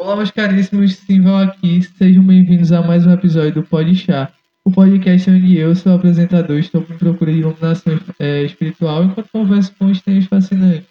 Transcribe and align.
Olá, 0.00 0.14
meus 0.14 0.30
caríssimos, 0.30 0.94
Simval 0.94 1.38
aqui. 1.38 1.82
Sejam 1.82 2.22
bem-vindos 2.22 2.70
a 2.70 2.80
mais 2.80 3.04
um 3.04 3.12
episódio 3.12 3.54
do 3.54 3.62
Pode 3.64 3.96
Chá, 3.96 4.32
o 4.64 4.70
podcast 4.70 5.28
onde 5.28 5.58
eu, 5.58 5.74
seu 5.74 5.92
apresentador, 5.92 6.56
estou 6.56 6.82
em 6.82 6.96
procura 6.96 7.32
de 7.32 7.40
iluminação 7.40 8.00
é, 8.16 8.44
espiritual 8.44 9.02
enquanto 9.02 9.28
converso 9.32 9.74
com 9.76 9.90
estranhos 9.90 10.26
fascinantes. 10.26 10.86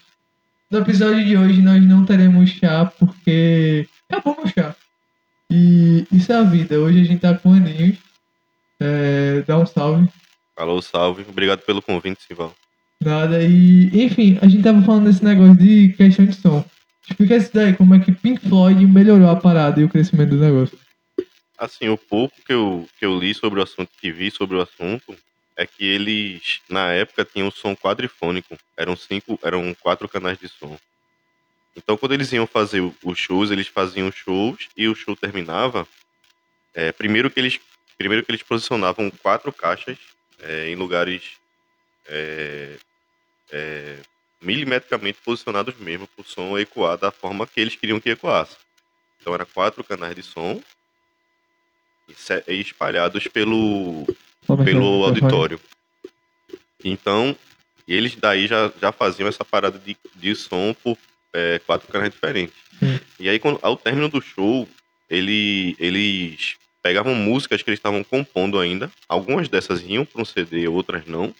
No 0.70 0.79
episódio 0.79 1.23
de 1.23 1.38
hoje 1.38 1.62
nós 1.62 1.81
não 1.88 2.05
teremos 2.05 2.49
chá 2.49 2.85
porque 2.99 3.88
acabou 4.10 4.35
meu 4.44 4.47
chá. 4.54 4.76
E 5.49 6.05
isso 6.12 6.33
é 6.33 6.35
a 6.35 6.44
vida. 6.44 6.78
Hoje 6.78 6.99
a 6.99 7.03
gente 7.05 7.21
tá 7.21 7.33
com 7.33 7.53
aninhos. 7.53 7.97
É, 8.78 9.42
dá 9.47 9.58
um 9.58 9.65
salve. 9.65 10.10
Alô, 10.58 10.81
salve. 10.81 11.26
Obrigado 11.29 11.62
pelo 11.62 11.81
convite, 11.81 12.24
Simval. 12.28 12.53
Nada. 13.01 13.42
E, 13.42 14.03
enfim, 14.03 14.37
a 14.42 14.49
gente 14.49 14.63
tava 14.63 14.81
falando 14.81 15.05
desse 15.05 15.24
negócio 15.24 15.55
de 15.55 15.94
questão 15.94 16.26
de 16.26 16.35
som. 16.35 16.66
Explica 17.09 17.38
isso 17.38 17.52
daí, 17.53 17.73
como 17.73 17.95
é 17.95 17.99
que 17.99 18.12
Pink 18.12 18.48
Floyd 18.48 18.85
melhorou 18.85 19.30
a 19.30 19.35
parada 19.35 19.80
e 19.80 19.84
o 19.84 19.90
crescimento 19.90 20.32
do 20.32 20.40
negócio. 20.40 20.77
Assim, 21.58 21.88
o 21.88 21.98
pouco 21.98 22.36
que 22.45 22.54
eu, 22.54 22.88
que 22.99 23.05
eu 23.05 23.18
li 23.18 23.34
sobre 23.34 23.59
o 23.59 23.63
assunto, 23.63 23.90
que 23.99 24.12
vi 24.12 24.30
sobre 24.30 24.58
o 24.58 24.62
assunto, 24.62 25.16
é 25.55 25.66
que 25.66 25.84
eles, 25.84 26.62
na 26.70 26.91
época, 26.91 27.26
tinham 27.26 27.49
som 27.49 27.76
quadrifônico. 27.76 28.58
Eram 28.76 28.96
cinco, 28.96 29.40
eram 29.41 29.73
quatro 29.73 30.08
canais 30.08 30.38
de 30.38 30.48
som. 30.48 30.77
Então, 31.76 31.98
quando 31.98 32.13
eles 32.13 32.32
iam 32.32 32.46
fazer 32.46 32.82
os 33.04 33.18
shows, 33.18 33.49
eles 33.49 33.68
faziam 33.68 34.12
shows 34.12 34.68
e 34.76 34.88
o 34.88 34.96
show 34.96 35.16
terminava. 35.16 35.88
É, 36.74 36.91
primeiro 36.91 37.32
que 37.32 37.40
eles, 37.40 37.60
primeiro 37.98 38.24
que 38.24 38.32
eles 38.32 38.44
posicionavam 38.44 39.10
quatro 39.10 39.52
caixas 39.52 39.98
é, 40.40 40.70
em 40.70 40.76
lugares 40.76 41.38
é, 42.08 42.77
é 43.52 43.98
milimetricamente 44.41 45.20
posicionados 45.23 45.76
mesmo 45.77 46.08
para 46.08 46.22
o 46.22 46.26
som 46.26 46.58
ecoar 46.58 46.98
da 46.98 47.12
forma 47.12 47.48
que 47.48 47.59
eles 47.59 47.76
queriam 47.76 48.00
que 48.00 48.09
ecoasse. 48.09 48.55
Então 49.20 49.34
eram 49.34 49.46
quatro 49.54 49.84
canais 49.84 50.16
de 50.16 50.23
som 50.23 50.62
espalhados 52.48 53.27
pelo, 53.27 54.05
pelo 54.63 55.04
auditório. 55.04 55.60
Então, 56.84 57.35
eles 57.88 58.15
daí 58.15 58.48
já, 58.48 58.71
já 58.82 58.91
faziam 58.91 59.27
essa 59.27 59.43
parada 59.43 59.80
de, 59.80 59.98
de 60.15 60.35
som 60.35 60.74
por 60.84 60.98
é, 61.34 61.60
quatro 61.60 61.88
canais 61.91 62.12
diferentes. 62.12 62.55
Hum. 62.82 62.99
E 63.20 63.30
aí, 63.30 63.40
quando, 63.40 63.60
ao 63.62 63.76
término 63.76 64.08
do 64.08 64.21
show, 64.21 64.67
ele, 65.09 65.75
eles 65.80 66.55
pegavam 66.81 67.15
músicas 67.15 67.61
que 67.61 67.69
eles 67.69 67.80
estavam 67.80 68.03
compondo 68.03 68.59
ainda. 68.59 68.91
Algumas 69.08 69.49
dessas 69.49 69.81
iam 69.83 70.05
para 70.05 70.21
um 70.21 70.25
CD, 70.25 70.67
outras 70.67 71.05
não. 71.05 71.33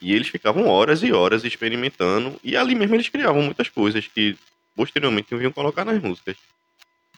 E 0.00 0.14
eles 0.14 0.28
ficavam 0.28 0.66
horas 0.66 1.02
e 1.02 1.12
horas 1.12 1.44
experimentando. 1.44 2.38
E 2.42 2.56
ali 2.56 2.74
mesmo 2.74 2.94
eles 2.94 3.08
criavam 3.08 3.42
muitas 3.42 3.68
coisas 3.68 4.06
que 4.06 4.36
posteriormente 4.76 5.34
iam 5.34 5.52
colocar 5.52 5.84
nas 5.84 6.00
músicas. 6.00 6.36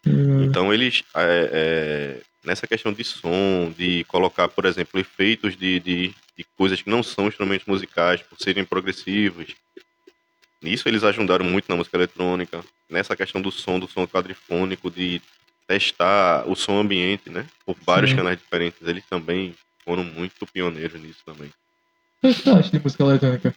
Uhum. 0.06 0.44
Então 0.44 0.72
eles, 0.72 1.04
é, 1.14 1.50
é, 1.52 2.20
nessa 2.42 2.66
questão 2.66 2.92
de 2.92 3.04
som, 3.04 3.72
de 3.76 4.04
colocar, 4.04 4.48
por 4.48 4.64
exemplo, 4.64 4.98
efeitos 4.98 5.56
de, 5.56 5.78
de, 5.80 6.14
de, 6.36 6.46
coisas 6.56 6.80
que 6.80 6.88
não 6.88 7.02
são 7.02 7.28
instrumentos 7.28 7.66
musicais, 7.66 8.22
por 8.22 8.38
serem 8.38 8.64
progressivos. 8.64 9.54
Nisso 10.62 10.88
eles 10.88 11.04
ajudaram 11.04 11.44
muito 11.44 11.66
na 11.68 11.76
música 11.76 11.96
eletrônica. 11.96 12.64
Nessa 12.88 13.14
questão 13.14 13.40
do 13.40 13.50
som, 13.50 13.78
do 13.78 13.88
som 13.88 14.06
quadrifônico, 14.06 14.90
de 14.90 15.20
testar 15.66 16.48
o 16.48 16.56
som 16.56 16.80
ambiente, 16.80 17.30
né? 17.30 17.46
Por 17.64 17.76
vários 17.86 18.10
Sim. 18.10 18.16
canais 18.16 18.38
diferentes. 18.38 18.80
Eles 18.82 19.04
também 19.08 19.54
foram 19.84 20.02
muito 20.02 20.46
pioneiros 20.46 21.00
nisso 21.00 21.20
também. 21.24 21.50
O 22.22 22.28
que 22.28 22.34
você 22.34 22.50
acha 22.50 22.70
de 22.70 22.82
música 22.82 23.02
eletrônica? 23.02 23.54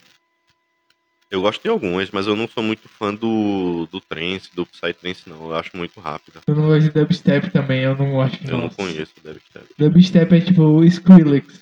Eu 1.29 1.41
gosto 1.41 1.63
de 1.63 1.67
algumas, 1.67 2.11
mas 2.11 2.27
eu 2.27 2.35
não 2.35 2.47
sou 2.47 2.61
muito 2.61 2.87
fã 2.87 3.13
do, 3.13 3.87
do 3.91 3.99
trance, 3.99 4.55
do 4.55 4.67
psytrance, 4.67 5.27
não. 5.27 5.47
Eu 5.47 5.55
acho 5.55 5.75
muito 5.75 5.99
rápida. 5.99 6.41
Eu 6.45 6.55
não 6.55 6.67
gosto 6.67 6.83
de 6.83 6.89
dubstep 6.91 7.49
também, 7.49 7.81
eu 7.81 7.97
não 7.97 8.21
acho. 8.21 8.37
Eu 8.47 8.57
não 8.57 8.69
conheço 8.69 9.13
dubstep. 9.23 9.65
Dubstep 9.77 10.35
é 10.35 10.41
tipo 10.41 10.83
Skrillex. 10.83 11.59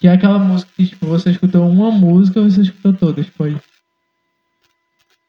Que 0.00 0.08
é 0.08 0.12
aquela 0.12 0.38
música 0.38 0.72
que 0.76 0.88
tipo, 0.88 1.06
você 1.06 1.30
escutou 1.30 1.68
uma 1.68 1.92
música 1.92 2.40
você 2.40 2.62
escutou 2.62 2.92
todas, 2.92 3.28
pode. 3.30 3.60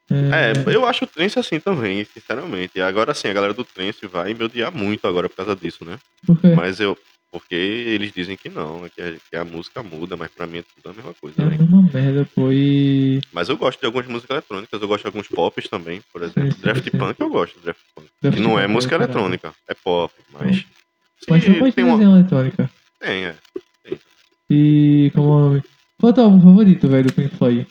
É... 0.09 0.51
é, 0.51 0.75
eu 0.75 0.85
acho 0.85 1.05
o 1.05 1.07
trance 1.07 1.37
assim 1.37 1.59
também, 1.59 2.03
sinceramente. 2.03 2.81
Agora 2.81 3.13
sim, 3.13 3.27
a 3.27 3.33
galera 3.33 3.53
do 3.53 3.63
trance 3.63 4.07
vai 4.07 4.33
me 4.33 4.43
odiar 4.43 4.75
muito 4.75 5.07
agora 5.07 5.29
por 5.29 5.35
causa 5.35 5.55
disso, 5.55 5.85
né? 5.85 5.99
Por 6.25 6.39
quê? 6.39 6.55
Mas 6.55 6.79
eu, 6.79 6.97
porque 7.31 7.55
eles 7.55 8.11
dizem 8.11 8.35
que 8.35 8.49
não, 8.49 8.89
que 8.89 9.01
a, 9.01 9.13
que 9.29 9.35
a 9.37 9.45
música 9.45 9.81
muda, 9.81 10.17
mas 10.17 10.29
pra 10.29 10.45
mim 10.45 10.57
é 10.57 10.63
tudo 10.63 10.91
a 10.91 10.93
mesma 10.93 11.13
coisa. 11.13 11.41
É 11.41 11.45
né? 11.45 11.57
uma 11.61 11.81
merda, 11.81 12.27
pô. 12.35 12.51
E... 12.51 13.21
Mas 13.31 13.47
eu 13.47 13.55
gosto 13.55 13.79
de 13.79 13.85
algumas 13.85 14.07
músicas 14.07 14.31
eletrônicas, 14.31 14.81
eu 14.81 14.87
gosto 14.87 15.03
de 15.03 15.07
alguns 15.07 15.27
pops 15.29 15.69
também, 15.69 16.01
por 16.11 16.21
exemplo. 16.21 16.51
Sim, 16.51 16.61
Draft. 16.61 16.91
Punk 16.91 17.19
eu 17.19 17.29
gosto 17.29 17.57
de 17.57 17.63
Draft 17.63 17.79
Punk. 17.95 18.07
Draft 18.21 18.37
que 18.37 18.43
não 18.43 18.59
é 18.59 18.67
música 18.67 18.95
é 18.95 18.97
eletrônica, 18.97 19.53
é 19.67 19.73
pop, 19.73 20.13
mas. 20.33 20.65
Mas 21.29 21.43
tem 21.73 21.83
uma 21.85 22.03
eletrônica. 22.03 22.69
Tem, 22.99 23.25
é. 23.25 23.35
Tem. 23.83 23.99
E 24.49 25.11
como 25.15 25.55
é? 25.55 25.61
Qual 25.97 26.09
é 26.09 26.11
o 26.11 26.13
teu 26.13 26.23
álbum 26.25 26.41
favorito, 26.41 26.87
velho, 26.87 27.07
do 27.07 27.13
Pink 27.13 27.35
Floyd? 27.37 27.67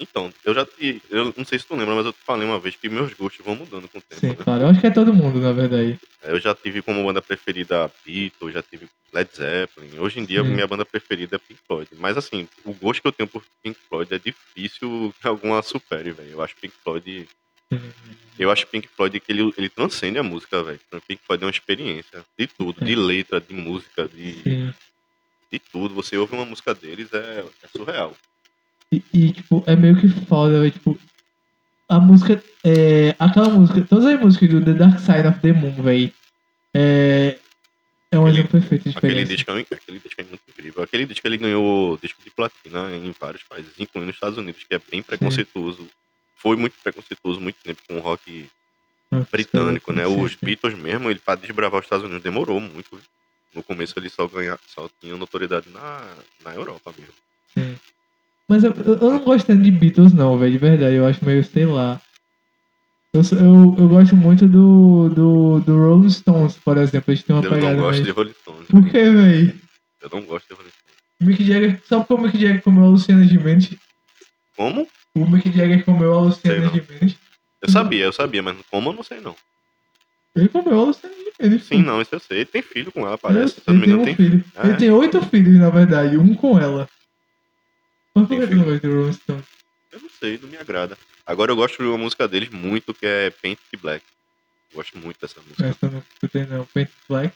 Então, 0.00 0.32
eu 0.44 0.54
já 0.54 0.64
te, 0.64 1.02
eu 1.10 1.34
não 1.36 1.44
sei 1.44 1.58
se 1.58 1.66
tu 1.66 1.74
lembra, 1.74 1.94
mas 1.94 2.06
eu 2.06 2.12
te 2.12 2.20
falei 2.24 2.46
uma 2.46 2.60
vez 2.60 2.76
que 2.76 2.88
meus 2.88 3.12
gostos 3.14 3.44
vão 3.44 3.56
mudando 3.56 3.88
com 3.88 3.98
o 3.98 4.00
tempo. 4.00 4.20
Sim, 4.20 4.28
né? 4.28 4.36
claro. 4.36 4.62
Eu 4.62 4.68
acho 4.68 4.80
que 4.80 4.86
é 4.86 4.90
todo 4.90 5.12
mundo, 5.12 5.40
na 5.40 5.52
verdade. 5.52 5.98
É, 6.22 6.30
eu 6.30 6.38
já 6.38 6.54
tive 6.54 6.82
como 6.82 7.04
banda 7.04 7.20
preferida 7.20 7.90
Beatles, 8.06 8.54
já 8.54 8.62
tive 8.62 8.88
Led 9.12 9.28
Zeppelin. 9.34 9.98
Hoje 9.98 10.20
em 10.20 10.24
dia, 10.24 10.42
Sim. 10.44 10.50
minha 10.50 10.66
banda 10.66 10.84
preferida 10.84 11.36
é 11.36 11.38
Pink 11.38 11.60
Floyd. 11.66 11.88
Mas 11.98 12.16
assim, 12.16 12.48
o 12.64 12.72
gosto 12.72 13.02
que 13.02 13.08
eu 13.08 13.12
tenho 13.12 13.28
por 13.28 13.42
Pink 13.62 13.78
Floyd 13.88 14.14
é 14.14 14.18
difícil 14.18 15.12
que 15.20 15.26
alguma 15.26 15.62
supere, 15.62 16.12
velho. 16.12 16.30
Eu 16.30 16.42
acho 16.42 16.54
Pink 16.56 16.74
Floyd. 16.82 17.28
Eu 18.38 18.50
acho 18.52 18.66
Pink 18.68 18.86
Floyd 18.88 19.18
que 19.18 19.32
ele, 19.32 19.52
ele 19.58 19.68
transcende 19.68 20.18
a 20.18 20.22
música, 20.22 20.62
velho. 20.62 20.80
Pink 21.08 21.20
Floyd 21.26 21.42
é 21.42 21.46
uma 21.46 21.50
experiência 21.50 22.24
de 22.38 22.46
tudo, 22.46 22.84
de 22.84 22.94
letra, 22.94 23.40
de 23.40 23.52
música, 23.52 24.08
de, 24.08 24.72
de 25.50 25.58
tudo. 25.72 25.94
Você 25.94 26.16
ouve 26.16 26.34
uma 26.34 26.44
música 26.44 26.72
deles, 26.72 27.12
é, 27.12 27.44
é 27.64 27.68
surreal. 27.76 28.16
E, 28.92 29.02
e, 29.12 29.32
tipo, 29.32 29.62
é 29.66 29.76
meio 29.76 30.00
que 30.00 30.08
foda, 30.08 30.60
véio, 30.60 30.72
tipo, 30.72 30.98
a 31.88 32.00
música, 32.00 32.42
é, 32.64 33.14
aquela 33.18 33.48
música, 33.48 33.80
todas 33.82 34.06
as 34.06 34.20
músicas 34.20 34.48
do 34.48 34.64
The 34.64 34.72
Dark 34.74 34.98
Side 34.98 35.26
of 35.26 35.40
the 35.40 35.52
Moon, 35.52 35.82
velho, 35.82 36.12
é, 36.74 37.38
é 38.10 38.18
um 38.18 38.26
exemplo 38.26 38.52
perfeito 38.52 38.88
de 38.88 38.96
Aquele 38.96 39.24
disco, 39.24 39.50
é, 39.50 39.60
aquele 39.60 39.98
disco 39.98 40.20
é 40.20 40.24
muito 40.24 40.42
incrível. 40.48 40.82
Aquele 40.82 41.06
disco 41.06 41.26
ele 41.26 41.36
ganhou 41.36 41.98
disco 41.98 42.22
de 42.22 42.30
platina 42.30 42.94
em 42.96 43.14
vários 43.18 43.42
países, 43.42 43.72
incluindo 43.78 44.10
os 44.10 44.16
Estados 44.16 44.38
Unidos, 44.38 44.64
que 44.64 44.74
é 44.74 44.80
bem 44.90 45.02
preconceituoso. 45.02 45.82
Sim. 45.82 45.90
Foi 46.36 46.56
muito 46.56 46.74
preconceituoso 46.82 47.40
muito 47.40 47.56
tempo 47.62 47.82
com 47.86 47.96
o 47.96 48.00
rock 48.00 48.48
britânico, 49.30 49.92
né? 49.92 50.06
Os 50.06 50.34
Beatles 50.36 50.78
mesmo, 50.78 51.10
ele 51.10 51.18
para 51.18 51.40
desbravar 51.40 51.80
os 51.80 51.86
Estados 51.86 52.04
Unidos 52.04 52.22
demorou 52.22 52.60
muito. 52.60 52.98
No 53.54 53.62
começo 53.62 53.98
ele 53.98 54.08
só 54.08 54.26
ganha, 54.26 54.58
só 54.66 54.88
tinha 55.00 55.16
notoriedade 55.16 55.68
na, 55.70 56.06
na 56.44 56.54
Europa 56.54 56.94
mesmo. 56.96 57.14
Sim. 57.54 57.76
Mas 58.48 58.64
eu, 58.64 58.72
eu 58.72 58.96
não 58.96 59.18
gosto 59.18 59.46
tanto 59.46 59.62
de 59.62 59.70
Beatles, 59.70 60.14
não, 60.14 60.38
velho, 60.38 60.52
de 60.52 60.58
verdade. 60.58 60.94
Eu 60.96 61.06
acho 61.06 61.22
meio, 61.24 61.44
sei 61.44 61.66
lá. 61.66 62.00
Eu, 63.12 63.20
eu, 63.32 63.76
eu 63.78 63.88
gosto 63.88 64.16
muito 64.16 64.46
do, 64.46 65.10
do, 65.10 65.60
do 65.60 65.78
Rolling 65.78 66.08
Stones, 66.10 66.56
por 66.56 66.78
exemplo. 66.78 67.12
Eles 67.12 67.22
têm 67.22 67.36
uma 67.36 67.44
eu 67.44 67.50
pegada. 67.50 67.72
Eu 67.72 67.76
não 67.76 67.82
gosto 67.82 68.02
de 68.02 68.10
Rolling 68.10 68.34
Stones. 68.40 68.68
Por 68.68 68.84
que, 68.84 69.10
velho? 69.10 69.54
Eu 70.00 70.10
não 70.12 70.22
gosto 70.22 70.48
de 70.48 70.54
Rolling 70.54 70.70
Stones. 70.70 70.98
Mick 71.20 71.44
Jagger. 71.44 71.82
Sabe 71.86 72.06
como 72.06 72.22
o 72.22 72.26
Mick 72.26 72.40
Jagger 72.40 72.62
comeu 72.62 72.84
a 72.84 72.88
Luciana 72.88 73.24
Gimenez? 73.26 73.70
Como? 74.56 74.88
O 75.14 75.26
Mick 75.26 75.50
Jagger 75.52 75.84
comeu 75.84 76.14
a 76.14 76.20
Luciana 76.22 76.68
Gimenez. 76.68 77.16
Eu 77.60 77.70
sabia, 77.70 78.04
eu 78.04 78.12
sabia, 78.12 78.42
mas 78.42 78.56
como 78.70 78.90
eu 78.90 78.94
não 78.94 79.02
sei 79.02 79.20
não. 79.20 79.34
Ele 80.34 80.48
comeu 80.48 80.80
a 80.80 80.84
Luciana 80.84 81.14
Gimenez. 81.14 81.64
Sim, 81.64 81.82
não, 81.82 82.00
isso 82.00 82.14
eu 82.14 82.20
sei. 82.20 82.38
Ele 82.38 82.46
tem 82.46 82.62
filho 82.62 82.92
com 82.92 83.06
ela, 83.06 83.18
parece. 83.18 83.58
É, 83.58 83.62
Se 83.62 83.70
ele 83.70 83.84
tem 83.84 83.94
um 83.94 84.04
tem 84.04 84.14
filho. 84.14 84.44
Ele 84.62 84.76
tem 84.76 84.90
oito 84.90 85.20
filhos, 85.22 85.58
na 85.58 85.70
verdade, 85.70 86.16
um 86.16 86.34
com 86.34 86.58
ela. 86.58 86.88
Gosta 88.26 88.46
de 88.46 88.54
Rolling 88.54 89.12
Stones? 89.12 89.44
Eu 89.92 90.00
não 90.00 90.10
sei, 90.18 90.38
não 90.42 90.48
me 90.48 90.56
agrada. 90.56 90.96
Agora 91.26 91.52
eu 91.52 91.56
gosto 91.56 91.82
de 91.82 91.88
uma 91.88 91.98
música 91.98 92.26
deles 92.26 92.50
muito, 92.50 92.94
que 92.94 93.06
é 93.06 93.30
Paint 93.30 93.58
Black. 93.80 94.04
Gosto 94.74 94.98
muito 94.98 95.20
dessa 95.20 95.40
música. 95.40 95.66
Essa 95.66 95.86
eu 95.86 95.90
não 95.90 96.02
escutei 96.14 96.46
não. 96.46 96.64
Paint 96.66 96.90
Black? 97.08 97.34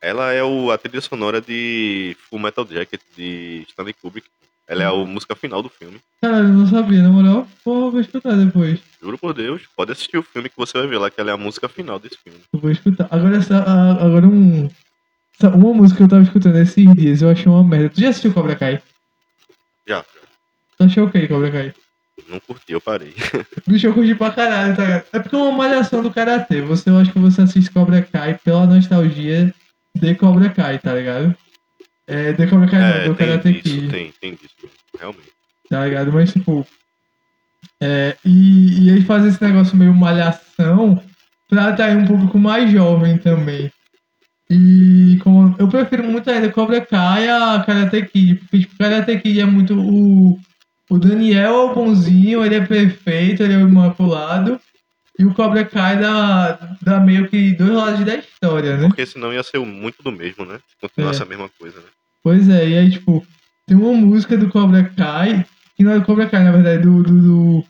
Ela 0.00 0.32
é 0.32 0.42
o, 0.42 0.70
a 0.70 0.76
trilha 0.76 1.00
sonora 1.00 1.40
de 1.40 2.16
Full 2.28 2.38
Metal 2.38 2.66
Jacket, 2.70 3.00
de 3.16 3.64
Stanley 3.68 3.94
Kubrick. 3.94 4.28
Ela 4.66 4.82
é 4.82 4.86
a 4.86 4.92
hum. 4.92 5.06
música 5.06 5.34
final 5.34 5.62
do 5.62 5.68
filme. 5.68 6.00
Cara, 6.20 6.38
eu 6.38 6.48
não 6.48 6.66
sabia, 6.66 7.02
na 7.02 7.10
moral. 7.10 7.46
Pô, 7.62 7.90
vou 7.90 8.00
escutar 8.00 8.34
depois. 8.36 8.80
Juro 9.02 9.18
por 9.18 9.34
Deus, 9.34 9.62
pode 9.76 9.92
assistir 9.92 10.16
o 10.16 10.22
filme 10.22 10.48
que 10.48 10.56
você 10.56 10.78
vai 10.78 10.86
ver 10.86 10.98
lá, 10.98 11.10
que 11.10 11.20
ela 11.20 11.30
é 11.30 11.34
a 11.34 11.38
música 11.38 11.68
final 11.68 11.98
desse 11.98 12.16
filme. 12.16 12.38
Eu 12.52 12.60
vou 12.60 12.70
escutar. 12.70 13.08
Agora, 13.10 13.36
essa, 13.36 13.58
agora 13.58 14.26
um... 14.26 14.68
Uma 15.42 15.74
música 15.74 15.98
que 15.98 16.02
eu 16.04 16.08
tava 16.08 16.22
escutando 16.22 16.56
esses 16.56 16.94
dias, 16.94 17.20
eu 17.20 17.28
achei 17.28 17.46
uma 17.46 17.64
merda. 17.64 17.90
Tu 17.90 18.00
já 18.00 18.08
assistiu 18.08 18.32
Cobra 18.32 18.56
Kai? 18.56 18.80
Já. 19.86 20.02
Tu 20.02 20.23
achou 20.84 21.06
o 21.06 21.10
que, 21.10 21.28
Cobra 21.28 21.50
Kai? 21.50 21.74
Não 22.28 22.38
curti, 22.40 22.72
eu 22.72 22.80
parei. 22.80 23.14
Bicho, 23.66 23.88
eu 23.88 23.94
curti 23.94 24.14
pra 24.14 24.30
caralho, 24.30 24.76
tá 24.76 24.82
ligado? 24.82 25.04
É 25.12 25.18
porque 25.18 25.34
é 25.34 25.38
uma 25.38 25.52
malhação 25.52 26.02
do 26.02 26.12
Karatê. 26.12 26.60
Você, 26.62 26.90
eu 26.90 26.98
acho 26.98 27.12
que 27.12 27.18
você 27.18 27.42
assiste 27.42 27.70
Cobra 27.70 28.02
Kai 28.02 28.38
pela 28.44 28.66
nostalgia 28.66 29.52
de 29.94 30.14
Cobra 30.14 30.48
Kai, 30.50 30.78
tá 30.78 30.94
ligado? 30.94 31.36
É, 32.06 32.32
de 32.32 32.46
Cobra 32.46 32.68
Kai 32.68 32.82
é, 32.82 33.00
não, 33.00 33.12
do 33.12 33.18
Karate 33.18 33.54
Kid. 33.54 33.88
Tem, 33.88 34.12
tem 34.20 34.34
disso, 34.34 34.70
realmente. 34.98 35.32
Tá 35.68 35.84
ligado? 35.84 36.12
Mas, 36.12 36.32
tipo... 36.32 36.66
É, 37.80 38.16
e, 38.24 38.86
e 38.86 38.90
aí 38.90 39.02
faz 39.02 39.24
esse 39.24 39.42
negócio 39.42 39.76
meio 39.76 39.92
malhação 39.92 41.02
pra 41.48 41.68
atrair 41.68 41.96
um 41.96 42.06
público 42.06 42.38
mais 42.38 42.70
jovem 42.70 43.18
também. 43.18 43.70
E 44.48 45.18
como 45.22 45.54
eu 45.58 45.68
prefiro 45.68 46.04
muito 46.04 46.30
ainda 46.30 46.50
Cobra 46.50 46.80
Kai 46.80 47.28
a 47.28 47.62
Karate 47.66 48.02
Kid, 48.06 48.36
porque 48.36 48.60
tipo, 48.60 48.78
Karate 48.78 49.18
Kid 49.18 49.40
é 49.40 49.44
muito 49.44 49.74
o 49.74 50.38
o 50.90 50.98
Daniel 50.98 51.54
é 51.54 51.64
o 51.64 51.74
bonzinho, 51.74 52.44
ele 52.44 52.56
é 52.56 52.66
perfeito, 52.66 53.42
ele 53.42 53.54
é 53.54 53.58
o 53.58 53.68
imaculado. 53.68 54.60
E 55.18 55.24
o 55.24 55.32
Cobra 55.32 55.64
Kai 55.64 55.98
dá, 56.00 56.76
dá 56.82 57.00
meio 57.00 57.28
que 57.28 57.52
dois 57.52 57.70
lados 57.70 58.04
da 58.04 58.16
história, 58.16 58.76
né? 58.76 58.88
Porque 58.88 59.06
senão 59.06 59.32
ia 59.32 59.42
ser 59.42 59.58
muito 59.60 60.02
do 60.02 60.10
mesmo, 60.10 60.44
né? 60.44 60.58
Se 60.68 60.76
continuasse 60.80 61.20
é. 61.20 61.24
a 61.24 61.28
mesma 61.28 61.48
coisa, 61.58 61.78
né? 61.78 61.86
Pois 62.22 62.48
é, 62.48 62.68
e 62.68 62.78
aí, 62.78 62.90
tipo, 62.90 63.24
tem 63.66 63.76
uma 63.76 63.92
música 63.92 64.36
do 64.36 64.50
Cobra 64.50 64.84
Kai, 64.96 65.46
que 65.76 65.84
não 65.84 65.92
é 65.92 65.98
do 66.00 66.04
Cobra 66.04 66.28
Kai, 66.28 66.42
na 66.42 66.50
verdade, 66.50 66.82
do, 66.82 67.02
do, 67.02 67.22
do 67.22 67.64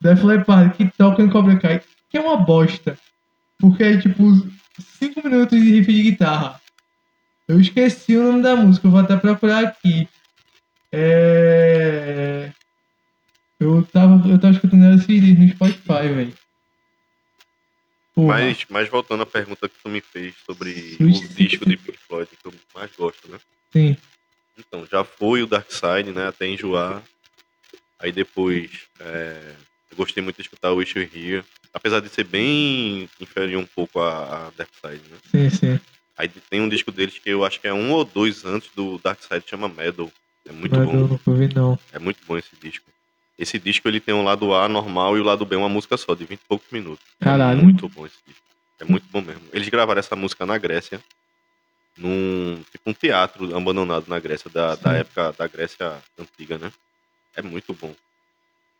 Def 0.00 0.22
Leppard, 0.24 0.74
que 0.74 0.90
toca 0.96 1.22
em 1.22 1.30
Cobra 1.30 1.56
Kai, 1.58 1.80
que 2.10 2.18
é 2.18 2.20
uma 2.20 2.38
bosta. 2.38 2.98
Porque 3.58 3.84
é, 3.84 3.98
tipo, 3.98 4.24
cinco 4.98 5.22
minutos 5.22 5.60
de 5.60 5.70
riff 5.70 5.92
de 5.92 6.02
guitarra. 6.02 6.60
Eu 7.46 7.60
esqueci 7.60 8.16
o 8.16 8.22
nome 8.22 8.42
da 8.42 8.56
música, 8.56 8.86
eu 8.86 8.90
vou 8.90 9.00
até 9.00 9.16
procurar 9.16 9.64
aqui. 9.64 10.08
É... 10.92 12.50
Eu 13.58 13.82
tava, 13.92 14.28
eu 14.28 14.38
tava 14.40 14.54
escutando 14.54 14.84
ela 14.84 14.94
esses 14.94 15.38
no 15.38 15.48
Spotify, 15.48 16.08
velho. 16.14 16.34
Mas, 18.16 18.66
mas 18.68 18.88
voltando 18.88 19.22
à 19.22 19.26
pergunta 19.26 19.68
que 19.68 19.78
tu 19.82 19.88
me 19.88 20.00
fez 20.00 20.34
sobre 20.44 20.96
o 21.00 21.28
disco 21.34 21.64
de 21.64 21.76
Pink 21.76 21.98
Floyd 21.98 22.28
que 22.30 22.46
eu 22.46 22.54
mais 22.74 22.90
gosto, 22.96 23.30
né? 23.30 23.38
Sim. 23.72 23.96
Então, 24.58 24.86
já 24.90 25.04
foi 25.04 25.42
o 25.42 25.46
Dark 25.46 25.70
Side, 25.70 26.10
né? 26.10 26.26
Até 26.28 26.46
enjoar. 26.46 27.02
Aí 27.98 28.12
depois, 28.12 28.70
é, 28.98 29.54
eu 29.90 29.96
gostei 29.96 30.22
muito 30.22 30.36
de 30.36 30.42
escutar 30.42 30.72
o 30.72 30.76
Wish 30.76 30.98
You 30.98 31.08
Here. 31.12 31.44
Apesar 31.72 32.00
de 32.00 32.08
ser 32.08 32.24
bem 32.24 33.08
inferior 33.20 33.62
um 33.62 33.66
pouco 33.66 34.00
a, 34.00 34.48
a 34.48 34.50
Dark 34.56 34.70
Side, 34.74 35.02
né? 35.08 35.18
Sim, 35.30 35.50
sim. 35.50 35.80
Aí 36.16 36.28
tem 36.28 36.60
um 36.60 36.68
disco 36.68 36.90
deles 36.90 37.18
que 37.18 37.30
eu 37.30 37.44
acho 37.44 37.60
que 37.60 37.68
é 37.68 37.72
um 37.72 37.92
ou 37.92 38.04
dois 38.04 38.44
antes 38.44 38.70
do 38.74 38.98
Dark 38.98 39.22
Side, 39.22 39.44
chama 39.46 39.68
Metal. 39.68 40.10
É 40.50 40.52
muito 40.52 40.76
Mas 40.76 40.86
bom. 40.86 40.94
Eu 40.94 41.08
nunca 41.08 41.32
vi, 41.32 41.54
não. 41.54 41.78
É 41.92 41.98
muito 42.00 42.18
bom 42.26 42.36
esse 42.36 42.50
disco. 42.60 42.84
Esse 43.38 43.58
disco 43.58 43.88
ele 43.88 44.00
tem 44.00 44.12
um 44.12 44.24
lado 44.24 44.52
A 44.52 44.68
normal 44.68 45.16
e 45.16 45.20
o 45.20 45.24
lado 45.24 45.46
B 45.46 45.54
uma 45.54 45.68
música 45.68 45.96
só, 45.96 46.14
de 46.14 46.24
20 46.24 46.40
e 46.40 46.44
poucos 46.46 46.66
minutos. 46.72 47.06
Caralho. 47.20 47.60
É 47.60 47.62
muito 47.62 47.88
bom 47.88 48.04
esse 48.04 48.18
disco. 48.26 48.42
É 48.80 48.84
muito 48.84 49.06
bom 49.10 49.20
mesmo. 49.20 49.42
Eles 49.52 49.68
gravaram 49.68 50.00
essa 50.00 50.16
música 50.16 50.44
na 50.44 50.58
Grécia, 50.58 51.00
num 51.96 52.62
tipo 52.70 52.90
um 52.90 52.92
teatro 52.92 53.56
abandonado 53.56 54.08
na 54.08 54.18
Grécia, 54.18 54.50
da, 54.50 54.74
da 54.74 54.92
época 54.94 55.32
da 55.38 55.46
Grécia 55.46 56.02
antiga, 56.18 56.58
né? 56.58 56.72
É 57.36 57.42
muito 57.42 57.72
bom. 57.72 57.94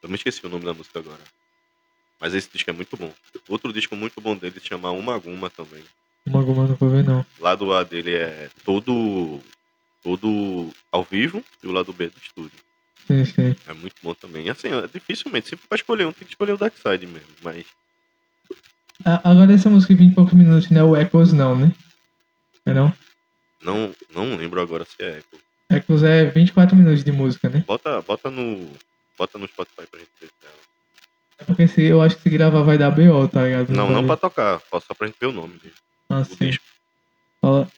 Eu 0.03 0.09
me 0.09 0.17
esqueci 0.17 0.45
o 0.45 0.49
nome 0.49 0.65
da 0.65 0.75
música 0.75 0.99
agora. 0.99 1.23
Mas 2.21 2.35
esse 2.35 2.51
disco 2.53 2.69
é 2.69 2.73
muito 2.73 2.97
bom. 2.97 3.13
Outro 3.49 3.73
disco 3.73 3.95
muito 3.95 4.21
bom 4.21 4.37
dele 4.37 4.59
se 4.59 4.67
chama 4.67 4.91
Uma 4.91 5.19
Guma 5.19 5.49
também. 5.49 5.85
Uma 6.27 6.43
Guma 6.43 6.67
não 6.67 6.75
vou 6.75 6.91
ver, 6.91 7.05
não. 7.05 7.25
O 7.39 7.43
lado 7.43 7.73
A 7.73 7.85
dele 7.85 8.15
é 8.15 8.51
todo 8.65 9.41
todo 10.03 10.71
ao 10.91 11.05
vivo 11.05 11.45
e 11.63 11.67
o 11.67 11.73
lado 11.73 11.93
B 11.93 12.09
do 12.09 12.19
estúdio. 12.19 12.59
Sim, 13.07 13.25
sim. 13.25 13.57
É 13.67 13.73
muito 13.73 13.97
bom 14.03 14.15
também. 14.15 14.49
Assim, 14.49 14.69
é, 14.69 14.87
dificilmente, 14.87 15.49
sempre 15.49 15.67
pra 15.69 15.77
escolher 15.77 16.07
um, 16.07 16.13
tem 16.13 16.25
que 16.25 16.33
escolher 16.33 16.53
o 16.53 16.59
Dark 16.59 16.75
Side 16.77 17.07
mesmo, 17.07 17.29
mas. 17.43 17.67
agora 19.25 19.53
essa 19.53 19.69
música 19.69 19.95
de 19.95 20.01
20 20.01 20.13
e 20.13 20.15
poucos 20.15 20.35
minutos, 20.35 20.71
né? 20.71 20.83
O 20.83 20.97
Echoes 20.97 21.33
não, 21.33 21.57
né? 21.57 21.73
É 22.67 22.73
não? 22.73 22.93
Não, 23.63 23.95
não 24.15 24.37
lembro 24.37 24.61
agora 24.61 24.85
se 24.85 25.03
é 25.03 25.19
Echo. 25.19 25.43
Echoes 25.71 26.03
é 26.03 26.27
24 26.27 26.77
minutos 26.77 27.05
de 27.05 27.13
música, 27.13 27.49
né? 27.49 27.65
Bota, 27.67 28.01
bota 28.03 28.31
no. 28.31 28.71
Bota 29.19 29.39
no 29.39 29.47
Spotify 29.47 29.87
pra 29.87 30.01
gente 30.01 30.11
ver 30.21 30.29
se 30.29 30.47
é 30.47 31.43
É 31.43 31.45
porque 31.45 31.69
se, 31.69 31.83
eu 31.83 32.01
acho 32.01 32.17
que 32.17 32.23
se 32.23 32.31
gravar 32.31 32.63
vai 32.63 32.79
dar 32.79 32.91
BO, 32.91 33.29
tá 33.29 33.45
ligado? 33.45 33.71
Não, 33.71 33.87
vai... 33.87 33.95
não 33.95 34.07
pra 34.07 34.17
tocar, 34.17 34.61
só 34.71 34.95
pra 34.95 35.07
gente 35.07 35.19
ver 35.21 35.27
o 35.27 35.33
nome 35.33 35.59
dele. 35.59 35.75
Ah, 36.09 36.21
o 36.21 36.25
sim. 36.25 36.37
Disco. 36.47 36.65
Fala. 37.41 37.71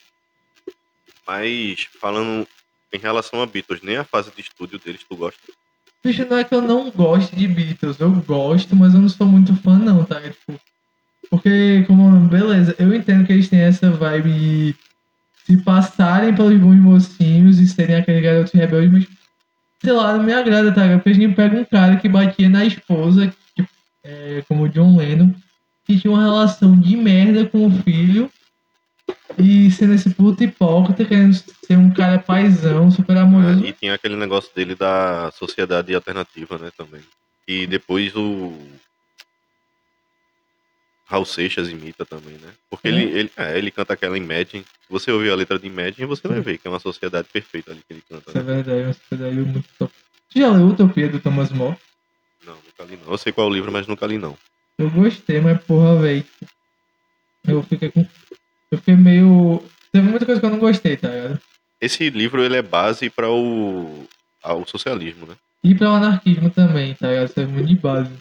Mas 1.27 1.87
falando 1.99 2.47
em 2.91 2.97
relação 2.97 3.41
a 3.41 3.45
Beatles, 3.45 3.81
nem 3.81 3.97
a 3.97 4.03
fase 4.03 4.31
de 4.35 4.41
estúdio 4.41 4.79
deles 4.79 5.01
tu 5.07 5.15
gosta? 5.15 5.39
Bicho, 6.03 6.25
não 6.29 6.37
é 6.37 6.43
que 6.43 6.53
eu 6.53 6.61
não 6.61 6.91
gosto 6.91 7.35
de 7.35 7.47
Beatles, 7.47 7.99
eu 7.99 8.11
gosto, 8.11 8.75
mas 8.75 8.93
eu 8.93 9.01
não 9.01 9.09
sou 9.09 9.25
muito 9.25 9.55
fã 9.55 9.79
não, 9.79 10.03
tá? 10.03 10.19
Tipo, 10.19 10.59
porque, 11.29 11.83
como, 11.87 12.27
beleza, 12.27 12.75
eu 12.77 12.93
entendo 12.93 13.25
que 13.25 13.33
eles 13.33 13.49
têm 13.49 13.61
essa 13.61 13.89
vibe 13.89 14.75
se 15.45 15.57
passarem 15.63 16.35
pelos 16.35 16.59
bons 16.59 16.75
mocinhos 16.75 17.59
e 17.59 17.67
serem 17.67 17.95
aqueles 17.95 18.21
garotos 18.21 18.53
rebeldes, 18.53 18.91
mas, 18.91 19.07
sei 19.81 19.93
lá, 19.93 20.15
não 20.15 20.23
me 20.23 20.33
agrada, 20.33 20.71
tá? 20.71 20.87
Porque 20.95 21.09
a 21.09 21.13
gente 21.13 21.35
pega 21.35 21.59
um 21.59 21.65
cara 21.65 21.95
que 21.97 22.07
batia 22.07 22.49
na 22.49 22.65
esposa, 22.65 23.33
tipo, 23.55 23.69
é, 24.03 24.43
como 24.47 24.69
John 24.69 24.97
Lennon, 24.97 25.33
que 25.85 25.99
tinha 25.99 26.11
uma 26.11 26.23
relação 26.23 26.77
de 26.79 26.95
merda 26.95 27.45
com 27.45 27.67
o 27.67 27.71
filho, 27.83 28.29
e 29.37 29.71
sendo 29.71 29.93
esse 29.93 30.09
puto 30.11 30.43
hipócrita, 30.43 31.05
querendo 31.05 31.33
ser 31.33 31.77
um 31.77 31.89
cara 31.89 32.19
paisão, 32.19 32.91
super 32.91 33.17
amoroso. 33.17 33.63
É, 33.65 33.69
e 33.69 33.73
tinha 33.73 33.93
aquele 33.93 34.15
negócio 34.15 34.53
dele 34.55 34.75
da 34.75 35.31
sociedade 35.31 35.93
alternativa, 35.93 36.57
né, 36.57 36.71
também. 36.77 37.01
E 37.47 37.67
depois 37.67 38.15
o. 38.15 38.53
Raul 41.05 41.25
Seixas 41.25 41.69
imita 41.69 42.05
também, 42.05 42.35
né? 42.35 42.53
Porque 42.69 42.87
é. 42.87 42.91
Ele, 42.91 43.19
ele, 43.19 43.31
é, 43.35 43.57
ele 43.57 43.71
canta 43.71 43.93
aquela 43.93 44.17
Imagine. 44.17 44.63
Se 44.63 44.89
você 44.89 45.11
ouvir 45.11 45.31
a 45.31 45.35
letra 45.35 45.59
de 45.59 45.67
Imagine, 45.67 46.07
você 46.07 46.27
vai 46.27 46.39
ver 46.39 46.57
que 46.57 46.67
é 46.67 46.71
uma 46.71 46.79
sociedade 46.79 47.27
perfeita 47.31 47.71
ali 47.71 47.81
que 47.85 47.93
ele 47.93 48.03
canta. 48.09 48.29
Isso 48.29 48.37
né? 48.37 48.41
é 48.41 48.55
verdade, 48.55 48.79
é 48.79 48.85
uma 48.85 48.93
sociedade 48.93 49.35
muito 49.35 49.69
top. 49.77 49.93
Tu 50.31 50.39
já 50.39 50.49
leu 50.49 50.67
Utopia 50.67 51.09
do 51.09 51.19
Thomas 51.19 51.51
More? 51.51 51.77
Não, 52.45 52.55
nunca 52.55 52.83
li 52.83 52.97
não. 52.97 53.11
Eu 53.11 53.17
sei 53.17 53.31
qual 53.31 53.47
é 53.47 53.49
o 53.49 53.53
livro, 53.53 53.71
mas 53.71 53.85
nunca 53.85 54.07
li 54.07 54.17
não. 54.17 54.37
Eu 54.77 54.89
gostei, 54.89 55.39
mas 55.39 55.61
porra, 55.63 55.99
velho. 56.01 56.25
Eu 57.45 57.61
fiquei 57.61 57.91
com 57.91 58.05
eu 58.73 58.77
fiquei 58.79 58.95
meio. 58.95 59.63
Teve 59.91 60.07
muita 60.07 60.25
coisa 60.25 60.39
que 60.39 60.45
eu 60.45 60.51
não 60.51 60.59
gostei, 60.59 60.97
tá 60.97 61.09
ligado? 61.09 61.39
Esse 61.79 62.09
livro 62.09 62.43
ele 62.43 62.55
é 62.55 62.61
base 62.61 63.09
para 63.09 63.29
o 63.29 64.07
ao 64.41 64.67
socialismo, 64.67 65.25
né? 65.25 65.35
E 65.63 65.73
para 65.73 65.91
o 65.91 65.95
anarquismo 65.95 66.49
também, 66.49 66.93
tá 66.95 67.07
ligado? 67.07 67.29
Serve 67.29 67.53
muito 67.53 67.67
de 67.67 67.75
base. 67.75 68.11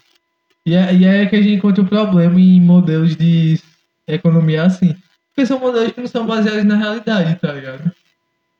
E 0.65 0.75
é, 0.75 0.95
e 0.95 1.05
é 1.05 1.27
que 1.27 1.35
a 1.35 1.43
gente 1.43 1.55
encontra 1.55 1.83
o 1.83 1.89
problema 1.89 2.41
em 2.41 2.61
modelos 2.61 3.17
de 3.17 3.61
economia 4.07 4.65
assim. 4.65 4.95
Porque 5.35 5.47
são 5.47 5.59
modelos 5.59 5.93
que 5.93 6.01
não 6.01 6.07
são 6.07 6.27
baseados 6.27 6.65
na 6.65 6.77
realidade, 6.77 7.35
tá 7.41 7.53
ligado? 7.53 7.91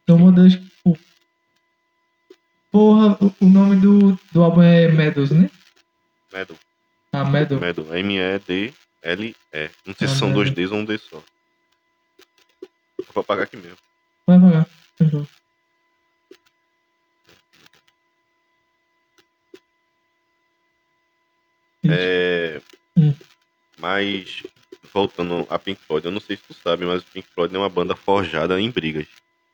São 0.09 0.19
modelos 0.19 0.57
que, 0.57 0.65
tipo. 0.65 0.99
Porra, 2.73 3.19
o, 3.39 3.47
nome 3.47 3.77
do, 3.77 4.19
do 4.33 4.43
álbum 4.43 4.63
é 4.63 4.89
Meadows, 4.89 5.31
né? 5.31 5.51
Meadow. 6.33 6.57
Ah, 7.13 7.25
Meadow. 7.25 7.61
Meadow. 7.61 7.95
M-E-D-L-E. 7.95 9.71
Não 9.87 9.95
sei 9.95 10.07
ah, 10.07 10.11
se 10.11 10.19
são 10.19 10.29
Meadow. 10.29 10.45
dois 10.45 10.55
Ds 10.55 10.73
ou 10.73 10.79
um 10.79 10.85
D 10.85 10.99
só. 10.99 11.23
Vou 13.15 13.21
apagar 13.21 13.45
aqui 13.45 13.57
mesmo. 13.57 13.79
Vai 14.27 14.37
apagar. 14.37 14.67
Uhum. 15.01 15.27
É... 21.89 22.61
Hum. 22.97 23.15
Mas, 23.79 24.45
voltando 24.93 25.47
a 25.51 25.59
Pink 25.59 25.81
Floyd, 25.85 26.07
eu 26.07 26.13
não 26.13 26.21
sei 26.21 26.37
se 26.37 26.43
tu 26.45 26.55
sabe, 26.55 26.85
mas 26.85 27.03
o 27.03 27.07
Pink 27.07 27.29
Floyd 27.35 27.55
é 27.55 27.59
uma 27.59 27.69
banda 27.69 27.97
forjada 27.97 28.61
em 28.61 28.71
brigas. 28.71 29.07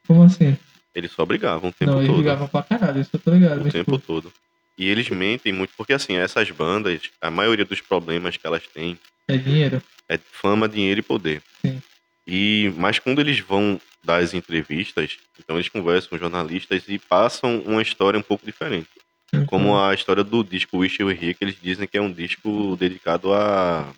Como 0.07 0.25
assim? 0.25 0.57
Eles 0.95 1.13
só 1.13 1.25
brigavam 1.25 1.71
o 1.71 1.73
tempo 1.73 1.93
não, 1.93 1.99
todo. 1.99 2.05
Eles 2.05 2.17
brigavam 2.17 2.49
pra 2.49 2.63
caralho, 2.63 3.01
isso 3.01 3.11
eu 3.13 3.21
tô 3.21 3.31
ligado. 3.31 3.61
O 3.61 3.71
tempo 3.71 3.93
tipo... 3.93 3.99
todo. 3.99 4.33
E 4.77 4.89
eles 4.89 5.09
mentem 5.09 5.53
muito, 5.53 5.73
porque 5.77 5.93
assim, 5.93 6.17
essas 6.17 6.51
bandas, 6.51 7.11
a 7.21 7.31
maioria 7.31 7.65
dos 7.65 7.81
problemas 7.81 8.37
que 8.37 8.47
elas 8.47 8.67
têm. 8.67 8.99
É 9.27 9.37
dinheiro. 9.37 9.83
É 10.09 10.19
fama, 10.19 10.69
dinheiro 10.69 11.01
e 11.01 11.03
poder. 11.03 11.43
Sim. 11.63 11.83
E, 12.29 12.71
mas 12.77 12.99
quando 12.99 13.21
eles 13.21 13.41
vão 13.41 13.81
dar 14.05 14.19
as 14.19 14.35
entrevistas, 14.35 15.17
então 15.39 15.57
eles 15.57 15.71
conversam 15.71 16.11
com 16.11 16.19
jornalistas 16.19 16.83
e 16.87 16.99
passam 16.99 17.63
uma 17.65 17.81
história 17.81 18.21
um 18.21 18.23
pouco 18.23 18.45
diferente. 18.45 18.87
Uhum. 19.33 19.47
Como 19.47 19.79
a 19.79 19.95
história 19.95 20.23
do 20.23 20.45
disco 20.45 20.79
Wish 20.79 21.01
You 21.01 21.11
Here, 21.11 21.33
que 21.33 21.43
eles 21.43 21.57
dizem 21.61 21.89
que 21.89 21.97
é 21.97 22.03
um 22.03 22.13
disco 22.13 22.77
dedicado 22.79 23.33
a 23.33 23.91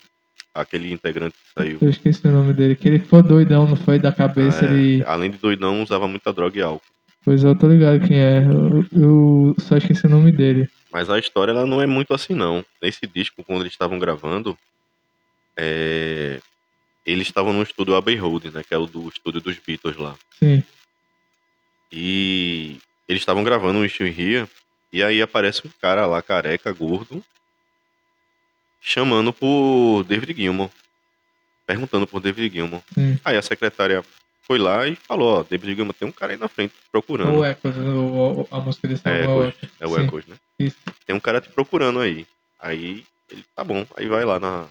aquele 0.55 0.93
integrante 0.93 1.35
que 1.35 1.53
saiu. 1.61 1.79
Eu 1.81 1.91
esqueci 1.91 2.27
o 2.27 2.31
nome 2.31 2.53
dele, 2.53 2.77
que 2.77 2.89
ele 2.89 2.99
ficou 3.01 3.23
doidão, 3.23 3.67
não 3.67 3.77
foi? 3.77 3.99
Da 3.99 4.13
cabeça, 4.13 4.65
é, 4.65 4.69
ele... 4.69 5.05
Além 5.05 5.31
de 5.31 5.39
doidão, 5.39 5.83
usava 5.83 6.07
muita 6.07 6.33
droga 6.33 6.59
e 6.59 6.63
álcool. 6.63 6.85
Pois 7.25 7.43
eu 7.43 7.57
tô 7.57 7.69
ligado 7.69 8.07
quem 8.07 8.19
é, 8.19 8.45
eu, 8.45 8.85
eu, 8.93 9.57
só 9.59 9.77
esqueci 9.77 10.07
o 10.07 10.11
nome 10.11 10.33
dele. 10.33 10.69
Mas 10.93 11.11
a 11.11 11.19
história, 11.19 11.53
ela 11.53 11.67
não 11.67 11.81
é 11.81 11.87
muito 11.87 12.15
assim, 12.15 12.35
não. 12.35 12.65
Nesse 12.83 13.07
disco, 13.07 13.45
quando 13.45 13.61
eles 13.61 13.73
estavam 13.73 13.99
gravando, 13.99 14.57
é 15.57 16.41
eles 17.11 17.27
estavam 17.27 17.53
no 17.53 17.63
estúdio 17.63 17.97
Abbey 17.97 18.17
Road, 18.17 18.51
né? 18.51 18.63
Que 18.63 18.75
é 18.75 18.79
o 18.79 18.87
do 18.87 19.09
estúdio 19.09 19.41
dos 19.41 19.59
Beatles 19.59 19.97
lá. 19.97 20.17
Sim. 20.39 20.63
E 21.93 22.79
eles 23.09 23.23
estavam 23.23 23.43
gravando 23.43 23.79
um 23.79 23.83
Wish 23.83 24.03
Here, 24.03 24.49
e 24.93 25.03
aí 25.03 25.21
aparece 25.21 25.67
um 25.67 25.71
cara 25.81 26.07
lá, 26.07 26.23
careca, 26.23 26.73
gordo, 26.73 27.25
chamando 28.81 29.33
por 29.33 30.05
David 30.05 30.35
Gilmour. 30.35 30.71
Perguntando 31.67 32.07
por 32.07 32.21
David 32.21 32.53
Gilmour. 32.53 32.83
Sim. 32.95 33.19
Aí 33.25 33.37
a 33.37 33.43
secretária 33.43 34.05
foi 34.43 34.59
lá 34.59 34.87
e 34.87 34.97
falou, 34.97 35.41
ó, 35.41 35.43
David 35.43 35.75
Gilmour, 35.75 35.95
tem 35.95 36.09
um 36.09 36.13
cara 36.13 36.33
aí 36.33 36.39
na 36.39 36.49
frente 36.49 36.75
procurando. 36.91 37.39
O 37.39 37.45
Echoes, 37.45 37.77
o, 37.77 38.49
a 38.51 38.61
música 38.61 38.89
desse 38.89 39.09
é, 39.09 39.25
é 39.81 39.87
o 39.87 39.99
Echoes, 39.99 40.27
né? 40.27 40.37
Isso. 40.59 40.77
Tem 41.07 41.15
um 41.15 41.21
cara 41.21 41.41
te 41.41 41.49
procurando 41.49 42.01
aí. 42.01 42.27
Aí 42.59 43.05
ele, 43.31 43.45
tá 43.55 43.65
bom, 43.65 43.87
aí 43.97 44.07
vai 44.07 44.25
lá 44.25 44.39
na, 44.39 44.67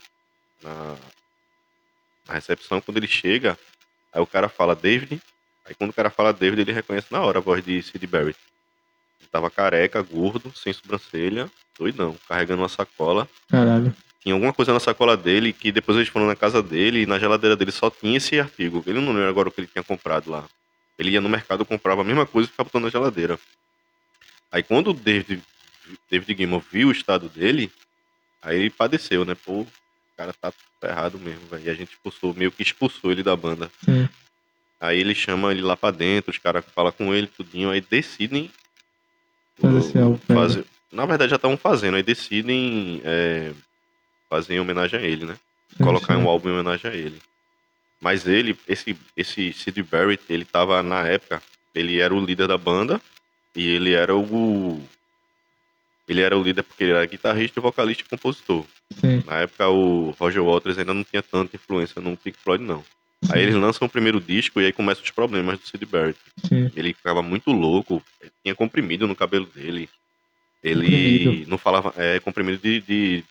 na, 0.62 0.96
na 2.30 2.36
recepção. 2.36 2.80
Quando 2.80 2.98
ele 2.98 3.08
chega, 3.08 3.58
aí 4.14 4.22
o 4.22 4.28
cara 4.28 4.48
fala 4.48 4.76
David. 4.76 5.22
Aí 5.66 5.76
quando 5.76 5.90
o 5.90 5.94
cara 5.94 6.10
fala 6.10 6.32
David, 6.32 6.62
ele 6.62 6.72
reconhece 6.72 7.08
na 7.12 7.22
hora 7.22 7.40
a 7.40 7.42
voz 7.42 7.64
de 7.64 7.82
Sid 7.82 8.06
Barrett. 8.08 8.40
Ele 9.20 9.30
tava 9.32 9.50
careca, 9.50 10.02
gordo, 10.02 10.54
sem 10.56 10.72
sobrancelha, 10.72 11.50
doidão, 11.78 12.16
carregando 12.28 12.62
uma 12.62 12.70
sacola. 12.70 13.28
Caralho. 13.50 13.94
Tinha 14.22 14.34
alguma 14.34 14.54
coisa 14.54 14.74
na 14.74 14.80
sacola 14.80 15.16
dele 15.16 15.54
que 15.54 15.72
depois 15.72 15.98
eles 15.98 16.10
foram 16.10 16.28
na 16.28 16.36
casa 16.36 16.62
dele 16.62 17.04
e 17.04 17.06
na 17.06 17.18
geladeira 17.18 17.56
dele 17.56 17.72
só 17.72 17.90
tinha 17.90 18.18
esse 18.18 18.40
artigo. 18.40 18.84
Ele 18.86 19.00
não 19.00 19.14
lembra 19.14 19.30
agora 19.30 19.50
o 19.50 19.52
que 19.52 19.62
ele 19.62 19.68
tinha 19.68 19.84
comprado 19.84 20.30
lá. 20.30 20.46
Ele 20.98 21.12
ia 21.12 21.22
no 21.22 21.30
mercado, 21.30 21.66
comprava 21.66 22.02
a 22.02 22.04
mesma 22.04 22.26
coisa 22.26 22.48
e 22.48 22.52
ficava 22.52 22.68
botando 22.68 22.84
na 22.84 22.90
geladeira. 22.90 23.40
Aí 24.52 24.62
quando 24.62 24.90
o 24.90 24.94
David, 24.94 25.42
David 26.10 26.38
Gilmour 26.38 26.62
viu 26.72 26.90
o 26.90 26.92
estado 26.92 27.30
dele, 27.30 27.72
aí 28.42 28.60
ele 28.60 28.70
padeceu, 28.70 29.24
né? 29.24 29.36
Pô, 29.36 29.66
cara 30.20 30.34
tá 30.34 30.52
ferrado 30.82 31.18
mesmo, 31.18 31.48
velho. 31.48 31.64
E 31.66 31.70
a 31.70 31.74
gente 31.74 31.94
expulsou, 31.94 32.34
meio 32.34 32.52
que 32.52 32.62
expulsou 32.62 33.10
ele 33.10 33.24
da 33.24 33.36
banda. 33.38 33.72
Sim. 33.86 34.10
Aí 34.78 35.00
ele 35.00 35.16
chama 35.16 35.52
ele 35.52 35.62
lá 35.62 35.78
pra 35.78 35.92
dentro, 35.92 36.30
os 36.30 36.38
caras 36.38 36.66
falam 36.76 36.92
com 36.92 37.14
ele, 37.14 37.28
tudinho, 37.28 37.70
aí 37.70 37.80
decidem 37.80 38.52
Fazer 39.60 39.80
esse 39.80 39.98
álbum, 39.98 40.18
fazer. 40.28 40.66
Na 40.92 41.06
verdade 41.06 41.30
já 41.30 41.36
estavam 41.36 41.58
fazendo, 41.58 41.96
aí 41.96 42.04
decidem 42.04 43.02
é, 43.04 43.52
fazer 44.30 44.56
em 44.56 44.60
homenagem 44.60 45.00
a 45.00 45.04
ele, 45.04 45.26
né? 45.26 45.38
Sim, 45.78 45.84
Colocar 45.84 46.16
sim. 46.16 46.22
um 46.22 46.30
álbum 46.30 46.50
em 46.50 46.54
homenagem 46.54 46.92
a 46.92 46.94
ele. 46.94 47.22
Mas 48.02 48.26
ele, 48.26 48.58
esse, 48.68 48.98
esse 49.16 49.54
Sid 49.54 49.84
Barrett, 49.84 50.24
ele 50.30 50.46
tava 50.46 50.82
na 50.82 51.06
época, 51.08 51.42
ele 51.76 52.00
era 52.00 52.14
o 52.14 52.24
líder 52.24 52.48
da 52.48 52.58
banda 52.58 53.02
e 53.56 53.68
ele 53.68 53.94
era 53.94 54.16
o. 54.16 54.82
Ele 56.10 56.22
era 56.22 56.36
o 56.38 56.42
líder 56.44 56.64
porque 56.64 56.84
ele 56.84 56.92
era 56.94 57.06
guitarrista, 57.06 57.62
vocalista 57.62 58.04
e 58.04 58.10
compositor. 58.10 58.66
Sim. 59.00 59.24
Na 59.28 59.38
época 59.42 59.70
o 59.70 60.10
Roger 60.20 60.44
Waters 60.44 60.78
ainda 60.80 60.94
não 60.94 61.04
tinha 61.04 61.22
tanta 61.22 61.56
influência 61.56 62.02
no 62.02 62.18
Pink 62.18 62.38
Floyd, 62.40 62.64
não. 62.64 62.84
sim, 63.24 63.32
Aí 63.32 63.44
eles 63.44 63.54
lançam 63.56 63.86
o 63.88 63.90
primeiro 63.92 64.20
disco 64.20 64.60
e 64.60 64.66
aí 64.66 64.74
começam 64.74 65.04
os 65.04 65.12
problemas 65.12 65.60
do 65.60 65.68
Sid 65.68 65.86
Barrett. 65.86 66.20
Sim. 66.48 66.72
Ele 66.76 66.94
ficava 66.96 67.22
muito 67.22 67.52
louco, 67.52 68.04
tinha 68.44 68.56
comprimido 68.56 69.08
no 69.08 69.16
cabelo 69.16 69.46
dele. 69.46 69.88
Ele 70.64 71.20
Comprimido. 71.20 71.50
não 71.52 71.58
falava. 71.58 71.94
É, 71.96 72.20
comprimido 72.20 72.58
de, 72.62 72.82
de, 72.82 73.24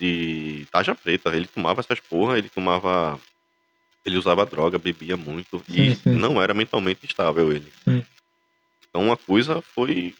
de 0.00 0.66
taja 0.72 0.94
preta. 0.94 1.28
Ele 1.36 1.46
tomava 1.46 1.80
essas 1.80 2.00
porra, 2.00 2.38
ele 2.38 2.48
tomava. 2.48 3.20
Ele 4.04 4.16
usava 4.16 4.44
droga, 4.46 4.78
bebia 4.78 5.16
muito. 5.16 5.62
e 5.68 5.72
Sim, 5.72 5.94
sim. 5.94 6.10
não 6.16 6.40
era 6.42 6.54
mentalmente 6.54 7.04
estável 7.04 7.52
ele. 7.52 7.70
Sim. 7.84 8.04
Então 8.88 9.02
uma 9.04 9.16
coisa 9.16 9.60
foi 9.60 10.14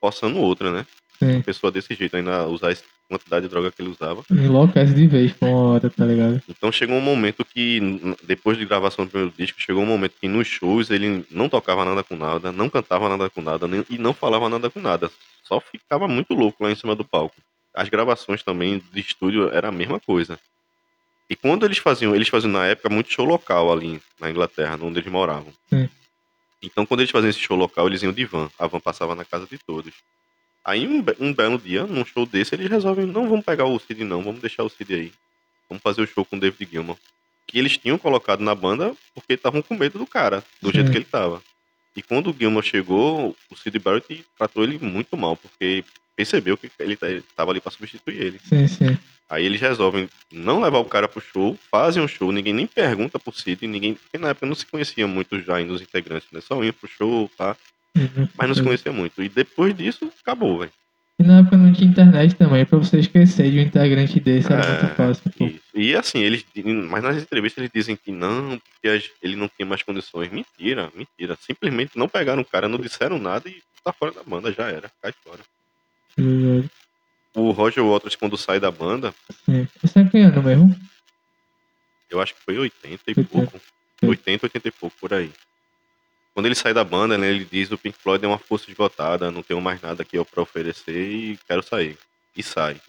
forçando 0.00 0.38
outra, 0.38 0.70
né? 0.70 0.86
Sim. 1.18 1.34
Uma 1.36 1.42
pessoa 1.42 1.70
desse 1.70 1.94
jeito, 1.94 2.16
ainda 2.16 2.46
usar 2.48 2.70
essa 2.72 2.84
quantidade 3.08 3.44
de 3.46 3.50
droga 3.50 3.70
que 3.70 3.80
ele 3.82 3.90
usava. 3.90 4.24
Enlouquece 4.30 4.94
de 4.94 5.06
vez 5.06 5.32
com 5.34 5.46
uma 5.46 5.72
hora, 5.74 5.90
tá 5.90 6.04
ligado? 6.04 6.42
Então 6.48 6.72
chegou 6.72 6.96
um 6.96 7.00
momento 7.00 7.44
que, 7.44 7.80
depois 8.24 8.56
de 8.58 8.64
gravação 8.64 9.04
do 9.04 9.10
primeiro 9.10 9.34
disco, 9.36 9.60
chegou 9.60 9.82
um 9.82 9.86
momento 9.86 10.14
que 10.20 10.26
nos 10.28 10.46
shows 10.48 10.90
ele 10.90 11.24
não 11.30 11.48
tocava 11.48 11.84
nada 11.84 12.02
com 12.02 12.16
nada, 12.16 12.50
não 12.50 12.68
cantava 12.70 13.08
nada 13.08 13.28
com 13.30 13.40
nada 13.42 13.68
nem- 13.68 13.84
e 13.90 13.98
não 13.98 14.12
falava 14.14 14.48
nada 14.48 14.68
com 14.70 14.80
nada. 14.80 15.10
Só 15.44 15.60
ficava 15.60 16.08
muito 16.08 16.34
louco 16.34 16.64
lá 16.64 16.70
em 16.70 16.74
cima 16.74 16.94
do 16.96 17.04
palco. 17.04 17.36
As 17.74 17.88
gravações 17.88 18.42
também 18.42 18.82
de 18.92 19.00
estúdio 19.00 19.50
era 19.52 19.68
a 19.68 19.72
mesma 19.72 20.00
coisa. 20.00 20.38
E 21.28 21.34
quando 21.36 21.64
eles 21.66 21.78
faziam, 21.78 22.14
eles 22.14 22.28
faziam 22.28 22.50
na 22.52 22.66
época 22.66 22.88
muito 22.88 23.12
show 23.12 23.24
local 23.26 23.72
ali 23.72 24.00
na 24.20 24.30
Inglaterra, 24.30 24.78
onde 24.80 24.98
eles 25.00 25.10
moravam. 25.10 25.52
Sim. 25.68 25.88
Então 26.62 26.86
quando 26.86 27.00
eles 27.00 27.10
faziam 27.10 27.30
esse 27.30 27.40
show 27.40 27.56
local, 27.56 27.86
eles 27.86 28.02
iam 28.02 28.12
de 28.12 28.24
van. 28.24 28.48
A 28.58 28.66
van 28.66 28.80
passava 28.80 29.14
na 29.14 29.24
casa 29.24 29.46
de 29.50 29.58
todos. 29.58 29.92
Aí 30.64 30.86
um, 30.86 31.02
be- 31.02 31.16
um 31.20 31.32
belo 31.32 31.58
dia, 31.58 31.84
num 31.86 32.04
show 32.04 32.24
desse, 32.24 32.54
eles 32.54 32.70
resolvem, 32.70 33.06
não 33.06 33.28
vamos 33.28 33.44
pegar 33.44 33.66
o 33.66 33.78
Cid 33.78 34.02
não, 34.04 34.22
vamos 34.22 34.40
deixar 34.40 34.62
o 34.64 34.68
Cid 34.70 34.94
aí. 34.94 35.12
Vamos 35.68 35.82
fazer 35.82 36.00
o 36.02 36.06
show 36.06 36.24
com 36.24 36.36
o 36.36 36.40
David 36.40 36.70
Gilmour. 36.70 36.96
Que 37.46 37.58
eles 37.58 37.76
tinham 37.76 37.98
colocado 37.98 38.40
na 38.40 38.54
banda 38.54 38.94
porque 39.14 39.34
estavam 39.34 39.60
com 39.60 39.76
medo 39.76 39.98
do 39.98 40.06
cara, 40.06 40.42
do 40.62 40.72
jeito 40.72 40.90
que 40.90 40.96
ele 40.98 41.04
tava. 41.04 41.42
E 41.96 42.02
quando 42.02 42.30
o 42.30 42.36
Gilmour 42.38 42.62
chegou, 42.62 43.36
o 43.50 43.56
Sid 43.56 43.78
Barrett 43.78 44.24
tratou 44.36 44.64
ele 44.64 44.78
muito 44.80 45.16
mal, 45.16 45.36
porque 45.36 45.84
percebeu 46.16 46.56
que 46.56 46.70
ele 46.78 46.96
ta- 46.96 47.08
ele 47.10 47.22
tava 47.36 47.50
ali 47.50 47.60
pra 47.60 47.70
substituir 47.70 48.20
ele. 48.20 48.40
Sim, 48.48 48.66
sim. 48.66 48.98
Aí 49.28 49.44
eles 49.44 49.60
resolvem 49.60 50.08
não 50.30 50.60
levar 50.62 50.78
o 50.78 50.84
cara 50.84 51.08
pro 51.08 51.20
show, 51.20 51.58
fazem 51.70 52.02
um 52.02 52.08
show, 52.08 52.30
ninguém 52.32 52.52
nem 52.52 52.66
pergunta 52.66 53.18
pro 53.18 53.32
Sid, 53.32 53.66
ninguém. 53.66 53.94
Porque 53.94 54.18
na 54.18 54.28
época 54.30 54.46
não 54.46 54.54
se 54.54 54.66
conhecia 54.66 55.06
muito 55.06 55.40
já 55.40 55.56
ainda 55.56 55.72
os 55.72 55.80
integrantes, 55.82 56.28
né? 56.32 56.40
Só 56.40 56.62
iam 56.64 56.72
pro 56.72 56.88
show, 56.88 57.30
tá? 57.36 57.56
Mas 58.36 58.48
não 58.48 58.54
se 58.54 58.62
conhecia 58.62 58.92
muito. 58.92 59.22
E 59.22 59.28
depois 59.28 59.76
disso, 59.76 60.10
acabou, 60.20 60.58
velho. 60.58 60.72
E 61.18 61.22
na 61.22 61.38
época 61.38 61.56
não 61.56 61.72
tinha 61.72 61.88
internet 61.88 62.34
também, 62.34 62.66
pra 62.66 62.76
você 62.78 62.98
esquecer 62.98 63.48
de 63.50 63.58
um 63.58 63.62
integrante 63.62 64.18
desse 64.18 64.52
era 64.52 64.64
É, 64.64 64.82
muito 64.82 64.94
fácil. 64.96 65.32
Isso. 65.40 65.60
E 65.72 65.94
assim, 65.94 66.18
eles. 66.18 66.44
Mas 66.90 67.04
nas 67.04 67.16
entrevistas 67.22 67.58
eles 67.58 67.70
dizem 67.72 67.94
que 67.96 68.10
não, 68.10 68.58
porque 68.58 69.10
ele 69.22 69.36
não 69.36 69.48
tinha 69.48 69.64
mais 69.64 69.82
condições. 69.84 70.32
Mentira, 70.32 70.90
mentira. 70.94 71.36
Simplesmente 71.40 71.96
não 71.96 72.08
pegaram 72.08 72.42
o 72.42 72.44
cara, 72.44 72.68
não 72.68 72.78
disseram 72.78 73.18
nada 73.18 73.48
e 73.48 73.62
tá 73.84 73.92
fora 73.92 74.10
da 74.10 74.24
banda, 74.24 74.52
já 74.52 74.66
era, 74.68 74.90
cai 75.00 75.12
fora. 75.22 75.40
O 77.36 77.50
Roger 77.50 77.84
Waters, 77.84 78.16
quando 78.16 78.36
sai 78.36 78.58
da 78.58 78.70
banda, 78.70 79.14
Sim. 79.44 79.68
É 79.96 80.04
que 80.04 80.18
ano 80.18 80.42
mesmo? 80.42 80.76
eu 82.10 82.20
acho 82.20 82.34
que 82.34 82.42
foi 82.42 82.56
80 82.58 83.02
e 83.08 83.14
80. 83.18 83.28
pouco. 83.28 83.60
80, 84.02 84.46
80 84.46 84.68
e 84.68 84.70
pouco, 84.70 84.96
por 85.00 85.12
aí. 85.14 85.30
Quando 86.34 86.46
ele 86.46 86.54
sai 86.56 86.74
da 86.74 86.82
banda, 86.82 87.16
né, 87.16 87.28
ele 87.30 87.44
diz 87.44 87.70
o 87.70 87.78
Pink 87.78 87.96
Floyd 87.96 88.24
é 88.24 88.28
uma 88.28 88.38
força 88.38 88.68
esgotada, 88.68 89.30
não 89.30 89.42
tenho 89.42 89.60
mais 89.60 89.80
nada 89.80 90.02
aqui 90.02 90.22
pra 90.24 90.42
oferecer 90.42 90.92
e 90.92 91.38
quero 91.46 91.62
sair. 91.62 91.96
E 92.36 92.42
sai. 92.42 92.80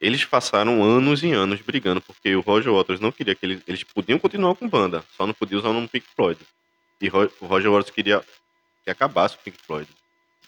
Eles 0.00 0.24
passaram 0.24 0.82
anos 0.82 1.22
e 1.22 1.30
anos 1.30 1.60
brigando, 1.60 2.00
porque 2.00 2.34
o 2.34 2.40
Roger 2.40 2.72
Waters 2.72 2.98
não 3.00 3.12
queria 3.12 3.34
que 3.34 3.44
eles... 3.44 3.60
Eles 3.68 3.84
podiam 3.84 4.18
continuar 4.18 4.54
com 4.54 4.66
banda, 4.66 5.04
só 5.14 5.26
não 5.26 5.34
podiam 5.34 5.58
usar 5.58 5.68
o 5.68 5.74
nome 5.74 5.88
Pink 5.88 6.06
Floyd. 6.16 6.40
E 6.98 7.08
Ro- 7.08 7.30
o 7.40 7.46
Roger 7.46 7.70
Waters 7.70 7.94
queria 7.94 8.24
que 8.82 8.90
acabasse 8.90 9.34
o 9.36 9.38
Pink 9.40 9.58
Floyd. 9.66 9.86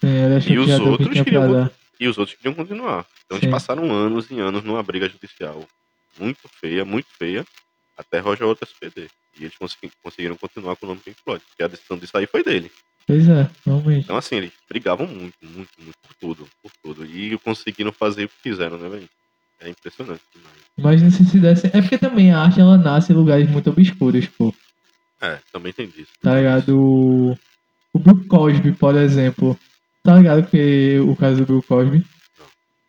Sim, 0.01 0.35
achou 0.37 0.53
E 0.53 0.59
os 0.59 0.67
que 0.67 0.73
outros 0.89 1.21
queriam. 1.23 1.71
E 2.01 2.09
os 2.09 2.17
outros 2.17 2.37
queriam 2.37 2.55
continuar. 2.55 3.07
Então 3.27 3.39
Sim. 3.39 3.45
eles 3.45 3.51
passaram 3.55 3.93
anos 3.93 4.31
e 4.31 4.41
anos 4.41 4.65
numa 4.65 4.83
briga 4.83 5.07
judicial. 5.07 5.69
Muito 6.19 6.49
feia, 6.59 6.85
muito 6.85 7.09
feia, 7.19 7.45
até 7.97 8.19
Roger 8.19 8.47
Waters 8.49 8.73
perder. 8.81 9.11
E 9.39 9.45
eles 9.45 9.57
consegui- 9.57 9.93
conseguiram 10.03 10.37
continuar 10.37 10.77
com 10.77 10.87
o 10.87 10.89
nome 10.91 11.01
Pink 11.01 11.17
Floyd, 11.25 11.43
porque 11.49 11.63
a 11.63 11.69
decisão 11.69 11.97
de 11.99 12.07
sair 12.07 12.27
foi 12.27 12.45
dele. 12.45 12.71
Pois 13.07 13.29
é, 13.29 13.49
realmente. 13.67 14.05
Então, 14.05 14.17
assim, 14.17 14.37
eles 14.37 14.53
brigavam 14.69 15.07
muito, 15.07 15.35
muito, 15.43 15.71
muito 15.79 15.97
por 16.07 16.15
tudo, 16.21 16.47
por 16.63 16.71
tudo. 16.83 17.05
E 17.05 17.37
conseguiram 17.39 17.91
fazer 17.93 18.25
o 18.25 18.29
que 18.29 18.35
fizeram, 18.43 18.79
né, 18.79 18.89
velho? 18.89 19.09
É 19.61 19.69
impressionante. 19.69 20.21
Imagina 20.77 21.11
se 21.11 21.25
se 21.25 21.39
desse. 21.39 21.67
É 21.69 21.81
porque 21.81 21.99
também 21.99 22.33
a 22.33 22.41
arte 22.43 22.61
ela 22.61 22.77
nasce 22.77 23.13
em 23.13 23.17
lugares 23.17 23.49
muito 23.51 23.71
obscuros, 23.71 24.27
pô. 24.27 24.55
É, 25.21 25.39
também 25.53 25.73
tem 25.73 25.87
disso. 25.89 26.11
Tá 26.21 26.37
ligado? 26.37 26.77
O, 26.79 27.39
o 27.93 27.99
Bill 27.99 28.25
Cosby, 28.27 28.73
por 28.73 28.95
exemplo. 28.97 29.59
Tá 30.03 30.17
ligado 30.17 30.49
que 30.49 30.99
o 31.01 31.15
caso 31.15 31.39
do 31.41 31.47
Bill 31.47 31.63
Cosby? 31.63 32.05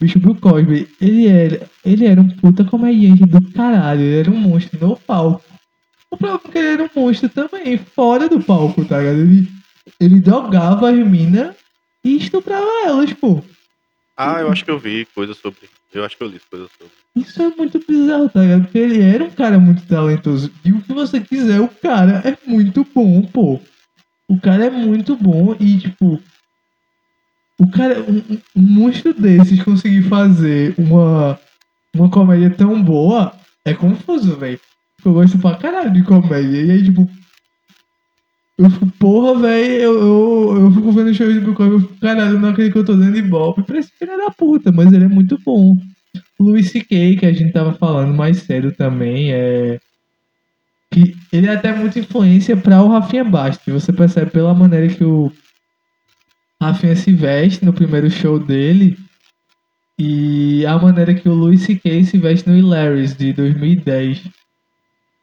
Bicho, 0.01 0.17
o 0.17 0.21
Bill 0.21 0.35
Cosby, 0.35 0.87
ele 0.99 1.27
era, 1.27 1.69
ele 1.85 2.05
era 2.07 2.19
um 2.19 2.27
puta 2.27 2.63
comediante 2.65 3.23
do 3.25 3.51
caralho. 3.51 4.01
Ele 4.01 4.19
era 4.19 4.31
um 4.31 4.39
monstro 4.39 4.79
no 4.87 4.97
palco. 4.97 5.43
O 6.13 6.17
problema 6.17 6.41
é 6.45 6.51
que 6.51 6.57
ele 6.59 6.67
era 6.67 6.83
um 6.83 6.89
monstro 7.01 7.27
também, 7.27 7.75
fora 7.77 8.29
do 8.29 8.39
palco, 8.39 8.85
tá 8.85 8.99
ligado? 8.99 9.17
Ele, 9.21 9.47
ele 9.99 10.19
drogava 10.19 10.91
as 10.91 10.95
minas 11.07 11.55
e 12.05 12.17
estuprava 12.17 12.67
elas, 12.85 13.11
pô. 13.13 13.41
Ah, 14.15 14.39
eu 14.41 14.51
acho 14.51 14.63
que 14.63 14.69
eu 14.69 14.77
vi 14.77 15.05
coisa 15.15 15.33
sobre. 15.33 15.67
Eu 15.91 16.05
acho 16.05 16.15
que 16.15 16.23
eu 16.23 16.27
li 16.27 16.39
coisa 16.51 16.69
sobre. 16.77 16.93
Isso 17.15 17.41
é 17.41 17.49
muito 17.49 17.79
bizarro, 17.87 18.29
tá 18.29 18.41
ligado? 18.41 18.63
Porque 18.65 18.77
ele 18.77 19.01
era 19.01 19.23
um 19.23 19.31
cara 19.31 19.59
muito 19.59 19.87
talentoso. 19.87 20.51
E 20.63 20.71
o 20.71 20.83
que 20.83 20.93
você 20.93 21.19
quiser, 21.19 21.59
o 21.59 21.67
cara 21.67 22.21
é 22.23 22.37
muito 22.47 22.85
bom, 22.93 23.23
pô. 23.23 23.59
O 24.29 24.39
cara 24.39 24.65
é 24.65 24.69
muito 24.69 25.15
bom 25.15 25.55
e, 25.59 25.79
tipo. 25.79 26.21
O 27.59 27.71
cara, 27.71 28.01
um, 28.01 28.17
um- 28.17 28.41
um 28.55 28.61
monstro 28.61 29.13
desses 29.15 29.63
conseguir 29.63 30.03
fazer 30.03 30.75
uma, 30.77 31.39
uma 31.95 32.09
comédia 32.09 32.51
tão 32.51 32.81
boa 32.83 33.33
é 33.65 33.73
confuso, 33.73 34.35
velho. 34.35 34.59
Eu 35.05 35.13
gosto 35.13 35.37
pra 35.37 35.57
caralho 35.57 35.91
de 35.91 36.03
comédia. 36.03 36.61
E 36.61 36.71
aí, 36.71 36.83
tipo. 36.83 37.09
Eu 38.57 38.69
fico, 38.69 38.87
porra, 38.99 39.39
velho, 39.39 39.81
eu, 39.81 39.99
eu, 39.99 40.61
eu 40.61 40.71
fico 40.71 40.91
vendo 40.91 41.13
shows 41.13 41.33
do 41.33 41.41
Bill 41.41 41.55
Cosby, 41.55 41.73
eu 41.73 41.79
fico, 41.81 41.99
caralho, 41.99 42.39
não 42.39 42.49
acredito 42.49 42.73
que 42.73 42.79
eu 42.79 42.85
tô 42.85 42.95
dando 42.95 43.17
ibope 43.17 43.63
pra 43.63 43.79
esse 43.79 43.91
filho 43.97 44.15
da 44.15 44.29
puta, 44.29 44.71
mas 44.71 44.93
ele 44.93 45.05
é 45.05 45.07
muito 45.07 45.39
bom. 45.43 45.75
Louis 46.39 46.69
C.K., 46.69 47.15
que 47.17 47.25
a 47.25 47.33
gente 47.33 47.51
tava 47.51 47.73
falando 47.73 48.13
mais 48.13 48.37
cedo 48.37 48.71
também, 48.71 49.33
é. 49.33 49.79
Que 50.91 51.15
ele 51.31 51.47
é 51.47 51.55
até 51.55 51.73
muita 51.73 51.97
influência 51.97 52.55
pra 52.55 52.83
o 52.83 52.89
Rafinha 52.89 53.23
Bastos. 53.23 53.73
Você 53.73 53.91
percebe 53.91 54.29
pela 54.29 54.53
maneira 54.53 54.87
que 54.87 55.03
o 55.03 55.31
Rafinha 56.61 56.95
se 56.95 57.11
veste 57.11 57.65
no 57.65 57.73
primeiro 57.73 58.09
show 58.11 58.37
dele 58.37 58.95
e 59.97 60.65
a 60.65 60.77
maneira 60.77 61.13
que 61.13 61.27
o 61.27 61.33
Louis 61.33 61.61
C.K. 61.61 62.03
se 62.03 62.17
veste 62.17 62.47
no 62.47 62.57
Hilarious 62.57 63.15
de 63.15 63.33
2010. 63.33 64.23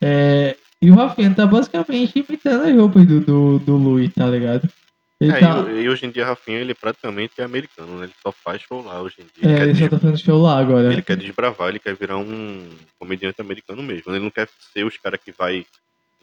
É, 0.02 0.57
e 0.83 0.90
o 0.90 0.95
Rafinha 0.95 1.35
tá 1.35 1.47
basicamente 1.47 2.25
imitando 2.26 2.64
as 2.64 2.75
roupas 2.75 3.07
do, 3.07 3.21
do, 3.21 3.59
do 3.59 3.76
Louis, 3.76 4.12
tá 4.14 4.26
ligado? 4.26 4.69
Ele 5.21 5.33
é, 5.33 5.38
tá... 5.38 5.66
e, 5.71 5.83
e, 5.83 5.88
hoje 5.88 6.07
em 6.07 6.11
dia, 6.11 6.25
Rafinha, 6.25 6.59
ele 6.59 6.75
praticamente 6.75 7.35
é 7.38 7.45
americano, 7.45 7.99
né? 7.99 8.04
Ele 8.04 8.12
só 8.23 8.33
faz 8.33 8.62
show 8.62 8.83
lá 8.83 9.02
hoje 9.02 9.16
em 9.19 9.25
dia. 9.25 9.52
Ele 9.52 9.61
é, 9.61 9.62
ele 9.64 9.75
só 9.75 9.88
tá 9.88 9.99
fazendo 9.99 10.19
show 10.19 10.40
lá 10.40 10.59
agora. 10.59 10.90
Ele 10.90 11.02
quer 11.02 11.19
desbravar, 11.19 11.69
ele 11.69 11.78
quer 11.78 11.95
virar 11.95 12.16
um 12.16 12.66
comediante 12.99 13.38
americano 13.40 13.83
mesmo. 13.83 14.11
Ele 14.11 14.25
não 14.25 14.30
quer 14.30 14.49
ser 14.73 14.85
os 14.85 14.97
caras 14.97 15.21
que 15.23 15.30
vai 15.30 15.66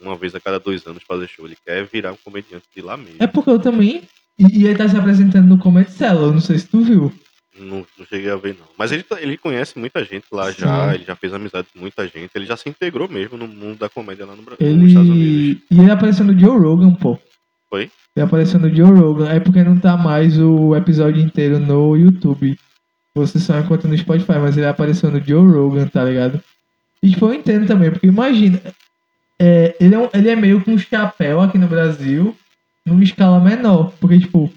uma 0.00 0.16
vez 0.16 0.34
a 0.34 0.40
cada 0.40 0.58
dois 0.58 0.84
anos 0.86 1.04
fazer 1.04 1.28
show. 1.28 1.46
Ele 1.46 1.56
quer 1.64 1.84
virar 1.84 2.12
um 2.12 2.18
comediante 2.24 2.64
de 2.74 2.82
lá 2.82 2.96
mesmo. 2.96 3.16
É 3.20 3.26
porque 3.28 3.50
eu 3.50 3.60
também... 3.60 4.02
E, 4.36 4.62
e 4.62 4.66
ele 4.66 4.76
tá 4.76 4.88
se 4.88 4.96
apresentando 4.96 5.46
no 5.46 5.58
Comedy 5.58 5.90
Cellar, 5.90 6.32
não 6.32 6.40
sei 6.40 6.58
se 6.58 6.68
tu 6.68 6.80
viu. 6.80 7.12
Não, 7.58 7.86
não, 7.98 8.06
cheguei 8.06 8.30
a 8.30 8.36
ver, 8.36 8.56
não. 8.58 8.66
Mas 8.76 8.92
ele, 8.92 9.02
tá, 9.02 9.20
ele 9.20 9.36
conhece 9.36 9.78
muita 9.78 10.04
gente 10.04 10.24
lá 10.32 10.52
Sim. 10.52 10.62
já, 10.62 10.94
ele 10.94 11.04
já 11.04 11.16
fez 11.16 11.32
amizade 11.32 11.68
com 11.72 11.80
muita 11.80 12.06
gente, 12.06 12.30
ele 12.34 12.46
já 12.46 12.56
se 12.56 12.68
integrou 12.68 13.08
mesmo 13.08 13.36
no 13.36 13.48
mundo 13.48 13.78
da 13.78 13.88
comédia 13.88 14.26
lá 14.26 14.34
no 14.34 14.42
Brasil, 14.42 14.66
ele... 14.66 14.76
nos 14.76 14.88
Estados 14.88 15.10
Unidos. 15.10 15.62
E 15.70 15.80
ele 15.80 15.90
apareceu 15.90 16.24
no 16.24 16.38
Joe 16.38 16.58
Rogan, 16.58 16.94
pô. 16.94 17.18
Foi? 17.68 17.90
Ele 18.16 18.24
apareceu 18.24 18.58
no 18.58 18.74
Joe 18.74 18.90
Rogan, 18.90 19.28
é 19.28 19.40
porque 19.40 19.62
não 19.62 19.78
tá 19.78 19.96
mais 19.96 20.38
o 20.38 20.74
episódio 20.74 21.22
inteiro 21.22 21.58
no 21.58 21.96
YouTube. 21.96 22.58
Você 23.14 23.38
só 23.38 23.58
encontra 23.58 23.88
no 23.88 23.96
Spotify, 23.98 24.38
mas 24.40 24.56
ele 24.56 24.66
apareceu 24.66 25.10
no 25.10 25.22
Joe 25.22 25.46
Rogan, 25.46 25.86
tá 25.86 26.04
ligado? 26.04 26.42
E 27.02 27.10
tipo, 27.10 27.26
eu 27.26 27.34
entendo 27.34 27.66
também, 27.66 27.90
porque 27.90 28.06
imagina, 28.06 28.60
é, 29.38 29.76
ele, 29.78 29.94
é 29.94 29.98
um, 29.98 30.08
ele 30.12 30.30
é 30.30 30.36
meio 30.36 30.60
com 30.62 30.72
um 30.72 30.78
chapéu 30.78 31.40
aqui 31.40 31.56
no 31.58 31.68
Brasil, 31.68 32.36
numa 32.84 33.04
escala 33.04 33.38
menor. 33.38 33.92
Porque, 34.00 34.18
tipo, 34.18 34.52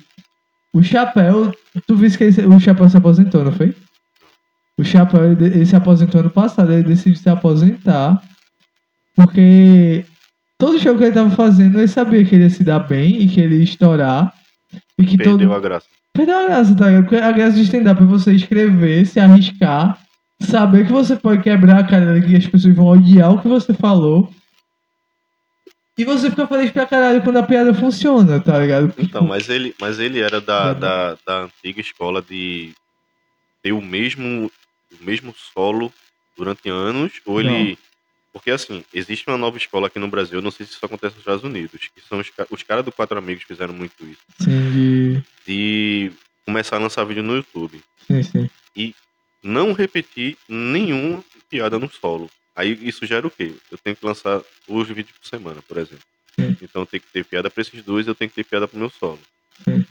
o 0.73 0.81
Chapéu, 0.81 1.53
tu 1.85 1.95
viste 1.95 2.17
que 2.17 2.23
ele, 2.25 2.45
o 2.47 2.59
Chapéu 2.59 2.89
se 2.89 2.97
aposentou, 2.97 3.43
não 3.43 3.51
foi? 3.51 3.75
O 4.77 4.83
Chapéu, 4.83 5.31
ele, 5.31 5.45
ele, 5.45 5.65
se 5.65 5.75
aposentou 5.75 6.21
ano 6.21 6.29
passado, 6.29 6.71
ele 6.71 6.83
decidiu 6.83 7.15
se 7.15 7.29
aposentar 7.29 8.21
porque 9.15 10.05
todo 10.57 10.79
show 10.79 10.97
que 10.97 11.03
ele 11.03 11.13
tava 11.13 11.29
fazendo, 11.31 11.79
ele 11.79 11.87
sabia 11.87 12.23
que 12.23 12.35
ele 12.35 12.45
ia 12.45 12.49
se 12.49 12.63
dar 12.63 12.79
bem 12.79 13.21
e 13.21 13.27
que 13.27 13.41
ele 13.41 13.57
ia 13.57 13.63
estourar. 13.63 14.33
E 14.97 15.05
que 15.05 15.17
Perdeu 15.17 15.37
todo... 15.37 15.53
a 15.53 15.59
graça. 15.59 15.85
Perdeu 16.13 16.37
a 16.37 16.45
graça, 16.45 16.75
tá 16.75 16.87
ligado? 16.87 17.03
Porque 17.03 17.15
a 17.17 17.31
graça 17.31 17.55
de 17.55 17.63
stand-up 17.63 18.01
é 18.01 18.05
você 18.05 18.33
escrever, 18.33 19.05
se 19.05 19.19
arriscar, 19.19 19.97
saber 20.41 20.85
que 20.85 20.91
você 20.91 21.15
pode 21.15 21.41
quebrar 21.41 21.79
a 21.79 21.83
cara 21.83 22.21
que 22.21 22.35
as 22.35 22.47
pessoas 22.47 22.75
vão 22.75 22.87
odiar 22.87 23.31
o 23.31 23.41
que 23.41 23.47
você 23.47 23.73
falou 23.73 24.29
e 26.01 26.03
você 26.03 26.29
fica 26.29 26.47
feliz 26.47 26.71
pra 26.71 26.85
caralho 26.85 27.21
quando 27.21 27.37
a 27.37 27.43
piada 27.43 27.73
funciona, 27.73 28.39
tá 28.39 28.57
ligado? 28.57 28.93
Então, 28.97 29.23
mas 29.23 29.47
ele, 29.49 29.75
mas 29.79 29.99
ele 29.99 30.19
era 30.19 30.41
da, 30.41 30.73
da, 30.73 31.17
da 31.25 31.41
antiga 31.43 31.79
escola 31.79 32.21
de 32.21 32.73
ter 33.61 33.71
o 33.71 33.81
mesmo, 33.81 34.51
o 34.91 35.03
mesmo 35.03 35.33
solo 35.53 35.93
durante 36.37 36.69
anos, 36.69 37.13
ou 37.25 37.39
ele. 37.39 37.77
Porque 38.33 38.49
assim, 38.49 38.83
existe 38.93 39.27
uma 39.27 39.37
nova 39.37 39.57
escola 39.57 39.87
aqui 39.87 39.99
no 39.99 40.07
Brasil, 40.07 40.41
não 40.41 40.51
sei 40.51 40.65
se 40.65 40.71
isso 40.71 40.85
acontece 40.85 41.15
nos 41.15 41.21
Estados 41.21 41.43
Unidos, 41.43 41.89
que 41.93 42.01
são 42.01 42.19
os, 42.19 42.31
os 42.49 42.63
caras 42.63 42.85
do 42.85 42.91
Quatro 42.91 43.17
Amigos 43.17 43.43
fizeram 43.43 43.73
muito 43.73 44.05
isso. 44.05 44.21
Sim, 44.39 44.71
de... 44.71 45.23
de 45.45 46.11
começar 46.45 46.77
a 46.77 46.79
lançar 46.79 47.03
vídeo 47.03 47.23
no 47.23 47.35
YouTube. 47.35 47.81
Sim, 48.07 48.23
sim. 48.23 48.49
E 48.75 48.95
não 49.43 49.73
repetir 49.73 50.37
nenhuma 50.47 51.23
piada 51.49 51.77
no 51.77 51.91
solo. 51.91 52.29
Aí 52.61 52.77
isso 52.83 53.07
gera 53.07 53.25
o 53.25 53.31
quê? 53.31 53.55
Eu 53.71 53.77
tenho 53.79 53.95
que 53.95 54.05
lançar 54.05 54.39
dois 54.67 54.87
vídeos 54.87 55.17
por 55.17 55.27
semana, 55.27 55.63
por 55.63 55.77
exemplo. 55.77 56.05
Sim. 56.39 56.55
Então 56.61 56.85
tem 56.85 56.99
que 56.99 57.07
ter 57.07 57.25
piada 57.25 57.49
para 57.49 57.59
esses 57.59 57.83
dois, 57.83 58.07
eu 58.07 58.13
tenho 58.13 58.29
que 58.29 58.35
ter 58.35 58.43
piada 58.43 58.67
para 58.67 58.77
o 58.77 58.79
meu 58.79 58.89
solo. 58.91 59.19
Sim. 59.65 59.83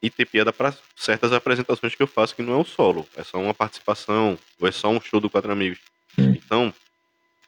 E 0.00 0.08
ter 0.08 0.24
piada 0.24 0.52
para 0.52 0.72
certas 0.94 1.32
apresentações 1.32 1.92
que 1.92 2.02
eu 2.02 2.06
faço 2.06 2.36
que 2.36 2.42
não 2.42 2.52
é 2.52 2.56
o 2.56 2.64
solo, 2.64 3.04
é 3.16 3.24
só 3.24 3.40
uma 3.40 3.52
participação, 3.52 4.38
ou 4.60 4.68
é 4.68 4.70
só 4.70 4.90
um 4.90 5.00
show 5.00 5.18
do 5.18 5.28
Quatro 5.28 5.50
Amigos. 5.50 5.80
Sim. 6.14 6.30
Então, 6.30 6.72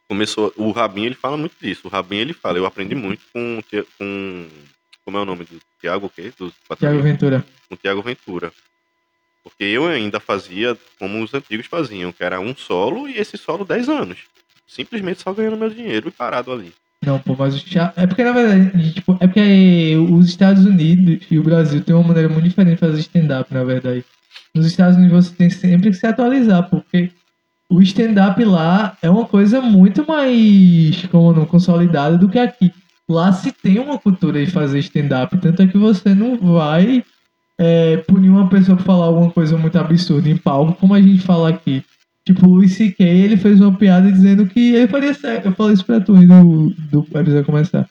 começou. 0.08 0.52
O 0.56 0.73
Rabinho 0.73 1.06
ele 1.06 1.14
fala 1.14 1.37
muito 1.37 1.54
disso. 1.61 1.82
O 1.85 1.88
Rabinho 1.88 2.23
ele 2.23 2.32
fala, 2.32 2.58
eu 2.58 2.66
aprendi 2.66 2.96
muito 2.96 3.23
com. 3.32 3.62
com 3.96 4.49
como 5.04 5.18
é 5.18 5.20
o 5.20 5.25
nome 5.25 5.44
do 5.44 5.61
Tiago 5.80 6.06
o 6.06 6.11
quê? 6.11 6.32
Do 6.37 6.52
Tiago 6.76 7.00
Ventura. 7.00 7.46
Com 7.68 7.76
o 7.76 7.78
Tiago 7.78 8.02
Ventura. 8.02 8.52
Porque 9.44 9.62
eu 9.62 9.87
ainda 9.87 10.18
fazia 10.18 10.76
como 10.99 11.23
os 11.23 11.32
antigos 11.32 11.66
faziam, 11.66 12.11
que 12.11 12.25
era 12.25 12.40
um 12.40 12.56
solo 12.56 13.08
e 13.08 13.16
esse 13.16 13.38
solo 13.38 13.64
10 13.64 13.88
anos 13.88 14.18
simplesmente 14.66 15.23
só 15.23 15.32
ganhando 15.32 15.56
meu 15.56 15.70
dinheiro 15.70 16.08
e 16.08 16.11
parado 16.12 16.52
ali. 16.52 16.73
Não, 17.04 17.18
pô, 17.18 17.37
mas 17.38 17.56
o 17.56 17.64
teatro. 17.64 18.02
É 18.02 18.06
porque, 18.06 18.25
na 18.25 18.32
verdade, 18.32 18.93
tipo, 18.93 19.17
é 19.21 19.26
porque 19.26 19.97
os 20.10 20.28
Estados 20.28 20.64
Unidos 20.64 21.25
e 21.30 21.38
o 21.38 21.43
Brasil 21.43 21.80
tem 21.80 21.95
uma 21.95 22.08
maneira 22.08 22.28
muito 22.28 22.49
diferente 22.49 22.75
de 22.75 22.80
fazer 22.80 23.00
stand-up, 23.00 23.52
na 23.52 23.64
verdade. 23.64 24.04
Nos 24.54 24.67
Estados 24.67 24.97
Unidos 24.97 25.26
você 25.26 25.34
tem 25.34 25.50
sempre 25.50 25.91
que 25.91 25.97
se 25.97 26.06
atualizar, 26.06 26.69
porque 26.69 27.10
o 27.71 27.80
stand-up 27.82 28.43
lá 28.45 28.97
é 29.02 29.10
uma 29.10 29.26
coisa 29.26 29.60
muito 29.60 30.06
mais, 30.06 31.06
como 31.10 31.32
não, 31.32 31.47
consolidada 31.47 32.17
do 32.17 32.28
que 32.28 32.38
aqui. 32.38 32.73
Lá 33.08 33.32
se 33.32 33.52
tem 33.52 33.78
uma 33.78 33.99
cultura 33.99 34.45
de 34.45 34.50
fazer 34.50 34.78
stand-up, 34.80 35.36
tanto 35.38 35.62
é 35.62 35.67
que 35.67 35.78
você 35.78 36.14
não 36.14 36.36
vai 36.36 37.04
é, 37.58 37.99
punir 37.99 38.30
uma 38.30 38.49
pessoa 38.49 38.76
por 38.76 38.84
falar 38.84 39.06
alguma 39.06 39.30
coisa 39.30 39.56
muito 39.56 39.78
absurda 39.78 40.28
em 40.28 40.36
palco, 40.36 40.75
como 40.75 40.95
a 40.95 41.00
gente 41.00 41.21
fala 41.21 41.50
aqui. 41.50 41.84
Tipo, 42.26 42.49
o 42.49 42.54
Luis 42.54 42.73
C.K. 42.73 43.04
ele 43.04 43.36
fez 43.36 43.60
uma 43.60 43.73
piada 43.73 44.10
dizendo 44.10 44.47
que 44.47 44.75
ele 44.75 44.89
faria 44.89 45.15
sexo. 45.15 45.47
Eu 45.47 45.52
falei 45.52 45.75
isso 45.75 45.84
pra 45.84 46.00
tu 46.00 46.12
do, 46.12 46.71
do 46.91 47.06
episódio 47.15 47.45
começar. 47.45 47.89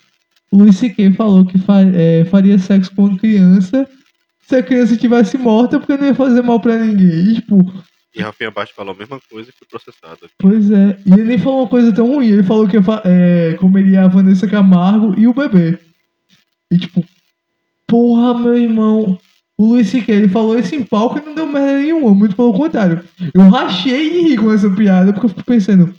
O 0.51 0.57
Luis 0.57 0.75
C.K. 0.75 1.13
falou 1.13 1.45
que 1.45 1.57
fa, 1.57 1.81
é, 1.81 2.25
faria 2.25 2.59
sexo 2.59 2.93
com 2.93 3.05
uma 3.05 3.17
criança 3.17 3.87
se 4.45 4.55
a 4.55 4.63
criança 4.63 4.93
estivesse 4.93 5.37
morta 5.37 5.79
porque 5.79 5.97
não 5.97 6.07
ia 6.07 6.13
fazer 6.13 6.41
mal 6.41 6.59
pra 6.59 6.77
ninguém. 6.77 7.31
E, 7.31 7.35
tipo. 7.35 7.73
E 8.13 8.21
Rafinha 8.21 8.51
Baixo 8.51 8.73
falou 8.75 8.93
a 8.93 8.97
mesma 8.97 9.19
coisa 9.29 9.49
e 9.49 9.53
foi 9.53 9.67
processado. 9.67 10.29
Pois 10.37 10.69
é. 10.69 10.97
E 11.05 11.13
ele 11.13 11.23
nem 11.23 11.37
falou 11.37 11.61
uma 11.61 11.69
coisa 11.69 11.93
tão 11.93 12.07
ruim. 12.07 12.27
Ele 12.27 12.43
falou 12.43 12.67
que 12.67 12.77
é, 13.05 13.53
comeria 13.53 14.03
a 14.03 14.07
Vanessa 14.07 14.47
Camargo 14.47 15.17
e 15.17 15.27
o 15.27 15.33
bebê. 15.33 15.79
E 16.71 16.77
tipo, 16.77 17.05
porra, 17.87 18.37
meu 18.37 18.57
irmão. 18.57 19.17
O 19.57 19.67
Luiz 19.67 19.87
C.K. 19.87 20.13
ele 20.13 20.27
falou 20.27 20.59
isso 20.59 20.75
em 20.75 20.83
palco 20.83 21.17
e 21.17 21.21
não 21.21 21.33
deu 21.33 21.47
merda 21.47 21.79
nenhuma, 21.79 22.13
muito 22.13 22.35
pelo 22.35 22.53
contrário. 22.53 23.03
Eu 23.33 23.49
rachei 23.49 24.09
de 24.09 24.29
rir 24.29 24.37
com 24.37 24.51
essa 24.51 24.69
piada, 24.69 25.13
porque 25.13 25.25
eu 25.25 25.29
fico 25.29 25.45
pensando, 25.45 25.95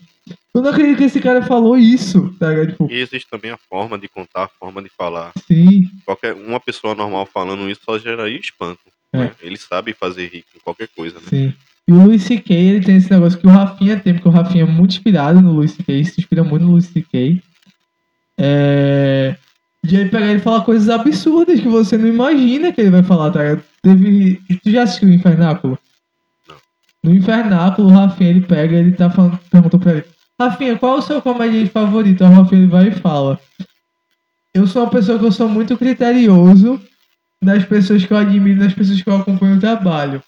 eu 0.54 0.62
não 0.62 0.70
acredito 0.70 0.98
que 0.98 1.04
esse 1.04 1.20
cara 1.20 1.42
falou 1.42 1.76
isso, 1.76 2.34
tá 2.38 2.48
ligado? 2.48 2.68
Tipo, 2.68 2.88
e 2.90 3.00
existe 3.00 3.28
também 3.30 3.50
a 3.50 3.58
forma 3.58 3.98
de 3.98 4.08
contar, 4.08 4.44
a 4.44 4.48
forma 4.48 4.82
de 4.82 4.88
falar. 4.88 5.32
Sim. 5.46 5.88
Qualquer, 6.04 6.34
uma 6.34 6.58
pessoa 6.58 6.94
normal 6.94 7.26
falando 7.26 7.68
isso 7.70 7.80
só 7.84 7.98
geraria 7.98 8.38
espanto. 8.38 8.80
É. 9.12 9.18
Né? 9.18 9.30
Ele 9.42 9.56
sabe 9.56 9.94
fazer 9.94 10.28
rir 10.28 10.44
com 10.52 10.60
qualquer 10.60 10.88
coisa, 10.88 11.16
né? 11.16 11.26
Sim. 11.28 11.54
E 11.88 11.92
o 11.92 12.02
Luiz 12.02 12.22
C.K. 12.22 12.54
ele 12.54 12.84
tem 12.84 12.96
esse 12.96 13.10
negócio 13.10 13.38
que 13.38 13.46
o 13.46 13.50
Rafinha 13.50 13.98
tem, 13.98 14.14
porque 14.14 14.28
o 14.28 14.32
Rafinha 14.32 14.64
é 14.64 14.66
muito 14.66 14.92
inspirado 14.92 15.40
no 15.40 15.52
Luiz 15.52 15.72
C.K., 15.72 16.04
se 16.04 16.20
inspira 16.20 16.42
muito 16.42 16.64
no 16.64 16.72
Luiz 16.72 16.86
C.K. 16.86 17.40
É... 18.38 19.36
De 19.86 19.96
ele 19.96 20.08
pegar 20.10 20.32
e 20.32 20.40
falar 20.40 20.64
coisas 20.64 20.88
absurdas 20.88 21.60
que 21.60 21.68
você 21.68 21.96
não 21.96 22.08
imagina 22.08 22.72
que 22.72 22.80
ele 22.80 22.90
vai 22.90 23.02
falar, 23.02 23.30
tá? 23.30 23.40
Teve. 23.82 24.40
Tu 24.62 24.70
já 24.70 24.82
assistiu 24.82 25.08
o 25.08 25.12
Infernáculo? 25.12 25.78
No 27.04 27.14
Infernáculo, 27.14 27.88
o 27.88 27.92
Rafinha 27.92 28.30
ele 28.30 28.40
pega 28.40 28.76
ele 28.76 28.92
tá 28.92 29.08
falando, 29.08 29.38
perguntou 29.48 29.78
pra 29.78 29.92
ele: 29.92 30.04
Rafinha, 30.40 30.76
qual 30.76 30.96
é 30.96 30.98
o 30.98 31.02
seu 31.02 31.22
comediante 31.22 31.70
favorito? 31.70 32.24
O 32.24 32.28
Rafinha 32.28 32.62
ele 32.62 32.70
vai 32.70 32.88
e 32.88 32.92
fala: 32.92 33.38
Eu 34.52 34.66
sou 34.66 34.82
uma 34.82 34.90
pessoa 34.90 35.18
que 35.18 35.24
eu 35.24 35.32
sou 35.32 35.48
muito 35.48 35.76
criterioso 35.76 36.80
das 37.40 37.64
pessoas 37.64 38.04
que 38.04 38.12
eu 38.12 38.16
admiro, 38.16 38.58
das 38.58 38.74
pessoas 38.74 39.00
que 39.00 39.08
eu 39.08 39.16
acompanho 39.16 39.56
o 39.56 39.60
trabalho. 39.60 40.20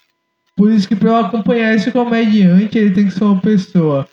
Por 0.55 0.71
isso 0.71 0.87
que 0.87 0.95
pra 0.95 1.09
eu 1.09 1.17
acompanhar 1.17 1.75
esse 1.75 1.91
comediante, 1.91 2.77
ele 2.77 2.91
tem 2.91 3.05
que 3.05 3.11
ser 3.11 3.25
uma 3.25 3.41
pessoa 3.41 4.07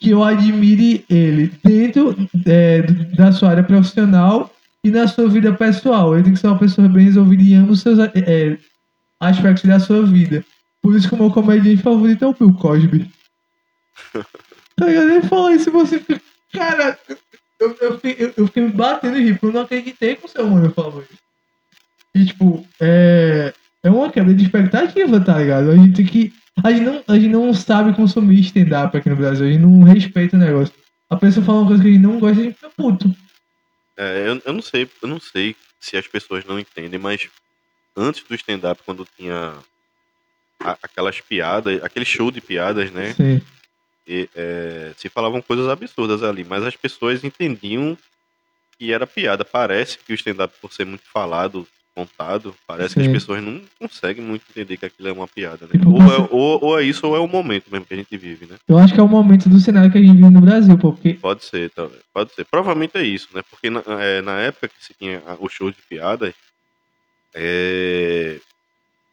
que 0.00 0.10
eu 0.10 0.24
admire 0.24 1.04
ele 1.08 1.52
dentro 1.62 2.16
é, 2.46 2.82
da 3.16 3.30
sua 3.30 3.50
área 3.50 3.62
profissional 3.62 4.50
e 4.84 4.90
na 4.90 5.06
sua 5.06 5.28
vida 5.28 5.52
pessoal. 5.52 6.14
Ele 6.14 6.24
tem 6.24 6.32
que 6.32 6.38
ser 6.38 6.46
uma 6.46 6.58
pessoa 6.58 6.88
bem 6.88 7.04
resolvida 7.04 7.42
em 7.42 7.54
ambos 7.54 7.78
os 7.78 7.82
seus 7.82 7.98
é, 7.98 8.58
aspectos 9.20 9.64
da 9.64 9.78
sua 9.78 10.04
vida. 10.06 10.44
Por 10.82 10.96
isso 10.96 11.08
que 11.08 11.14
o 11.14 11.18
meu 11.18 11.30
comediante 11.30 11.82
favorito 11.82 12.24
é 12.24 12.28
o 12.28 12.34
Bill 12.34 12.54
Cosby. 12.54 13.10
tá 14.76 14.86
ligado? 14.86 15.10
Ele 15.10 15.22
fala 15.22 15.54
isso 15.54 15.68
e 15.68 15.72
você 15.72 15.98
fica. 15.98 16.20
Cara, 16.52 16.98
eu, 17.60 17.76
eu, 17.80 18.00
eu, 18.02 18.34
eu 18.36 18.46
fiquei 18.46 18.62
me 18.64 18.70
batendo 18.70 19.16
de 19.16 19.24
rir, 19.24 19.32
porque 19.34 19.46
eu 19.46 19.52
não 19.52 19.60
acreditei 19.60 20.16
com 20.16 20.26
o 20.26 20.30
seu 20.30 20.48
mano 20.48 20.70
falou 20.72 21.02
isso. 21.02 21.18
E 22.14 22.24
tipo, 22.24 22.66
é. 22.80 23.52
É 23.82 23.90
uma 23.90 24.10
quebra 24.10 24.34
de 24.34 24.44
expectativa, 24.44 25.20
tá 25.20 25.38
ligado? 25.38 25.70
A 25.70 25.76
gente 25.76 25.94
tem 25.94 26.04
que. 26.04 26.32
A 26.62 26.70
gente 26.70 26.84
não, 26.84 27.02
a 27.08 27.14
gente 27.14 27.28
não 27.28 27.54
sabe 27.54 27.94
consumir 27.94 28.40
stand-up 28.40 28.94
aqui 28.94 29.08
no 29.08 29.16
Brasil, 29.16 29.46
a 29.46 29.50
gente 29.50 29.62
não 29.62 29.82
respeita 29.82 30.36
o 30.36 30.40
negócio. 30.40 30.74
A 31.08 31.16
pessoa 31.16 31.44
fala 31.44 31.60
uma 31.60 31.68
coisa 31.68 31.82
que 31.82 31.88
a 31.88 31.92
gente 31.92 32.02
não 32.02 32.18
gosta, 32.18 32.40
a 32.40 32.44
gente 32.44 32.54
fica 32.54 32.70
puto. 32.76 33.14
É, 34.00 34.28
eu, 34.28 34.40
eu 34.46 34.52
não 34.54 34.62
sei, 34.62 34.88
eu 35.02 35.08
não 35.08 35.20
sei 35.20 35.54
se 35.78 35.94
as 35.94 36.06
pessoas 36.06 36.42
não 36.46 36.58
entendem, 36.58 36.98
mas 36.98 37.28
antes 37.94 38.22
do 38.22 38.34
stand-up, 38.34 38.82
quando 38.82 39.06
tinha 39.14 39.54
a, 40.58 40.78
aquelas 40.82 41.20
piadas, 41.20 41.84
aquele 41.84 42.06
show 42.06 42.30
de 42.30 42.40
piadas, 42.40 42.90
né? 42.90 43.12
Sim. 43.12 43.42
E, 44.06 44.26
é, 44.34 44.94
se 44.96 45.10
falavam 45.10 45.42
coisas 45.42 45.68
absurdas 45.68 46.22
ali, 46.22 46.44
mas 46.44 46.64
as 46.64 46.74
pessoas 46.74 47.22
entendiam 47.22 47.96
que 48.78 48.90
era 48.90 49.06
piada. 49.06 49.44
Parece 49.44 49.98
que 49.98 50.12
o 50.12 50.14
stand-up, 50.14 50.54
por 50.62 50.72
ser 50.72 50.86
muito 50.86 51.04
falado, 51.04 51.68
contado, 52.00 52.54
parece 52.66 52.94
que 52.94 53.00
as 53.00 53.08
pessoas 53.08 53.42
não 53.42 53.60
conseguem 53.78 54.24
muito 54.24 54.44
entender 54.50 54.76
que 54.76 54.86
aquilo 54.86 55.08
é 55.08 55.12
uma 55.12 55.28
piada, 55.28 55.66
né? 55.66 55.72
Tipo, 55.72 55.90
ou, 55.90 56.02
é, 56.02 56.28
ou, 56.30 56.64
ou, 56.64 56.80
é, 56.80 56.82
isso 56.82 57.06
ou 57.06 57.16
é 57.16 57.18
o 57.18 57.28
momento 57.28 57.70
mesmo 57.70 57.84
que 57.84 57.94
a 57.94 57.96
gente 57.96 58.16
vive, 58.16 58.46
né? 58.46 58.56
Eu 58.66 58.78
acho 58.78 58.94
que 58.94 59.00
é 59.00 59.02
o 59.02 59.08
momento 59.08 59.48
do 59.48 59.60
cenário 59.60 59.90
que 59.90 59.98
a 59.98 60.00
gente 60.00 60.16
vive 60.16 60.30
no 60.30 60.40
Brasil, 60.40 60.78
porque... 60.78 61.14
Pode 61.14 61.44
ser, 61.44 61.70
tá, 61.70 61.86
pode 62.12 62.32
ser. 62.34 62.44
Provavelmente 62.44 62.96
é 62.96 63.02
isso, 63.02 63.28
né? 63.34 63.42
Porque 63.50 63.68
na, 63.68 63.82
é, 64.00 64.22
na 64.22 64.38
época 64.40 64.68
que 64.68 64.84
se 64.84 64.94
tinha 64.94 65.22
o 65.38 65.48
show 65.48 65.70
de 65.70 65.78
piadas, 65.88 66.32
é, 67.34 68.38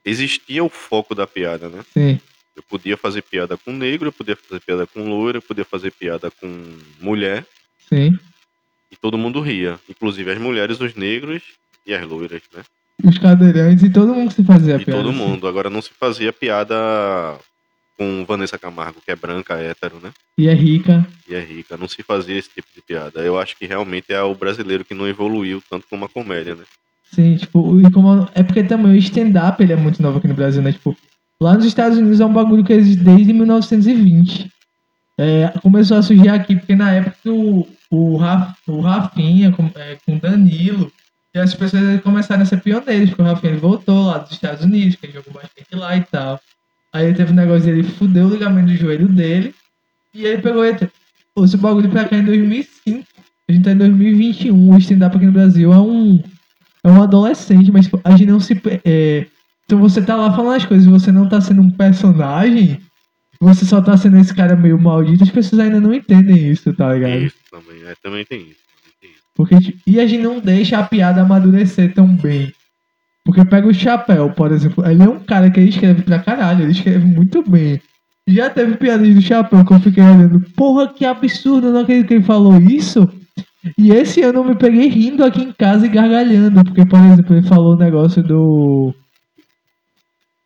existia 0.06 0.64
o 0.64 0.70
foco 0.70 1.14
da 1.14 1.28
piada, 1.28 1.68
né? 1.68 1.84
Sim. 1.94 2.20
Eu 2.56 2.64
podia 2.64 2.98
fazer 2.98 3.22
piada 3.22 3.58
com 3.58 3.72
negro, 3.72 4.08
eu 4.08 4.14
podia 4.14 4.36
fazer 4.36 4.62
piada 4.62 4.88
com 4.88 5.08
loira, 5.08 5.38
eu 5.38 5.42
podia 5.42 5.66
fazer 5.66 5.92
piada 5.92 6.32
com 6.32 6.78
mulher. 7.00 7.46
Sim. 7.88 8.18
E 8.92 8.96
todo 8.96 9.18
mundo 9.18 9.42
ria. 9.42 9.80
Inclusive 9.90 10.32
as 10.32 10.40
mulheres, 10.40 10.80
os 10.80 10.96
negros 10.96 11.44
e 11.86 11.94
as 11.94 12.04
loiras, 12.06 12.42
né? 12.54 12.64
Os 13.04 13.18
cadeirantes 13.18 13.84
e 13.84 13.90
todo 13.90 14.14
mundo 14.14 14.32
se 14.32 14.44
fazia 14.44 14.76
e 14.76 14.86
piada. 14.86 15.04
Todo 15.04 15.14
mundo. 15.14 15.48
Agora 15.48 15.70
não 15.70 15.82
se 15.82 15.92
fazia 15.92 16.34
piada 16.34 16.76
com 17.98 18.26
Vanessa 18.26 18.58
Camargo, 18.58 19.02
que 19.04 19.12
é 19.12 19.16
branca, 19.16 19.56
hétero, 19.56 20.00
né? 20.02 20.12
E 20.38 20.48
é 20.48 20.54
rica. 20.54 21.06
E 21.28 21.34
é 21.34 21.40
rica. 21.40 21.78
Não 21.78 21.88
se 21.88 22.04
fazia 22.04 22.38
esse 22.38 22.50
tipo 22.50 22.68
de 22.76 22.82
piada. 22.82 23.22
Eu 23.22 23.40
acho 23.40 23.58
que 23.58 23.66
realmente 23.66 24.14
é 24.14 24.22
o 24.22 24.36
brasileiro 24.36 24.86
que 24.86 24.94
não 24.94 25.08
evoluiu 25.08 25.62
tanto 25.70 25.86
como 25.90 26.06
a 26.06 26.10
comédia, 26.10 26.56
né? 26.56 26.64
Sim, 27.12 27.38
tipo, 27.38 27.80
e 27.80 27.90
como, 27.92 28.28
é 28.36 28.44
porque 28.44 28.64
também 28.64 28.92
o 28.92 28.98
stand-up 28.98 29.62
ele 29.62 29.74
é 29.74 29.78
muito 29.78 30.02
novo 30.02 30.18
aqui 30.18 30.28
no 30.28 30.34
Brasil, 30.34 30.62
né? 30.62 30.74
Tipo, 30.74 30.96
lá 31.40 31.54
nos 31.54 31.66
Estados 31.66 31.98
Unidos 31.98 32.20
é 32.20 32.26
um 32.26 32.34
bagulho 32.34 32.64
que 32.64 32.74
existe 32.74 33.04
desde 33.04 33.34
1920. 33.34 34.52
É, 35.18 35.54
começou 35.62 35.98
a 35.98 36.02
surgir 36.02 36.30
aqui, 36.30 36.56
porque 36.56 36.76
na 36.76 36.92
época 36.92 37.18
o, 37.32 37.68
o, 37.90 38.18
Raf, 38.18 38.56
o 38.68 38.82
Rafinha 38.82 39.52
com, 39.52 39.72
é, 39.76 39.98
com 40.06 40.18
Danilo, 40.18 40.92
e 41.38 41.40
as 41.40 41.54
pessoas 41.54 42.02
começaram 42.02 42.42
a 42.42 42.46
ser 42.46 42.60
pioneiros, 42.62 43.10
porque 43.10 43.22
o 43.22 43.26
Rafinha 43.26 43.54
ele 43.54 43.62
voltou 43.62 44.08
lá 44.08 44.18
dos 44.18 44.32
Estados 44.32 44.66
Unidos, 44.66 44.96
que 44.96 45.06
ele 45.06 45.14
jogou 45.14 45.34
bastante 45.34 45.76
lá 45.76 45.96
e 45.96 46.02
tal. 46.02 46.40
Aí 46.92 47.14
teve 47.14 47.32
um 47.32 47.36
negócio 47.36 47.70
ele 47.70 47.84
fudeu 47.84 48.26
o 48.26 48.32
ligamento 48.32 48.70
do 48.70 48.76
joelho 48.76 49.08
dele, 49.08 49.54
e 50.16 50.26
ele 50.26 50.42
pegou 50.42 50.66
e 50.66 50.76
trouxe 51.36 51.56
o 51.56 51.60
bagulho 51.60 51.90
pra 51.90 52.06
cá 52.06 52.18
em 52.18 52.24
2005. 52.24 53.06
A 53.48 53.52
gente 53.52 53.64
tá 53.64 53.72
em 53.72 53.78
2021, 53.78 54.74
o 54.74 54.78
stand-up 54.80 55.16
aqui 55.16 55.26
no 55.28 55.32
Brasil 55.32 55.72
é 55.72 55.78
um 55.78 56.24
é 56.84 56.90
um 56.90 57.04
adolescente, 57.04 57.72
mas 57.72 57.88
a 58.04 58.12
gente 58.12 58.26
não 58.26 58.40
se. 58.40 58.60
É... 58.84 59.28
Então 59.66 59.80
você 59.80 60.02
tá 60.02 60.16
lá 60.16 60.36
falando 60.36 60.56
as 60.56 60.66
coisas 60.66 60.88
você 60.88 61.12
não 61.12 61.30
tá 61.30 61.40
sendo 61.40 61.62
um 61.62 61.70
personagem, 61.70 62.82
você 63.40 63.64
só 63.64 63.80
tá 63.80 63.96
sendo 63.96 64.18
esse 64.18 64.34
cara 64.34 64.56
meio 64.56 64.80
maldito, 64.80 65.24
as 65.24 65.30
pessoas 65.30 65.60
ainda 65.60 65.80
não 65.80 65.94
entendem 65.94 66.50
isso, 66.50 66.74
tá 66.74 66.94
ligado? 66.94 67.20
Isso 67.20 67.36
também, 67.52 67.84
é, 67.84 67.94
também 68.02 68.26
tem 68.26 68.42
isso. 68.42 68.67
Porque, 69.38 69.56
e 69.86 70.00
a 70.00 70.08
gente 70.08 70.24
não 70.24 70.40
deixa 70.40 70.80
a 70.80 70.84
piada 70.84 71.22
amadurecer 71.22 71.94
tão 71.94 72.08
bem. 72.08 72.52
Porque 73.24 73.46
pega 73.46 73.68
o 73.68 73.74
Chapéu, 73.74 74.32
por 74.32 74.52
exemplo, 74.52 74.84
ele 74.90 75.04
é 75.04 75.08
um 75.08 75.20
cara 75.20 75.52
que 75.52 75.60
escreve 75.62 76.02
pra 76.02 76.18
caralho, 76.18 76.64
ele 76.64 76.72
escreve 76.72 77.06
muito 77.06 77.48
bem. 77.48 77.80
Já 78.28 78.50
teve 78.50 78.76
piadas 78.78 79.14
do 79.14 79.22
Chapéu 79.22 79.64
que 79.64 79.74
eu 79.74 79.80
fiquei 79.80 80.04
olhando, 80.04 80.40
porra, 80.56 80.88
que 80.88 81.06
absurdo, 81.06 81.72
não 81.72 81.82
acredito 81.82 82.08
que 82.08 82.14
ele 82.16 82.24
falou 82.24 82.58
isso. 82.60 83.08
E 83.78 83.92
esse 83.92 84.24
ano 84.24 84.40
eu 84.40 84.44
me 84.44 84.56
peguei 84.56 84.88
rindo 84.88 85.24
aqui 85.24 85.44
em 85.44 85.52
casa 85.52 85.86
e 85.86 85.90
gargalhando, 85.90 86.64
porque, 86.64 86.86
por 86.86 87.00
exemplo, 87.00 87.36
ele 87.36 87.48
falou 87.48 87.76
o 87.76 87.80
negócio 87.80 88.24
do. 88.24 88.94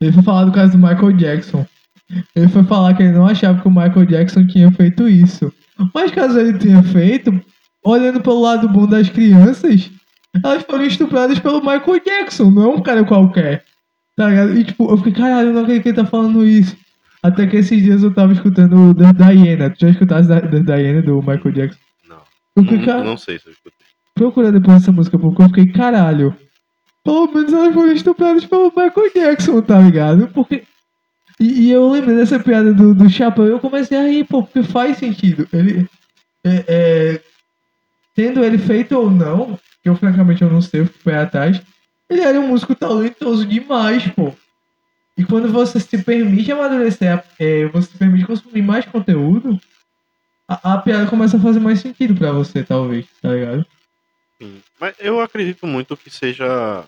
Ele 0.02 0.12
foi 0.12 0.24
falar 0.24 0.46
do 0.46 0.52
caso 0.52 0.74
do 0.74 0.78
Michael 0.78 1.14
Jackson. 1.14 1.66
Ele 2.36 2.48
foi 2.50 2.64
falar 2.64 2.94
que 2.94 3.04
ele 3.04 3.14
não 3.14 3.26
achava 3.26 3.62
que 3.62 3.68
o 3.68 3.72
Michael 3.72 4.06
Jackson 4.06 4.46
tinha 4.48 4.70
feito 4.72 5.08
isso. 5.08 5.54
Mas 5.94 6.12
caso 6.12 6.40
ele 6.40 6.58
tenha 6.58 6.84
feito, 6.84 7.32
olhando 7.84 8.22
pelo 8.22 8.42
lado 8.42 8.70
bom 8.70 8.88
das 8.88 9.10
crianças, 9.10 9.90
elas 10.44 10.64
foram 10.64 10.86
estupradas 10.86 11.40
pelo 11.40 11.60
Michael 11.60 12.02
Jackson, 12.06 12.50
não 12.52 12.64
é 12.64 12.76
um 12.76 12.82
cara 12.82 13.04
qualquer. 13.04 13.64
Tá 14.16 14.28
ligado? 14.28 14.58
E 14.58 14.64
tipo, 14.64 14.90
eu 14.90 14.98
fiquei, 14.98 15.14
caralho, 15.14 15.50
eu 15.50 15.54
não 15.54 15.62
acredito 15.62 15.84
que 15.84 15.90
ele 15.90 15.96
tá 15.96 16.06
falando 16.06 16.46
isso. 16.46 16.76
Até 17.24 17.46
que 17.48 17.58
esses 17.58 17.82
dias 17.82 18.04
eu 18.04 18.14
tava 18.14 18.34
escutando 18.34 18.90
o 18.90 18.96
The 18.96 19.14
Diana. 19.14 19.70
Tu 19.70 19.82
já 19.82 19.90
escutaste 19.90 20.28
The 20.28 20.60
Diana 20.60 21.02
do 21.02 21.20
Michael 21.20 21.52
Jackson? 21.52 21.80
Eu 22.56 22.64
fiquei, 22.64 22.86
não, 22.86 23.04
não 23.04 23.18
sei 23.18 23.40
se 23.40 23.48
eu 23.48 23.54
escutei. 23.54 23.88
Procura 24.14 24.52
depois 24.52 24.78
essa 24.78 24.92
música, 24.92 25.18
porque 25.18 25.42
eu 25.42 25.48
fiquei, 25.48 25.68
caralho. 25.68 26.36
Pelo 27.04 27.28
menos 27.28 27.54
elas 27.54 27.74
foram 27.74 27.92
estupradas 27.94 28.46
pelo 28.46 28.70
Michael 28.76 29.14
Jackson, 29.14 29.62
tá 29.62 29.80
ligado? 29.80 30.28
Porque. 30.28 30.64
E, 31.40 31.68
e 31.68 31.72
eu 31.72 31.90
lembrei 31.90 32.16
dessa 32.16 32.40
piada 32.40 32.74
do, 32.74 32.94
do 32.94 33.10
Chapéu 33.10 33.48
e 33.48 33.52
eu 33.52 33.60
comecei 33.60 33.98
a 33.98 34.04
rir, 34.04 34.26
pô, 34.26 34.44
porque 34.44 34.64
faz 34.64 34.98
sentido. 34.98 35.48
Ele. 35.52 35.88
É, 36.44 36.66
é, 36.68 37.22
tendo 38.14 38.44
ele 38.44 38.58
feito 38.58 38.98
ou 38.98 39.10
não, 39.10 39.60
que 39.82 39.90
eu 39.90 39.96
francamente 39.96 40.42
eu 40.42 40.50
não 40.50 40.62
sei, 40.62 40.82
eu 40.82 40.86
fui 40.86 41.14
atrás, 41.14 41.62
ele 42.10 42.22
era 42.22 42.40
um 42.40 42.48
músico 42.48 42.76
talentoso 42.76 43.46
demais, 43.46 44.08
pô. 44.10 44.34
E 45.18 45.24
quando 45.24 45.52
você 45.52 45.80
se 45.80 45.98
permite 46.04 46.52
amadurecer, 46.52 47.24
é, 47.40 47.66
você 47.68 47.92
se 47.92 47.98
permite 47.98 48.26
consumir 48.26 48.62
mais 48.62 48.86
conteúdo, 48.86 49.60
a, 50.48 50.74
a 50.74 50.78
piada 50.78 51.08
começa 51.08 51.38
a 51.38 51.42
fazer 51.42 51.60
mais 51.60 51.80
sentido 51.80 52.16
para 52.16 52.32
você, 52.32 52.64
talvez, 52.64 53.06
tá 53.22 53.30
ligado? 53.30 53.66
Sim. 54.42 54.62
Mas 54.80 54.96
eu 55.00 55.20
acredito 55.20 55.68
muito 55.68 55.96
que 55.96 56.10
seja 56.10 56.84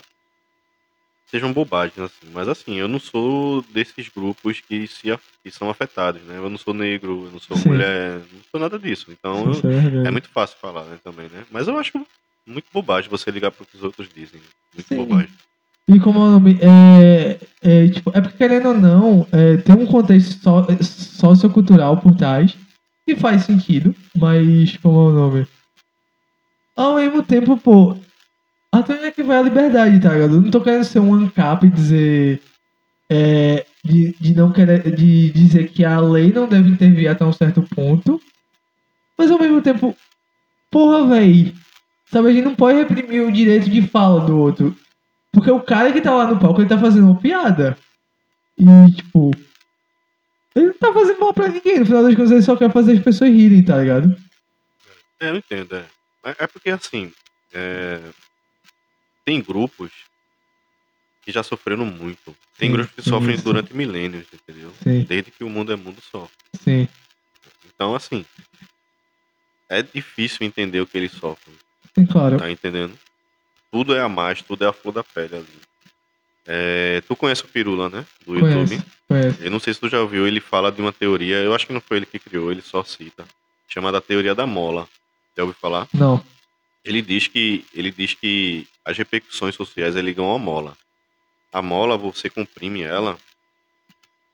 sejam 1.34 1.52
bobagens, 1.52 1.98
assim. 1.98 2.32
Mas 2.32 2.48
assim, 2.48 2.76
eu 2.76 2.88
não 2.88 3.00
sou 3.00 3.64
desses 3.74 4.08
grupos 4.08 4.62
que, 4.62 4.86
se, 4.86 5.18
que 5.44 5.50
são 5.50 5.68
afetados, 5.68 6.22
né? 6.22 6.38
Eu 6.38 6.48
não 6.48 6.60
sou 6.60 6.76
negro, 6.76 7.26
eu 7.26 7.32
não 7.32 7.40
sou 7.40 7.58
Sim. 7.58 7.70
mulher, 7.70 8.20
não 8.32 8.42
sou 8.52 8.60
nada 8.60 8.78
disso. 8.78 9.08
Então 9.10 9.52
eu, 9.52 10.04
é, 10.04 10.08
é, 10.08 10.12
muito 10.12 10.30
fácil 10.30 10.60
falar, 10.62 10.84
né, 10.84 11.00
também, 11.04 11.28
né? 11.30 11.44
Mas 11.50 11.68
eu 11.68 11.76
acho 11.80 11.92
muito 12.46 12.66
bobagem 12.72 13.10
você 13.10 13.32
ligar 13.32 13.50
pro 13.50 13.66
que 13.66 13.76
os 13.76 13.84
outros 13.84 14.08
dizem. 14.14 14.40
Muito 14.76 14.88
Sim. 14.88 14.96
bobagem. 14.96 15.30
E 15.90 16.00
como 16.00 16.20
o 16.20 16.32
nome 16.32 16.60
é, 16.62 17.40
é, 17.64 17.88
tipo, 17.88 18.12
é 18.14 18.22
porque 18.22 18.38
querendo 18.38 18.70
ou 18.70 18.78
não, 18.78 19.28
é, 19.32 19.58
tem 19.58 19.76
um 19.76 19.88
contexto 19.88 20.40
so, 20.40 20.84
sociocultural 20.84 21.98
por 21.98 22.16
trás 22.16 22.56
que 23.06 23.16
faz 23.16 23.42
sentido, 23.44 23.94
mas 24.16 24.78
como 24.78 25.00
é 25.00 25.04
o 25.04 25.12
nome? 25.12 25.48
Ao 26.76 26.96
mesmo 26.96 27.24
tempo, 27.24 27.58
pô, 27.58 27.98
até 28.74 28.96
onde 28.96 29.06
é 29.06 29.12
que 29.12 29.22
vai 29.22 29.38
a 29.38 29.42
liberdade, 29.44 30.00
tá 30.00 30.12
ligado? 30.14 30.34
Eu 30.34 30.42
não 30.42 30.50
tô 30.50 30.60
querendo 30.60 30.84
ser 30.84 31.00
um 31.00 31.14
ANCAP 31.14 31.68
e 31.68 31.70
dizer. 31.70 32.42
É, 33.08 33.66
de, 33.86 34.16
de 34.20 34.34
não 34.34 34.52
querer. 34.52 34.96
De 34.96 35.30
dizer 35.30 35.70
que 35.70 35.86
a 35.86 36.00
lei 36.00 36.34
não 36.34 36.48
deve 36.48 36.70
intervir 36.70 37.08
até 37.08 37.24
um 37.24 37.32
certo 37.32 37.62
ponto. 37.62 38.20
Mas 39.16 39.30
ao 39.30 39.38
mesmo 39.38 39.62
tempo, 39.62 39.96
porra, 40.72 41.08
véi. 41.08 41.54
Sabe, 42.12 42.30
a 42.30 42.34
gente 42.34 42.46
não 42.46 42.56
pode 42.56 42.80
reprimir 42.80 43.22
o 43.22 43.32
direito 43.32 43.70
de 43.70 43.84
fala 43.84 44.26
do 44.26 44.38
outro. 44.40 44.76
Porque 45.32 45.52
o 45.52 45.60
cara 45.60 45.92
que 45.92 46.02
tá 46.02 46.12
lá 46.12 46.26
no 46.26 46.40
palco, 46.40 46.60
ele 46.60 46.70
tá 46.70 46.78
fazendo 46.78 47.12
uma 47.12 47.20
piada. 47.20 47.78
E, 48.58 48.92
tipo, 48.92 49.32
ele 50.56 50.68
não 50.68 50.74
tá 50.74 50.92
fazendo 50.92 51.20
mal 51.20 51.34
pra 51.34 51.48
ninguém. 51.48 51.80
No 51.80 51.86
final 51.86 52.02
das 52.02 52.16
contas, 52.16 52.32
ele 52.32 52.42
só 52.42 52.56
quer 52.56 52.72
fazer 52.72 52.94
as 52.94 53.04
pessoas 53.04 53.30
rirem, 53.30 53.64
tá 53.64 53.78
ligado? 53.78 54.16
É, 55.20 55.30
eu 55.30 55.36
entendo, 55.36 55.76
é. 55.76 55.86
É, 56.26 56.36
é 56.40 56.48
porque, 56.48 56.72
assim, 56.72 57.12
é... 57.54 58.00
tem 59.26 59.42
grupos 59.42 59.92
que 61.24 61.32
já 61.32 61.44
sofreram 61.44 61.86
muito. 61.86 62.36
Tem 62.58 62.70
sim, 62.70 62.74
grupos 62.74 62.94
que 62.94 63.02
sim, 63.02 63.10
sofrem 63.10 63.38
sim. 63.38 63.44
durante 63.44 63.76
milênios, 63.76 64.26
entendeu? 64.34 64.72
Desde 65.08 65.32
que 65.32 65.44
o 65.44 65.50
mundo 65.50 65.72
é 65.72 65.76
mundo 65.76 66.02
só. 66.02 66.28
Sim. 66.62 66.88
Então, 67.66 67.96
assim, 67.96 68.26
é 69.70 69.82
difícil 69.82 70.46
entender 70.46 70.82
o 70.82 70.88
que 70.88 70.98
eles 70.98 71.12
sofrem. 71.12 71.56
Sim, 71.96 72.06
claro. 72.06 72.38
Tá 72.38 72.52
entendendo? 72.52 72.98
Tudo 73.72 73.96
é 73.96 74.02
a 74.02 74.10
mais, 74.10 74.42
tudo 74.42 74.64
é 74.64 74.68
a 74.68 74.74
flor 74.74 74.94
da 74.94 75.04
pele 75.04 75.38
ali. 75.38 75.48
É, 76.46 77.02
tu 77.08 77.16
conhece 77.16 77.44
o 77.44 77.48
Pirula, 77.48 77.90
né? 77.90 78.06
Do 78.26 78.40
conheço, 78.40 78.74
YouTube. 78.74 78.86
Conheço. 79.08 79.44
Eu 79.44 79.52
não 79.52 79.60
sei 79.60 79.74
se 79.74 79.80
tu 79.80 79.90
já 79.90 80.00
ouviu, 80.02 80.28
ele 80.28 80.40
fala 80.40 80.72
de 80.72 80.82
uma 80.82 80.92
teoria, 80.92 81.38
eu 81.38 81.56
acho 81.56 81.66
que 81.66 81.74
não 81.74 81.82
foi 81.82 81.98
ele 81.98 82.06
que 82.06 82.20
criou, 82.20 82.52
ele 82.52 82.62
só 82.62 82.84
cita. 82.84 83.26
Chamada 83.68 84.02
teoria 84.02 84.36
da 84.36 84.46
mola. 84.46 84.88
Já 85.36 85.44
ouviu 85.44 85.58
falar? 85.60 85.88
Não. 85.94 86.24
Ele 86.84 87.02
diz 87.02 87.28
que 87.28 87.66
ele 87.74 87.92
diz 87.92 88.14
que 88.14 88.68
as 88.84 88.98
repercussões 88.98 89.56
sociais 89.56 89.96
é 89.96 90.02
ligam 90.02 90.34
à 90.34 90.38
mola. 90.38 90.78
A 91.52 91.62
mola, 91.62 91.98
você 91.98 92.30
comprime 92.30 92.82
ela, 92.82 93.18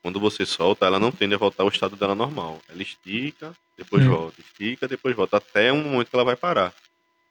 quando 0.02 0.18
você 0.18 0.46
solta, 0.46 0.86
ela 0.86 0.98
não 0.98 1.12
tende 1.12 1.34
a 1.34 1.38
voltar 1.38 1.62
ao 1.62 1.68
estado 1.68 1.94
dela 1.94 2.14
normal. 2.14 2.60
Ela 2.68 2.82
estica, 2.82 3.54
depois 3.76 4.04
hum. 4.04 4.10
volta, 4.10 4.40
estica, 4.40 4.88
depois 4.88 5.14
volta, 5.14 5.36
até 5.36 5.72
um 5.72 5.84
momento 5.84 6.08
que 6.08 6.16
ela 6.16 6.24
vai 6.24 6.36
parar. 6.36 6.72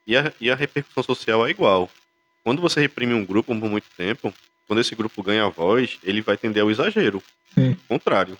E 0.05 0.15
a, 0.15 0.31
e 0.39 0.49
a 0.49 0.55
repercussão 0.55 1.03
social 1.03 1.45
é 1.45 1.49
igual. 1.49 1.89
Quando 2.43 2.61
você 2.61 2.79
reprime 2.79 3.13
um 3.13 3.25
grupo 3.25 3.53
por 3.59 3.69
muito 3.69 3.87
tempo, 3.97 4.33
quando 4.67 4.79
esse 4.79 4.95
grupo 4.95 5.23
ganha 5.23 5.49
voz, 5.49 5.99
ele 6.03 6.21
vai 6.21 6.37
tender 6.37 6.61
ao 6.61 6.71
exagero. 6.71 7.21
Sim. 7.53 7.75
Contrário. 7.87 8.37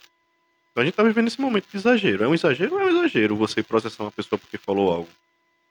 Então 0.71 0.83
a 0.83 0.85
gente 0.85 0.93
tá 0.93 1.03
vivendo 1.03 1.27
esse 1.27 1.41
momento 1.41 1.67
de 1.69 1.77
exagero. 1.77 2.23
É 2.23 2.27
um 2.27 2.33
exagero 2.33 2.75
ou 2.75 2.79
é 2.79 2.85
um 2.85 2.89
exagero 2.89 3.35
você 3.35 3.63
processar 3.63 4.03
uma 4.03 4.11
pessoa 4.11 4.37
porque 4.37 4.57
falou 4.57 4.91
algo? 4.91 5.09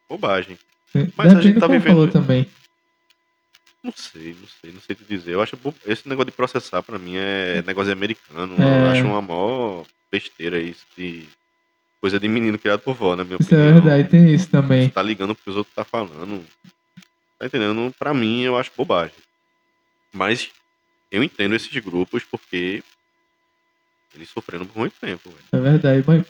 Bobagem. 0.08 0.58
Mas 0.94 1.28
Depende 1.28 1.36
a 1.36 1.40
gente 1.40 1.60
tá 1.60 1.66
vivendo. 1.66 2.10
Também. 2.10 2.46
Não 3.82 3.92
sei, 3.94 4.36
não 4.40 4.48
sei, 4.60 4.72
não 4.72 4.80
sei 4.80 4.96
te 4.96 5.04
dizer. 5.04 5.32
Eu 5.32 5.42
acho 5.42 5.56
esse 5.86 6.08
negócio 6.08 6.30
de 6.30 6.36
processar 6.36 6.82
para 6.82 6.98
mim 6.98 7.14
é 7.16 7.62
negócio 7.66 7.92
americano. 7.92 8.54
É... 8.58 8.86
Eu 8.86 8.90
acho 8.90 9.04
uma 9.04 9.22
maior 9.22 9.86
besteira 10.10 10.58
isso 10.58 10.84
de 10.96 11.24
coisa 12.00 12.18
de 12.18 12.28
menino 12.28 12.58
criado 12.58 12.80
por 12.80 12.94
vó, 12.94 13.16
na 13.16 13.24
minha 13.24 13.36
isso 13.40 13.54
é 13.54 13.56
opinião. 13.56 13.70
Isso 13.70 13.78
é 13.78 13.80
verdade, 13.80 14.08
tem 14.08 14.34
isso 14.34 14.48
também. 14.48 14.86
Você 14.86 14.94
tá 14.94 15.02
ligando 15.02 15.34
porque 15.34 15.50
os 15.50 15.56
outros 15.56 15.74
tá 15.74 15.84
falando. 15.84 16.44
Tá 17.38 17.46
entendendo? 17.46 17.94
Pra 17.98 18.12
mim, 18.12 18.42
eu 18.42 18.56
acho 18.56 18.70
bobagem. 18.76 19.14
Mas 20.12 20.50
eu 21.10 21.22
entendo 21.22 21.54
esses 21.54 21.76
grupos 21.82 22.24
porque 22.24 22.82
eles 24.14 24.28
sofreram 24.28 24.66
por 24.66 24.78
muito 24.78 24.94
tempo. 25.00 25.30
Véio. 25.30 25.44
É 25.52 25.70
verdade, 25.70 26.04
mas, 26.06 26.24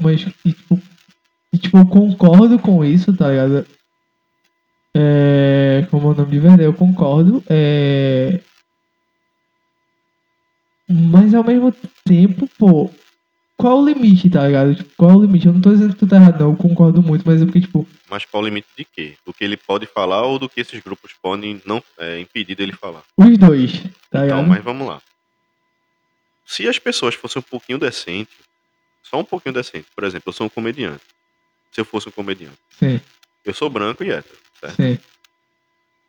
mas 0.00 0.26
e, 0.44 0.52
tipo, 0.52 0.82
e, 1.52 1.58
tipo, 1.58 1.78
eu 1.78 1.86
concordo 1.86 2.58
com 2.58 2.84
isso, 2.84 3.14
tá 3.14 3.28
ligado? 3.28 3.66
É 4.96 5.54
é, 5.74 5.86
como 5.90 6.10
o 6.10 6.14
nome 6.14 6.30
de 6.30 6.38
verdade, 6.38 6.62
eu 6.62 6.72
concordo. 6.72 7.42
É... 7.48 8.40
Mas 10.88 11.34
ao 11.34 11.42
mesmo 11.42 11.74
tempo, 12.04 12.48
pô, 12.58 12.90
qual 13.56 13.80
o 13.80 13.84
limite, 13.84 14.30
tá 14.30 14.46
ligado? 14.46 14.74
Tipo, 14.74 14.90
qual 14.96 15.16
o 15.16 15.22
limite? 15.22 15.46
Eu 15.46 15.54
não 15.54 15.60
tô 15.60 15.70
dizendo 15.70 15.94
que 15.94 15.98
tu 15.98 16.06
tá 16.06 16.16
errado, 16.16 16.40
não, 16.40 16.50
eu 16.50 16.56
concordo 16.56 17.02
muito, 17.02 17.24
mas 17.26 17.42
é 17.42 17.44
porque, 17.44 17.62
tipo. 17.62 17.86
Mas 18.08 18.24
qual 18.24 18.42
o 18.42 18.46
limite 18.46 18.68
de 18.76 18.84
quê? 18.84 19.14
Do 19.26 19.32
que 19.32 19.42
ele 19.42 19.56
pode 19.56 19.86
falar 19.86 20.22
ou 20.22 20.38
do 20.38 20.48
que 20.48 20.60
esses 20.60 20.80
grupos 20.80 21.12
podem 21.20 21.60
não 21.64 21.82
é, 21.98 22.20
impedir 22.20 22.54
dele 22.54 22.72
falar? 22.72 23.02
Os 23.16 23.38
dois, 23.38 23.82
tá 24.10 24.24
então, 24.24 24.42
ligado? 24.42 24.46
mas 24.46 24.62
vamos 24.62 24.86
lá. 24.86 25.00
Se 26.46 26.68
as 26.68 26.78
pessoas 26.78 27.14
fossem 27.14 27.40
um 27.40 27.42
pouquinho 27.42 27.78
decentes, 27.78 28.36
só 29.02 29.18
um 29.18 29.24
pouquinho 29.24 29.54
decente, 29.54 29.86
por 29.94 30.04
exemplo, 30.04 30.28
eu 30.28 30.32
sou 30.32 30.46
um 30.46 30.50
comediante. 30.50 31.02
Se 31.72 31.80
eu 31.80 31.84
fosse 31.84 32.08
um 32.08 32.12
comediante. 32.12 32.58
Sim. 32.78 33.00
Eu 33.44 33.52
sou 33.54 33.68
branco 33.68 34.02
e 34.04 34.10
hétero, 34.10 34.36
certo? 34.60 34.76
Sim. 34.76 34.98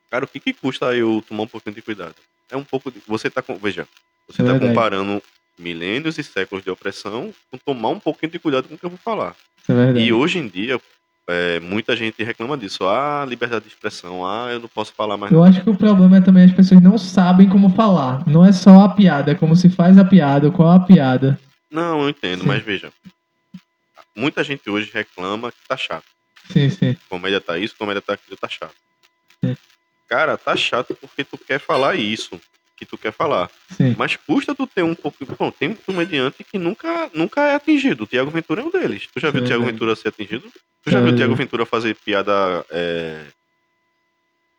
Cara, 0.09 0.25
o 0.25 0.27
que, 0.27 0.39
que 0.39 0.53
custa 0.53 0.95
eu 0.95 1.23
tomar 1.27 1.43
um 1.43 1.47
pouquinho 1.47 1.75
de 1.75 1.81
cuidado? 1.81 2.15
É 2.49 2.55
um 2.55 2.63
pouco 2.63 2.91
de. 2.91 3.01
Você 3.07 3.29
tá 3.29 3.41
com. 3.41 3.55
Veja, 3.57 3.87
você 4.27 4.41
É 4.41 4.45
tá 4.45 4.51
verdade. 4.53 4.69
comparando 4.73 5.21
milênios 5.57 6.17
e 6.17 6.23
séculos 6.23 6.63
de 6.63 6.69
opressão 6.69 7.33
com 7.51 7.57
tomar 7.57 7.89
um 7.89 7.99
pouquinho 7.99 8.31
de 8.31 8.39
cuidado 8.39 8.67
com 8.67 8.75
o 8.75 8.77
que 8.77 8.85
eu 8.85 8.89
vou 8.89 8.99
falar. 8.99 9.35
É. 9.67 9.99
E 9.99 10.13
hoje 10.13 10.37
em 10.39 10.47
dia, 10.47 10.79
é, 11.27 11.59
muita 11.59 11.95
gente 11.95 12.23
reclama 12.23 12.57
disso. 12.57 12.85
Ah, 12.87 13.25
liberdade 13.27 13.65
de 13.65 13.71
expressão. 13.71 14.25
Ah, 14.25 14.49
eu 14.51 14.59
não 14.59 14.67
posso 14.69 14.93
falar 14.93 15.17
mais. 15.17 15.31
Eu 15.33 15.43
acho 15.43 15.61
que 15.63 15.69
o 15.69 15.75
problema 15.75 16.17
é 16.17 16.21
também 16.21 16.45
as 16.45 16.51
pessoas 16.53 16.81
não 16.81 16.97
sabem 16.97 17.49
como 17.49 17.69
falar. 17.71 18.25
Não 18.27 18.45
é 18.45 18.51
só 18.53 18.81
a 18.85 18.89
piada, 18.89 19.31
é 19.31 19.35
como 19.35 19.55
se 19.55 19.69
faz 19.69 19.97
a 19.97 20.05
piada, 20.05 20.51
qual 20.51 20.71
a 20.71 20.79
piada. 20.79 21.37
Não, 21.71 22.03
eu 22.03 22.09
entendo, 22.09 22.41
Sim. 22.41 22.47
mas 22.47 22.63
veja. 22.63 22.91
Muita 24.15 24.43
gente 24.43 24.69
hoje 24.69 24.89
reclama 24.93 25.51
que 25.51 25.57
tá 25.67 25.75
chato. 25.75 26.05
Sim, 26.51 26.69
sim. 26.69 26.97
Comédia 27.09 27.41
tá 27.41 27.57
isso, 27.57 27.75
comédia 27.77 28.01
tá 28.01 28.13
aquilo, 28.13 28.37
tá 28.37 28.47
chato. 28.47 28.75
Sim. 29.43 29.55
Cara, 30.07 30.37
tá 30.37 30.55
chato 30.55 30.95
porque 30.95 31.23
tu 31.23 31.37
quer 31.37 31.59
falar 31.59 31.95
isso 31.95 32.39
que 32.77 32.85
tu 32.85 32.97
quer 32.97 33.11
falar. 33.11 33.49
Sim. 33.71 33.95
Mas 33.97 34.15
custa 34.15 34.53
tu 34.53 34.67
ter 34.67 34.83
um 34.83 34.93
pouco. 34.93 35.17
Bom, 35.39 35.49
tem 35.51 35.69
um 35.69 35.75
comediante 35.75 36.43
que 36.43 36.57
nunca, 36.57 37.09
nunca 37.13 37.41
é 37.41 37.55
atingido. 37.55 38.03
O 38.03 38.07
Tiago 38.07 38.29
Ventura 38.29 38.61
é 38.61 38.65
um 38.65 38.69
deles. 38.69 39.07
Tu 39.13 39.19
já 39.19 39.31
viu 39.31 39.41
o 39.41 39.45
Tiago. 39.45 39.63
Ventura 39.63 39.95
ser 39.95 40.09
atingido? 40.09 40.51
Tu 40.83 40.91
já 40.91 40.99
viu 40.99 41.13
o 41.13 41.15
Tiago. 41.15 41.35
Ventura 41.35 41.65
fazer 41.65 41.95
piada. 41.95 42.65
é, 42.69 43.21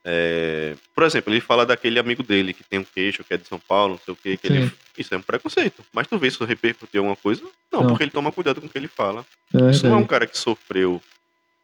é, 0.09 0.77
por 0.95 1.05
exemplo, 1.05 1.33
ele 1.33 1.41
fala 1.41 1.67
daquele 1.67 1.99
amigo 1.99 2.23
dele 2.23 2.55
que 2.55 2.63
tem 2.65 2.79
um 2.79 2.85
queixo, 2.85 3.25
que 3.25 3.35
é 3.35 3.37
de 3.37 3.47
São 3.47 3.59
Paulo, 3.59 3.95
não 3.95 4.01
sei 4.03 4.15
o 4.15 4.17
quê, 4.17 4.37
que 4.37 4.47
ele. 4.47 4.73
Isso 4.97 5.13
é 5.13 5.19
um 5.19 5.23
preconceito. 5.23 5.85
Mas 5.93 6.07
tu 6.07 6.17
vê 6.17 6.29
isso 6.29 6.45
repercutir 6.45 6.99
alguma 6.99 7.17
coisa? 7.17 7.43
Não, 7.71 7.81
Não. 7.81 7.89
porque 7.89 8.05
ele 8.05 8.11
toma 8.11 8.33
cuidado 8.33 8.61
com 8.61 8.67
o 8.67 8.71
que 8.71 8.79
ele 8.79 8.89
fala. 8.89 9.27
É 9.53 9.71
Isso 9.71 9.87
não 9.87 9.97
é 9.97 9.99
um 9.99 10.07
cara 10.07 10.27
que 10.27 10.39
sofreu. 10.39 11.03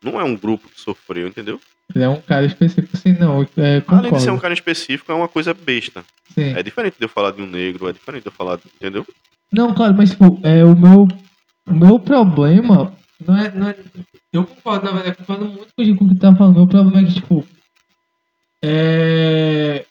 Não 0.03 0.21
é 0.21 0.25
um 0.25 0.37
grupo 0.37 0.69
que 0.69 0.81
sofreu, 0.81 1.29
entendeu? 1.29 1.61
Ele 1.95 2.05
é 2.05 2.09
um 2.09 2.21
cara 2.21 2.47
específico, 2.47 2.97
sim, 2.97 3.13
não. 3.19 3.43
É, 3.57 3.83
Além 3.87 4.13
de 4.13 4.21
ser 4.21 4.31
um 4.31 4.39
cara 4.39 4.55
específico, 4.55 5.13
é 5.13 5.15
uma 5.15 5.29
coisa 5.29 5.53
besta. 5.53 6.05
Sim. 6.35 6.55
É 6.57 6.63
diferente 6.63 6.97
de 6.99 7.05
eu 7.05 7.09
falar 7.09 7.33
de 7.33 7.43
um 7.43 7.47
negro, 7.47 7.89
é 7.89 7.93
diferente 7.93 8.23
de 8.23 8.29
eu 8.29 8.33
falar, 8.33 8.57
de- 8.57 8.63
entendeu? 8.77 9.07
Não, 9.53 9.75
claro, 9.75 9.95
mas 9.95 10.11
tipo, 10.11 10.41
é, 10.43 10.65
o, 10.65 10.75
meu, 10.75 11.07
o 11.69 11.75
meu 11.75 11.99
problema 11.99 12.95
não 13.27 13.37
é, 13.39 13.51
não 13.53 13.69
é. 13.69 13.77
Eu 14.33 14.45
concordo, 14.47 14.87
na 14.87 14.93
verdade, 14.93 15.17
concordo 15.19 15.45
muito 15.45 15.97
com 15.99 16.05
o 16.07 16.09
que 16.09 16.15
tá 16.17 16.35
falando. 16.35 16.57
Meu 16.57 16.67
problema 16.67 17.01
é 17.01 17.05
que, 17.05 17.15
tipo. 17.21 17.47
É. 18.65 19.85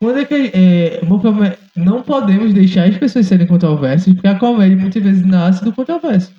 Quando 0.00 0.18
é 0.18 0.24
que. 0.24 0.50
É, 0.52 1.00
o 1.02 1.06
meu 1.06 1.18
problema 1.20 1.48
é. 1.54 1.58
Não 1.76 2.02
podemos 2.02 2.52
deixar 2.52 2.88
as 2.88 2.96
pessoas 2.98 3.26
serem 3.26 3.46
controversas, 3.46 4.12
porque 4.12 4.28
a 4.28 4.38
comédia 4.38 4.76
muitas 4.76 5.02
vezes 5.02 5.24
nasce 5.24 5.64
do 5.64 5.72
controverso. 5.72 6.32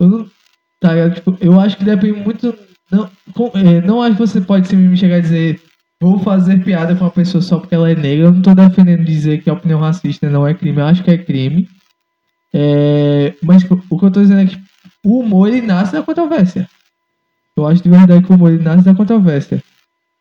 Eu 0.00 0.08
não. 0.08 0.30
Tá 0.80 0.92
ligado? 0.92 1.14
Tipo, 1.14 1.36
eu 1.40 1.58
acho 1.60 1.76
que 1.76 1.84
depende 1.84 2.20
muito. 2.20 2.56
Não, 2.90 3.10
com- 3.34 3.50
é, 3.54 3.80
não 3.80 4.02
acho 4.02 4.16
que 4.16 4.20
você 4.26 4.40
pode 4.40 4.68
simplesmente 4.68 5.00
chegar 5.00 5.18
e 5.18 5.22
dizer. 5.22 5.60
Vou 5.98 6.18
fazer 6.18 6.62
piada 6.62 6.94
com 6.94 7.04
uma 7.04 7.10
pessoa 7.10 7.40
só 7.40 7.58
porque 7.58 7.74
ela 7.74 7.90
é 7.90 7.94
negra. 7.94 8.26
Eu 8.26 8.32
não 8.32 8.42
tô 8.42 8.54
defendendo 8.54 9.02
dizer 9.04 9.42
que 9.42 9.48
a 9.48 9.54
opinião 9.54 9.80
racista 9.80 10.28
não 10.28 10.46
é 10.46 10.52
crime. 10.52 10.78
Eu 10.78 10.84
acho 10.86 11.02
que 11.02 11.10
é 11.10 11.16
crime. 11.16 11.66
É, 12.52 13.34
mas 13.42 13.62
tipo, 13.62 13.82
o 13.90 13.98
que 13.98 14.04
eu 14.04 14.10
tô 14.10 14.20
dizendo 14.20 14.40
é 14.42 14.46
que 14.46 14.58
o 15.02 15.20
humor 15.20 15.48
ele 15.48 15.62
nasce 15.66 15.92
da 15.92 16.02
controvérsia. 16.02 16.68
Eu 17.56 17.66
acho 17.66 17.82
de 17.82 17.88
verdade 17.88 18.24
que 18.24 18.30
o 18.30 18.34
humor 18.34 18.52
ele 18.52 18.62
nasce 18.62 18.84
da 18.84 18.94
controvérsia. 18.94 19.62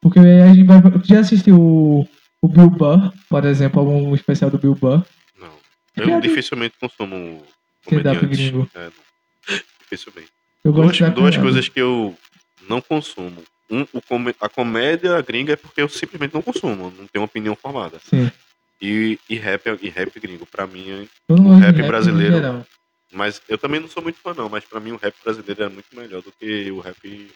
Porque 0.02 0.18
aí 0.20 0.42
a 0.44 0.54
gente 0.54 0.64
vai. 0.64 0.82
Já 1.04 1.20
assistiu 1.20 1.60
o, 1.60 2.08
o 2.42 2.48
Bill 2.48 2.70
Burr, 2.70 3.12
por 3.30 3.44
exemplo, 3.46 3.80
algum 3.82 4.16
especial 4.16 4.50
do 4.50 4.58
Bill 4.58 4.76
Burr? 4.76 5.04
Não. 5.40 5.50
Eu 5.98 6.22
dificilmente 6.22 6.76
consumo 6.80 7.44
Stand-up 7.86 8.26
gringo. 8.28 8.70
É, 8.76 8.86
não. 8.86 9.60
Dificilmente. 9.82 10.30
Eu 10.66 10.72
Duas, 10.74 10.88
gosto 10.88 11.00
duas 11.04 11.14
comédia. 11.16 11.42
coisas 11.42 11.70
que 11.70 11.80
eu 11.80 12.16
não 12.68 12.82
consumo. 12.82 13.44
Um, 13.70 13.86
a 14.42 14.50
comédia 14.50 15.22
gringa 15.22 15.54
é 15.54 15.56
porque 15.56 15.82
eu 15.82 15.88
simplesmente 15.88 16.34
não 16.34 16.42
consumo, 16.42 16.86
não 16.98 17.06
tenho 17.08 17.22
uma 17.22 17.26
opinião 17.26 17.56
formada. 17.56 17.98
Sim. 18.04 18.32
E, 18.82 19.20
e, 19.30 19.36
rap, 19.36 19.62
e 19.82 19.90
rap 19.90 20.20
gringo, 20.20 20.46
pra 20.48 20.66
mim, 20.68 20.86
é- 20.90 21.06
Eu 21.30 21.36
o 21.36 21.56
de 21.56 21.62
rap 21.62 21.76
rap 21.78 21.88
brasileiro. 21.88 22.66
Mas 23.14 23.42
eu 23.48 23.58
também 23.58 23.80
não 23.80 23.88
sou 23.88 24.02
muito 24.04 24.18
fã 24.22 24.34
não, 24.36 24.50
mas 24.50 24.66
pra 24.66 24.80
mim 24.80 24.92
o 24.92 24.98
rap 24.98 25.14
brasileiro 25.24 25.64
é 25.64 25.70
muito 25.70 25.86
melhor 25.96 26.22
do 26.24 26.32
que 26.40 26.70
o 26.72 26.80
rap 26.80 27.30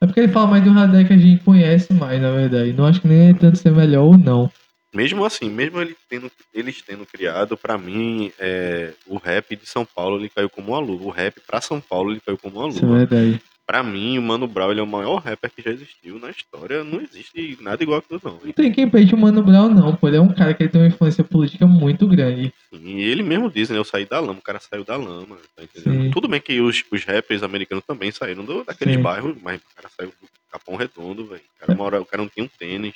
É 0.00 0.06
porque 0.06 0.20
ele 0.20 0.32
fala 0.32 0.48
mais 0.48 0.64
do 0.64 0.72
Radek 0.72 1.06
que 1.08 1.14
a 1.14 1.18
gente 1.18 1.42
conhece 1.44 1.92
mais, 1.94 2.20
na 2.20 2.30
verdade. 2.32 2.72
Não 2.72 2.86
acho 2.86 3.00
que 3.00 3.06
nem 3.08 3.30
é 3.30 3.34
tanto 3.34 3.56
ser 3.56 3.70
melhor 3.70 4.02
ou 4.04 4.18
não. 4.18 4.50
Mesmo 4.94 5.24
assim, 5.24 5.50
mesmo 5.50 5.80
ele 5.80 5.96
tendo, 6.08 6.30
eles 6.54 6.80
tendo 6.80 7.04
criado, 7.04 7.56
pra 7.56 7.76
mim, 7.76 8.30
é, 8.38 8.92
o 9.06 9.16
rap 9.18 9.56
de 9.56 9.66
São 9.66 9.84
Paulo 9.84 10.18
ele 10.18 10.28
caiu 10.28 10.48
como 10.48 10.68
uma 10.68 10.78
luva. 10.78 11.04
O 11.04 11.10
rap 11.10 11.40
pra 11.46 11.60
São 11.60 11.80
Paulo 11.80 12.12
ele 12.12 12.20
caiu 12.24 12.38
como 12.38 12.60
uma 12.60 12.68
Isso 12.68 12.78
é 12.78 12.82
luva. 12.82 12.98
verdade. 12.98 13.42
Pra 13.66 13.82
mim, 13.82 14.18
o 14.18 14.22
Mano 14.22 14.46
Brown 14.46 14.70
ele 14.72 14.80
é 14.80 14.82
o 14.82 14.86
maior 14.86 15.16
rapper 15.22 15.50
que 15.50 15.62
já 15.62 15.70
existiu 15.70 16.18
na 16.18 16.28
história. 16.28 16.84
Não 16.84 17.00
existe 17.00 17.56
nada 17.62 17.82
igual 17.82 17.98
aquilo, 17.98 18.20
não. 18.22 18.38
Não 18.44 18.52
tem 18.52 18.70
quem 18.70 18.88
peite 18.90 19.14
o 19.14 19.18
Mano 19.18 19.42
Brown, 19.42 19.70
não, 19.70 19.96
pô. 19.96 20.06
Ele 20.06 20.18
é 20.18 20.20
um 20.20 20.28
cara 20.34 20.52
que 20.52 20.68
tem 20.68 20.82
uma 20.82 20.86
influência 20.88 21.24
política 21.24 21.66
muito 21.66 22.06
grande. 22.06 22.52
E 22.70 23.02
ele 23.02 23.22
mesmo 23.22 23.50
diz, 23.50 23.70
né? 23.70 23.78
Eu 23.78 23.84
saí 23.84 24.04
da 24.04 24.20
lama, 24.20 24.38
o 24.38 24.42
cara 24.42 24.60
saiu 24.60 24.84
da 24.84 24.96
lama, 24.98 25.38
tá? 25.56 25.62
Sim. 25.76 26.10
Tudo 26.10 26.28
bem 26.28 26.42
que 26.42 26.60
os, 26.60 26.84
os 26.92 27.04
rappers 27.04 27.42
americanos 27.42 27.82
também 27.86 28.12
saíram 28.12 28.44
do, 28.44 28.62
daqueles 28.64 28.96
Sim. 28.96 29.02
bairros, 29.02 29.34
mas 29.42 29.58
o 29.62 29.74
cara 29.74 29.88
saiu 29.96 30.10
do 30.10 30.28
Capão 30.52 30.76
Redondo, 30.76 31.24
velho. 31.26 31.40
O, 31.56 31.58
cara 31.66 31.74
mora- 31.74 32.00
o 32.02 32.04
cara 32.04 32.22
não 32.22 32.28
tinha 32.28 32.44
um 32.44 32.48
tênis. 32.58 32.94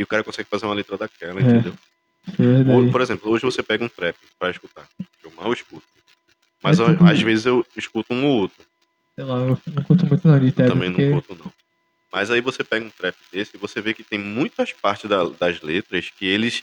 E 0.00 0.02
o 0.02 0.06
cara 0.06 0.24
consegue 0.24 0.48
fazer 0.48 0.64
uma 0.64 0.72
letra 0.74 0.96
daquela, 0.96 1.38
É. 1.38 1.42
entendeu? 1.42 1.74
É. 2.38 2.74
Ou, 2.74 2.90
por 2.90 3.02
exemplo, 3.02 3.30
hoje 3.30 3.44
você 3.44 3.62
pega 3.62 3.84
um 3.84 3.88
trap 3.88 4.16
pra 4.38 4.50
escutar. 4.50 4.88
Eu 5.22 5.30
mal 5.36 5.52
escuto. 5.52 5.82
Mas 6.62 6.80
É 6.80 6.84
às 7.10 7.20
vezes 7.20 7.44
eu 7.44 7.66
escuto 7.76 8.14
um 8.14 8.24
ou 8.24 8.38
outro. 8.40 8.64
Sei 9.14 9.24
lá, 9.24 9.34
eu 9.36 9.58
não 9.74 9.82
curto 9.82 10.06
muito 10.06 10.26
não 10.26 10.38
de 10.40 10.46
Eu 10.46 10.52
também 10.54 10.90
porque... 10.90 11.10
não 11.10 11.20
curto, 11.20 11.44
não. 11.44 11.52
Mas 12.10 12.30
aí 12.30 12.40
você 12.40 12.64
pega 12.64 12.86
um 12.86 12.90
trap 12.90 13.14
desse 13.30 13.56
e 13.56 13.58
você 13.58 13.82
vê 13.82 13.92
que 13.92 14.02
tem 14.02 14.18
muitas 14.18 14.72
partes 14.72 15.08
da- 15.08 15.28
das 15.38 15.60
letras 15.60 16.08
que 16.18 16.24
eles 16.26 16.62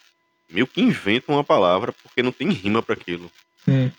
meio 0.50 0.66
que 0.66 0.82
inventam 0.82 1.36
uma 1.36 1.44
palavra 1.44 1.94
porque 2.02 2.24
não 2.24 2.32
tem 2.32 2.50
rima 2.50 2.82
pra 2.82 2.96
aquilo. 2.96 3.32
Sim. 3.66 3.92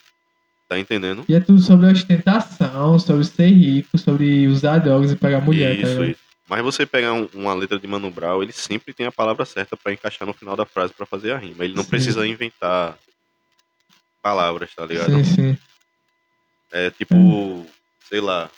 Tá 0.68 0.78
entendendo? 0.80 1.24
E 1.28 1.34
é 1.34 1.40
tudo 1.40 1.60
sobre 1.62 1.86
ostentação, 1.92 2.98
sobre 2.98 3.24
ser 3.24 3.50
rico, 3.50 3.96
sobre 3.98 4.48
usar 4.48 4.78
drogas 4.78 5.12
e 5.12 5.16
pegar 5.16 5.40
mulher, 5.40 5.76
tá 5.76 5.82
isso, 5.82 5.90
ligado? 6.00 6.10
isso. 6.10 6.20
Mas 6.48 6.62
você 6.62 6.86
pegar 6.86 7.12
um- 7.12 7.28
uma 7.34 7.52
letra 7.54 7.78
de 7.78 7.86
Mano 7.86 8.10
Brown, 8.10 8.42
ele 8.42 8.52
sempre 8.52 8.94
tem 8.94 9.06
a 9.06 9.12
palavra 9.12 9.44
certa 9.44 9.76
pra 9.76 9.92
encaixar 9.92 10.26
no 10.26 10.32
final 10.32 10.56
da 10.56 10.64
frase 10.64 10.94
pra 10.94 11.04
fazer 11.04 11.32
a 11.32 11.38
rima. 11.38 11.64
Ele 11.64 11.74
não 11.74 11.84
Sim. 11.84 11.90
precisa 11.90 12.26
inventar 12.26 12.98
palavras, 14.22 14.74
tá 14.74 14.86
ligado? 14.86 15.12
Sim, 15.12 15.24
sim. 15.24 15.58
É 16.72 16.90
tipo, 16.90 17.66
sei 18.08 18.20
lá, 18.20 18.50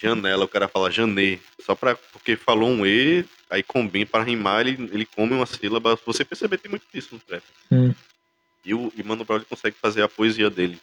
janela, 0.00 0.44
o 0.44 0.48
cara 0.48 0.68
fala 0.68 0.90
janê, 0.90 1.38
só 1.60 1.74
pra, 1.74 1.94
porque 1.94 2.36
falou 2.36 2.68
um 2.70 2.84
E, 2.86 3.24
aí 3.50 3.62
combina 3.62 4.06
para 4.06 4.24
rimar, 4.24 4.66
ele, 4.66 4.88
ele 4.92 5.06
come 5.06 5.34
uma 5.34 5.46
sílaba. 5.46 5.98
Você 6.06 6.24
perceber, 6.24 6.58
tem 6.58 6.70
muito 6.70 6.86
disso 6.92 7.10
no 7.14 7.20
trap. 7.20 7.42
sim. 7.68 7.94
E 8.64 8.72
o 8.72 8.90
e 8.96 9.02
Mano 9.02 9.26
Brown 9.26 9.36
ele 9.38 9.44
consegue 9.44 9.76
fazer 9.78 10.00
a 10.02 10.08
poesia 10.08 10.48
dele 10.48 10.80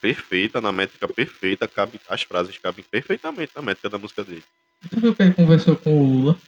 perfeita, 0.00 0.60
na 0.60 0.72
métrica 0.72 1.06
perfeita, 1.08 1.66
cabe, 1.68 2.00
as 2.08 2.22
frases 2.22 2.58
cabem 2.58 2.84
perfeitamente 2.90 3.52
na 3.54 3.62
métrica 3.62 3.88
da 3.88 3.96
música 3.98 4.24
dele. 4.24 4.42
Tu 4.90 5.00
viu 5.00 5.14
que 5.14 5.22
ele 5.22 5.34
conversou 5.34 5.76
com 5.76 5.98
o 5.98 6.04
Lula? 6.06 6.38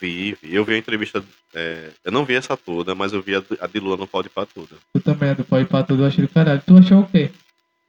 Vi, 0.00 0.36
vi. 0.42 0.54
Eu 0.54 0.64
vi 0.64 0.74
a 0.74 0.78
entrevista. 0.78 1.24
é, 1.54 1.90
eu 2.04 2.12
não 2.12 2.24
vi 2.24 2.34
essa 2.34 2.56
toda, 2.56 2.94
mas 2.94 3.12
eu 3.12 3.22
vi 3.22 3.34
a, 3.36 3.40
de- 3.40 3.58
a 3.60 3.66
de 3.66 3.78
Lula 3.80 3.96
no 3.96 4.06
Pode 4.06 4.28
Pá 4.28 4.44
toda. 4.46 4.76
Tu 4.94 5.00
também 5.00 5.30
é 5.30 5.34
do 5.34 5.44
pau 5.44 5.60
e 5.60 5.64
pra 5.64 5.82
tudo, 5.82 6.02
eu 6.02 6.06
achei 6.06 6.24
do 6.24 6.32
caralho. 6.32 6.62
Tu 6.66 6.76
achou 6.76 7.00
o 7.00 7.06
quê? 7.08 7.30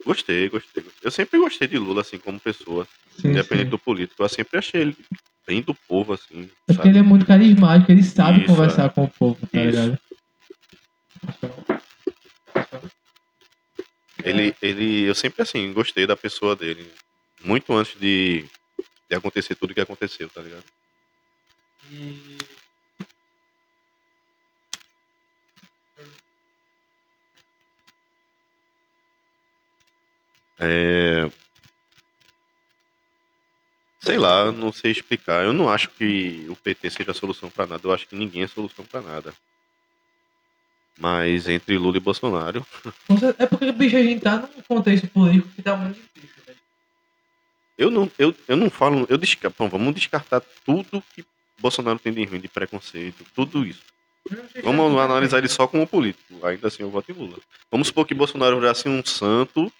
Gostei, 0.05 0.49
gostei, 0.49 0.83
gostei. 0.83 1.01
Eu 1.03 1.11
sempre 1.11 1.39
gostei 1.39 1.67
de 1.67 1.77
Lula, 1.77 2.01
assim, 2.01 2.17
como 2.17 2.39
pessoa, 2.39 2.87
Sim, 3.17 3.29
independente 3.29 3.65
sim. 3.65 3.71
do 3.71 3.79
político. 3.79 4.21
Eu 4.21 4.29
sempre 4.29 4.59
achei 4.59 4.81
ele 4.81 4.97
bem 5.47 5.61
do 5.61 5.73
povo, 5.73 6.13
assim. 6.13 6.49
É 6.67 6.73
porque 6.73 6.87
ele 6.89 6.99
é 6.99 7.03
muito 7.03 7.25
carismático, 7.25 7.91
ele 7.91 8.03
sabe 8.03 8.39
Isso, 8.39 8.47
conversar 8.47 8.89
com 8.89 9.05
o 9.05 9.09
povo, 9.09 9.37
tá 9.47 9.59
Isso. 9.59 9.65
ligado? 9.67 9.99
Ele, 14.23 14.55
ele, 14.61 15.01
eu 15.03 15.15
sempre, 15.15 15.41
assim, 15.41 15.73
gostei 15.73 16.05
da 16.07 16.15
pessoa 16.15 16.55
dele. 16.55 16.89
Muito 17.43 17.73
antes 17.73 17.99
de, 17.99 18.45
acontecer 19.15 19.55
tudo 19.55 19.73
que 19.73 19.81
aconteceu, 19.81 20.29
tá 20.29 20.41
ligado? 20.41 20.63
É... 30.59 31.29
Sei 33.99 34.17
lá, 34.17 34.51
não 34.51 34.71
sei 34.71 34.91
explicar. 34.91 35.45
Eu 35.45 35.53
não 35.53 35.69
acho 35.69 35.89
que 35.89 36.45
o 36.49 36.55
PT 36.55 36.89
seja 36.89 37.11
a 37.11 37.13
solução 37.13 37.49
para 37.49 37.65
nada. 37.67 37.81
Eu 37.83 37.93
acho 37.93 38.07
que 38.07 38.15
ninguém 38.15 38.43
é 38.43 38.47
solução 38.47 38.83
para 38.85 39.01
nada. 39.01 39.33
Mas 40.99 41.47
entre 41.47 41.77
Lula 41.77 41.97
e 41.97 41.99
Bolsonaro. 41.99 42.65
É 43.39 43.45
porque, 43.45 43.71
bicho, 43.71 43.95
a 43.95 44.03
gente 44.03 44.21
tá 44.21 44.37
num 44.37 44.61
contexto 44.67 45.07
político 45.07 45.49
que 45.55 45.61
tá 45.61 45.75
muito 45.75 45.99
difícil. 46.15 46.42
Eu 47.77 47.89
não, 47.89 48.09
eu, 48.17 48.33
eu 48.47 48.55
não 48.55 48.69
falo. 48.69 49.05
Eu 49.09 49.17
descarto, 49.17 49.55
bom, 49.57 49.69
vamos 49.69 49.95
descartar 49.95 50.41
tudo 50.65 51.03
que 51.13 51.25
Bolsonaro 51.59 51.99
tem 51.99 52.13
de 52.13 52.23
ruim, 52.25 52.39
de 52.39 52.47
preconceito, 52.47 53.25
tudo 53.35 53.65
isso. 53.65 53.81
Vamos 54.63 54.97
analisar 54.99 55.39
ele 55.39 55.49
só 55.49 55.67
como 55.67 55.85
político. 55.87 56.45
Ainda 56.45 56.67
assim 56.67 56.83
eu 56.83 56.89
voto 56.89 57.11
em 57.11 57.15
Lula. 57.15 57.37
Vamos 57.71 57.87
supor 57.87 58.05
que 58.05 58.13
Bolsonaro 58.13 58.59
virasse 58.59 58.87
um 58.87 59.03
santo 59.03 59.71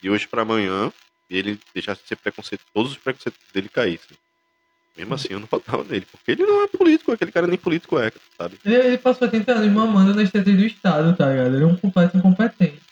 de 0.00 0.08
hoje 0.08 0.26
para 0.26 0.42
amanhã 0.42 0.92
e 1.28 1.36
ele 1.36 1.58
deixasse 1.74 2.02
de 2.02 2.08
ser 2.08 2.16
preconceito, 2.16 2.62
todos 2.74 2.92
os 2.92 2.98
preconceitos 2.98 3.40
dele 3.52 3.68
caíssem. 3.68 4.16
Mesmo 4.96 5.14
assim, 5.14 5.28
eu 5.30 5.40
não 5.40 5.46
votava 5.46 5.84
nele, 5.84 6.06
porque 6.10 6.32
ele 6.32 6.44
não 6.44 6.64
é 6.64 6.66
político, 6.66 7.12
aquele 7.12 7.30
cara 7.30 7.46
nem 7.46 7.56
político 7.56 7.98
é, 7.98 8.12
sabe? 8.36 8.58
Ele, 8.64 8.74
ele 8.74 8.98
passou 8.98 9.26
80 9.26 9.52
anos 9.52 9.72
mamando 9.72 10.14
nas 10.14 10.30
tetas 10.30 10.54
do 10.54 10.66
Estado, 10.66 11.16
tá 11.16 11.30
ligado? 11.30 11.54
Ele 11.54 11.64
é 11.64 11.66
um 11.66 11.76
completo 11.76 12.16
incompetente. 12.16 12.89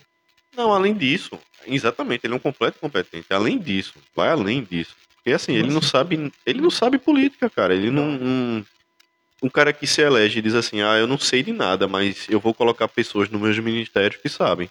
Não, 0.59 0.73
além 0.73 0.93
disso, 0.93 1.39
exatamente, 1.65 2.27
ele 2.27 2.35
é 2.35 2.37
um 2.37 2.41
completo 2.41 2.79
incompetente. 2.79 3.33
Além 3.33 3.61
disso, 3.61 3.95
vai 4.15 4.31
além 4.31 4.65
disso. 4.65 4.97
Porque 5.15 5.31
assim, 5.31 5.53
ele 5.53 5.71
não 5.71 5.81
sabe, 5.81 6.33
ele 6.45 6.61
não 6.61 6.69
sabe 6.71 6.99
política, 6.99 7.49
cara. 7.49 7.73
Ele 7.73 7.93
não, 7.93 8.09
um, 8.09 8.65
um 9.41 9.49
cara 9.49 9.73
que 9.73 9.87
se 9.87 10.03
elege 10.03 10.41
e 10.41 10.43
diz 10.43 10.57
assim: 10.57 10.83
"Ah, 10.83 10.99
eu 10.99 11.07
não 11.07 11.17
sei 11.17 11.45
de 11.45 11.53
nada, 11.53 11.87
mas 11.87 12.27
eu 12.29 12.41
vou 12.41 12.53
colocar 12.53 12.89
pessoas 12.89 13.31
no 13.31 13.39
meus 13.39 13.57
ministérios 13.61 14.21
que 14.21 14.29
sabem". 14.29 14.69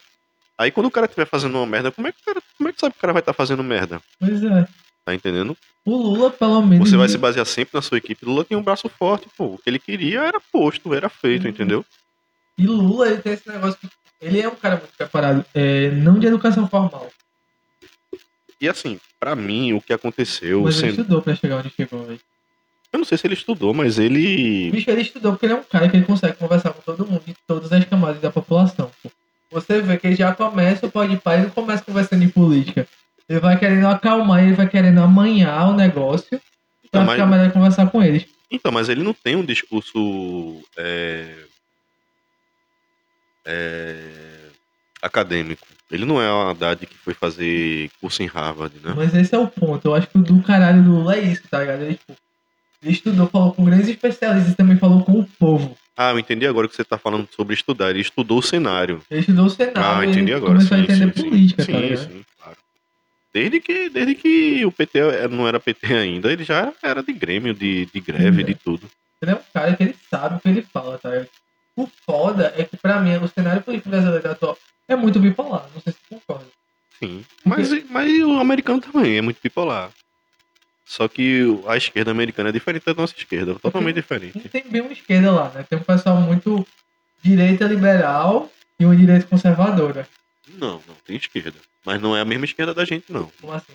Aí 0.57 0.71
quando 0.71 0.87
o 0.87 0.91
cara 0.91 1.05
estiver 1.05 1.25
fazendo 1.25 1.55
uma 1.55 1.65
merda, 1.65 1.89
como 1.89 2.05
é 2.05 2.11
que 2.11 2.19
o 2.21 2.25
cara, 2.25 2.41
como 2.57 2.67
é 2.67 2.73
que 2.73 2.81
sabe 2.81 2.91
que 2.91 2.99
o 2.99 3.01
cara 3.01 3.13
vai 3.13 3.21
estar 3.21 3.31
tá 3.31 3.37
fazendo 3.37 3.63
merda? 3.63 4.01
Pois 4.19 4.43
é. 4.43 4.67
Tá 5.05 5.15
entendendo? 5.15 5.55
O 5.85 5.95
Lula, 5.95 6.31
pelo 6.31 6.61
menos. 6.63 6.89
Você 6.89 6.97
vai 6.97 7.07
se 7.07 7.17
basear 7.17 7.45
sempre 7.45 7.73
na 7.73 7.81
sua 7.81 7.97
equipe. 7.97 8.25
Lula 8.25 8.43
tem 8.43 8.57
um 8.57 8.61
braço 8.61 8.89
forte, 8.89 9.29
pô. 9.37 9.53
O 9.53 9.57
que 9.57 9.69
ele 9.69 9.79
queria 9.79 10.19
era 10.19 10.41
posto, 10.51 10.93
era 10.93 11.07
feito, 11.07 11.43
uhum. 11.43 11.49
entendeu? 11.49 11.85
E 12.57 12.67
Lula, 12.67 13.07
ele 13.07 13.21
tem 13.21 13.31
esse 13.31 13.47
negócio 13.47 13.79
que. 13.79 13.87
Ele 14.21 14.41
é 14.41 14.47
um 14.47 14.55
cara 14.55 14.77
muito 14.77 14.95
preparado, 14.97 15.45
é, 15.53 15.91
não 15.91 16.17
de 16.17 16.27
educação 16.27 16.67
formal. 16.67 17.09
E 18.59 18.67
assim, 18.67 18.99
para 19.19 19.35
mim, 19.35 19.73
o 19.73 19.81
que 19.81 19.93
aconteceu. 19.93 20.63
Mas 20.63 20.81
ele 20.81 20.91
estudou 20.91 21.21
pra 21.21 21.35
chegar 21.35 21.57
onde 21.57 21.69
chegou, 21.69 22.03
velho. 22.03 22.19
Eu 22.91 22.99
não 22.99 23.05
sei 23.05 23.17
se 23.17 23.27
ele 23.27 23.33
estudou, 23.33 23.73
mas 23.73 23.99
ele. 23.99 24.71
Bicho, 24.71 24.89
ele 24.89 25.01
estudou 25.01 25.33
porque 25.33 25.45
ele 25.45 25.53
é 25.53 25.57
um 25.57 25.63
cara 25.63 25.89
que 25.89 25.97
ele 25.97 26.05
consegue 26.05 26.37
conversar 26.37 26.71
com 26.71 26.81
todo 26.81 27.05
mundo, 27.05 27.21
de 27.25 27.35
todas 27.45 27.71
as 27.71 27.85
camadas 27.85 28.19
da 28.21 28.31
população. 28.31 28.89
Pô. 29.03 29.11
Você 29.51 29.81
vê 29.81 29.97
que 29.97 30.07
ele 30.07 30.15
já 30.15 30.33
começa, 30.33 30.87
pode 30.87 31.13
ir 31.13 31.19
para 31.19 31.37
ele 31.37 31.43
não 31.43 31.51
começa 31.51 31.83
conversando 31.83 32.25
de 32.25 32.31
política. 32.31 32.87
Ele 33.29 33.39
vai 33.39 33.57
querendo 33.59 33.87
acalmar, 33.87 34.43
ele 34.43 34.53
vai 34.53 34.67
querendo 34.67 34.99
amanhar 34.99 35.69
o 35.69 35.75
negócio 35.75 36.29
pra 36.29 36.39
então, 36.85 37.03
mas... 37.05 37.15
ficar 37.15 37.25
melhor 37.25 37.51
conversar 37.51 37.89
com 37.89 38.01
eles. 38.01 38.25
Então, 38.49 38.71
mas 38.71 38.87
ele 38.87 39.03
não 39.03 39.13
tem 39.13 39.35
um 39.35 39.45
discurso 39.45 40.61
é... 40.77 41.27
É... 43.47 44.49
acadêmico. 45.01 45.65
Ele 45.89 46.03
não 46.03 46.21
é 46.21 46.29
uma 46.29 46.51
Haddad 46.51 46.85
que 46.85 46.97
foi 46.97 47.13
fazer 47.13 47.89
curso 48.01 48.21
em 48.21 48.25
Harvard, 48.25 48.75
né? 48.83 48.93
Mas 48.95 49.15
esse 49.15 49.33
é 49.33 49.37
o 49.37 49.47
ponto. 49.47 49.87
Eu 49.87 49.95
acho 49.95 50.07
que 50.07 50.17
o 50.17 50.21
do 50.21 50.41
caralho 50.43 50.83
do 50.83 50.91
Lula 50.91 51.15
é 51.15 51.21
isso, 51.21 51.43
tá 51.49 51.61
ligado? 51.61 51.83
Ele, 51.83 51.95
tipo, 51.95 52.13
ele 52.83 52.91
estudou, 52.91 53.27
falou 53.27 53.53
com 53.53 53.63
grandes 53.63 53.87
especialistas 53.87 54.53
e 54.53 54.55
também 54.57 54.77
falou 54.77 55.03
com 55.03 55.13
o 55.13 55.25
povo. 55.39 55.77
Ah, 55.95 56.11
eu 56.11 56.19
entendi 56.19 56.45
agora 56.45 56.67
que 56.67 56.75
você 56.75 56.81
está 56.81 56.97
falando 56.97 57.27
sobre 57.35 57.55
estudar. 57.55 57.89
Ele 57.89 58.01
estudou 58.01 58.37
o 58.39 58.43
cenário. 58.43 59.01
Ele 59.09 59.21
estudou 59.21 59.45
o 59.45 59.49
cenário. 59.49 59.81
Ah, 59.81 60.05
entendi 60.05 60.33
agora. 60.33 60.53
Começou 60.53 60.77
sim, 60.77 60.83
a 60.83 60.85
entender 60.85 61.13
sim, 61.15 61.29
política, 61.29 61.63
sim, 61.63 61.71
tá 61.71 61.79
sim, 61.79 61.97
sim, 61.97 62.25
claro. 62.37 62.57
Desde 63.33 63.59
que, 63.59 63.89
desde 63.89 64.15
que 64.15 64.65
o 64.65 64.71
PT 64.71 65.27
não 65.31 65.47
era 65.47 65.59
PT 65.59 65.93
ainda, 65.95 66.31
ele 66.31 66.43
já 66.43 66.71
era 66.83 67.01
de 67.01 67.13
grêmio, 67.13 67.53
de, 67.53 67.87
de 67.87 67.99
greve, 67.99 68.43
de 68.43 68.53
tudo. 68.55 68.87
Ele 69.21 69.31
é 69.31 69.35
um 69.35 69.39
cara 69.51 69.75
que 69.75 69.83
ele 69.83 69.95
sabe 70.09 70.35
o 70.35 70.39
que 70.39 70.49
ele 70.49 70.61
fala, 70.61 70.99
tá? 70.99 71.09
O 71.77 71.87
foda 72.05 72.53
é 72.57 72.63
que, 72.63 72.75
pra 72.75 72.99
mim, 72.99 73.15
o 73.17 73.27
cenário 73.27 73.61
político 73.61 73.89
brasileiro 73.89 74.31
atual 74.31 74.57
é 74.87 74.95
muito 74.95 75.19
bipolar. 75.19 75.69
Não 75.75 75.81
sei 75.81 75.93
se 75.93 75.99
você 75.99 76.15
concorda. 76.15 76.47
Sim. 76.99 77.23
Mas, 77.45 77.69
mas 77.89 78.19
o 78.23 78.39
americano 78.39 78.81
também 78.81 79.17
é 79.17 79.21
muito 79.21 79.39
bipolar. 79.41 79.91
Só 80.83 81.07
que 81.07 81.43
a 81.67 81.77
esquerda 81.77 82.11
americana 82.11 82.49
é 82.49 82.51
diferente 82.51 82.85
da 82.85 82.93
nossa 82.93 83.13
esquerda, 83.15 83.55
totalmente 83.55 83.95
diferente. 83.95 84.49
Tem 84.49 84.63
bem 84.67 84.81
uma 84.81 84.91
esquerda 84.91 85.31
lá, 85.31 85.49
né? 85.49 85.63
Tem 85.69 85.77
um 85.77 85.83
pessoal 85.83 86.19
muito 86.19 86.65
direita 87.21 87.65
liberal 87.65 88.49
e 88.79 88.85
uma 88.85 88.95
direita 88.95 89.27
conservadora. 89.27 90.07
Não, 90.47 90.81
não, 90.87 90.95
tem 91.05 91.17
esquerda. 91.17 91.59
Mas 91.85 92.01
não 92.01 92.15
é 92.15 92.21
a 92.21 92.25
mesma 92.25 92.45
esquerda 92.45 92.73
da 92.73 92.85
gente, 92.85 93.11
não. 93.11 93.29
Como 93.39 93.53
assim? 93.53 93.73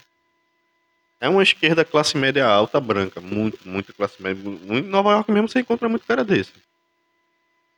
É 1.21 1.29
uma 1.29 1.43
esquerda 1.43 1.85
classe 1.85 2.17
média 2.17 2.47
alta, 2.47 2.81
branca. 2.81 3.21
Muito, 3.21 3.59
muito 3.65 3.95
classe 3.95 4.21
média. 4.21 4.43
Em 4.43 4.83
Nova 4.83 5.13
York 5.13 5.31
mesmo 5.31 5.49
você 5.49 5.61
encontra 5.61 5.89
muito 5.89 6.07
cara 6.07 6.25
desse. 6.25 6.53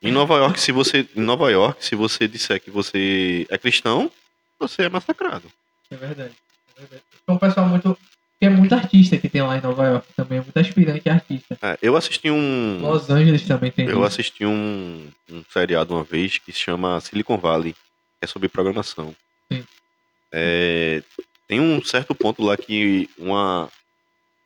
Em 0.05 0.12
Nova 0.12 0.37
York, 0.37 0.61
se 0.61 0.71
você. 0.71 1.09
Em 1.17 1.23
Nova 1.23 1.51
York, 1.51 1.85
se 1.85 1.95
você 1.95 2.29
disser 2.29 2.61
que 2.61 2.71
você 2.71 3.47
é 3.49 3.57
cristão, 3.57 4.11
você 4.59 4.83
é 4.83 4.88
massacrado. 4.88 5.51
É 5.90 5.97
verdade. 5.97 6.35
É 6.77 6.81
verdade. 6.81 7.03
Um 7.27 7.38
pessoal 7.38 7.67
muito 7.67 7.97
é 8.40 8.49
muito 8.51 8.75
artista 8.75 9.17
que 9.17 9.29
tem 9.29 9.43
lá 9.43 9.57
em 9.57 9.61
Nova 9.61 9.85
York 9.85 10.07
também, 10.14 10.38
é 10.38 10.43
muito 10.43 10.57
aspirante 10.59 11.09
artista. 11.09 11.59
É, 11.62 11.79
eu 11.81 11.97
assisti 11.97 12.31
um. 12.31 12.79
Los 12.81 13.09
Angeles 13.09 13.43
também 13.47 13.71
tem. 13.71 13.87
Eu 13.87 13.99
isso. 13.99 14.05
assisti 14.05 14.45
um, 14.45 15.09
um 15.31 15.43
seriado 15.51 15.95
uma 15.95 16.05
vez 16.05 16.38
que 16.38 16.53
se 16.53 16.59
chama 16.59 17.01
Silicon 17.01 17.38
Valley, 17.38 17.75
é 18.21 18.27
sobre 18.27 18.49
programação. 18.49 19.14
Sim. 19.51 19.64
É, 20.33 21.03
tem 21.49 21.61
um 21.61 21.83
certo 21.83 22.14
ponto 22.14 22.43
lá 22.43 22.57
que 22.57 23.09
uma, 23.17 23.71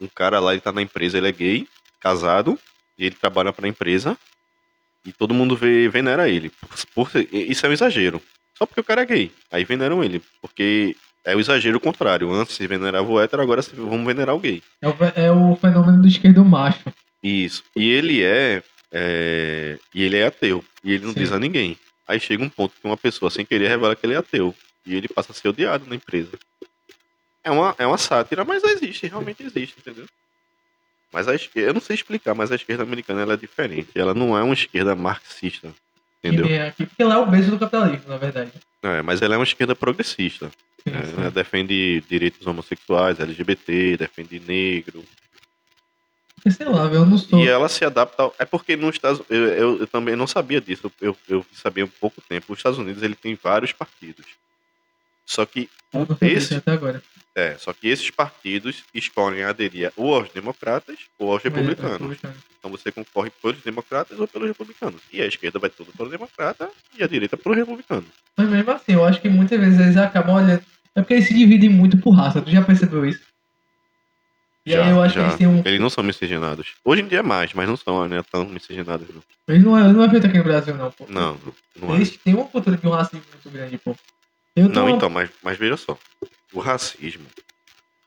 um 0.01 0.07
cara 0.07 0.39
lá, 0.39 0.53
ele 0.53 0.61
tá 0.61 0.73
na 0.73 0.83
empresa, 0.83 1.19
ele 1.19 1.29
é 1.29 1.33
gay, 1.33 1.69
casado, 2.01 2.59
e 2.99 3.07
ele 3.07 3.15
trabalha 3.15 3.53
pra 3.53 3.69
empresa, 3.69 4.17
e 5.05 5.13
todo 5.13 5.35
mundo 5.35 5.57
vê, 5.57 5.89
venera 5.89 6.29
ele. 6.29 6.51
Por, 6.95 7.11
por, 7.11 7.11
isso 7.33 7.65
é 7.65 7.69
um 7.69 7.73
exagero. 7.73 8.23
Só 8.57 8.67
porque 8.67 8.81
o 8.81 8.85
cara 8.85 9.03
é 9.03 9.07
gay. 9.07 9.33
Aí 9.51 9.65
veneram 9.65 10.03
ele. 10.03 10.21
Porque 10.41 10.97
é 11.25 11.35
o 11.35 11.41
exagero 11.41 11.79
contrário. 11.79 12.33
Antes 12.33 12.57
se 12.57 12.67
venerava 12.67 13.09
o 13.09 13.21
hétero, 13.21 13.43
agora 13.43 13.63
vamos 13.75 14.07
venerar 14.07 14.35
o 14.35 14.41
gay. 14.41 14.63
É 14.83 14.89
o, 14.89 14.97
é 15.15 15.33
o 15.33 15.57
fenômeno 15.57 16.03
do 16.03 16.09
esquerdo 16.09 16.45
macho. 16.45 16.93
Isso. 17.23 17.63
E 17.77 17.89
ele 17.89 18.23
é, 18.23 18.63
é, 18.93 19.79
E 19.95 20.03
ele 20.03 20.17
é 20.17 20.27
ateu. 20.27 20.65
E 20.83 20.93
ele 20.93 21.05
não 21.05 21.13
Sim. 21.13 21.21
diz 21.21 21.33
a 21.33 21.39
ninguém. 21.39 21.79
Aí 22.07 22.19
chega 22.19 22.43
um 22.43 22.49
ponto 22.49 22.75
que 22.81 22.87
uma 22.87 22.97
pessoa 22.97 23.31
sem 23.31 23.45
querer 23.45 23.69
revela 23.69 23.95
que 23.95 24.05
ele 24.05 24.15
é 24.15 24.19
ateu. 24.19 24.55
E 24.87 24.95
ele 24.95 25.09
passa 25.09 25.33
a 25.33 25.35
ser 25.35 25.49
odiado 25.49 25.85
na 25.87 25.95
empresa. 25.95 26.33
É 27.45 27.51
uma, 27.51 27.75
é 27.79 27.87
uma 27.87 27.99
sátira, 27.99 28.45
mas 28.45 28.65
existe, 28.65 29.07
realmente 29.07 29.43
existe, 29.43 29.77
entendeu? 29.79 30.07
Mas 31.13 31.27
a 31.27 31.35
esquerda, 31.35 31.71
eu 31.71 31.75
não 31.75 31.81
sei 31.81 31.95
explicar, 31.95 32.35
mas 32.35 32.53
a 32.53 32.55
esquerda 32.55 32.83
americana 32.83 33.23
ela 33.23 33.35
é 33.35 33.37
diferente. 33.37 33.91
Ela 33.95 34.15
não 34.15 34.37
é 34.37 34.43
uma 34.43 34.55
esquerda 34.55 34.95
marxista. 34.95 35.73
Entendeu? 36.23 36.67
Aqui, 36.67 36.85
porque 36.85 37.03
ela 37.03 37.15
é 37.15 37.19
o 37.19 37.27
beijo 37.27 37.51
do 37.51 37.59
capitalismo, 37.59 38.09
na 38.09 38.17
verdade. 38.17 38.53
É, 38.83 39.03
mas 39.03 39.23
ela 39.23 39.35
é 39.35 39.39
uma 39.39 39.45
esquerda 39.45 39.75
progressista. 39.75 40.51
Sim, 40.87 40.95
é, 40.95 41.03
sim. 41.05 41.15
Ela 41.17 41.31
defende 41.31 42.03
direitos 42.09 42.47
homossexuais, 42.47 43.21
LGBT, 43.21 43.97
defende 43.97 44.41
negro. 44.41 45.05
Sei 46.47 46.67
lá, 46.67 46.85
eu 46.85 47.05
não 47.05 47.19
sou. 47.19 47.39
E 47.41 47.49
ela 47.49 47.69
se 47.69 47.85
adapta. 47.85 48.31
É 48.39 48.45
porque 48.45 48.77
nos 48.77 48.95
Estados 48.95 49.23
eu, 49.29 49.47
eu, 49.49 49.81
eu 49.81 49.87
também 49.87 50.15
não 50.15 50.27
sabia 50.27 50.61
disso. 50.61 50.91
Eu, 51.01 51.17
eu 51.29 51.45
sabia 51.53 51.85
há 51.85 51.89
pouco 52.01 52.21
tempo. 52.21 52.53
Os 52.53 52.59
Estados 52.59 52.79
Unidos 52.79 53.03
ele 53.03 53.15
tem 53.15 53.39
vários 53.41 53.73
partidos. 53.73 54.27
Só 55.29 55.45
que 55.45 55.69
esse, 56.23 56.55
até 56.55 56.73
agora. 56.73 57.03
É, 57.37 57.55
só 57.59 57.75
que 57.75 57.87
esses 57.87 58.11
partidos 58.11 58.83
escolhem 58.95 59.45
aderir 59.45 59.93
ou 59.95 60.15
aos 60.15 60.31
democratas 60.31 60.97
ou 61.19 61.31
aos 61.31 61.43
republicanos. 61.43 62.17
Então 62.59 62.71
você 62.71 62.91
concorre 62.91 63.31
pelos 63.31 63.61
democratas 63.63 64.19
ou 64.19 64.27
pelos 64.27 64.49
republicanos. 64.49 65.03
E 65.13 65.21
a 65.21 65.27
esquerda 65.27 65.59
vai 65.59 65.69
tudo 65.69 65.93
pelo 65.93 66.09
democrata 66.09 66.71
e 66.99 67.05
a 67.05 67.07
direita 67.07 67.37
pelo 67.37 67.55
republicano. 67.55 68.07
Mas 68.35 68.49
mesmo 68.49 68.71
assim, 68.71 68.95
eu 68.95 69.05
acho 69.05 69.21
que 69.21 69.29
muitas 69.29 69.61
vezes 69.61 69.79
eles 69.79 69.97
acabam 69.99 70.37
olhando. 70.37 70.63
É 70.95 71.03
porque 71.03 71.15
eles 71.15 71.29
se 71.29 71.35
dividem 71.35 71.69
muito 71.69 71.99
por 71.99 72.13
raça. 72.13 72.41
Tu 72.41 72.51
já 72.51 72.63
percebeu 72.63 73.05
isso? 73.05 73.21
E 74.65 74.73
já, 74.73 74.85
aí 74.85 74.91
eu 74.91 75.03
acho 75.03 75.15
já. 75.15 75.21
que 75.21 75.27
eles 75.27 75.37
têm 75.37 75.47
um. 75.47 75.63
Eles 75.63 75.81
não 75.81 75.91
são 75.91 76.03
miscigenados. 76.03 76.69
Hoje 76.83 77.03
em 77.03 77.07
dia 77.07 77.19
é 77.19 77.23
mais, 77.23 77.53
mas 77.53 77.69
não 77.69 77.77
são, 77.77 78.09
né? 78.09 78.23
Tão 78.33 78.47
miscigenados, 78.47 79.07
não. 79.15 79.23
Eles 79.47 79.63
não 79.63 79.79
é, 79.79 79.93
não 79.93 80.03
é 80.03 80.09
feito 80.09 80.27
aqui 80.27 80.39
no 80.39 80.45
Brasil, 80.45 80.75
não, 80.75 80.91
pô. 80.91 81.05
Não, 81.09 81.37
não, 81.77 81.89
não 81.89 81.95
Eles 81.95 82.15
é. 82.15 82.19
têm 82.25 82.35
uma 82.35 82.47
cultura 82.47 82.77
de 82.77 82.87
um 82.87 82.91
racismo 82.91 83.23
muito 83.33 83.51
grande, 83.51 83.77
pô. 83.79 83.95
Não, 84.63 84.89
então, 84.89 85.11
mas, 85.11 85.31
mas 85.43 85.59
veja 85.59 85.77
só. 85.77 85.99
O 86.53 86.61
racismo, 86.61 87.27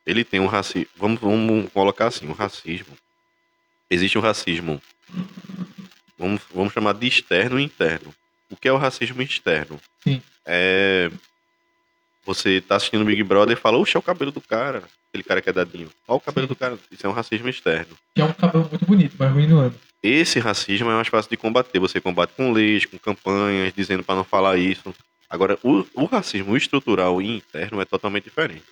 ele 0.05 0.23
tem 0.23 0.39
um 0.39 0.47
racismo. 0.47 0.87
Vamos, 0.97 1.19
vamos 1.19 1.71
colocar 1.71 2.07
assim: 2.07 2.27
o 2.27 2.33
racismo. 2.33 2.97
Existe 3.89 4.17
um 4.17 4.21
racismo. 4.21 4.81
Vamos, 6.17 6.41
vamos 6.53 6.73
chamar 6.73 6.93
de 6.93 7.07
externo 7.07 7.59
e 7.59 7.63
interno. 7.63 8.13
O 8.49 8.55
que 8.55 8.67
é 8.67 8.71
o 8.71 8.77
racismo 8.77 9.21
externo? 9.21 9.79
Sim. 10.03 10.21
É. 10.45 11.09
Você 12.25 12.61
tá 12.61 12.75
assistindo 12.75 13.03
Big 13.03 13.23
Brother 13.23 13.57
e 13.57 13.59
fala, 13.59 13.77
oxe, 13.77 13.95
é 13.97 13.99
o 13.99 14.03
cabelo 14.03 14.31
do 14.31 14.41
cara. 14.41 14.83
Aquele 15.09 15.23
cara 15.23 15.41
que 15.41 15.49
é 15.49 15.53
dadinho. 15.53 15.89
Olha 16.07 16.17
o 16.17 16.21
cabelo 16.21 16.47
Sim. 16.47 16.53
do 16.53 16.55
cara. 16.55 16.77
Isso 16.91 17.05
é 17.05 17.09
um 17.09 17.13
racismo 17.13 17.49
externo. 17.49 17.97
Que 18.15 18.21
é 18.21 18.25
um 18.25 18.31
cabelo 18.31 18.67
muito 18.69 18.85
bonito, 18.85 19.15
mas 19.17 19.31
ruim 19.31 19.47
no 19.47 19.59
ano. 19.59 19.75
Esse 20.03 20.39
racismo 20.39 20.89
é 20.89 20.93
mais 20.93 21.07
fácil 21.07 21.29
de 21.29 21.37
combater. 21.37 21.79
Você 21.79 21.99
combate 21.99 22.31
com 22.31 22.51
leis, 22.51 22.85
com 22.85 22.97
campanhas, 22.97 23.73
dizendo 23.73 24.03
para 24.03 24.15
não 24.15 24.23
falar 24.23 24.57
isso. 24.57 24.93
Agora, 25.32 25.57
o, 25.63 25.88
o 25.93 26.03
racismo 26.03 26.57
estrutural 26.57 27.21
e 27.21 27.38
interno 27.38 27.79
é 27.79 27.86
totalmente 27.86 28.25
diferente. 28.25 28.65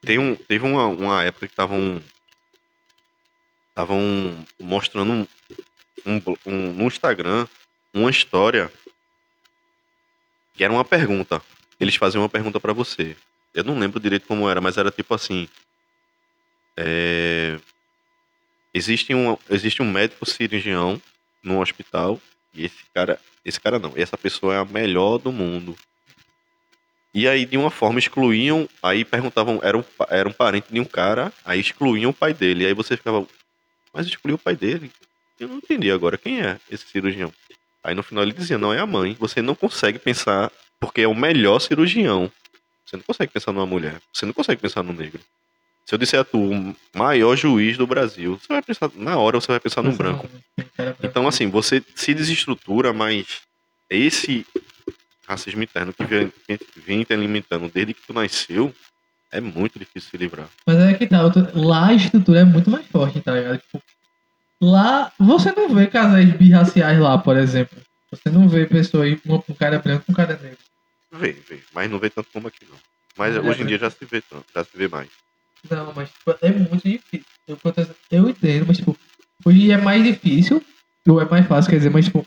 Tem 0.00 0.20
um, 0.20 0.36
teve 0.36 0.64
uma, 0.64 0.86
uma 0.86 1.24
época 1.24 1.48
que 1.48 1.52
estavam 1.52 2.00
estavam 3.70 4.46
mostrando 4.60 5.12
um, 5.12 5.26
um, 6.06 6.22
um, 6.46 6.72
no 6.74 6.86
Instagram 6.86 7.48
uma 7.92 8.08
história 8.08 8.70
que 10.54 10.62
era 10.62 10.72
uma 10.72 10.84
pergunta. 10.84 11.42
Eles 11.80 11.96
faziam 11.96 12.22
uma 12.22 12.28
pergunta 12.28 12.60
para 12.60 12.72
você. 12.72 13.16
Eu 13.52 13.64
não 13.64 13.76
lembro 13.76 13.98
direito 13.98 14.28
como 14.28 14.48
era, 14.48 14.60
mas 14.60 14.76
era 14.76 14.92
tipo 14.92 15.12
assim. 15.12 15.48
É, 16.76 17.58
existe, 18.72 19.12
um, 19.12 19.36
existe 19.50 19.82
um 19.82 19.90
médico 19.90 20.24
cirurgião 20.24 21.02
no 21.42 21.60
hospital 21.60 22.20
e 22.54 22.64
esse 22.64 22.84
cara. 22.94 23.18
Esse 23.44 23.60
cara 23.60 23.78
não, 23.78 23.92
essa 23.96 24.18
pessoa 24.18 24.54
é 24.54 24.58
a 24.58 24.64
melhor 24.64 25.18
do 25.18 25.32
mundo. 25.32 25.74
E 27.12 27.26
aí, 27.26 27.44
de 27.44 27.56
uma 27.56 27.70
forma, 27.70 27.98
excluíam. 27.98 28.68
Aí 28.82 29.04
perguntavam, 29.04 29.60
era 29.62 29.76
um, 29.76 29.84
era 30.08 30.28
um 30.28 30.32
parente 30.32 30.72
de 30.72 30.78
um 30.78 30.84
cara, 30.84 31.32
aí 31.44 31.58
excluíam 31.58 32.10
o 32.10 32.14
pai 32.14 32.34
dele. 32.34 32.66
Aí 32.66 32.74
você 32.74 32.96
ficava, 32.96 33.26
mas 33.92 34.06
excluiu 34.06 34.36
o 34.36 34.38
pai 34.38 34.54
dele? 34.54 34.90
Eu 35.38 35.48
não 35.48 35.56
entendi 35.56 35.90
agora 35.90 36.18
quem 36.18 36.42
é 36.42 36.60
esse 36.70 36.86
cirurgião. 36.86 37.32
Aí 37.82 37.94
no 37.94 38.02
final 38.02 38.22
ele 38.22 38.32
dizia, 38.32 38.58
não 38.58 38.72
é 38.72 38.78
a 38.78 38.86
mãe. 38.86 39.16
Você 39.18 39.40
não 39.40 39.54
consegue 39.54 39.98
pensar, 39.98 40.52
porque 40.78 41.00
é 41.00 41.08
o 41.08 41.14
melhor 41.14 41.58
cirurgião. 41.60 42.30
Você 42.84 42.96
não 42.96 43.04
consegue 43.04 43.32
pensar 43.32 43.52
numa 43.52 43.66
mulher. 43.66 44.00
Você 44.12 44.26
não 44.26 44.32
consegue 44.32 44.60
pensar 44.60 44.82
no 44.82 44.92
negro. 44.92 45.20
Se 45.84 45.94
eu 45.94 45.98
disser 45.98 46.20
a 46.20 46.24
tu, 46.24 46.38
o 46.38 46.76
maior 46.94 47.36
juiz 47.36 47.76
do 47.76 47.86
Brasil, 47.86 48.38
você 48.40 48.52
vai 48.52 48.62
pensar, 48.62 48.90
na 48.94 49.16
hora 49.16 49.40
você 49.40 49.48
vai 49.48 49.60
pensar 49.60 49.82
no 49.82 49.92
branco. 49.92 50.28
Então, 51.02 51.26
assim, 51.26 51.48
você 51.48 51.82
se 51.94 52.14
desestrutura, 52.14 52.92
mas 52.92 53.40
esse 53.88 54.46
racismo 55.26 55.62
interno 55.62 55.92
que 55.92 56.04
vem, 56.04 56.32
vem 56.76 57.02
te 57.02 57.12
alimentando 57.12 57.70
desde 57.72 57.94
que 57.94 58.06
tu 58.06 58.12
nasceu, 58.12 58.72
é 59.32 59.40
muito 59.40 59.78
difícil 59.78 60.10
se 60.10 60.16
livrar. 60.16 60.48
Mas 60.66 60.76
é 60.78 60.94
que 60.94 61.06
tá, 61.06 61.20
lá 61.54 61.88
a 61.88 61.94
estrutura 61.94 62.40
é 62.40 62.44
muito 62.44 62.70
mais 62.70 62.86
forte, 62.86 63.20
tá 63.20 63.32
ligado? 63.32 63.58
Tipo, 63.58 63.82
lá 64.60 65.12
você 65.18 65.52
não 65.52 65.68
vê 65.74 65.86
casais 65.86 66.30
birraciais 66.36 66.98
lá, 66.98 67.16
por 67.18 67.36
exemplo. 67.36 67.78
Você 68.10 68.28
não 68.28 68.48
vê 68.48 68.66
pessoas, 68.66 69.16
uma 69.24 69.40
com 69.40 69.54
cara 69.54 69.78
branco 69.78 70.04
com 70.06 70.12
cara 70.12 70.38
negro. 70.42 70.58
Vê, 71.12 71.32
vê, 71.48 71.60
mas 71.72 71.90
não 71.90 71.98
vê 71.98 72.10
tanto 72.10 72.28
como 72.32 72.48
aqui 72.48 72.66
não. 72.68 72.76
Mas 73.16 73.36
é 73.36 73.40
hoje 73.40 73.62
em 73.62 73.66
dia 73.66 73.78
já 73.78 73.90
se 73.90 74.04
vê 74.04 74.20
tanto, 74.20 74.46
já 74.54 74.64
se 74.64 74.76
vê 74.76 74.88
mais. 74.88 75.08
Não, 75.68 75.92
mas 75.94 76.10
tipo, 76.10 76.36
é 76.40 76.50
muito 76.50 76.88
difícil. 76.88 77.24
Eu, 77.46 77.58
eu 78.10 78.28
entendo, 78.28 78.66
mas 78.66 78.78
tipo, 78.78 78.96
hoje 79.44 79.70
é 79.70 79.76
mais 79.76 80.02
difícil, 80.02 80.64
ou 81.06 81.20
é 81.20 81.24
mais 81.24 81.46
fácil, 81.46 81.70
quer 81.70 81.78
dizer, 81.78 81.90
mas 81.90 82.04
tipo, 82.04 82.26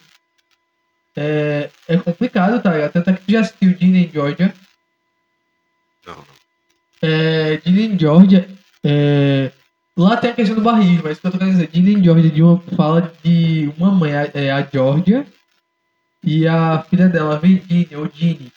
é, 1.16 1.70
é 1.88 1.98
complicado, 1.98 2.62
tá 2.62 2.74
ligado? 2.74 2.92
Tanto 2.92 3.10
é 3.10 3.14
que 3.14 3.26
tu 3.26 3.32
já 3.32 3.42
assistiu 3.42 3.74
Dina 3.74 3.98
em 4.00 4.12
Georgia. 4.12 4.54
Não, 6.06 6.16
não. 6.16 6.26
É, 7.02 7.58
Dina 7.58 7.82
em 7.82 8.00
Georgia, 8.00 8.50
é, 8.84 9.52
lá 9.98 10.18
tem 10.18 10.32
a 10.32 10.36
questão 10.36 10.56
do 10.56 10.62
barrismo, 10.62 11.04
mas 11.04 11.18
o 11.18 11.22
que 11.22 11.28
eu 11.28 11.32
tô 11.32 11.38
querendo 11.38 11.54
dizer, 11.54 11.68
Dina 11.68 11.90
em 11.90 12.04
Georgia 12.04 12.30
de 12.30 12.44
uma, 12.44 12.60
fala 12.76 13.14
de 13.24 13.72
uma 13.78 13.92
mãe, 13.92 14.12
é 14.34 14.52
a 14.52 14.62
Georgia, 14.62 15.26
e 16.24 16.48
a 16.48 16.82
filha 16.84 17.10
dela, 17.10 17.40
Virginia, 17.40 18.00
ou 18.00 18.10
Ginny. 18.12 18.52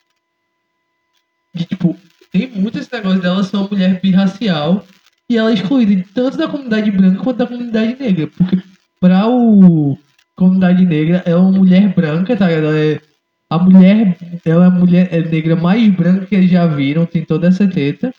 E 1.54 1.64
tipo, 1.64 1.98
tem 2.37 2.51
muito 2.61 2.78
esse 2.78 2.93
negócio 2.93 3.20
dela 3.20 3.43
ser 3.43 3.57
uma 3.57 3.68
mulher 3.68 4.01
birracial 4.01 4.84
e 5.28 5.37
ela 5.37 5.51
é 5.51 5.55
excluída 5.55 6.05
tanto 6.14 6.37
da 6.37 6.49
comunidade 6.49 6.91
branca 6.91 7.22
quanto 7.22 7.39
da 7.39 7.47
comunidade 7.47 7.97
negra. 7.99 8.26
Porque 8.28 8.59
pra 9.01 9.26
o 9.26 9.99
comunidade 10.37 10.84
negra, 10.84 11.22
ela 11.24 11.41
é 11.41 11.43
uma 11.43 11.53
mulher 11.53 11.95
branca, 11.95 12.37
tá 12.37 12.47
ligado? 12.47 12.66
Ela 12.66 12.78
é 12.78 13.01
a 13.49 13.59
mulher, 13.59 14.18
ela 14.45 14.64
é 14.64 14.66
a 14.68 14.70
mulher 14.70 15.09
é 15.11 15.22
negra 15.22 15.57
mais 15.57 15.89
branca 15.95 16.26
que 16.26 16.34
eles 16.34 16.51
já 16.51 16.66
viram, 16.66 17.07
tem 17.07 17.24
toda 17.24 17.49
essa 17.49 17.66
teta. 17.66 18.12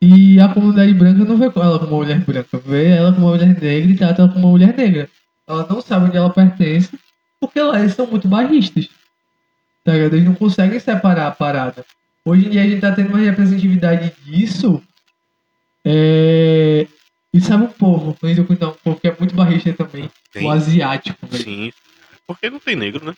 E 0.00 0.40
a 0.40 0.48
comunidade 0.48 0.94
branca 0.94 1.24
não 1.24 1.36
vê 1.36 1.46
ela 1.46 1.78
como 1.78 1.92
uma 1.92 2.04
mulher 2.04 2.20
branca, 2.20 2.58
vê 2.58 2.88
ela 2.90 3.12
como 3.12 3.26
uma 3.26 3.36
mulher 3.36 3.60
negra 3.60 3.90
e 3.90 3.96
trata 3.96 4.22
ela 4.22 4.32
como 4.32 4.46
uma 4.46 4.52
mulher 4.52 4.76
negra. 4.76 5.08
Ela 5.46 5.66
não 5.68 5.80
sabe 5.80 6.06
onde 6.06 6.16
ela 6.16 6.30
pertence, 6.30 6.98
porque 7.40 7.60
lá 7.60 7.80
eles 7.80 7.94
são 7.94 8.06
muito 8.06 8.28
barristas. 8.28 8.88
Tá 9.84 9.92
ligado? 9.92 10.14
Eles 10.14 10.24
não 10.24 10.34
conseguem 10.34 10.78
separar 10.78 11.28
a 11.28 11.30
parada. 11.30 11.84
Hoje 12.28 12.46
em 12.46 12.50
dia 12.50 12.62
a 12.62 12.66
gente 12.66 12.80
tá 12.82 12.92
tendo 12.92 13.08
uma 13.08 13.18
representatividade 13.18 14.12
disso. 14.22 14.82
É... 15.82 16.86
E 17.32 17.40
sabe 17.40 17.64
o 17.64 17.68
povo, 17.68 18.14
conhecido 18.20 18.46
como 18.46 18.70
um 18.70 18.74
povo 18.74 19.00
que 19.00 19.08
é 19.08 19.16
muito 19.18 19.34
barrista 19.34 19.72
também. 19.72 20.10
O 20.42 20.50
asiático, 20.50 21.26
velho. 21.26 21.42
Sim. 21.42 21.72
Porque 22.26 22.50
não 22.50 22.58
tem 22.58 22.76
negro, 22.76 23.02
né? 23.02 23.14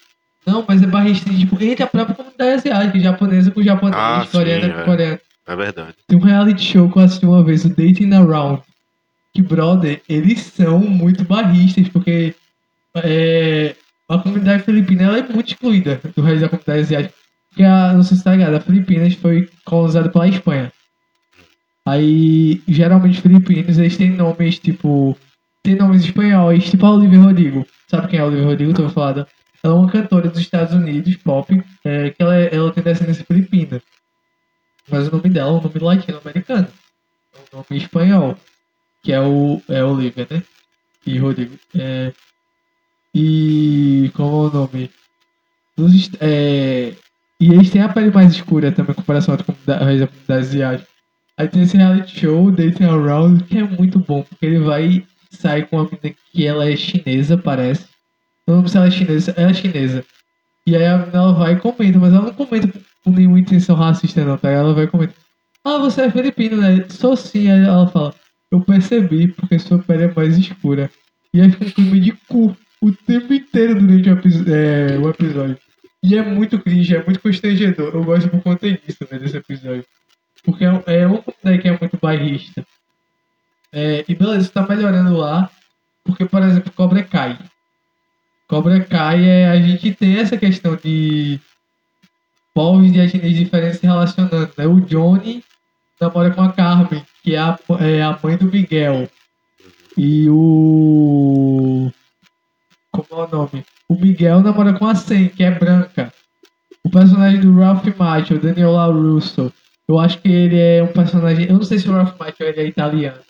Não, 0.47 0.65
mas 0.67 0.81
é 0.81 0.87
barrista 0.87 1.29
tipo, 1.29 1.61
entre 1.61 1.83
a 1.83 1.89
própria 1.89 2.15
comunidade 2.15 2.53
asiática, 2.53 3.01
japonesa 3.01 3.51
com 3.51 3.63
japonês, 3.63 4.01
ah, 4.01 4.27
coreana 4.31 4.67
sim, 4.67 4.73
com 4.73 4.79
é. 4.79 4.85
coreano. 4.85 5.21
É 5.47 5.57
verdade. 5.57 5.95
Tem 6.07 6.17
um 6.17 6.23
reality 6.23 6.63
show 6.63 6.89
que 6.89 6.97
eu 6.97 7.03
assisti 7.03 7.27
uma 7.27 7.43
vez, 7.43 7.65
o 7.65 7.69
Dating 7.69 8.13
Around. 8.15 8.63
Que, 9.35 9.43
brother, 9.43 10.01
eles 10.09 10.41
são 10.41 10.79
muito 10.79 11.25
barristas, 11.25 11.89
porque 11.89 12.33
é, 12.95 13.75
a 14.09 14.19
comunidade 14.19 14.63
filipina 14.63 15.03
ela 15.03 15.19
é 15.19 15.23
muito 15.23 15.49
excluída 15.49 16.01
do 16.15 16.23
resto 16.23 16.43
da 16.43 16.49
comunidade 16.49 16.81
asiática. 16.81 17.20
Porque, 17.51 17.63
a, 17.65 17.93
não 17.93 18.03
sei 18.03 18.17
se 18.17 18.25
tá 18.25 18.33
ligado, 18.33 18.55
a 18.55 18.61
Filipinas 18.61 19.15
foi 19.15 19.49
colonizada 19.65 20.09
pela 20.09 20.29
Espanha. 20.29 20.73
Aí, 21.85 22.63
geralmente, 22.69 23.21
filipinos, 23.21 23.79
eles 23.79 23.97
têm 23.97 24.11
nomes, 24.11 24.59
tipo... 24.59 25.17
Tem 25.63 25.75
nomes 25.75 26.05
espanhóis, 26.05 26.71
tipo 26.71 26.87
a 26.87 26.93
Olivia 26.93 27.19
Rodrigo. 27.19 27.67
Sabe 27.89 28.09
quem 28.09 28.19
é 28.19 28.23
a 28.23 28.27
Olivia 28.27 28.47
Rodrigo? 28.47 28.73
Tô 28.73 28.89
falando. 28.89 29.27
Ela 29.63 29.75
é 29.75 29.77
uma 29.77 29.91
cantora 29.91 30.29
dos 30.29 30.41
Estados 30.41 30.73
Unidos, 30.73 31.17
pop, 31.17 31.63
é, 31.85 32.11
que 32.11 32.23
ela, 32.23 32.35
é, 32.35 32.55
ela 32.55 32.73
tem 32.73 32.83
descendência 32.83 33.25
filipina. 33.25 33.83
Mas 34.89 35.09
o 35.09 35.17
nome 35.17 35.29
dela 35.29 35.51
é 35.51 35.53
um 35.53 35.61
nome 35.61 35.79
latino-americano. 35.79 36.69
É 37.35 37.39
um 37.39 37.59
nome 37.59 37.83
espanhol. 37.83 38.39
Que 39.03 39.13
é 39.13 39.21
o 39.21 39.61
é 39.69 39.85
Olivia, 39.85 40.27
né? 40.31 40.43
E 41.07 41.19
Rodrigo. 41.19 41.59
É, 41.75 42.13
e... 43.15 44.11
Como 44.15 44.47
é 44.47 44.49
o 44.49 44.53
nome? 44.53 44.91
Dos, 45.77 46.11
é, 46.21 46.95
e 47.41 47.53
eles 47.53 47.71
têm 47.71 47.83
a 47.83 47.89
pele 47.89 48.11
mais 48.11 48.33
escura 48.33 48.71
também, 48.71 48.93
em 48.93 48.95
comparação 48.95 49.35
à 49.35 49.39
comunidade, 49.39 50.07
comunidade 50.07 50.11
asiática. 50.29 50.89
Aí 51.39 51.49
tem 51.49 51.63
esse 51.63 51.77
reality 51.77 52.21
show, 52.21 52.51
Dating 52.51 52.85
Around, 52.85 53.45
que 53.45 53.57
é 53.57 53.65
muito 53.65 53.99
bom, 53.99 54.23
porque 54.23 54.45
ele 54.45 54.59
vai 54.59 55.03
sair 55.31 55.67
com 55.67 55.77
uma 55.77 55.85
menina 55.85 56.15
que 56.31 56.47
ela 56.47 56.71
é 56.71 56.77
chinesa, 56.77 57.39
parece. 57.39 57.87
Não 58.47 58.57
lembro 58.57 58.71
se 58.71 58.77
ela 58.77 58.89
é 58.89 58.91
chinesa, 58.91 59.33
ela 59.37 59.51
é 59.51 59.55
chinesa. 59.55 60.05
E 60.67 60.77
aí 60.77 60.85
a 60.85 60.99
menina 60.99 61.19
ela 61.19 61.33
vai 61.33 61.55
e 61.55 61.57
comenta, 61.57 61.99
mas 61.99 62.13
ela 62.13 62.27
não 62.27 62.35
comenta 62.35 62.71
com 63.03 63.11
nenhuma 63.11 63.41
intenção 63.41 63.75
racista 63.75 64.23
não, 64.23 64.37
tá? 64.37 64.51
Ela 64.51 64.75
vai 64.75 64.87
comentar. 64.87 65.17
Ah, 65.65 65.79
você 65.79 66.03
é 66.03 66.11
filipino, 66.11 66.59
né? 66.59 66.85
Sou 66.91 67.17
sim. 67.17 67.51
Aí 67.51 67.65
ela 67.65 67.87
fala, 67.89 68.15
eu 68.51 68.61
percebi 68.61 69.29
porque 69.29 69.59
sua 69.59 69.79
pele 69.79 70.05
é 70.05 70.15
mais 70.15 70.37
escura. 70.37 70.91
E 71.33 71.41
aí 71.41 71.51
fica 71.51 71.65
um 71.65 71.71
clima 71.71 72.01
de 72.01 72.13
cu 72.29 72.57
o 72.83 72.93
tempo 72.93 73.33
inteiro 73.33 73.81
durante 73.81 74.11
o, 74.11 74.55
é, 74.55 74.99
o 74.99 75.09
episódio. 75.09 75.59
E 76.03 76.17
é 76.17 76.23
muito 76.23 76.59
cringe, 76.59 76.97
é 76.97 77.05
muito 77.05 77.21
constrangedor. 77.21 77.95
Eu 77.95 78.05
gosto 78.05 78.29
por 78.29 78.43
conta 78.43 78.71
disso, 78.71 79.07
né, 79.11 79.19
desse 79.19 79.37
episódio. 79.37 79.85
Porque 80.43 80.65
é, 80.65 80.83
é 80.87 81.07
uma 81.07 81.23
comunidade 81.23 81.59
que 81.59 81.69
é 81.69 81.79
muito 81.79 81.99
bairrista. 82.01 82.67
É, 83.73 84.05
e 84.09 84.15
beleza, 84.15 84.51
tá 84.51 84.67
melhorando 84.67 85.17
lá. 85.17 85.51
Porque, 86.03 86.25
por 86.25 86.43
exemplo, 86.43 86.73
Cobra 86.73 87.03
Kai. 87.03 87.39
Cobra 88.49 88.81
Kai 88.85 89.29
é. 89.29 89.49
A 89.51 89.61
gente 89.61 89.95
tem 89.95 90.19
essa 90.19 90.37
questão 90.37 90.75
de 90.77 91.39
povos 92.55 92.91
de 92.91 92.99
etnias 92.99 93.37
diferentes 93.37 93.79
se 93.79 93.87
relacionando. 93.87 94.51
Né? 94.57 94.67
O 94.67 94.81
Johnny 94.81 95.45
namora 96.01 96.31
com 96.31 96.43
a 96.43 96.53
Carmen, 96.53 97.05
que 97.23 97.35
é 97.35 97.39
a, 97.39 97.59
é 97.81 98.03
a 98.03 98.19
mãe 98.23 98.37
do 98.37 98.47
Miguel. 98.47 99.09
E 99.97 100.29
o. 100.31 101.93
Como 102.91 103.07
é 103.11 103.25
o 103.25 103.29
nome? 103.29 103.65
O 103.89 103.95
Miguel 103.95 104.41
namora 104.41 104.73
com 104.73 104.87
a 104.87 104.95
Sen, 104.95 105.29
que 105.29 105.43
é 105.43 105.51
branca. 105.51 106.13
O 106.85 106.91
personagem 106.91 107.41
do 107.41 107.59
Ralph 107.59 107.87
Macchio, 107.97 108.41
Daniel 108.41 108.73
LaRusso, 108.73 109.53
eu 109.89 109.99
acho 109.99 110.19
que 110.21 110.29
ele 110.29 110.59
é 110.59 110.83
um 110.83 110.93
personagem. 110.93 111.47
Eu 111.47 111.55
não 111.55 111.63
sei 111.63 111.79
se 111.79 111.89
o 111.89 111.93
Ralph 111.93 112.19
Macchio 112.19 112.47
ele 112.47 112.61
é 112.61 112.67
italiano. 112.67 113.21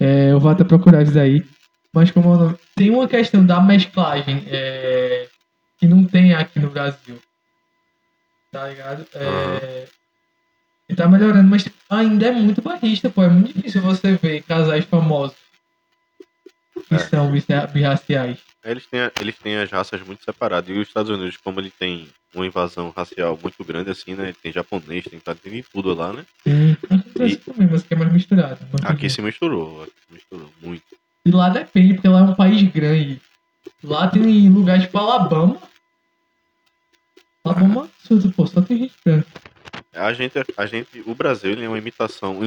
É, 0.00 0.30
eu 0.32 0.38
vou 0.38 0.50
até 0.50 0.64
procurar 0.64 1.02
isso 1.02 1.14
daí. 1.14 1.44
Mas 1.92 2.10
como 2.10 2.36
nome, 2.36 2.56
tem 2.76 2.90
uma 2.90 3.08
questão 3.08 3.44
da 3.44 3.60
mesclagem 3.60 4.44
é, 4.46 5.26
que 5.78 5.86
não 5.86 6.04
tem 6.04 6.34
aqui 6.34 6.60
no 6.60 6.70
Brasil. 6.70 7.18
Tá 8.52 8.68
ligado? 8.68 9.06
É, 9.14 9.86
e 10.88 10.94
tá 10.94 11.08
melhorando, 11.08 11.48
mas 11.48 11.68
ainda 11.90 12.26
é 12.26 12.32
muito 12.32 12.62
barrista, 12.62 13.10
pô. 13.10 13.22
É 13.22 13.28
muito 13.28 13.54
difícil 13.54 13.82
você 13.82 14.14
ver 14.14 14.42
casais 14.42 14.84
famosos 14.84 15.47
que 16.80 16.94
é. 16.94 16.98
são 16.98 17.30
birraciais. 17.72 18.38
Eles 18.64 18.86
têm, 18.86 19.00
eles 19.20 19.38
têm 19.38 19.56
as 19.56 19.70
raças 19.70 20.02
muito 20.02 20.24
separadas. 20.24 20.68
E 20.68 20.78
os 20.78 20.88
Estados 20.88 21.10
Unidos, 21.10 21.36
como 21.36 21.60
ele 21.60 21.70
tem 21.70 22.08
uma 22.34 22.46
invasão 22.46 22.92
racial 22.94 23.38
muito 23.40 23.64
grande, 23.64 23.90
assim, 23.90 24.14
né? 24.14 24.34
Tem 24.42 24.52
japonês, 24.52 25.04
tem, 25.04 25.20
tem 25.20 25.64
tudo 25.72 25.94
lá, 25.94 26.12
né? 26.12 26.24
E... 26.46 26.76
também, 27.36 27.68
mas 27.70 27.82
que 27.82 27.94
é 27.94 27.96
mais 27.96 28.12
misturado. 28.12 28.58
Aqui 28.84 29.08
se 29.08 29.22
misturou, 29.22 29.82
aqui 29.82 29.92
se 30.06 30.14
misturou 30.14 30.50
muito. 30.60 30.84
E 31.24 31.30
lá 31.30 31.48
depende, 31.48 31.94
porque 31.94 32.08
lá 32.08 32.20
é 32.20 32.22
um 32.22 32.34
país 32.34 32.62
grande. 32.70 33.20
Lá 33.82 34.08
tem 34.08 34.48
lugar 34.48 34.80
tipo 34.80 34.98
Alabama. 34.98 35.58
Alabama, 37.44 37.88
ah. 37.88 38.32
pô, 38.36 38.46
só 38.46 38.60
tem 38.60 38.78
gente 38.78 38.94
branca. 39.04 39.26
A 39.92 40.12
gente, 40.12 40.34
a 40.56 40.66
gente, 40.66 41.02
o 41.06 41.14
Brasil 41.14 41.52
ele 41.52 41.64
é 41.64 41.68
uma 41.68 41.78
imitação, 41.78 42.42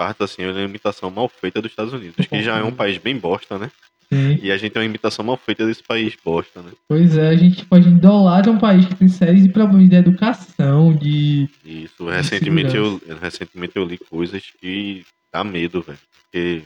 partes, 0.00 0.22
assim, 0.22 0.42
é 0.42 0.50
uma 0.50 0.62
imitação 0.62 1.10
mal 1.10 1.28
feita 1.28 1.60
dos 1.60 1.70
Estados 1.70 1.92
Unidos, 1.92 2.24
que 2.24 2.42
já 2.42 2.56
é 2.56 2.62
um 2.62 2.72
país 2.72 2.96
bem 2.96 3.18
bosta, 3.18 3.58
né? 3.58 3.70
Sim. 4.10 4.40
E 4.42 4.50
a 4.50 4.56
gente 4.56 4.72
tem 4.72 4.80
uma 4.80 4.88
imitação 4.88 5.22
mal 5.22 5.36
feita 5.36 5.66
desse 5.66 5.82
país 5.82 6.16
bosta, 6.24 6.62
né? 6.62 6.70
Pois 6.88 7.18
é, 7.18 7.28
a 7.28 7.36
gente 7.36 7.66
pode 7.66 7.86
idolar 7.86 8.48
um 8.48 8.58
país 8.58 8.86
que 8.86 8.94
tem 8.94 9.08
séries 9.08 9.42
de 9.42 9.50
problemas 9.50 9.90
de 9.90 9.96
educação, 9.96 10.96
de. 10.96 11.50
Isso, 11.62 12.08
recentemente 12.08 12.74
eu, 12.74 12.98
recentemente 13.20 13.74
eu 13.76 13.84
li 13.84 13.98
coisas 13.98 14.42
que 14.58 15.04
dá 15.30 15.44
medo, 15.44 15.82
velho. 15.82 15.98
Porque 16.22 16.62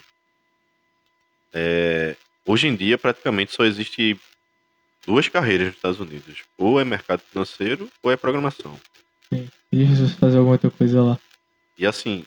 é, 1.52 2.14
hoje 2.46 2.68
em 2.68 2.76
dia 2.76 2.96
praticamente 2.96 3.52
só 3.52 3.64
existe 3.64 4.16
duas 5.04 5.28
carreiras 5.28 5.66
nos 5.66 5.76
Estados 5.76 5.98
Unidos. 5.98 6.44
Ou 6.56 6.80
é 6.80 6.84
mercado 6.84 7.20
financeiro 7.32 7.88
ou 8.00 8.12
é 8.12 8.16
programação. 8.16 8.78
Sim. 9.28 9.48
E 9.72 9.84
fazer 10.20 10.38
alguma 10.38 10.52
outra 10.52 10.70
coisa 10.70 11.02
lá. 11.02 11.18
E 11.76 11.84
assim, 11.84 12.24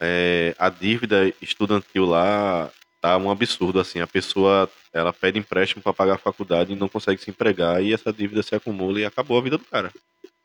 é, 0.00 0.54
a 0.58 0.68
dívida 0.68 1.32
estudantil 1.42 2.06
lá 2.06 2.70
tá 3.00 3.16
um 3.16 3.30
absurdo, 3.30 3.80
assim, 3.80 4.00
a 4.00 4.06
pessoa, 4.06 4.68
ela 4.92 5.12
pede 5.12 5.38
empréstimo 5.38 5.82
para 5.82 5.92
pagar 5.92 6.14
a 6.14 6.18
faculdade 6.18 6.72
e 6.72 6.76
não 6.76 6.88
consegue 6.88 7.20
se 7.20 7.30
empregar 7.30 7.82
e 7.82 7.92
essa 7.92 8.12
dívida 8.12 8.42
se 8.42 8.54
acumula 8.54 9.00
e 9.00 9.04
acabou 9.04 9.38
a 9.38 9.42
vida 9.42 9.56
do 9.58 9.64
cara. 9.64 9.90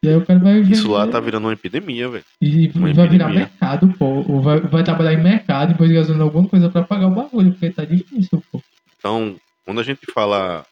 E 0.03 0.08
aí 0.10 0.16
o 0.16 0.26
cara 0.26 0.39
vai 0.39 0.60
Isso 0.60 0.91
lá 0.91 1.08
tá 1.08 1.20
virando 1.20 1.47
uma 1.47 1.53
epidemia, 1.53 2.08
velho. 2.08 2.24
E 2.39 2.68
Uma 2.76 2.93
vai 2.93 3.08
virar 3.08 3.26
epidemia. 3.26 3.39
mercado, 3.39 3.93
pô. 3.97 4.24
Ou 4.28 4.41
vai, 4.41 4.60
vai 4.60 4.84
trabalhar 4.84 5.14
em 5.14 5.24
mercado 5.24 5.70
e 5.70 5.74
depois 5.74 5.91
gastando 5.91 6.22
alguma 6.22 6.47
coisa 6.47 6.70
pra 6.70 6.84
pagar 6.84 7.08
o 7.08 7.12
bagulho, 7.12 7.51
porque 7.51 7.72
tá 7.72 7.84
difícil, 7.84 8.43
pô. 8.51 8.62
Então, 8.99 9.36
quando 9.66 9.80
a 9.80 9.84
gente 9.84 10.01
fala. 10.14 10.66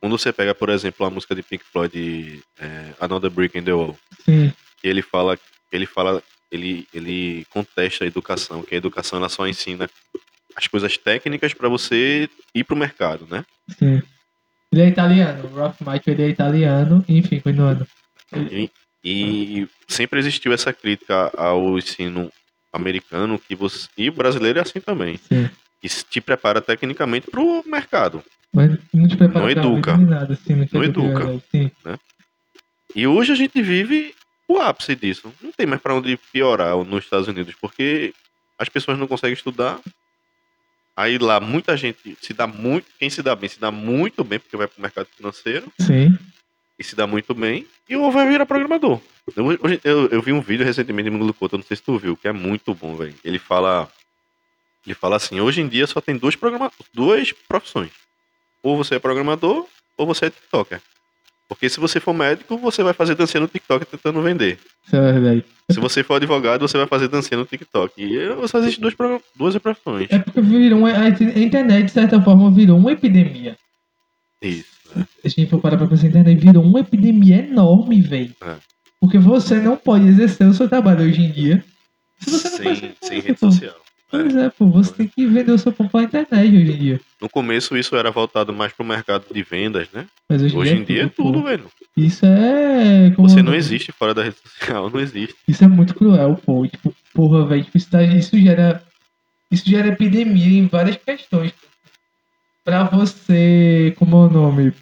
Quando 0.00 0.18
você 0.18 0.32
pega, 0.32 0.54
por 0.54 0.68
exemplo, 0.70 1.06
a 1.06 1.10
música 1.10 1.34
de 1.34 1.42
Pink 1.42 1.62
Floyd, 1.64 2.42
é, 2.58 2.92
Another 2.98 3.30
Brick 3.30 3.56
in 3.56 3.62
the 3.62 3.72
Wall, 3.72 3.96
Sim, 4.24 4.52
que 4.80 4.88
ele 4.88 5.00
fala, 5.02 5.38
ele 5.70 5.86
fala, 5.86 6.22
ele, 6.52 6.86
ele 6.92 7.46
contesta 7.50 8.04
a 8.04 8.06
educação, 8.06 8.62
que 8.62 8.74
a 8.74 8.78
educação 8.78 9.18
ela 9.18 9.28
só 9.28 9.48
ensina 9.48 9.88
as 10.54 10.66
coisas 10.66 10.96
técnicas 10.98 11.54
para 11.54 11.68
você 11.68 12.28
ir 12.54 12.62
pro 12.64 12.76
mercado, 12.76 13.26
né? 13.30 13.44
sim. 13.78 14.02
Ele 14.70 14.82
é 14.82 14.88
italiano, 14.88 15.50
o 15.50 15.54
Ralph 15.54 15.80
Michael 15.80 16.02
ele 16.06 16.22
é 16.22 16.28
italiano, 16.28 17.04
enfim, 17.06 17.40
continuando. 17.40 17.86
E, 18.50 18.70
e 19.04 19.68
sempre 19.86 20.18
existiu 20.18 20.50
essa 20.52 20.72
crítica 20.72 21.30
ao 21.36 21.76
ensino 21.78 22.32
americano 22.72 23.38
que 23.38 23.54
você 23.54 23.86
e 23.98 24.08
o 24.08 24.12
brasileiro 24.12 24.58
é 24.58 24.62
assim 24.62 24.80
também, 24.80 25.18
Sim. 25.18 25.50
que 25.78 25.88
te 25.88 26.22
prepara 26.22 26.62
tecnicamente 26.62 27.30
pro 27.30 27.62
mercado. 27.66 28.24
Mas 28.50 28.78
não 28.94 29.06
te 29.06 29.14
prepara 29.16 29.40
Não 29.44 29.50
educa. 29.50 29.94
nada, 29.98 30.32
assim, 30.32 30.54
não, 30.54 30.66
Não 30.72 30.84
educa. 30.84 31.22
educa. 31.24 31.44
Sim. 31.50 31.70
E 32.96 33.06
hoje 33.06 33.32
a 33.32 33.34
gente 33.34 33.60
vive 33.60 34.14
o 34.52 34.60
ápice 34.60 34.94
disso. 34.94 35.32
Não 35.40 35.52
tem 35.52 35.66
mais 35.66 35.80
para 35.80 35.94
onde 35.94 36.16
piorar 36.32 36.76
nos 36.76 37.04
Estados 37.04 37.28
Unidos, 37.28 37.54
porque 37.60 38.14
as 38.58 38.68
pessoas 38.68 38.98
não 38.98 39.06
conseguem 39.06 39.34
estudar. 39.34 39.80
Aí 40.96 41.18
lá 41.18 41.40
muita 41.40 41.76
gente 41.76 42.16
se 42.20 42.32
dá 42.32 42.46
muito, 42.46 42.86
quem 42.98 43.08
se 43.08 43.22
dá 43.22 43.34
bem 43.34 43.48
se 43.48 43.58
dá 43.58 43.70
muito 43.70 44.22
bem 44.22 44.38
porque 44.38 44.56
vai 44.56 44.66
pro 44.66 44.82
mercado 44.82 45.08
financeiro 45.16 45.72
Sim. 45.80 46.16
e 46.78 46.84
se 46.84 46.94
dá 46.94 47.06
muito 47.06 47.34
bem 47.34 47.66
e 47.88 47.96
ou 47.96 48.12
vai 48.12 48.28
virar 48.28 48.44
programador. 48.44 49.00
Eu, 49.34 49.52
eu, 49.84 50.08
eu 50.08 50.22
vi 50.22 50.32
um 50.32 50.40
vídeo 50.40 50.66
recentemente 50.66 51.08
de 51.08 51.16
Mundo 51.16 51.32
Couto, 51.32 51.56
não 51.56 51.64
sei 51.64 51.76
se 51.76 51.82
tu 51.82 51.96
viu, 51.96 52.16
que 52.16 52.28
é 52.28 52.32
muito 52.32 52.74
bom, 52.74 52.94
velho. 52.94 53.14
Ele 53.24 53.38
fala 53.38 53.90
ele 54.84 54.94
fala 54.94 55.16
assim, 55.16 55.40
hoje 55.40 55.60
em 55.60 55.68
dia 55.68 55.86
só 55.86 56.00
tem 56.00 56.16
duas 56.16 56.36
programa, 56.36 56.70
duas 56.92 57.32
profissões. 57.32 57.90
Ou 58.62 58.76
você 58.76 58.96
é 58.96 58.98
programador 58.98 59.66
ou 59.96 60.06
você 60.06 60.26
é 60.26 60.30
TikToker. 60.30 60.80
Porque 61.54 61.68
se 61.68 61.78
você 61.78 62.00
for 62.00 62.14
médico, 62.14 62.56
você 62.56 62.82
vai 62.82 62.94
fazer 62.94 63.14
dancinha 63.14 63.42
no 63.42 63.46
TikTok 63.46 63.84
tentando 63.84 64.22
vender. 64.22 64.58
Isso 64.86 64.96
é 64.96 65.12
verdade. 65.12 65.44
Se 65.70 65.78
você 65.78 66.02
for 66.02 66.14
advogado, 66.14 66.62
você 66.62 66.78
vai 66.78 66.86
fazer 66.86 67.08
dancinha 67.08 67.38
no 67.38 67.44
TikTok. 67.44 67.92
E 68.02 68.48
só 68.48 68.58
existe 68.58 68.80
duas, 68.80 68.94
duas 69.36 69.58
profissões. 69.58 70.08
É 70.10 70.18
porque 70.18 70.40
virou 70.40 70.86
a 70.86 71.08
internet, 71.08 71.86
de 71.86 71.92
certa 71.92 72.20
forma, 72.22 72.50
virou 72.50 72.78
uma 72.78 72.92
epidemia. 72.92 73.56
Isso. 74.40 74.72
Se 74.94 75.26
a 75.26 75.28
gente 75.28 75.50
for 75.50 75.60
parar 75.60 75.76
pra 75.76 75.86
pensar, 75.86 76.06
a 76.06 76.08
internet 76.08 76.40
virou 76.40 76.64
uma 76.64 76.80
epidemia 76.80 77.36
enorme, 77.36 78.00
velho. 78.00 78.34
É. 78.42 78.56
Porque 79.00 79.18
você 79.18 79.56
não 79.56 79.76
pode 79.76 80.08
exercer 80.08 80.46
o 80.46 80.54
seu 80.54 80.68
trabalho 80.68 81.04
hoje 81.04 81.20
em 81.20 81.30
dia 81.30 81.64
se 82.18 82.30
você 82.30 82.48
não 82.48 82.64
faz 82.64 82.82
Sem, 83.02 83.20
rede 83.20 83.38
social. 83.38 83.74
Pois 84.12 84.36
é, 84.36 84.50
pô, 84.50 84.66
você 84.66 84.92
tem 84.92 85.08
que 85.08 85.26
vender 85.26 85.50
o 85.52 85.58
seu 85.58 85.72
pão 85.72 85.88
pela 85.88 86.04
internet 86.04 86.54
hoje 86.54 86.70
em 86.72 86.76
dia. 86.78 87.00
No 87.18 87.30
começo 87.30 87.74
isso 87.78 87.96
era 87.96 88.10
voltado 88.10 88.52
mais 88.52 88.70
pro 88.72 88.84
mercado 88.84 89.24
de 89.32 89.42
vendas, 89.42 89.88
né? 89.90 90.04
Mas 90.28 90.42
hoje, 90.42 90.54
Hoje 90.56 90.74
em 90.74 90.84
dia 90.84 91.04
é 91.04 91.06
pô. 91.08 91.24
tudo, 91.24 91.42
velho. 91.42 91.64
Isso 91.96 92.26
é. 92.26 93.10
como- 93.16 93.26
Você 93.28 93.42
não 93.42 93.54
existe 93.54 93.90
fora 93.90 94.12
da 94.12 94.22
rede 94.22 94.36
social, 94.36 94.88
não 94.92 95.00
existe. 95.00 95.34
Isso 95.48 95.64
é 95.64 95.66
muito 95.68 95.94
cruel, 95.94 96.38
pô. 96.44 96.66
Tipo, 96.66 96.94
porra, 97.14 97.46
velho. 97.46 97.64
Tipo, 97.64 97.78
isso, 97.78 97.90
tá- 97.90 98.02
isso 98.02 98.38
gera. 98.38 98.82
Isso 99.50 99.68
gera 99.68 99.88
epidemia 99.88 100.58
em 100.58 100.66
várias 100.66 100.96
questões. 100.96 101.52
Pra 102.64 102.84
você. 102.84 103.94
Como 103.98 104.14
é 104.16 104.26
o 104.26 104.30
nome? 104.30 104.72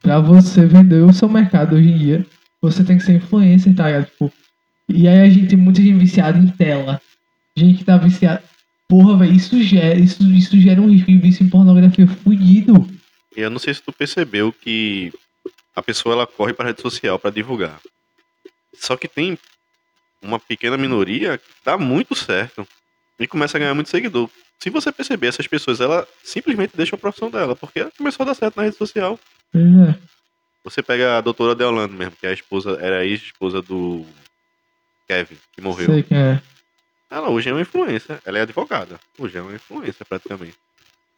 Pra 0.00 0.20
você 0.20 0.64
vender 0.66 1.02
o 1.02 1.12
seu 1.12 1.28
mercado 1.28 1.74
hoje 1.74 1.88
em 1.88 1.98
dia, 1.98 2.26
você 2.62 2.84
tem 2.84 2.96
que 2.96 3.02
ser 3.04 3.14
influencer, 3.16 3.74
tá 3.74 3.86
ligado? 3.86 4.06
Tipo, 4.06 4.32
e 4.88 5.08
aí 5.08 5.20
a 5.20 5.28
gente 5.28 5.48
tem 5.48 5.58
muita 5.58 5.82
gente 5.82 5.98
viciada 5.98 6.38
em 6.38 6.46
tela. 6.48 7.00
Gente 7.58 7.78
que 7.78 7.84
tá 7.84 7.96
viciada. 7.96 8.42
Porra, 8.88 9.18
velho, 9.18 9.34
isso 9.34 9.60
gera, 9.62 9.98
isso, 9.98 10.22
isso 10.32 10.58
gera 10.60 10.80
um 10.80 10.90
risco 10.90 11.10
de 11.10 11.18
vício 11.18 11.44
em 11.44 11.50
pornografia 11.50 12.06
fudido. 12.06 12.88
Eu 13.36 13.50
não 13.50 13.58
sei 13.58 13.74
se 13.74 13.82
tu 13.82 13.92
percebeu 13.92 14.52
que 14.52 15.12
a 15.74 15.82
pessoa 15.82 16.14
ela 16.14 16.26
corre 16.26 16.52
para 16.52 16.68
rede 16.68 16.80
social 16.80 17.18
para 17.18 17.30
divulgar. 17.30 17.78
Só 18.74 18.96
que 18.96 19.06
tem 19.06 19.38
uma 20.22 20.38
pequena 20.38 20.76
minoria 20.76 21.36
que 21.36 21.44
dá 21.64 21.76
muito 21.76 22.14
certo 22.14 22.66
e 23.18 23.26
começa 23.26 23.56
a 23.56 23.60
ganhar 23.60 23.74
muito 23.74 23.90
seguidor. 23.90 24.30
Se 24.58 24.70
você 24.70 24.90
perceber, 24.90 25.28
essas 25.28 25.46
pessoas, 25.46 25.80
ela 25.80 26.06
simplesmente 26.22 26.76
deixam 26.76 26.96
a 26.96 27.00
profissão 27.00 27.30
dela, 27.30 27.54
porque 27.54 27.80
ela 27.80 27.92
começou 27.96 28.24
a 28.24 28.26
dar 28.26 28.34
certo 28.34 28.56
na 28.56 28.64
rede 28.64 28.76
social. 28.76 29.18
É. 29.54 29.94
Você 30.64 30.82
pega 30.82 31.18
a 31.18 31.20
doutora 31.20 31.54
Deolando 31.54 31.94
mesmo, 31.94 32.16
que 32.18 32.26
é 32.26 32.30
a 32.30 32.34
esposa, 32.34 32.78
era 32.80 32.98
a 32.98 33.04
ex-esposa 33.04 33.62
do 33.62 34.04
Kevin, 35.06 35.36
que 35.54 35.60
morreu. 35.60 35.86
Sei 35.86 36.02
quem 36.02 36.18
é. 36.18 36.42
Ela 37.10 37.30
hoje 37.30 37.48
é 37.48 37.52
uma 37.52 37.62
influência, 37.62 38.20
ela 38.24 38.38
é 38.38 38.42
advogada. 38.42 38.98
Hoje 39.18 39.38
é 39.38 39.42
uma 39.42 39.54
influência 39.54 40.04
praticamente. 40.04 40.54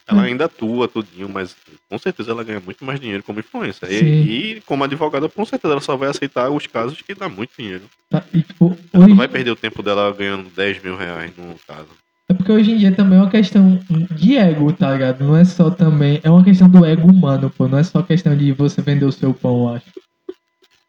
Ela 0.07 0.23
Hum. 0.23 0.25
ainda 0.25 0.45
atua 0.47 0.89
tudinho, 0.89 1.29
mas 1.29 1.55
com 1.89 1.99
certeza 1.99 2.31
ela 2.31 2.43
ganha 2.45 2.61
muito 2.61 2.85
mais 2.85 2.99
dinheiro 2.99 3.23
como 3.23 3.39
influência. 3.41 3.87
E, 3.91 4.57
e 4.57 4.61
como 4.63 4.83
advogada, 4.85 5.29
com 5.29 5.45
certeza 5.45 5.75
ela 5.75 5.81
só 5.81 5.97
vai 5.97 6.09
aceitar 6.09 6.51
os 6.51 6.67
casos 6.67 7.01
que 7.03 7.15
dá 7.15 7.29
muito 7.29 7.51
dinheiro. 7.57 7.85
Tá, 8.09 8.25
e, 8.33 8.43
tipo, 8.43 8.77
Ela 8.93 9.05
hoje, 9.05 9.11
não 9.11 9.17
vai 9.17 9.29
perder 9.29 9.51
o 9.51 9.57
tempo 9.57 9.83
dela 9.83 10.13
ganhando 10.13 10.49
10 10.55 10.83
mil 10.83 10.97
reais 10.97 11.33
no 11.37 11.55
caso. 11.67 11.89
É 12.29 12.35
porque 12.35 12.51
hoje 12.53 12.71
em 12.73 12.77
dia 12.79 12.93
também 12.93 13.19
é 13.19 13.23
uma 13.23 13.31
questão 13.31 13.81
de 14.13 14.37
ego, 14.37 14.73
tá 14.73 14.93
ligado? 14.93 15.25
Não 15.25 15.37
é 15.37 15.45
só 15.45 15.69
também. 15.71 16.21
É 16.23 16.31
uma 16.31 16.45
questão 16.45 16.69
do 16.69 16.85
ego 16.85 17.09
humano, 17.11 17.51
pô. 17.51 17.67
Não 17.67 17.79
é 17.79 17.83
só 17.83 18.03
questão 18.03 18.37
de 18.37 18.53
você 18.53 18.81
vender 18.81 19.05
o 19.05 19.11
seu 19.13 19.35
pão, 19.35 19.63
eu 19.69 19.75
acho. 19.75 19.87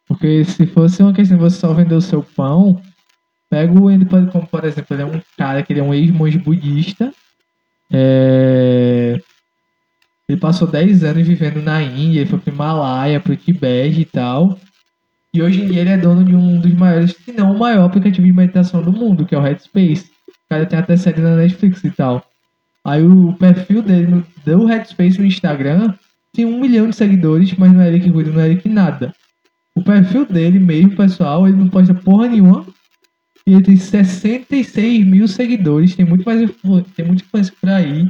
Porque 0.07 0.43
se 0.45 0.67
fosse 0.67 1.01
uma 1.01 1.13
questão 1.13 1.37
de 1.37 1.43
você 1.43 1.57
só 1.57 1.73
vender 1.73 1.95
o 1.95 2.01
seu 2.01 2.21
pão, 2.21 2.81
pega 3.51 3.77
o 3.77 3.89
Andy 3.89 4.05
como 4.05 4.47
por 4.47 4.63
exemplo, 4.63 4.95
ele 4.95 5.01
é 5.01 5.05
um 5.05 5.21
cara 5.37 5.61
que 5.61 5.73
ele 5.73 5.81
é 5.81 5.83
um 5.83 5.93
ex-monge 5.93 6.37
budista. 6.37 7.13
É... 7.91 9.19
Ele 10.27 10.39
passou 10.39 10.65
10 10.65 11.03
anos 11.03 11.27
vivendo 11.27 11.61
na 11.61 11.83
Índia, 11.83 12.21
ele 12.21 12.29
foi 12.29 12.39
pro 12.39 12.53
Himalaia, 12.53 13.19
pro 13.19 13.35
Tibete 13.35 13.99
e 13.99 14.05
tal. 14.05 14.57
E 15.33 15.41
hoje 15.41 15.61
em 15.61 15.67
dia 15.67 15.81
ele 15.81 15.89
é 15.89 15.97
dono 15.97 16.23
de 16.23 16.33
um 16.33 16.59
dos 16.61 16.73
maiores, 16.73 17.11
se 17.11 17.33
não 17.33 17.51
o 17.51 17.59
maior 17.59 17.85
aplicativo 17.85 18.25
de 18.25 18.31
meditação 18.31 18.81
do 18.81 18.93
mundo, 18.93 19.25
que 19.25 19.35
é 19.35 19.37
o 19.37 19.41
Headspace. 19.41 20.09
O 20.29 20.49
cara 20.49 20.65
tem 20.65 20.79
até 20.79 20.95
série 20.95 21.19
na 21.19 21.35
Netflix 21.35 21.83
e 21.83 21.91
tal. 21.91 22.25
Aí 22.85 23.03
o 23.03 23.33
perfil 23.33 23.81
dele 23.81 24.07
no, 24.07 24.25
do 24.45 24.65
Headspace 24.65 25.19
no 25.19 25.25
Instagram 25.25 25.93
tem 26.33 26.45
um 26.45 26.59
milhão 26.59 26.89
de 26.89 26.95
seguidores, 26.95 27.53
mas 27.57 27.73
não 27.73 27.81
é 27.81 27.89
ele 27.89 27.99
que 27.99 28.11
cuida, 28.11 28.31
não 28.31 28.39
é 28.39 28.49
ele 28.49 28.61
que 28.61 28.69
nada. 28.69 29.13
O 29.75 29.83
perfil 29.83 30.25
dele 30.25 30.59
mesmo, 30.59 30.95
pessoal, 30.95 31.45
ele 31.47 31.57
não 31.57 31.67
posta 31.67 31.93
porra 31.93 32.29
nenhuma. 32.29 32.65
E 33.45 33.53
ele 33.53 33.63
tem 33.63 33.75
66 33.75 35.05
mil 35.05 35.27
seguidores, 35.27 35.95
tem 35.95 36.05
muito 36.05 36.23
mais 36.23 36.39
tem 36.95 37.05
muito 37.05 37.23
influência 37.23 37.53
por 37.59 37.69
aí. 37.69 38.07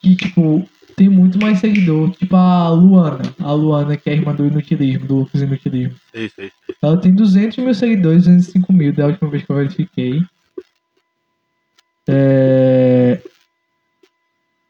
Que, 0.00 0.16
tipo, 0.16 0.68
tem 0.96 1.08
muito 1.08 1.38
mais 1.40 1.58
seguidor. 1.60 2.10
Tipo 2.10 2.36
a 2.36 2.68
Luana. 2.68 3.34
A 3.38 3.52
Luana, 3.52 3.96
que 3.96 4.10
é 4.10 4.12
a 4.12 4.16
irmã 4.16 4.34
do 4.34 4.46
inutilismo, 4.46 5.06
do 5.06 5.16
Lucas 5.20 5.40
Inutilismo. 5.40 5.96
Sei, 6.12 6.28
sei, 6.28 6.50
sei. 6.66 6.76
Ela 6.82 6.98
tem 6.98 7.14
200 7.14 7.56
mil 7.58 7.74
seguidores, 7.74 8.24
205 8.24 8.72
mil 8.72 8.92
da 8.92 9.06
última 9.06 9.30
vez 9.30 9.44
que 9.44 9.50
eu 9.50 9.56
verifiquei. 9.56 10.20
É... 12.06 13.20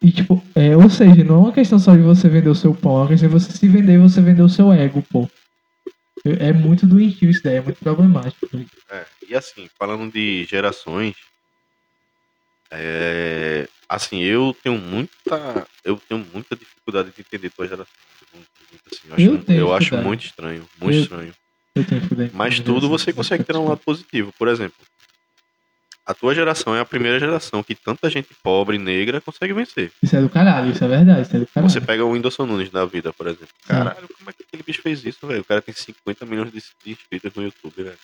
E 0.03 0.11
tipo, 0.13 0.43
é, 0.55 0.77
ou 0.77 0.89
seja, 0.89 1.25
não 1.25 1.35
é 1.35 1.39
uma 1.39 1.53
questão 1.53 1.79
só 1.79 1.95
de 1.95 2.03
você 2.03 2.29
vender 2.29 2.49
o 2.49 2.55
seu 2.55 2.75
pão, 2.75 2.93
é 2.93 3.01
uma 3.01 3.09
questão 3.09 3.29
de 3.29 3.35
você 3.35 3.53
se 3.53 3.69
vender 3.69 3.95
e 3.95 3.99
você 3.99 4.21
vender 4.21 4.43
o 4.43 4.49
seu 4.49 4.73
ego, 4.73 5.03
pô. 5.11 5.29
É 6.25 6.53
muito 6.53 6.87
doentio 6.87 7.31
isso 7.31 7.43
daí, 7.43 7.57
é 7.57 7.61
muito 7.61 7.79
problemático. 7.79 8.49
É, 8.91 9.05
e 9.29 9.35
assim, 9.35 9.69
falando 9.79 10.13
de 10.13 10.45
gerações, 10.45 11.15
é, 12.71 13.69
assim, 13.89 14.21
eu 14.23 14.55
tenho 14.63 14.79
muita, 14.79 15.67
eu 15.85 15.97
tenho 16.09 16.25
muita 16.33 16.55
dificuldade 16.55 17.11
de 17.11 17.21
entender 17.21 17.51
tua 17.51 17.67
geração. 17.67 17.87
Assim, 18.93 19.09
eu 19.09 19.15
acho, 19.15 19.51
Eu 19.51 19.57
eu 19.57 19.75
acho 19.75 19.97
muito 19.97 20.25
estranho, 20.27 20.69
muito 20.81 20.97
Eu- 20.97 21.03
estranho. 21.03 21.35
Mas 22.35 22.59
tudo 22.61 22.89
você 22.89 23.13
consegue 23.13 23.45
ter 23.45 23.57
um 23.57 23.69
lado 23.69 23.79
positivo. 23.79 24.33
Por 24.39 24.49
exemplo, 24.49 24.77
a 26.11 26.15
tua 26.15 26.35
geração 26.35 26.75
é 26.75 26.81
a 26.81 26.85
primeira 26.85 27.21
geração 27.21 27.63
que 27.63 27.75
tanta 27.75 28.11
gente 28.11 28.29
pobre 28.43 28.77
e 28.77 28.79
negra 28.81 29.21
consegue 29.21 29.53
vencer. 29.53 29.93
Isso 30.03 30.17
é 30.17 30.21
do 30.21 30.29
caralho, 30.29 30.73
isso 30.73 30.83
é 30.83 30.89
verdade, 30.89 31.23
isso 31.23 31.37
é 31.37 31.39
do 31.39 31.47
caralho. 31.47 31.73
Você 31.73 31.81
pega 31.81 32.05
o 32.05 32.11
Whindersson 32.11 32.47
Nunes 32.47 32.69
da 32.69 32.85
vida, 32.85 33.13
por 33.13 33.29
exemplo. 33.29 33.49
Caralho, 33.67 34.09
como 34.19 34.29
é 34.29 34.33
que 34.33 34.43
aquele 34.43 34.65
bicho 34.65 34.83
fez 34.83 35.05
isso, 35.05 35.25
velho? 35.25 35.41
O 35.41 35.45
cara 35.45 35.63
tem 35.63 35.73
50 35.73 36.27
milhões 36.27 36.51
de, 36.51 36.61
inscritos 36.91 37.33
no 37.35 37.45
YouTube, 37.45 37.75
velho. 37.77 37.99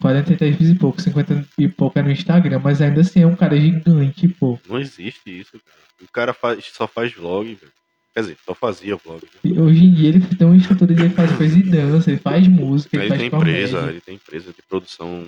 43 0.00 0.60
e 0.60 0.74
pouco, 0.74 1.00
50 1.00 1.46
e 1.56 1.68
pouco 1.68 1.96
é 1.96 2.02
no 2.02 2.10
Instagram, 2.10 2.58
mas 2.58 2.82
ainda 2.82 3.00
assim 3.00 3.22
é 3.22 3.26
um 3.26 3.36
cara 3.36 3.58
gigante, 3.58 4.26
pô. 4.26 4.58
Não 4.68 4.80
existe 4.80 5.22
isso, 5.26 5.52
cara. 5.52 5.84
O 6.02 6.12
cara 6.12 6.34
faz, 6.34 6.64
só 6.72 6.88
faz 6.88 7.12
vlog, 7.12 7.46
velho. 7.46 7.72
Quer 8.12 8.20
dizer, 8.20 8.36
só 8.44 8.54
fazia 8.54 8.96
vlog. 8.96 9.22
Né? 9.44 9.60
Hoje 9.60 9.84
em 9.84 9.94
dia 9.94 10.08
ele 10.08 10.20
tem 10.20 10.46
uma 10.46 10.56
estrutura 10.56 10.92
de 10.92 11.02
ele 11.02 11.14
faz 11.14 11.30
coisa 11.36 11.54
de 11.56 11.62
dança, 11.70 12.10
ele 12.10 12.18
faz 12.18 12.46
música, 12.48 12.96
ele, 12.96 13.04
ele 13.04 13.08
faz 13.08 13.20
tem 13.20 13.28
empresa, 13.28 13.90
ele 13.90 14.00
tem 14.00 14.14
empresa 14.16 14.52
de 14.52 14.62
produção 14.68 15.24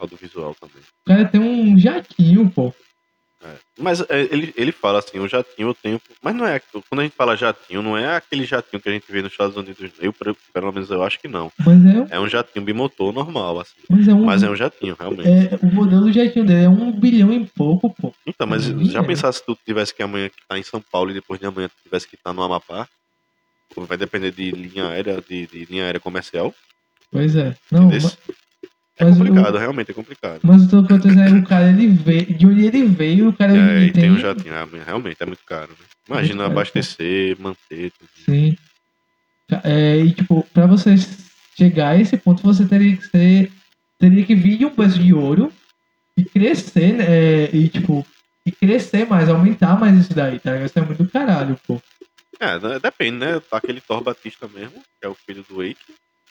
audiovisual 0.00 0.54
também. 0.54 0.82
O 1.04 1.08
cara 1.08 1.24
tem 1.26 1.40
um 1.40 1.78
jatinho, 1.78 2.50
pô. 2.50 2.72
É. 3.42 3.54
Mas 3.78 4.02
é, 4.02 4.20
ele, 4.30 4.52
ele 4.54 4.70
fala 4.70 4.98
assim, 4.98 5.18
o 5.18 5.26
jatinho 5.26 5.68
eu 5.68 5.74
tenho. 5.74 6.00
Mas 6.22 6.34
não 6.34 6.46
é. 6.46 6.60
Quando 6.60 7.00
a 7.00 7.02
gente 7.02 7.16
fala 7.16 7.36
jatinho, 7.36 7.80
não 7.80 7.96
é 7.96 8.14
aquele 8.14 8.44
jatinho 8.44 8.80
que 8.80 8.88
a 8.88 8.92
gente 8.92 9.10
vê 9.10 9.22
nos 9.22 9.32
Estados 9.32 9.56
Unidos. 9.56 9.90
Eu, 9.98 10.12
pelo 10.12 10.72
menos, 10.72 10.90
eu 10.90 11.02
acho 11.02 11.18
que 11.18 11.26
não. 11.26 11.50
Mas 11.58 11.86
é, 11.86 12.16
é 12.16 12.20
um 12.20 12.28
jatinho 12.28 12.64
bimotor 12.64 13.12
normal, 13.12 13.60
assim. 13.60 13.80
Mas 13.88 14.06
é 14.06 14.12
um, 14.12 14.24
mas 14.24 14.42
é 14.42 14.50
um 14.50 14.56
jatinho, 14.56 14.94
realmente. 14.98 15.26
É, 15.26 15.58
o 15.62 15.74
modelo 15.74 16.02
do 16.02 16.12
jatinho 16.12 16.44
dele 16.44 16.64
é 16.64 16.68
um 16.68 16.92
bilhão 16.92 17.32
e 17.32 17.46
pouco, 17.46 17.88
pô. 17.94 18.12
Então, 18.26 18.46
mas 18.46 18.68
é 18.68 18.84
já 18.84 19.02
pensasse 19.02 19.38
se 19.38 19.46
tu 19.46 19.56
tivesse 19.64 19.94
que 19.94 20.02
amanhã 20.02 20.26
estar 20.26 20.58
em 20.58 20.62
São 20.62 20.82
Paulo 20.82 21.10
e 21.10 21.14
depois 21.14 21.40
de 21.40 21.46
amanhã 21.46 21.68
tu 21.68 21.82
tivesse 21.82 22.06
que 22.06 22.16
estar 22.16 22.34
no 22.34 22.42
Amapá? 22.42 22.86
Vai 23.74 23.96
depender 23.96 24.32
de 24.32 24.50
linha 24.50 24.88
aérea, 24.88 25.22
de, 25.26 25.46
de 25.46 25.64
linha 25.64 25.84
aérea 25.84 26.00
comercial. 26.00 26.54
Pois 27.10 27.34
é. 27.36 27.56
Não, 27.70 27.88
mas, 27.88 28.18
é 29.00 29.04
mas 29.04 29.18
complicado, 29.18 29.54
o... 29.54 29.58
realmente 29.58 29.90
é 29.90 29.94
complicado. 29.94 30.40
Mas 30.42 30.72
o 30.72 30.82
tô 30.86 30.98
dizendo 30.98 31.36
é 31.36 31.38
o 31.40 31.44
cara, 31.44 31.68
ele 31.70 31.88
veio, 31.88 32.26
de 32.26 32.46
onde 32.46 32.66
ele 32.66 32.84
veio, 32.84 33.28
o 33.28 33.32
cara... 33.32 33.56
É, 33.56 33.84
e 33.84 33.92
tem, 33.92 34.02
tem 34.02 34.10
um 34.10 34.18
jatinho, 34.18 34.54
ah, 34.54 34.68
realmente 34.84 35.16
é 35.20 35.26
muito 35.26 35.44
caro, 35.44 35.70
né? 35.70 35.86
Imagina 36.08 36.42
caro, 36.42 36.52
abastecer, 36.52 37.36
pô. 37.36 37.42
manter... 37.42 37.92
Tudo. 37.92 38.08
Sim. 38.24 38.56
É, 39.64 39.96
e 39.96 40.12
tipo, 40.12 40.46
pra 40.52 40.66
você 40.66 40.94
chegar 41.56 41.90
a 41.90 41.96
esse 41.96 42.16
ponto, 42.16 42.42
você 42.42 42.64
teria 42.64 42.96
que 42.96 43.06
ser... 43.06 43.50
Teria 43.98 44.24
que 44.24 44.34
vir 44.34 44.58
de 44.58 44.64
um 44.64 44.70
peso 44.70 44.98
de 44.98 45.12
ouro 45.12 45.52
e 46.16 46.24
crescer, 46.24 46.94
né? 46.94 47.44
E 47.52 47.68
tipo, 47.68 48.06
e 48.46 48.52
crescer 48.52 49.06
mais, 49.06 49.28
aumentar 49.28 49.78
mais 49.78 49.98
isso 49.98 50.14
daí, 50.14 50.38
tá 50.38 50.52
ligado? 50.52 50.66
Isso 50.68 50.78
é 50.78 50.82
muito 50.82 51.06
caralho, 51.08 51.58
pô. 51.66 51.80
É, 52.38 52.78
depende, 52.78 53.18
né? 53.18 53.42
Aquele 53.52 53.80
Thor 53.82 54.02
Batista 54.02 54.48
mesmo, 54.48 54.82
que 54.98 55.06
é 55.06 55.08
o 55.08 55.14
filho 55.14 55.44
do 55.46 55.56
Wake, 55.56 55.76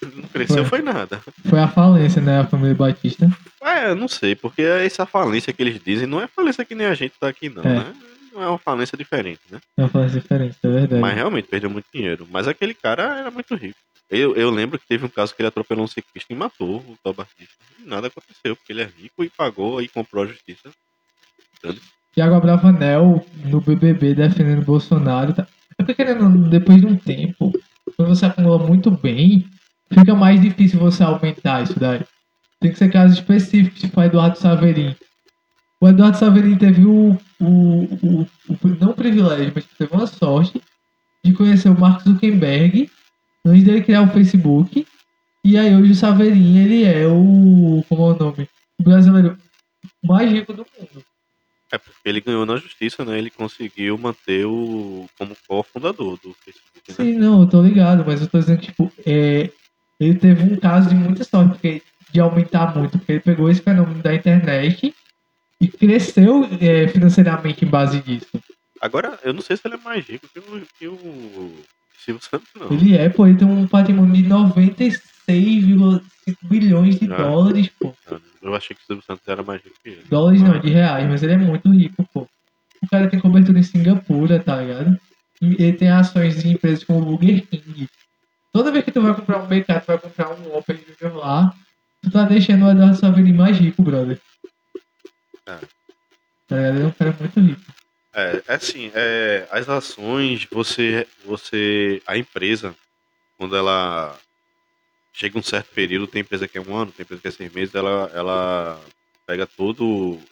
não 0.05 0.23
cresceu 0.29 0.65
foi. 0.65 0.79
foi 0.79 0.81
nada. 0.81 1.21
Foi 1.45 1.59
a 1.59 1.67
falência, 1.67 2.21
né, 2.21 2.39
a 2.39 2.45
família 2.45 2.75
Batista? 2.75 3.29
É, 3.61 3.93
não 3.93 4.07
sei, 4.07 4.35
porque 4.35 4.61
essa 4.61 5.05
falência 5.05 5.53
que 5.53 5.61
eles 5.61 5.81
dizem 5.83 6.07
não 6.07 6.21
é 6.21 6.27
falência 6.27 6.65
que 6.65 6.75
nem 6.75 6.87
a 6.87 6.93
gente 6.93 7.13
tá 7.19 7.27
aqui, 7.27 7.49
não, 7.49 7.63
é. 7.63 7.75
né? 7.75 7.93
Não 8.33 8.43
é 8.43 8.47
uma 8.47 8.57
falência 8.57 8.97
diferente, 8.97 9.41
né? 9.51 9.59
É 9.77 9.81
uma 9.81 9.89
falência 9.89 10.19
diferente, 10.19 10.57
é 10.63 10.67
verdade. 10.69 11.01
Mas 11.01 11.15
realmente 11.15 11.47
perdeu 11.47 11.69
muito 11.69 11.87
dinheiro. 11.93 12.27
Mas 12.31 12.47
aquele 12.47 12.73
cara 12.73 13.19
era 13.19 13.31
muito 13.31 13.53
rico. 13.55 13.77
Eu, 14.09 14.35
eu 14.35 14.49
lembro 14.49 14.79
que 14.79 14.87
teve 14.87 15.05
um 15.05 15.09
caso 15.09 15.35
que 15.35 15.41
ele 15.41 15.49
atropelou 15.49 15.83
um 15.83 15.87
ciclista 15.87 16.33
e 16.33 16.35
matou 16.35 16.77
o 16.77 16.97
Thor 17.03 17.13
Batista. 17.13 17.53
E 17.79 17.87
nada 17.87 18.07
aconteceu, 18.07 18.55
porque 18.55 18.73
ele 18.73 18.81
é 18.81 18.85
rico 18.85 19.23
e 19.23 19.29
pagou 19.29 19.81
e 19.81 19.87
comprou 19.87 20.23
a 20.23 20.27
justiça. 20.27 20.69
Tiago 22.13 22.35
Abravanel 22.35 23.23
no 23.45 23.61
BBB 23.61 24.15
defendendo 24.15 24.65
Bolsonaro. 24.65 25.33
Tá... 25.33 25.47
É 25.77 25.83
porque, 25.83 25.93
querendo, 25.93 26.49
depois 26.49 26.81
de 26.81 26.87
um 26.87 26.95
tempo, 26.95 27.51
quando 27.95 28.09
você 28.09 28.25
acumula 28.25 28.57
muito 28.57 28.89
bem, 28.89 29.45
fica 29.93 30.15
mais 30.15 30.41
difícil 30.41 30.79
você 30.79 31.03
aumentar 31.03 31.63
isso 31.63 31.79
daí. 31.79 32.03
Tem 32.59 32.71
que 32.71 32.77
ser 32.77 32.91
casos 32.91 33.17
específicos, 33.17 33.79
tipo 33.79 33.99
o 33.99 34.03
Eduardo 34.03 34.37
Saverin. 34.37 34.95
O 35.81 35.87
Eduardo 35.87 36.17
Saverin 36.17 36.57
teve 36.57 36.85
o, 36.85 37.17
o, 37.39 37.45
o, 37.45 38.27
o 38.49 38.67
não 38.79 38.93
privilégio, 38.93 39.51
mas 39.55 39.65
teve 39.77 39.93
uma 39.93 40.07
sorte 40.07 40.61
de 41.23 41.33
conhecer 41.33 41.69
o 41.69 41.79
Mark 41.79 42.03
Zuckerberg 42.03 42.89
antes 43.45 43.63
dele 43.63 43.81
criar 43.81 44.01
o 44.01 44.11
Facebook. 44.11 44.85
E 45.43 45.57
aí 45.57 45.73
hoje 45.73 45.93
o 45.93 45.95
Saverin, 45.95 46.57
ele 46.57 46.83
é 46.83 47.07
o. 47.07 47.83
como 47.87 48.03
é 48.03 48.13
o 48.13 48.17
nome? 48.17 48.49
O 48.77 48.83
brasileiro 48.83 49.37
mais 50.03 50.29
rico 50.29 50.53
do 50.53 50.65
mundo. 50.77 51.03
É 51.71 51.77
porque 51.77 52.09
ele 52.09 52.19
ganhou 52.19 52.45
na 52.45 52.57
justiça, 52.57 53.05
né? 53.05 53.17
Ele 53.17 53.29
conseguiu 53.29 53.97
manter 53.97 54.45
o 54.45 55.07
como 55.17 55.37
cofundador 55.47 56.17
do 56.17 56.33
Facebook. 56.33 56.89
Né? 56.89 56.95
Sim, 56.95 57.13
não, 57.13 57.41
eu 57.41 57.47
tô 57.47 57.61
ligado, 57.61 58.03
mas 58.05 58.21
eu 58.21 58.27
tô 58.27 58.39
dizendo 58.39 58.59
que, 58.59 58.67
tipo, 58.67 58.91
é, 59.05 59.51
ele 59.99 60.15
teve 60.15 60.43
um 60.43 60.57
caso 60.57 60.89
de 60.89 60.95
muita 60.95 61.23
sorte, 61.23 61.83
de 62.11 62.19
aumentar 62.19 62.75
muito, 62.75 62.97
porque 62.97 63.13
ele 63.13 63.19
pegou 63.19 63.49
esse 63.49 63.61
fenômeno 63.61 64.01
da 64.01 64.15
internet 64.15 64.93
e 65.61 65.67
cresceu 65.67 66.47
é, 66.61 66.87
financeiramente 66.87 67.65
em 67.65 67.67
base 67.67 67.99
disso. 68.01 68.41
Agora, 68.81 69.19
eu 69.23 69.33
não 69.33 69.41
sei 69.41 69.57
se 69.57 69.67
ele 69.67 69.75
é 69.75 69.79
mais 69.79 70.07
rico 70.07 70.27
que 70.33 70.39
o, 70.39 70.61
que 70.79 70.87
o 70.87 71.53
Silvio 71.97 72.23
Santos, 72.23 72.47
não. 72.55 72.71
Ele 72.71 72.95
é, 72.95 73.09
pô, 73.09 73.27
ele 73.27 73.37
tem 73.37 73.47
um 73.47 73.67
patrimônio 73.67 74.13
de 74.13 74.23
96,5 74.23 76.01
bilhões 76.43 76.97
de 76.97 77.11
ah, 77.11 77.17
dólares, 77.17 77.69
pô. 77.77 77.93
Eu 78.41 78.55
achei 78.55 78.73
que 78.75 78.81
o 78.81 78.85
Silvio 78.85 79.03
Santos 79.05 79.27
era 79.27 79.43
mais 79.43 79.61
rico 79.61 79.75
que 79.83 79.89
ele. 79.89 80.03
Dólares 80.09 80.41
não, 80.41 80.57
de 80.59 80.69
reais, 80.69 81.07
mas 81.09 81.21
ele 81.21 81.33
é 81.33 81.37
muito 81.37 81.69
rico, 81.69 82.07
pô. 82.13 82.27
O 82.81 82.87
cara 82.89 83.09
tem 83.09 83.19
cobertura 83.19 83.59
em 83.59 83.63
Singapura, 83.63 84.39
tá 84.39 84.61
ligado? 84.61 84.97
E 85.41 85.61
ele 85.61 85.73
tem 85.73 85.89
ações 85.89 86.41
de 86.41 86.49
empresas 86.49 86.85
como 86.85 87.01
o 87.01 87.05
Burger 87.05 87.45
King. 87.47 87.89
Toda 88.51 88.71
vez 88.71 88.83
que 88.83 88.91
tu 88.91 89.01
vai 89.01 89.13
comprar 89.13 89.39
um 89.39 89.47
BK, 89.47 89.81
tu 89.81 89.87
vai 89.87 89.97
comprar 89.99 90.31
um 90.31 90.57
Opel 90.57 90.77
Junior 90.77 91.17
lá, 91.17 91.53
tu 92.01 92.11
tá 92.11 92.23
deixando 92.23 92.65
o 92.65 92.71
Eduardo 92.71 92.95
Saverini 92.95 93.33
mais 93.33 93.57
rico, 93.57 93.83
brother. 93.83 94.19
É. 95.45 95.57
Tá 96.47 96.55
ligado? 96.55 96.75
Ele 96.75 96.83
é 96.83 96.87
um 96.87 96.91
cara 96.91 97.15
muito 97.19 97.39
rico. 97.39 97.61
É, 98.13 98.43
é 98.47 98.53
assim, 98.55 98.91
é, 98.95 99.47
as 99.51 99.69
ações, 99.69 100.47
você, 100.51 101.07
você, 101.23 102.01
a 102.07 102.17
empresa, 102.17 102.75
quando 103.37 103.55
ela 103.55 104.17
chega 105.13 105.37
um 105.37 105.43
certo 105.43 105.71
período, 105.73 106.07
tem 106.07 106.21
empresa 106.21 106.47
que 106.47 106.57
é 106.57 106.61
um 106.61 106.75
ano, 106.75 106.91
tem 106.91 107.03
empresa 107.03 107.21
que 107.21 107.27
é 107.27 107.31
seis 107.31 107.53
meses, 107.53 107.75
ela, 107.75 108.11
ela 108.13 108.81
pega 109.27 109.45
todo 109.45 109.85
o 109.85 110.23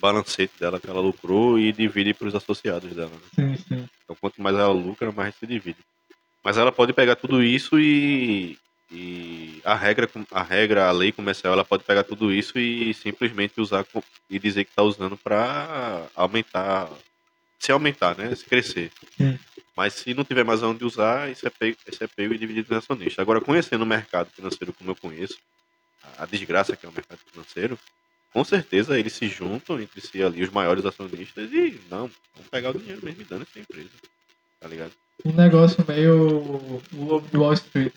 balancete 0.00 0.54
dela 0.58 0.80
que 0.80 0.88
ela 0.88 1.00
lucrou 1.00 1.58
e 1.58 1.72
divide 1.72 2.14
para 2.14 2.28
os 2.28 2.34
associados 2.34 2.94
dela. 2.94 3.10
Né? 3.10 3.20
Sim, 3.34 3.56
sim. 3.56 3.88
Então, 4.04 4.16
quanto 4.20 4.40
mais 4.40 4.56
ela 4.56 4.72
lucra, 4.72 5.12
mais 5.12 5.34
se 5.34 5.46
divide. 5.46 5.78
Mas 6.46 6.56
ela 6.56 6.70
pode 6.70 6.92
pegar 6.92 7.16
tudo 7.16 7.42
isso 7.42 7.76
e, 7.76 8.56
e 8.88 9.60
a 9.64 9.74
regra, 9.74 10.08
a 10.30 10.44
regra, 10.44 10.86
a 10.86 10.92
lei 10.92 11.10
comercial, 11.10 11.52
ela 11.52 11.64
pode 11.64 11.82
pegar 11.82 12.04
tudo 12.04 12.32
isso 12.32 12.56
e 12.56 12.94
simplesmente 12.94 13.60
usar 13.60 13.84
e 14.30 14.38
dizer 14.38 14.62
que 14.62 14.70
está 14.70 14.84
usando 14.84 15.16
para 15.16 16.06
aumentar, 16.14 16.88
se 17.58 17.72
aumentar, 17.72 18.16
né? 18.16 18.32
Se 18.32 18.44
crescer. 18.44 18.92
Sim. 19.16 19.36
Mas 19.76 19.94
se 19.94 20.14
não 20.14 20.22
tiver 20.22 20.44
mais 20.44 20.62
onde 20.62 20.84
usar, 20.84 21.28
isso 21.32 21.44
é 21.44 21.50
pego, 21.50 21.78
isso 21.84 22.04
é 22.04 22.06
pego 22.06 22.32
e 22.32 22.38
dividido 22.38 22.68
no 22.70 22.78
acionista. 22.78 23.20
Agora, 23.20 23.40
conhecendo 23.40 23.82
o 23.82 23.86
mercado 23.86 24.30
financeiro 24.30 24.72
como 24.72 24.92
eu 24.92 24.94
conheço, 24.94 25.38
a 26.16 26.26
desgraça 26.26 26.76
que 26.76 26.86
é 26.86 26.88
o 26.88 26.92
mercado 26.92 27.18
financeiro, 27.28 27.76
com 28.32 28.44
certeza 28.44 28.96
eles 28.96 29.14
se 29.14 29.26
juntam 29.26 29.80
entre 29.80 30.00
si 30.00 30.22
ali, 30.22 30.44
os 30.44 30.50
maiores 30.50 30.86
acionistas, 30.86 31.52
e 31.52 31.80
não, 31.90 32.08
vamos 32.36 32.48
pegar 32.52 32.70
o 32.70 32.78
dinheiro 32.78 33.04
mesmo 33.04 33.22
e 33.22 33.24
dando 33.24 33.42
essa 33.42 33.58
empresa. 33.58 33.90
Tá 34.66 34.70
ligado? 34.70 34.90
Um 35.24 35.32
negócio 35.32 35.84
meio 35.86 36.40
o 36.40 36.82
Lobo 36.92 37.28
de 37.28 37.36
Wall 37.36 37.52
Street. 37.52 37.92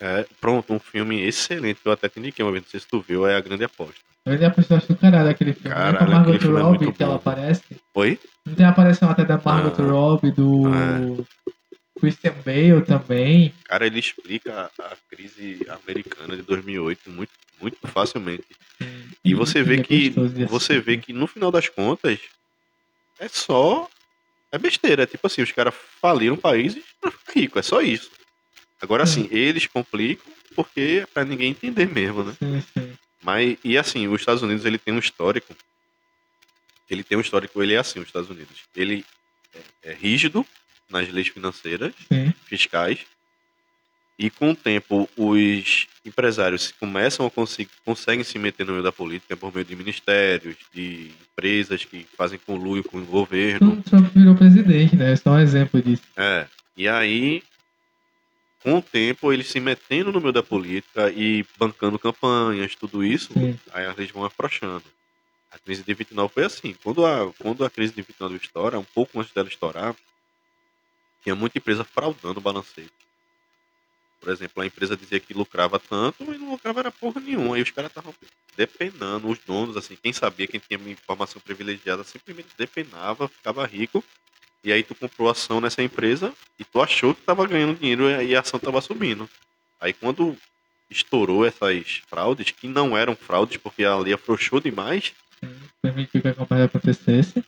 É, 0.00 0.26
pronto, 0.40 0.72
um 0.72 0.80
filme 0.80 1.22
excelente 1.22 1.80
que 1.80 1.86
eu 1.86 1.92
até 1.92 2.08
te 2.08 2.18
indiquei 2.18 2.44
uma 2.44 2.50
vez, 2.50 2.64
não 2.64 2.70
sei 2.72 2.80
se 2.80 2.88
tu 2.88 3.00
viu, 3.00 3.24
é 3.24 3.36
A 3.36 3.40
Grande 3.40 3.62
Aposta. 3.62 4.00
A 4.26 4.30
Grande 4.30 4.46
Aposta, 4.46 4.74
eu 4.74 4.78
acho 4.78 4.88
do 4.88 4.96
caralho 4.96 5.30
aquele 5.30 5.52
filme. 5.52 5.70
Caralho, 5.70 5.94
é 5.94 5.98
com 5.98 6.04
a 6.04 6.08
Margot 6.08 6.32
é 6.32 6.60
Robbie 6.60 6.88
é 6.88 6.92
que 6.92 7.02
ela 7.04 7.14
aparece. 7.14 7.62
Oi? 7.94 8.18
Não 8.44 8.54
tem 8.56 8.66
a 8.66 8.70
aparição 8.70 9.08
até 9.10 9.24
da 9.24 9.40
Margot 9.44 9.80
ah, 9.80 9.86
Robbie, 9.86 10.32
do 10.32 10.64
ah. 10.66 11.52
Christian 12.00 12.34
Bale 12.44 12.82
também. 12.84 13.54
Cara, 13.62 13.86
ele 13.86 14.00
explica 14.00 14.72
a, 14.80 14.96
crise 15.08 15.64
americana 15.86 16.34
de 16.34 16.42
2008 16.42 17.10
muito, 17.10 17.32
muito 17.60 17.78
facilmente. 17.84 18.44
E, 19.24 19.30
e 19.30 19.34
você 19.34 19.62
vê 19.62 19.78
é 19.78 19.82
que 19.84 20.10
você 20.48 20.80
vê 20.80 20.96
que 20.96 21.12
no 21.12 21.28
final 21.28 21.52
das 21.52 21.68
contas 21.68 22.18
é 23.20 23.28
só 23.28 23.88
é 24.52 24.58
besteira. 24.58 25.06
Tipo 25.06 25.26
assim, 25.26 25.42
os 25.42 25.50
caras 25.50 25.74
faliram 26.00 26.36
países 26.36 26.84
pra 27.00 27.10
ficar 27.10 27.32
rico, 27.32 27.58
é 27.58 27.62
só 27.62 27.80
isso. 27.80 28.10
Agora, 28.80 29.02
assim, 29.02 29.28
eles 29.30 29.66
complicam 29.66 30.30
porque 30.54 31.00
é 31.02 31.06
pra 31.06 31.24
ninguém 31.24 31.50
entender 31.50 31.88
mesmo, 31.88 32.22
né? 32.22 32.36
Sim, 32.38 32.62
sim. 32.78 32.92
Mas, 33.22 33.56
e 33.64 33.78
assim, 33.78 34.06
os 34.08 34.20
Estados 34.20 34.42
Unidos, 34.42 34.64
ele 34.64 34.78
tem 34.78 34.92
um 34.92 34.98
histórico 34.98 35.54
ele 36.92 37.02
tem 37.02 37.16
um 37.16 37.20
histórico, 37.22 37.62
ele 37.62 37.74
é 37.74 37.78
assim, 37.78 38.00
os 38.00 38.06
Estados 38.06 38.28
Unidos. 38.28 38.64
Ele 38.76 39.04
é, 39.54 39.90
é 39.90 39.94
rígido 39.94 40.46
nas 40.90 41.08
leis 41.08 41.28
financeiras, 41.28 41.94
Sim. 42.12 42.32
fiscais, 42.44 43.00
e 44.18 44.30
com 44.30 44.50
o 44.50 44.56
tempo 44.56 45.08
os 45.16 45.86
empresários 46.04 46.72
começam 46.72 47.26
a 47.26 47.30
conseguir, 47.30 47.70
conseguem 47.84 48.24
se 48.24 48.38
meter 48.38 48.66
no 48.66 48.72
meio 48.72 48.84
da 48.84 48.92
política 48.92 49.36
por 49.36 49.52
meio 49.52 49.64
de 49.64 49.74
ministérios, 49.74 50.56
de 50.72 51.10
empresas 51.32 51.84
que 51.84 52.06
fazem 52.16 52.38
conluio 52.38 52.84
com 52.84 52.98
o 52.98 53.04
governo. 53.04 53.72
O 53.72 53.82
Trump 53.82 54.12
virou 54.14 54.34
presidente, 54.34 54.96
né? 54.96 55.12
É 55.12 55.16
só 55.16 55.30
um 55.30 55.38
exemplo 55.38 55.80
disso. 55.80 56.02
É. 56.16 56.46
E 56.76 56.88
aí, 56.88 57.42
com 58.62 58.78
o 58.78 58.82
tempo, 58.82 59.32
eles 59.32 59.48
se 59.48 59.60
metendo 59.60 60.12
no 60.12 60.20
meio 60.20 60.32
da 60.32 60.42
política 60.42 61.10
e 61.10 61.44
bancando 61.58 61.98
campanhas, 61.98 62.74
tudo 62.74 63.04
isso, 63.04 63.32
Sim. 63.32 63.58
aí 63.72 63.86
eles 63.96 64.10
vão 64.10 64.24
afrouxando. 64.24 64.84
A 65.50 65.58
crise 65.58 65.82
de 65.82 65.92
29 65.92 66.32
foi 66.32 66.44
assim. 66.44 66.74
Quando 66.82 67.04
a, 67.04 67.30
quando 67.38 67.64
a 67.64 67.70
crise 67.70 67.92
de 67.92 68.00
29 68.02 68.36
estoura, 68.36 68.78
um 68.78 68.84
pouco 68.84 69.20
antes 69.20 69.32
dela 69.34 69.48
estourar, 69.48 69.94
tinha 71.22 71.34
muita 71.34 71.58
empresa 71.58 71.84
fraudando 71.84 72.40
o 72.40 72.42
balanceio. 72.42 72.90
Por 74.22 74.30
exemplo, 74.30 74.62
a 74.62 74.66
empresa 74.66 74.96
dizia 74.96 75.18
que 75.18 75.34
lucrava 75.34 75.80
tanto, 75.80 76.24
mas 76.24 76.38
não 76.38 76.52
lucrava 76.52 76.78
era 76.78 76.92
porra 76.92 77.20
nenhuma. 77.20 77.56
Aí 77.56 77.62
os 77.62 77.72
caras 77.72 77.90
estavam 77.90 78.14
depenando, 78.56 79.28
os 79.28 79.38
donos, 79.44 79.76
assim, 79.76 79.98
quem 80.00 80.12
sabia, 80.12 80.46
quem 80.46 80.60
tinha 80.60 80.78
informação 80.88 81.42
privilegiada, 81.42 82.04
simplesmente 82.04 82.50
depenava, 82.56 83.26
ficava 83.26 83.66
rico. 83.66 84.02
E 84.62 84.72
aí 84.72 84.84
tu 84.84 84.94
comprou 84.94 85.28
ação 85.28 85.60
nessa 85.60 85.82
empresa 85.82 86.32
e 86.56 86.64
tu 86.64 86.80
achou 86.80 87.12
que 87.12 87.20
estava 87.20 87.44
ganhando 87.48 87.76
dinheiro 87.76 88.08
e 88.22 88.36
a 88.36 88.40
ação 88.40 88.58
estava 88.58 88.80
subindo. 88.80 89.28
Aí 89.80 89.92
quando 89.92 90.36
estourou 90.88 91.44
essas 91.44 92.00
fraudes, 92.06 92.52
que 92.52 92.68
não 92.68 92.96
eram 92.96 93.16
fraudes 93.16 93.56
porque 93.56 93.82
a 93.82 93.96
lei 93.96 94.14
afrouxou 94.14 94.60
demais, 94.60 95.12
permitiu 95.82 96.22
que 96.22 96.28
a 96.28 96.34
campanha 96.34 96.66
acontecesse. 96.66 97.44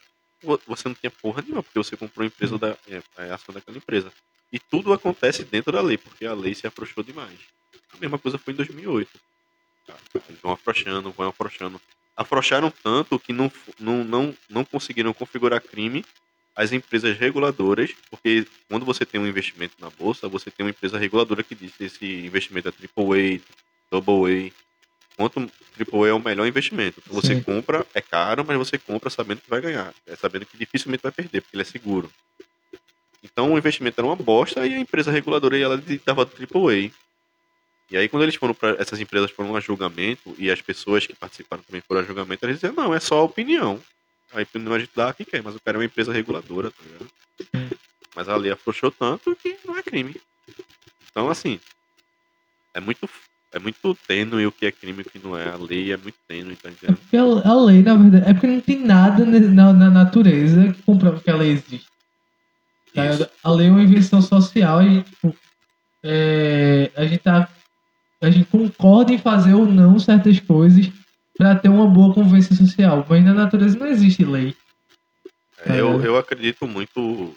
Você 0.66 0.88
não 0.88 0.94
tinha 0.94 1.10
porra 1.10 1.42
nenhuma, 1.42 1.62
porque 1.62 1.78
você 1.78 1.96
comprou 1.96 2.24
a 2.24 2.26
empresa 2.26 2.58
da 2.58 2.76
é, 2.88 3.02
a 3.16 3.34
ação 3.34 3.54
daquela 3.54 3.76
empresa. 3.76 4.12
E 4.52 4.58
tudo 4.58 4.92
acontece 4.92 5.44
dentro 5.44 5.72
da 5.72 5.80
lei, 5.80 5.98
porque 5.98 6.24
a 6.26 6.34
lei 6.34 6.54
se 6.54 6.66
afrouxou 6.66 7.02
demais. 7.02 7.38
A 7.92 7.96
mesma 7.98 8.18
coisa 8.18 8.38
foi 8.38 8.52
em 8.52 8.56
2008. 8.56 9.10
Eles 10.28 10.40
vão 10.40 10.52
afrouxando, 10.52 11.10
vão 11.10 11.28
afrouxando. 11.28 11.80
Afrouxaram 12.16 12.70
tanto 12.70 13.18
que 13.18 13.32
não, 13.32 13.50
não, 13.78 14.04
não, 14.04 14.36
não 14.48 14.64
conseguiram 14.64 15.12
configurar 15.12 15.60
crime 15.60 16.04
as 16.54 16.72
empresas 16.72 17.18
reguladoras, 17.18 17.92
porque 18.08 18.46
quando 18.68 18.86
você 18.86 19.04
tem 19.04 19.20
um 19.20 19.26
investimento 19.26 19.74
na 19.80 19.90
bolsa, 19.90 20.28
você 20.28 20.50
tem 20.50 20.64
uma 20.64 20.70
empresa 20.70 20.98
reguladora 20.98 21.42
que 21.42 21.54
diz 21.54 21.72
esse 21.80 22.04
investimento 22.04 22.68
é 22.68 22.72
AAA, 22.72 23.40
AA, 23.90 24.52
quanto 25.16 25.40
AAA 25.40 26.08
é 26.08 26.12
o 26.12 26.18
melhor 26.18 26.46
investimento. 26.46 27.00
Então 27.04 27.20
você 27.20 27.34
Sim. 27.34 27.42
compra, 27.42 27.86
é 27.94 28.00
caro, 28.00 28.44
mas 28.46 28.56
você 28.56 28.78
compra 28.78 29.10
sabendo 29.10 29.40
que 29.40 29.50
vai 29.50 29.60
ganhar, 29.60 29.92
é 30.06 30.16
sabendo 30.16 30.46
que 30.46 30.56
dificilmente 30.56 31.02
vai 31.02 31.12
perder, 31.12 31.40
porque 31.40 31.56
ele 31.56 31.62
é 31.62 31.66
seguro. 31.66 32.10
Então 33.22 33.52
o 33.52 33.58
investimento 33.58 34.00
era 34.00 34.06
uma 34.06 34.16
bosta 34.16 34.66
e 34.66 34.74
a 34.74 34.78
empresa 34.78 35.10
reguladora 35.10 35.58
ela 35.58 35.82
dava 36.04 36.22
AAA. 36.22 36.90
E 37.90 37.96
aí 37.96 38.08
quando 38.08 38.22
eles 38.22 38.34
foram 38.34 38.54
para 38.54 38.80
essas 38.80 39.00
empresas 39.00 39.30
foram 39.30 39.54
a 39.56 39.60
julgamento 39.60 40.34
e 40.38 40.50
as 40.50 40.60
pessoas 40.60 41.06
que 41.06 41.14
participaram 41.14 41.62
também 41.62 41.80
foram 41.80 42.00
a 42.00 42.04
julgamento, 42.04 42.44
eles 42.44 42.60
diziam, 42.60 42.74
não, 42.74 42.94
é 42.94 43.00
só 43.00 43.24
opinião. 43.24 43.80
A 44.32 44.42
opinião 44.42 44.74
a 44.74 44.78
gente 44.78 44.90
dá 44.94 45.12
quem 45.12 45.24
quer, 45.24 45.42
mas 45.42 45.54
o 45.54 45.60
cara 45.60 45.76
é 45.76 45.78
uma 45.78 45.84
empresa 45.84 46.12
reguladora, 46.12 46.70
tá 46.70 46.82
ligado? 46.82 47.10
Mas 48.14 48.28
a 48.28 48.36
lei 48.36 48.52
afrouxou 48.52 48.90
tanto 48.90 49.34
que 49.36 49.56
não 49.64 49.76
é 49.76 49.82
crime. 49.82 50.20
Então, 51.10 51.28
assim, 51.28 51.60
é 52.72 52.80
muito 52.80 53.08
é 53.54 53.58
muito 53.60 53.96
tênue 54.08 54.46
o 54.46 54.52
que 54.52 54.66
é 54.66 54.72
crime 54.72 54.98
e 54.98 55.02
o 55.02 55.10
que 55.10 55.24
não 55.24 55.38
é. 55.38 55.48
A 55.48 55.56
lei 55.56 55.92
é 55.92 55.96
muito 55.96 56.18
tênue, 56.26 56.56
tá 56.56 56.68
entendendo? 56.68 56.98
É 56.98 57.00
porque 57.00 57.16
a, 57.16 57.22
a, 57.22 57.64
lei, 57.64 57.82
na 57.82 57.94
verdade, 57.94 58.28
é 58.28 58.34
porque 58.34 58.46
não 58.48 58.60
tem 58.60 58.80
nada 58.80 59.24
na, 59.24 59.72
na 59.72 59.90
natureza 59.90 60.72
que 60.72 60.82
comprova 60.82 61.20
que 61.20 61.30
a 61.30 61.36
lei 61.36 61.52
existe. 61.52 61.86
Tá? 62.92 63.02
A 63.44 63.50
lei 63.52 63.68
é 63.68 63.70
uma 63.70 63.82
invenção 63.82 64.20
social 64.20 64.82
e 64.82 65.02
tipo, 65.02 65.36
é, 66.02 66.90
a 66.96 67.04
gente 67.04 67.18
tá. 67.20 67.48
A 68.20 68.30
gente 68.30 68.46
concorda 68.46 69.12
em 69.12 69.18
fazer 69.18 69.54
ou 69.54 69.66
não 69.66 70.00
certas 70.00 70.40
coisas 70.40 70.90
para 71.36 71.54
ter 71.54 71.68
uma 71.68 71.86
boa 71.86 72.12
convivência 72.12 72.56
social. 72.56 73.06
Mas 73.08 73.24
na 73.24 73.34
natureza 73.34 73.78
não 73.78 73.86
existe 73.86 74.24
lei. 74.24 74.56
É, 75.64 75.80
eu, 75.80 76.02
eu 76.02 76.16
acredito 76.16 76.66
muito. 76.66 77.36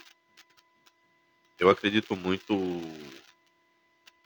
Eu 1.60 1.70
acredito 1.70 2.16
muito 2.16 2.82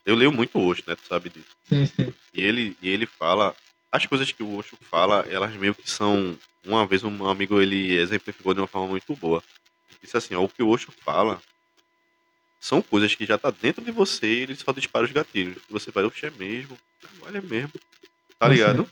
eu 0.04 0.14
leio 0.14 0.32
muito 0.32 0.58
o 0.58 0.66
Osho, 0.66 0.82
né? 0.86 0.94
Tu 0.96 1.06
sabe 1.06 1.28
disso. 1.28 1.56
Sim, 1.68 1.86
sim. 1.86 2.12
E 2.34 2.42
ele, 2.42 2.76
e 2.82 2.88
ele 2.88 3.06
fala. 3.06 3.54
As 3.90 4.06
coisas 4.06 4.32
que 4.32 4.42
o 4.42 4.56
Osho 4.56 4.76
fala, 4.90 5.26
elas 5.28 5.54
meio 5.54 5.74
que 5.74 5.88
são. 5.88 6.36
Uma 6.64 6.86
vez 6.86 7.02
um 7.04 7.28
amigo 7.28 7.60
ele 7.60 7.94
exemplificou 7.96 8.54
de 8.54 8.60
uma 8.60 8.66
forma 8.66 8.88
muito 8.88 9.14
boa. 9.16 9.42
Disse 10.02 10.16
assim: 10.16 10.34
ó, 10.34 10.42
o 10.42 10.48
que 10.48 10.62
o 10.62 10.68
Osho 10.68 10.92
fala 11.04 11.40
são 12.60 12.80
coisas 12.80 13.14
que 13.14 13.26
já 13.26 13.36
tá 13.36 13.50
dentro 13.50 13.84
de 13.84 13.90
você 13.90 14.26
e 14.26 14.40
ele 14.42 14.54
só 14.54 14.72
dispara 14.72 15.04
os 15.04 15.12
gatilhos. 15.12 15.58
Você 15.68 15.90
vai, 15.90 16.04
oxe, 16.04 16.26
é 16.26 16.30
mesmo. 16.30 16.78
Olha 17.22 17.38
é 17.38 17.40
mesmo. 17.40 17.72
Tá 18.38 18.48
ligado? 18.48 18.88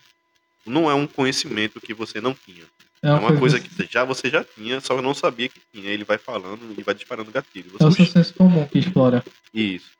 Não 0.66 0.90
é 0.90 0.94
um 0.94 1.06
conhecimento 1.06 1.80
que 1.80 1.94
você 1.94 2.20
não 2.20 2.34
tinha. 2.34 2.64
É 3.02 3.10
uma, 3.10 3.16
é 3.16 3.20
uma 3.20 3.38
coisa 3.38 3.58
que 3.58 3.70
já 3.90 4.04
você 4.04 4.28
já 4.28 4.44
tinha, 4.44 4.80
só 4.80 5.00
não 5.00 5.14
sabia 5.14 5.48
que 5.48 5.60
tinha. 5.72 5.90
Ele 5.90 6.04
vai 6.04 6.18
falando 6.18 6.74
e 6.76 6.82
vai 6.82 6.94
disparando 6.94 7.30
gatilho. 7.30 7.70
Você, 7.70 7.84
é 7.84 7.86
o 7.86 7.92
seu 7.92 8.06
senso 8.06 8.34
comum 8.34 8.66
que 8.66 8.78
explora. 8.78 9.24
Isso. 9.54 9.90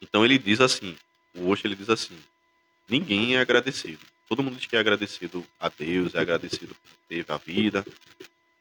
Então 0.00 0.24
ele 0.24 0.38
diz 0.38 0.60
assim, 0.60 0.96
o 1.34 1.48
Osho 1.48 1.66
ele 1.66 1.76
diz 1.76 1.90
assim, 1.90 2.16
ninguém 2.88 3.36
é 3.36 3.40
agradecido. 3.40 4.00
Todo 4.28 4.42
mundo 4.42 4.56
diz 4.56 4.66
que 4.66 4.76
é 4.76 4.78
agradecido 4.78 5.44
a 5.58 5.68
Deus, 5.68 6.14
é 6.14 6.20
agradecido 6.20 6.74
por 6.74 6.98
ter 7.08 7.24
a 7.28 7.38
vida, 7.38 7.84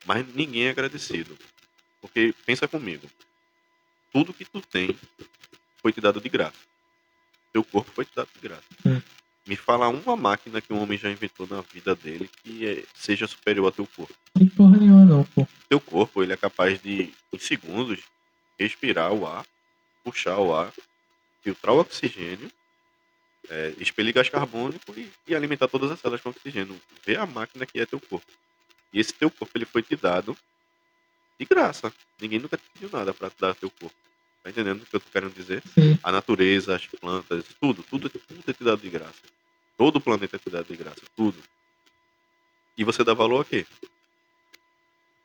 mas 0.05 0.25
ninguém 0.33 0.67
é 0.67 0.69
agradecido. 0.69 1.38
Porque 1.99 2.33
pensa 2.45 2.67
comigo, 2.67 3.09
tudo 4.13 4.33
que 4.33 4.45
tu 4.45 4.61
tem 4.61 4.97
foi 5.81 5.91
te 5.91 5.99
dado 5.99 6.21
de 6.21 6.29
graça. 6.29 6.57
Teu 7.51 7.63
corpo 7.63 7.91
foi 7.91 8.05
te 8.05 8.15
dado 8.15 8.29
de 8.33 8.39
graça. 8.39 8.63
Hum. 8.85 9.01
Me 9.45 9.55
fala 9.55 9.88
uma 9.88 10.15
máquina 10.15 10.61
que 10.61 10.73
um 10.73 10.81
homem 10.81 10.97
já 10.97 11.09
inventou 11.09 11.47
na 11.47 11.61
vida 11.61 11.95
dele 11.95 12.29
que 12.43 12.67
é, 12.67 12.83
seja 12.93 13.27
superior 13.27 13.65
ao 13.65 13.71
teu 13.71 13.88
corpo. 13.88 14.13
Não 14.35 14.47
porra 14.47 14.77
nenhuma 14.77 15.05
não, 15.05 15.23
pô. 15.23 15.47
Teu 15.69 15.79
corpo, 15.79 16.21
ele 16.21 16.33
é 16.33 16.38
capaz 16.38 16.81
de, 16.81 17.13
em 17.31 17.39
segundos, 17.39 17.99
respirar 18.59 19.13
o 19.13 19.25
ar, 19.25 19.45
puxar 20.03 20.38
o 20.38 20.53
ar 20.53 20.73
filtrar 21.47 21.73
o 21.73 21.79
oxigênio, 21.79 22.51
é, 23.49 23.73
expelir 23.77 24.13
gás 24.13 24.27
carbônico 24.27 24.93
e, 24.97 25.09
e, 25.25 25.33
alimentar 25.33 25.69
todas 25.69 25.89
as 25.89 25.99
células 25.99 26.19
com 26.19 26.29
oxigênio. 26.29 26.77
Vê 27.05 27.15
a 27.15 27.25
máquina 27.25 27.65
que 27.65 27.79
é 27.79 27.85
teu 27.85 28.01
corpo. 28.01 28.29
E 28.91 28.99
esse 28.99 29.13
teu 29.13 29.31
corpo 29.31 29.51
ele 29.55 29.63
foi 29.63 29.81
te 29.81 29.95
dado 29.95 30.35
de 31.39 31.45
graça. 31.45 31.93
Ninguém 32.19 32.39
nunca 32.39 32.57
te 32.57 32.63
pediu 32.73 32.89
nada 32.91 33.13
para 33.13 33.29
te 33.29 33.39
dar 33.39 33.55
teu 33.55 33.69
corpo. 33.69 33.95
Tá 34.43 34.49
entendendo 34.49 34.81
o 34.81 34.85
que 34.85 34.93
eu 34.93 34.99
tô 34.99 35.09
querendo 35.09 35.33
dizer? 35.33 35.63
Sim. 35.73 35.97
A 36.03 36.11
natureza, 36.11 36.75
as 36.75 36.85
plantas, 36.85 37.45
tudo, 37.61 37.81
tudo, 37.83 38.09
tudo 38.09 38.43
é 38.45 38.53
te 38.53 38.63
dado 38.65 38.81
de 38.81 38.89
graça. 38.89 39.23
Todo 39.77 39.97
o 39.97 40.01
planeta 40.01 40.35
é 40.35 40.39
te 40.39 40.49
dado 40.49 40.65
de 40.65 40.75
graça, 40.75 41.01
tudo. 41.15 41.37
E 42.77 42.83
você 42.83 43.05
dá 43.05 43.13
valor 43.13 43.41
a 43.41 43.45
quê? 43.45 43.65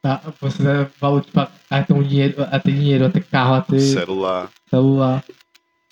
Tá, 0.01 0.23
você 0.41 0.63
dá 0.63 0.91
valor 1.01 1.25
tipo, 1.25 1.41
a 1.41 1.83
ter 1.83 1.93
um 1.93 2.03
dinheiro, 2.03 2.43
a 2.43 2.61
ter 2.61 2.73
dinheiro, 2.73 3.07
a 3.07 3.11
ter 3.11 3.25
carro, 3.25 3.55
a 3.55 3.63
ter 3.63 3.81
celular. 3.81 4.51
Celular 4.69 5.25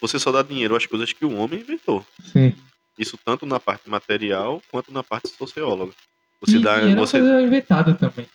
você 0.01 0.19
só 0.19 0.33
dá 0.33 0.43
dinheiro 0.43 0.75
às 0.75 0.87
coisas 0.87 1.13
que 1.13 1.25
o 1.25 1.37
homem 1.37 1.61
inventou. 1.61 2.05
Sim. 2.33 2.55
Isso 2.99 3.19
tanto 3.25 3.47
na 3.47 3.61
parte 3.61 3.89
material 3.89 4.63
quanto 4.71 4.93
na 4.93 5.03
parte 5.03 5.29
socióloga. 5.29 5.93
Você 6.41 6.57
e 6.57 6.63
dá. 6.63 6.81
Você 6.95 7.19
é 7.19 7.43
inventado 7.43 7.95
também. 7.95 8.27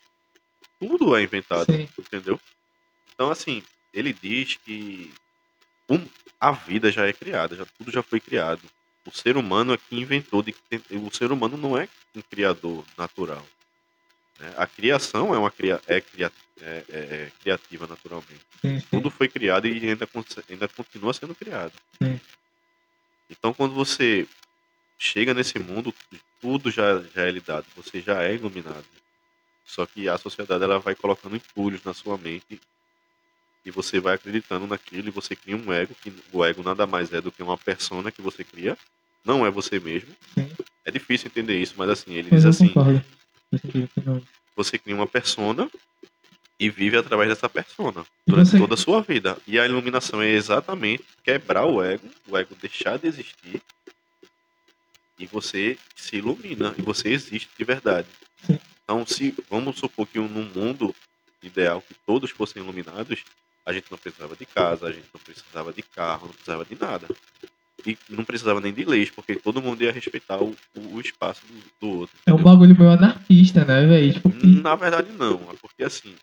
Tudo 0.80 1.16
é 1.16 1.24
inventado, 1.24 1.72
Sim. 1.72 1.88
entendeu? 1.98 2.40
Então, 3.14 3.32
assim, 3.32 3.64
ele 3.94 4.14
diz 4.14 4.58
que 4.58 5.12
um, 5.90 6.06
a 6.40 6.52
vida 6.52 6.92
já 6.92 7.08
é 7.08 7.14
criada, 7.14 7.56
já, 7.56 7.66
tudo 7.78 7.92
já 7.92 8.04
foi 8.04 8.20
criado. 8.20 8.62
O 9.06 9.12
ser 9.12 9.38
humano 9.38 9.74
é 9.74 9.78
que 9.78 9.96
inventou. 9.96 10.42
De, 10.42 10.56
o 10.92 11.14
ser 11.14 11.32
humano 11.32 11.58
não 11.58 11.78
é 11.78 11.88
um 12.16 12.22
criador 12.22 12.84
natural. 12.98 13.46
Né? 14.40 14.54
A 14.58 14.68
criação 14.68 15.34
é 15.34 15.38
uma 15.38 15.52
cria, 15.52 15.80
é, 15.88 16.02
cria, 16.02 16.32
é, 16.62 16.84
é, 16.90 16.98
é 16.98 17.32
criativa 17.42 17.88
naturalmente. 17.88 18.42
Sim, 18.62 18.80
sim. 18.80 18.88
Tudo 18.90 19.10
foi 19.10 19.28
criado 19.28 19.68
e 19.68 19.90
ainda, 19.90 20.08
ainda 20.50 20.68
continua 20.68 21.14
sendo 21.14 21.36
criado. 21.36 21.74
Sim. 22.02 22.20
Então 23.30 23.54
quando 23.54 23.74
você 23.74 24.28
chega 24.98 25.34
nesse 25.34 25.60
mundo, 25.60 25.94
tudo 26.42 26.72
já, 26.72 27.02
já 27.14 27.24
é 27.24 27.32
lhe 27.32 27.42
dado, 27.42 27.66
você 27.76 28.02
já 28.02 28.24
é 28.24 28.36
iluminado. 28.36 28.86
Só 29.66 29.86
que 29.86 30.08
a 30.08 30.18
sociedade 30.18 30.64
ela 30.64 30.80
vai 30.80 30.96
colocando 30.96 31.36
entulhos 31.36 31.84
na 31.84 31.94
sua 31.94 32.18
mente 32.18 32.60
e 33.66 33.72
você 33.72 34.00
vai 34.00 34.14
acreditando 34.14 34.68
naquilo 34.68 35.08
e 35.08 35.12
você 35.12 35.36
cria 35.36 35.58
um 35.58 35.74
ego, 35.74 35.96
que 35.96 36.14
o 36.32 36.46
ego 36.46 36.62
nada 36.62 36.86
mais 36.86 37.12
é 37.12 37.20
do 37.20 37.32
que 37.32 37.42
uma 37.42 37.58
persona 37.58 38.12
que 38.12 38.22
você 38.22 38.44
cria, 38.44 38.78
não 39.26 39.44
é 39.44 39.50
você 39.50 39.80
mesmo. 39.80 40.16
É 40.86 40.92
difícil 40.92 41.28
entender 41.28 41.60
isso, 41.60 41.74
mas 41.76 41.90
assim, 41.90 42.14
ele 42.14 42.30
diz 42.30 42.46
assim. 42.46 42.72
Você 44.56 44.78
cria 44.78 44.96
uma 44.96 45.08
persona 45.08 45.70
e 46.60 46.70
vive 46.70 46.98
através 46.98 47.30
dessa 47.30 47.50
persona 47.50 48.06
durante 48.26 48.52
você... 48.52 48.58
toda 48.58 48.74
a 48.76 48.78
sua 48.78 49.02
vida. 49.02 49.38
E 49.46 49.60
a 49.60 49.66
iluminação 49.66 50.22
é 50.22 50.30
exatamente 50.30 51.04
quebrar 51.24 51.66
o 51.66 51.84
ego, 51.84 52.08
o 52.28 52.38
ego 52.38 52.56
deixar 52.62 52.98
de 52.98 53.08
existir 53.08 53.62
e 55.18 55.26
você 55.26 55.78
se 55.96 56.18
ilumina 56.18 56.74
e 56.78 56.82
você 56.82 57.10
existe 57.10 57.50
de 57.58 57.64
verdade. 57.64 58.08
Então, 58.84 59.06
se 59.06 59.34
vamos 59.50 59.80
supor 59.80 60.08
que 60.08 60.20
num 60.20 60.50
mundo 60.54 60.94
ideal 61.42 61.82
que 61.82 61.96
todos 62.06 62.32
fossem 62.32 62.62
iluminados, 62.62 63.24
a 63.66 63.74
gente 63.74 63.88
não 63.90 63.98
precisava 63.98 64.36
de 64.36 64.46
casa, 64.46 64.88
a 64.88 64.92
gente 64.92 65.08
não 65.14 65.20
precisava 65.20 65.74
de 65.74 65.82
carro, 65.82 66.28
não 66.28 66.34
precisava 66.34 66.66
de 66.66 66.76
nada. 66.80 67.08
E 67.86 67.98
não 68.10 68.24
precisava 68.24 68.62
nem 68.62 68.74
de 68.74 68.84
leis, 68.84 69.10
porque 69.12 69.36
todo 69.36 69.62
mundo 69.62 69.82
ia 69.84 69.92
respeitar 69.92 70.42
o, 70.42 70.56
o 70.76 71.00
espaço 71.00 71.42
do, 71.46 71.88
do 71.88 72.00
outro. 72.00 72.16
É 72.26 72.34
um 72.34 72.42
bagulho 72.42 72.78
meio 72.78 72.92
anarquista, 72.92 73.64
né, 73.64 73.86
velho? 73.86 74.14
Tipo, 74.14 74.30
Na 74.62 74.76
verdade, 74.76 75.12
não. 75.12 75.36
É 75.52 75.56
porque 75.62 75.84
assim. 75.84 76.16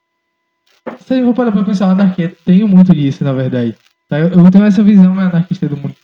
Se 1.01 1.19
eu 1.19 1.25
vou 1.25 1.35
parar 1.35 1.53
pra 1.53 1.65
pensar, 1.65 1.91
anarquia 1.91 2.35
tem 2.45 2.65
muito 2.65 2.95
disso, 2.95 3.23
na 3.25 3.33
verdade. 3.33 3.77
Tá? 4.09 4.19
Eu 4.19 4.51
tenho 4.51 4.65
essa 4.65 4.83
visão 4.83 5.19
anarquista 5.19 5.69
do 5.69 5.77
mundo. 5.77 5.95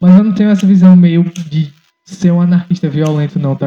Mas 0.00 0.16
eu 0.16 0.24
não 0.24 0.32
tenho 0.32 0.50
essa 0.50 0.66
visão 0.66 0.96
meio 0.96 1.24
de 1.24 1.72
ser 2.04 2.30
um 2.30 2.40
anarquista 2.40 2.88
violento, 2.88 3.38
não, 3.38 3.56
tá? 3.56 3.66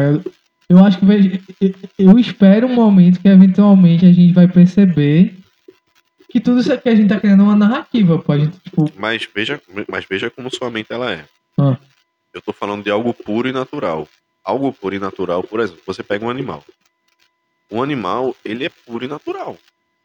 Eu 0.70 0.86
acho 0.86 1.00
que 1.00 1.06
vai, 1.06 1.42
eu 1.98 2.20
espero 2.20 2.68
um 2.68 2.74
momento 2.76 3.20
que 3.20 3.28
eventualmente 3.28 4.06
a 4.06 4.14
gente 4.14 4.34
vai 4.34 4.48
perceber 4.48 5.36
que 6.30 6.40
tudo 6.40 6.60
isso 6.60 6.72
aqui 6.72 6.90
a 6.90 6.96
gente 6.96 7.10
tá 7.10 7.20
criando 7.20 7.44
uma 7.44 7.56
narrativa, 7.56 8.20
pô. 8.20 8.38
Gente, 8.38 8.60
tipo... 8.60 8.92
Mas 8.96 9.28
veja, 9.34 9.60
mas 9.90 10.06
veja 10.06 10.30
como 10.30 10.54
sua 10.54 10.70
mente 10.70 10.94
ela 10.94 11.12
é. 11.12 11.26
Ah. 11.58 11.76
Eu 12.32 12.42
tô 12.42 12.54
falando 12.54 12.84
de 12.84 12.92
algo 12.92 13.14
puro 13.14 13.50
e 13.50 13.52
natural. 13.52 14.08
Algo 14.44 14.72
puro 14.72 14.96
e 14.96 15.00
natural, 15.00 15.44
por 15.44 15.60
exemplo, 15.60 15.82
você 15.86 16.04
pega 16.04 16.24
um 16.24 16.30
animal. 16.30 16.64
Um 17.72 17.82
animal, 17.82 18.36
ele 18.46 18.66
é 18.66 18.70
puro 18.70 19.04
e 19.04 19.08
natural. 19.08 19.58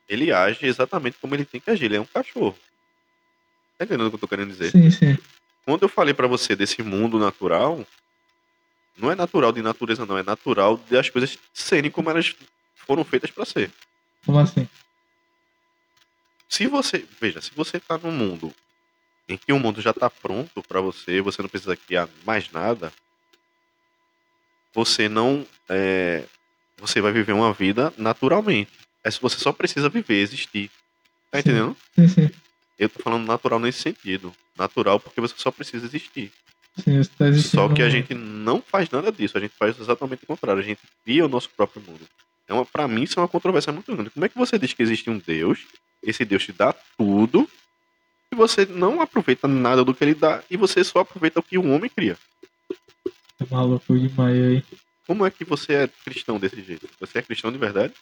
Ele 0.09 0.33
age 0.33 0.67
exatamente 0.67 1.17
como 1.21 1.35
ele 1.35 1.45
tem 1.45 1.61
que 1.61 1.71
agir. 1.71 1.87
Ele 1.87 1.97
é 1.97 2.01
um 2.01 2.07
cachorro. 2.07 2.57
Tá 3.79 3.85
entendendo 3.85 4.07
o 4.07 4.11
que 4.11 4.17
eu 4.17 4.21
tô 4.21 4.29
querendo 4.29 4.51
dizer? 4.51 4.71
Sim, 4.71 4.91
sim. 4.91 5.19
Quando 5.65 5.83
eu 5.83 5.89
falei 5.89 6.13
para 6.13 6.27
você 6.27 6.55
desse 6.55 6.83
mundo 6.83 7.19
natural, 7.19 7.87
não 8.97 9.11
é 9.11 9.15
natural 9.15 9.53
de 9.53 9.63
natureza, 9.63 10.07
não. 10.07 10.19
É 10.19 10.23
natural 10.23 10.77
de 10.89 10.97
as 10.97 11.09
coisas 11.09 11.39
serem 11.53 11.91
como 11.91 12.11
elas 12.11 12.35
foram 12.77 13.05
feitas 13.05 13.31
para 13.31 13.45
ser. 13.45 13.71
Como 14.25 14.39
assim? 14.39 14.69
Se 16.49 16.67
você, 16.67 17.05
veja, 17.21 17.41
se 17.41 17.51
você 17.55 17.81
tá 17.81 17.99
num 17.99 18.13
mundo 18.13 18.55
em 19.29 19.37
que 19.37 19.53
o 19.53 19.59
mundo 19.59 19.81
já 19.81 19.93
tá 19.93 20.09
pronto 20.09 20.63
para 20.63 20.81
você, 20.81 21.21
você 21.21 21.43
não 21.43 21.49
precisa 21.49 21.77
criar 21.77 22.09
mais 22.25 22.51
nada, 22.53 22.93
você 24.73 25.09
não, 25.09 25.47
é, 25.69 26.25
você 26.79 27.01
vai 27.01 27.11
viver 27.11 27.33
uma 27.33 27.53
vida 27.53 27.93
naturalmente. 27.97 28.84
É 29.05 29.11
se 29.11 29.21
você 29.21 29.39
só 29.39 29.53
precisa 29.53 29.89
viver, 29.89 30.21
existir. 30.21 30.71
Tá 31.31 31.41
entendendo? 31.41 31.77
Sim, 31.95 32.09
sim. 32.09 32.31
Eu 32.79 32.89
tô 32.89 33.03
falando 33.03 33.27
natural 33.27 33.61
nesse 33.61 33.81
sentido. 33.81 34.35
Natural 34.57 34.99
porque 34.99 35.21
você 35.21 35.35
só 35.37 35.51
precisa 35.51 35.85
existir. 35.85 36.33
Sim, 36.79 36.97
você 36.99 37.11
tá 37.17 37.29
existindo 37.29 37.63
Só 37.63 37.69
que 37.73 37.83
a 37.83 37.89
gente 37.89 38.15
não 38.15 38.61
faz 38.61 38.91
nada 38.91 39.13
disso, 39.13 39.39
a 39.39 39.41
gente 39.41 39.55
faz 39.57 39.79
exatamente 39.79 40.25
o 40.25 40.27
contrário, 40.27 40.61
a 40.61 40.65
gente 40.65 40.81
cria 41.05 41.25
o 41.25 41.29
nosso 41.29 41.49
próprio 41.51 41.83
mundo. 41.83 42.01
É 42.49 42.53
uma, 42.53 42.67
pra 42.67 42.89
mim, 42.89 43.03
isso 43.03 43.19
é 43.19 43.23
uma 43.23 43.29
controvérsia 43.29 43.73
muito 43.73 43.95
grande. 43.95 44.11
Como 44.11 44.25
é 44.25 44.29
que 44.29 44.37
você 44.37 44.59
diz 44.59 44.73
que 44.73 44.83
existe 44.83 45.09
um 45.09 45.19
Deus, 45.19 45.61
esse 46.03 46.25
Deus 46.25 46.45
te 46.45 46.53
dá 46.53 46.75
tudo, 46.97 47.49
e 48.33 48.35
você 48.35 48.67
não 48.67 49.01
aproveita 49.01 49.47
nada 49.47 49.85
do 49.85 49.95
que 49.95 50.03
ele 50.03 50.15
dá, 50.15 50.43
e 50.51 50.57
você 50.57 50.83
só 50.83 51.01
aproveita 51.01 51.41
o 51.41 51.43
que 51.43 51.57
o 51.57 51.71
homem 51.71 51.89
cria? 51.89 52.19
Tá 53.39 53.47
maluco 53.51 53.99
demais 53.99 54.37
aí. 54.37 54.65
Como 55.07 55.25
é 55.25 55.31
que 55.31 55.45
você 55.45 55.75
é 55.75 55.89
cristão 56.05 56.39
desse 56.39 56.63
jeito? 56.63 56.89
Você 56.99 57.19
é 57.19 57.23
cristão 57.23 57.53
de 57.53 57.59
verdade? 57.59 57.93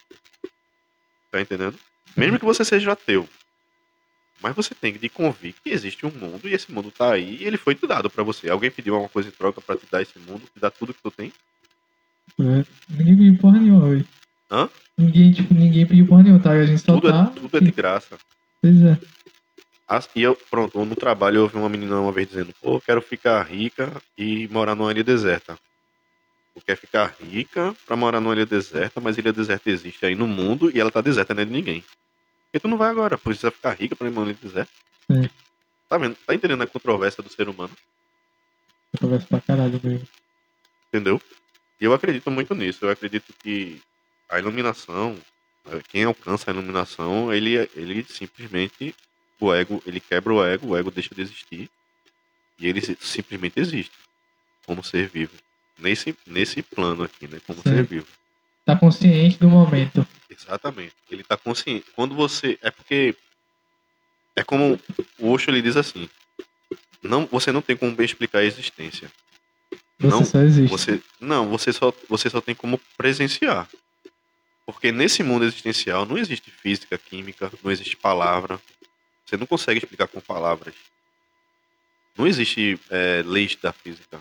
Tá 1.33 1.41
entendendo? 1.41 1.77
Mesmo 2.15 2.39
que 2.39 2.45
você 2.45 2.63
seja 2.63 2.93
ateu. 2.93 3.27
Mas 4.43 4.55
você 4.55 4.75
tem 4.75 4.93
de 4.93 5.09
convir 5.09 5.55
que 5.65 5.71
existe 5.71 6.05
um 6.05 6.11
mundo 6.11 6.47
e 6.47 6.53
esse 6.53 6.71
mundo 6.71 6.91
tá 6.91 7.13
aí 7.15 7.39
e 7.41 7.45
ele 7.45 7.57
foi 7.57 7.75
te 7.75 7.87
dado 7.87 8.11
pra 8.11 8.23
você. 8.23 8.51
Alguém 8.51 8.71
pediu 8.71 8.93
alguma 8.95 9.09
coisa 9.09 9.29
em 9.31 9.33
troca 9.33 9.61
pra 9.63 9.77
te 9.77 9.87
dar 9.91 10.03
esse 10.03 10.19
mundo, 10.19 10.43
te 10.53 10.61
dar 10.61 10.71
tudo 10.71 10.93
que 10.93 11.03
tu 11.03 11.11
tem? 11.11 11.33
É, 12.39 12.65
Ninguém 12.91 13.17
pediu 13.17 13.39
porra 13.39 13.59
nenhuma, 13.59 13.89
velho. 13.89 14.09
Hã? 14.51 14.69
Ninguém, 14.99 15.33
tipo, 15.33 15.55
ninguém 15.55 15.87
pediu 15.87 16.07
porra 16.07 16.23
nenhuma, 16.23 16.43
tá? 16.43 16.51
A 16.51 16.67
gente 16.67 16.81
só 16.83 16.95
Tudo 16.95 17.11
tá. 17.11 17.33
é, 17.35 17.41
tudo 17.41 17.57
é 17.57 17.61
de 17.61 17.71
graça. 17.71 18.19
Pois 18.61 18.83
é. 18.83 18.99
As- 19.89 20.09
E 20.15 20.23
eu, 20.23 20.35
pronto, 20.51 20.85
no 20.85 20.97
trabalho 20.97 21.37
eu 21.39 21.43
ouvi 21.45 21.57
uma 21.57 21.69
menina 21.69 21.99
uma 21.99 22.13
vez 22.13 22.29
dizendo, 22.29 22.53
pô, 22.61 22.77
eu 22.77 22.81
quero 22.81 23.01
ficar 23.01 23.43
rica 23.45 23.91
e 24.19 24.49
morar 24.49 24.75
numa 24.75 24.91
ilha 24.91 25.03
deserta. 25.05 25.57
Tu 26.55 26.61
quer 26.61 26.77
ficar 26.77 27.15
rica 27.21 27.75
pra 27.87 27.97
morar 27.97 28.21
numa 28.21 28.35
ilha 28.35 28.45
deserta, 28.47 29.01
mas 29.01 29.17
ilha 29.17 29.33
deserta 29.33 29.71
existe 29.71 30.05
aí 30.05 30.15
no 30.15 30.27
mundo 30.27 30.71
e 30.75 30.79
ela 30.79 30.91
tá 30.91 31.01
deserta, 31.01 31.33
não 31.35 31.43
é 31.43 31.47
de 31.47 31.53
ninguém. 31.53 31.83
Porque 32.47 32.61
tu 32.61 32.69
não 32.69 32.77
vai 32.77 32.91
agora, 32.91 33.17
precisa 33.17 33.51
ficar 33.51 33.73
rica 33.73 33.97
pra 33.97 34.07
ir 34.07 34.11
numa 34.11 34.27
ilha 34.27 34.39
deserta. 34.41 34.71
Sim. 35.11 35.29
Tá 35.89 35.97
vendo? 35.99 36.15
Tá 36.27 36.35
entendendo 36.35 36.63
a 36.63 36.67
controvérsia 36.67 37.23
do 37.23 37.33
ser 37.33 37.49
humano? 37.49 37.75
Converso 39.01 39.27
pra 39.27 39.41
caralho 39.41 39.81
mesmo. 39.83 40.07
Entendeu? 40.89 41.21
E 41.81 41.85
eu 41.85 41.95
acredito 41.95 42.31
muito 42.31 42.55
nisso. 42.55 42.85
Eu 42.85 42.91
acredito 42.91 43.33
que 43.43 43.81
a 44.29 44.39
iluminação, 44.39 45.17
eh, 45.71 45.81
quem 45.89 46.05
alcança 46.05 46.51
a 46.51 46.55
iluminação, 46.55 47.33
ele, 47.33 47.57
ele 47.75 48.05
simplesmente, 48.05 48.95
o 49.41 49.53
ego, 49.55 49.83
ele 49.87 50.01
quebra 50.01 50.33
o 50.35 50.45
ego, 50.45 50.69
o 50.69 50.77
ego 50.77 50.91
deixa 50.91 51.15
de 51.15 51.23
existir. 51.23 51.71
E 52.59 52.69
ele 52.69 52.81
si- 52.83 52.99
simplesmente 53.01 53.59
existe. 53.59 53.93
Como 54.67 54.85
ser 54.85 55.09
vivo. 55.09 55.33
Nesse, 55.83 56.17
nesse 56.27 56.63
plano 56.63 57.03
aqui, 57.03 57.27
né? 57.27 57.41
Como 57.47 57.61
Sim. 57.61 57.71
ser 57.71 57.85
vivo. 57.85 58.07
Tá 58.65 58.77
consciente 58.77 59.39
do 59.39 59.49
momento. 59.49 60.07
Exatamente. 60.31 60.95
Ele 61.11 61.25
tá 61.25 61.37
consciente. 61.37 61.87
Quando 61.95 62.15
você. 62.15 62.59
É 62.63 62.71
porque. 62.71 63.15
É 64.37 64.45
como 64.45 64.79
o 65.19 65.31
Osho 65.31 65.51
ele 65.51 65.61
diz 65.61 65.77
assim. 65.77 66.09
Não, 67.03 67.27
você 67.27 67.51
não 67.51 67.61
tem 67.61 67.77
como 67.77 68.01
explicar 68.01 68.39
a 68.39 68.45
existência. 68.45 69.11
Você 69.99 70.07
Não, 70.07 70.25
só 70.25 70.39
existe. 70.41 70.71
Você, 70.71 71.03
não, 71.21 71.49
você 71.49 71.73
só, 71.73 71.93
você 72.09 72.31
só 72.31 72.41
tem 72.41 72.55
como 72.55 72.81
presenciar. 72.97 73.69
Porque 74.65 74.93
nesse 74.93 75.23
mundo 75.23 75.45
existencial 75.45 76.07
não 76.07 76.17
existe 76.17 76.51
física, 76.51 76.97
química, 76.97 77.51
não 77.63 77.71
existe 77.71 77.97
palavra. 77.97 78.61
Você 79.27 79.37
não 79.37 79.47
consegue 79.47 79.79
explicar 79.79 80.07
com 80.07 80.21
palavras. 80.21 80.75
Não 82.17 82.27
existe 82.27 82.79
é, 82.91 83.23
leis 83.25 83.57
da 83.57 83.73
física. 83.73 84.21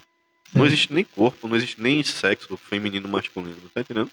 Não 0.54 0.66
existe 0.66 0.92
nem 0.94 1.04
corpo, 1.04 1.48
não 1.48 1.56
existe 1.56 1.82
nem 1.82 2.04
sexo 2.04 2.56
feminino, 2.58 3.08
masculino. 3.08 3.58
Tá 3.74 3.82
entendendo? 3.82 4.12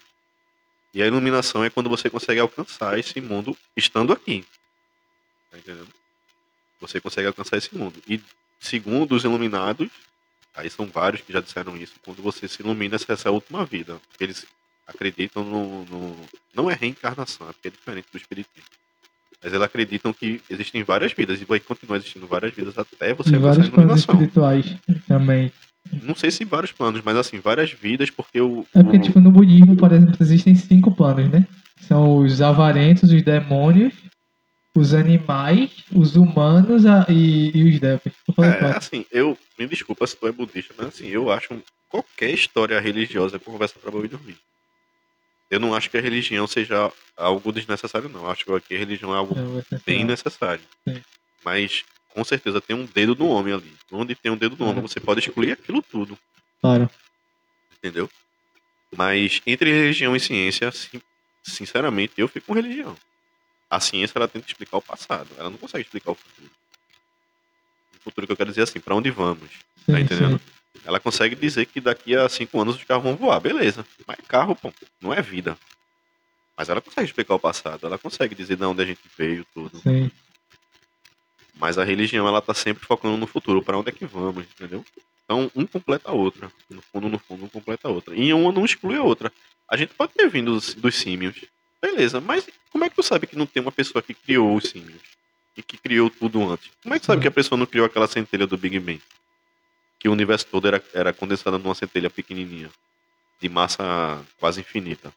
E 0.93 1.03
a 1.03 1.07
iluminação 1.07 1.63
é 1.63 1.69
quando 1.69 1.89
você 1.89 2.09
consegue 2.09 2.39
alcançar 2.39 2.97
esse 2.97 3.19
mundo 3.21 3.55
estando 3.75 4.11
aqui. 4.13 4.45
Tá 5.51 5.57
entendendo? 5.57 5.87
Você 6.81 6.99
consegue 7.01 7.27
alcançar 7.27 7.57
esse 7.57 7.75
mundo. 7.75 8.01
E 8.07 8.19
segundo 8.59 9.13
os 9.15 9.23
iluminados, 9.23 9.89
Aí 10.55 10.69
são 10.69 10.87
vários 10.87 11.21
que 11.21 11.31
já 11.31 11.39
disseram 11.39 11.77
isso. 11.77 11.93
Quando 12.03 12.21
você 12.21 12.45
se 12.47 12.61
ilumina, 12.61 12.95
essa, 12.95 13.13
essa 13.13 13.29
é 13.29 13.29
a 13.29 13.31
última 13.31 13.63
vida. 13.65 14.01
Eles 14.19 14.45
acreditam 14.85 15.43
no, 15.45 15.85
no- 15.85 16.29
Não 16.53 16.69
é 16.69 16.73
reencarnação, 16.73 17.47
é 17.47 17.53
porque 17.53 17.67
é 17.69 17.71
diferente 17.71 18.07
do 18.11 18.17
espiritismo. 18.17 18.67
Mas 19.41 19.53
eles 19.53 19.63
acreditam 19.63 20.11
que 20.11 20.41
existem 20.49 20.83
várias 20.83 21.13
vidas 21.13 21.39
e 21.39 21.45
vai 21.45 21.61
continuar 21.61 21.97
existindo 21.97 22.27
várias 22.27 22.51
vidas 22.53 22.77
até 22.77 23.13
você 23.13 23.29
Em 23.29 23.35
alcançar 23.35 23.61
a 23.61 23.65
iluminação. 23.67 24.15
espirituais 24.15 24.65
também. 25.07 25.53
Não 26.03 26.15
sei 26.15 26.31
se 26.31 26.45
vários 26.45 26.71
planos, 26.71 27.01
mas 27.03 27.15
assim, 27.17 27.39
várias 27.39 27.71
vidas, 27.71 28.09
porque 28.09 28.39
o. 28.39 28.65
É 28.75 28.83
porque, 28.83 28.99
tipo, 28.99 29.19
no 29.19 29.31
budismo, 29.31 29.75
por 29.75 29.91
exemplo, 29.91 30.15
existem 30.19 30.55
cinco 30.55 30.91
planos, 30.95 31.29
né? 31.29 31.47
São 31.81 32.17
os 32.17 32.41
avarentos, 32.41 33.11
os 33.11 33.23
demônios, 33.23 33.93
os 34.75 34.93
animais, 34.93 35.71
os 35.91 36.15
humanos 36.15 36.85
a- 36.85 37.05
e, 37.09 37.51
e 37.57 37.69
os 37.69 37.79
devas. 37.79 38.13
É, 38.39 38.65
assim, 38.77 39.05
eu. 39.11 39.37
Me 39.57 39.67
desculpa 39.67 40.05
se 40.07 40.15
tu 40.15 40.27
é 40.27 40.31
budista, 40.31 40.73
mas 40.77 40.87
assim, 40.87 41.07
eu 41.07 41.31
acho 41.31 41.61
qualquer 41.89 42.31
história 42.31 42.79
religiosa 42.79 43.37
conversa 43.39 43.75
pra 43.79 43.91
boi 43.91 44.07
dormir. 44.07 44.37
Eu 45.49 45.59
não 45.59 45.73
acho 45.73 45.89
que 45.89 45.97
a 45.97 46.01
religião 46.01 46.45
seja 46.45 46.91
algo 47.17 47.51
desnecessário, 47.51 48.07
não. 48.07 48.21
Eu 48.25 48.29
acho 48.29 48.45
que 48.45 48.75
a 48.75 48.77
religião 48.77 49.13
é 49.13 49.17
algo 49.17 49.35
É, 49.35 49.79
bem 49.85 50.05
necessário. 50.05 50.61
Sim. 50.87 51.01
Mas 51.43 51.83
com 52.19 52.23
certeza 52.25 52.59
tem 52.59 52.75
um 52.75 52.85
dedo 52.85 53.15
no 53.15 53.27
homem 53.29 53.53
ali. 53.53 53.73
Onde 53.91 54.13
tem 54.13 54.29
um 54.29 54.35
dedo 54.35 54.61
É. 54.61 54.67
homem, 54.67 54.81
você 54.81 54.99
pode 54.99 55.21
excluir 55.21 55.53
aquilo 55.53 55.81
tudo, 55.81 56.19
Claro. 56.59 56.89
entendeu? 57.77 58.09
Mas 58.95 59.41
entre 59.47 59.71
religião 59.71 60.13
e 60.15 60.19
ciência, 60.19 60.69
sin- 60.71 61.01
sinceramente, 61.41 62.13
eu 62.17 62.27
fico 62.27 62.47
com 62.47 62.53
religião. 62.53 62.97
A 63.69 63.79
ciência 63.79 64.17
ela 64.17 64.27
tenta 64.27 64.45
explicar 64.47 64.77
o 64.77 64.81
passado, 64.81 65.29
ela 65.37 65.49
não 65.49 65.57
consegue 65.57 65.83
explicar 65.85 66.11
o 66.11 66.15
futuro. 66.15 66.51
O 67.95 67.99
futuro 68.03 68.27
que 68.27 68.33
eu 68.33 68.37
quero 68.37 68.49
dizer 68.49 68.61
é 68.61 68.63
assim, 68.63 68.79
para 68.81 68.95
onde 68.95 69.09
vamos? 69.11 69.49
Sim, 69.85 69.93
Tá 69.93 69.99
entendendo? 70.01 70.37
sim. 70.39 70.81
Ela 70.83 70.99
consegue 70.99 71.35
dizer 71.35 71.65
que 71.67 71.79
daqui 71.79 72.15
a 72.17 72.27
cinco 72.27 72.59
anos 72.61 72.75
os 72.75 72.83
carros 72.83 73.03
vão 73.03 73.15
voar, 73.15 73.39
beleza. 73.39 73.85
Mas 74.05 74.17
carro, 74.27 74.55
pô, 74.55 74.73
não 74.99 75.13
é 75.13 75.21
vida. 75.21 75.57
Mas 76.57 76.67
ela 76.67 76.81
consegue 76.81 77.07
explicar 77.07 77.35
o 77.35 77.39
passado, 77.39 77.85
ela 77.87 77.97
consegue 77.97 78.35
dizer 78.35 78.57
de 78.57 78.63
onde 78.65 78.81
a 78.81 78.85
gente 78.85 78.99
veio, 79.17 79.45
tudo. 79.53 79.79
Sim. 79.79 80.11
Mas 81.59 81.77
a 81.77 81.83
religião, 81.83 82.25
ela 82.25 82.41
tá 82.41 82.53
sempre 82.53 82.85
focando 82.85 83.17
no 83.17 83.27
futuro, 83.27 83.61
para 83.61 83.77
onde 83.77 83.89
é 83.89 83.91
que 83.91 84.05
vamos, 84.05 84.45
entendeu? 84.45 84.83
Então, 85.25 85.51
um 85.53 85.65
completa 85.65 86.09
a 86.09 86.13
outra. 86.13 86.49
No 86.69 86.81
fundo, 86.81 87.09
no 87.09 87.19
fundo, 87.19 87.45
um 87.45 87.49
completa 87.49 87.89
a 87.89 87.91
outra. 87.91 88.15
E 88.15 88.33
uma 88.33 88.51
não 88.51 88.63
exclui 88.63 88.95
a 88.95 89.03
outra. 89.03 89.31
A 89.69 89.75
gente 89.75 89.93
pode 89.93 90.13
ter 90.13 90.29
vindo 90.29 90.53
dos, 90.53 90.73
dos 90.73 90.95
símios. 90.95 91.35
Beleza, 91.81 92.21
mas 92.21 92.47
como 92.71 92.85
é 92.85 92.89
que 92.89 92.95
tu 92.95 93.03
sabe 93.03 93.27
que 93.27 93.35
não 93.35 93.45
tem 93.45 93.61
uma 93.61 93.73
pessoa 93.73 94.01
que 94.01 94.13
criou 94.13 94.55
os 94.55 94.69
símios? 94.69 95.01
E 95.55 95.61
que 95.61 95.77
criou 95.77 96.09
tudo 96.09 96.49
antes? 96.49 96.71
Como 96.81 96.95
é 96.95 96.97
que 96.97 97.03
tu 97.03 97.07
sabe 97.07 97.21
que 97.21 97.27
a 97.27 97.31
pessoa 97.31 97.59
não 97.59 97.65
criou 97.65 97.85
aquela 97.85 98.07
centelha 98.07 98.47
do 98.47 98.57
Big 98.57 98.79
Bang? 98.79 99.01
Que 99.99 100.07
o 100.07 100.13
universo 100.13 100.47
todo 100.47 100.65
era, 100.65 100.81
era 100.93 101.11
condensado 101.11 101.59
numa 101.59 101.75
centelha 101.75 102.09
pequenininha. 102.09 102.69
De 103.41 103.49
massa 103.49 104.25
quase 104.39 104.61
infinita. 104.61 105.13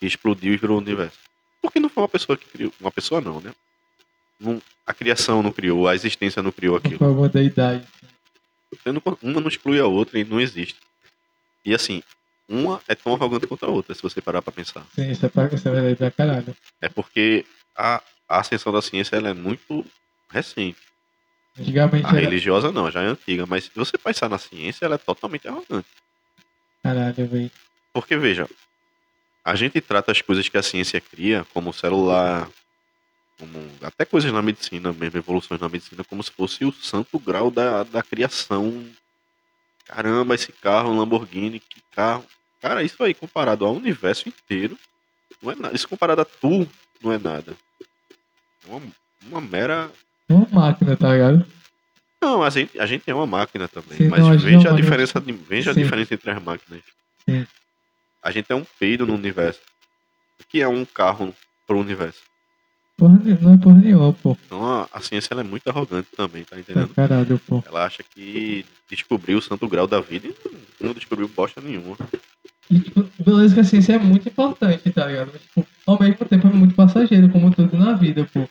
Que 0.00 0.06
explodiu 0.06 0.54
e 0.54 0.56
virou 0.56 0.78
o 0.78 0.80
universo. 0.80 1.18
Por 1.60 1.70
que 1.70 1.78
não 1.78 1.90
foi 1.90 2.02
uma 2.02 2.08
pessoa 2.08 2.38
que 2.38 2.46
criou? 2.46 2.72
Uma 2.80 2.90
pessoa 2.90 3.20
não, 3.20 3.40
né? 3.40 3.54
Não- 4.38 4.60
a 4.86 4.92
criação 4.92 5.42
não 5.42 5.52
criou, 5.52 5.88
a 5.88 5.94
existência 5.94 6.42
não 6.42 6.52
criou 6.52 6.78
Por 6.80 6.86
aquilo. 6.86 6.98
favor. 6.98 7.30
Você 7.30 8.92
não- 8.92 9.02
Uma 9.22 9.40
não 9.40 9.48
exclui 9.48 9.78
a 9.80 9.86
outra 9.86 10.18
e 10.18 10.24
não 10.24 10.40
existe. 10.40 10.76
E 11.64 11.74
assim, 11.74 12.02
uma 12.48 12.80
é 12.88 12.94
tão 12.94 13.14
arrogante 13.14 13.46
quanto 13.46 13.64
a 13.64 13.68
outra, 13.68 13.94
se 13.94 14.02
você 14.02 14.20
parar 14.20 14.42
pra 14.42 14.52
pensar. 14.52 14.84
Sim, 14.94 15.10
isso 15.10 15.24
é, 15.24 15.28
pra, 15.28 15.46
isso 15.46 15.66
é 15.68 15.70
verdade 15.72 15.96
pra 15.96 16.10
caralho. 16.10 16.56
É 16.80 16.88
porque 16.88 17.46
a, 17.76 18.02
a 18.28 18.40
ascensão 18.40 18.72
da 18.72 18.82
ciência 18.82 19.16
ela 19.16 19.28
é 19.30 19.34
muito 19.34 19.84
recente. 20.30 20.78
Antigamente 21.58 22.04
A 22.06 22.10
era. 22.10 22.20
religiosa 22.20 22.72
não, 22.72 22.90
já 22.90 23.00
é 23.02 23.06
antiga, 23.06 23.46
mas 23.46 23.64
se 23.64 23.70
você 23.74 23.96
pensar 23.96 24.28
na 24.28 24.38
ciência, 24.38 24.84
ela 24.84 24.96
é 24.96 24.98
totalmente 24.98 25.46
arrogante. 25.48 25.86
Caralho, 26.82 27.26
velho. 27.28 27.50
Porque, 27.92 28.16
veja, 28.16 28.48
a 29.44 29.54
gente 29.54 29.80
trata 29.80 30.10
as 30.10 30.20
coisas 30.20 30.48
que 30.48 30.58
a 30.58 30.62
ciência 30.62 31.00
cria, 31.00 31.46
como 31.54 31.70
o 31.70 31.72
celular, 31.72 32.48
como 33.38 33.58
até 33.82 34.04
coisas 34.04 34.32
na 34.32 34.42
medicina, 34.42 34.92
mesmo 34.92 35.18
evoluções 35.18 35.60
na 35.60 35.68
medicina, 35.68 36.04
como 36.04 36.22
se 36.22 36.30
fosse 36.30 36.64
o 36.64 36.72
santo 36.72 37.18
grau 37.18 37.50
da, 37.50 37.82
da 37.82 38.02
criação. 38.02 38.84
Caramba, 39.86 40.34
esse 40.34 40.52
carro, 40.52 40.96
Lamborghini, 40.96 41.60
que 41.60 41.82
carro. 41.92 42.24
Cara, 42.60 42.82
isso 42.82 43.02
aí 43.02 43.12
comparado 43.12 43.66
ao 43.66 43.74
universo 43.74 44.28
inteiro, 44.28 44.78
não 45.42 45.52
é 45.52 45.54
nada. 45.54 45.74
Isso 45.74 45.88
comparado 45.88 46.22
a 46.22 46.24
tu, 46.24 46.66
não 47.02 47.12
é 47.12 47.18
nada. 47.18 47.56
É 48.66 48.70
uma, 48.70 48.82
uma 49.22 49.40
mera. 49.40 49.90
Uma 50.28 50.48
máquina, 50.50 50.96
tá 50.96 51.12
ligado? 51.12 51.46
Não, 52.22 52.42
a 52.42 52.48
gente, 52.48 52.80
a 52.80 52.86
gente 52.86 53.10
é 53.10 53.14
uma 53.14 53.26
máquina 53.26 53.68
também. 53.68 53.98
Sim, 53.98 54.08
mas 54.08 54.20
não, 54.20 54.38
veja, 54.38 54.70
a, 54.70 54.72
a 54.72 54.76
diferença, 54.76 55.20
de, 55.20 55.32
veja 55.32 55.70
a 55.72 55.74
diferença 55.74 56.14
entre 56.14 56.30
as 56.30 56.42
máquinas. 56.42 56.82
Sim. 57.28 57.46
A 58.22 58.30
gente 58.30 58.50
é 58.50 58.54
um 58.54 58.64
peido 58.78 59.06
no 59.06 59.14
universo. 59.14 59.60
O 60.40 60.44
que 60.44 60.62
é 60.62 60.66
um 60.66 60.86
carro 60.86 61.34
pro 61.66 61.78
universo? 61.78 62.22
Porra, 62.96 63.20
não 63.40 63.54
é 63.54 63.56
porra 63.56 63.76
nenhuma, 63.76 64.12
pô. 64.12 64.36
Então 64.46 64.64
a, 64.64 64.88
a 64.92 65.00
ciência 65.00 65.34
é 65.34 65.42
muito 65.42 65.68
arrogante 65.68 66.08
também, 66.16 66.44
tá 66.44 66.58
entendendo? 66.58 66.90
É 66.92 66.94
caralho, 66.94 67.40
pô. 67.40 67.62
Ela 67.66 67.84
acha 67.84 68.02
que 68.02 68.64
descobriu 68.88 69.38
o 69.38 69.42
santo 69.42 69.68
grau 69.68 69.86
da 69.86 70.00
vida 70.00 70.28
e 70.28 70.34
não, 70.44 70.88
não 70.88 70.94
descobriu 70.94 71.28
bosta 71.28 71.60
nenhuma. 71.60 71.96
E, 72.70 72.78
tipo, 72.80 73.04
beleza 73.18 73.54
que 73.54 73.60
a 73.60 73.64
ciência 73.64 73.94
é 73.94 73.98
muito 73.98 74.28
importante, 74.28 74.90
tá 74.90 75.06
ligado? 75.06 75.30
Mas, 75.32 75.42
tipo, 75.42 75.66
ao 75.86 76.00
mesmo 76.00 76.24
tempo 76.24 76.46
é 76.46 76.50
muito 76.50 76.74
passageiro, 76.74 77.28
como 77.28 77.50
tudo 77.52 77.76
na 77.76 77.94
vida, 77.94 78.28
pô. 78.32 78.48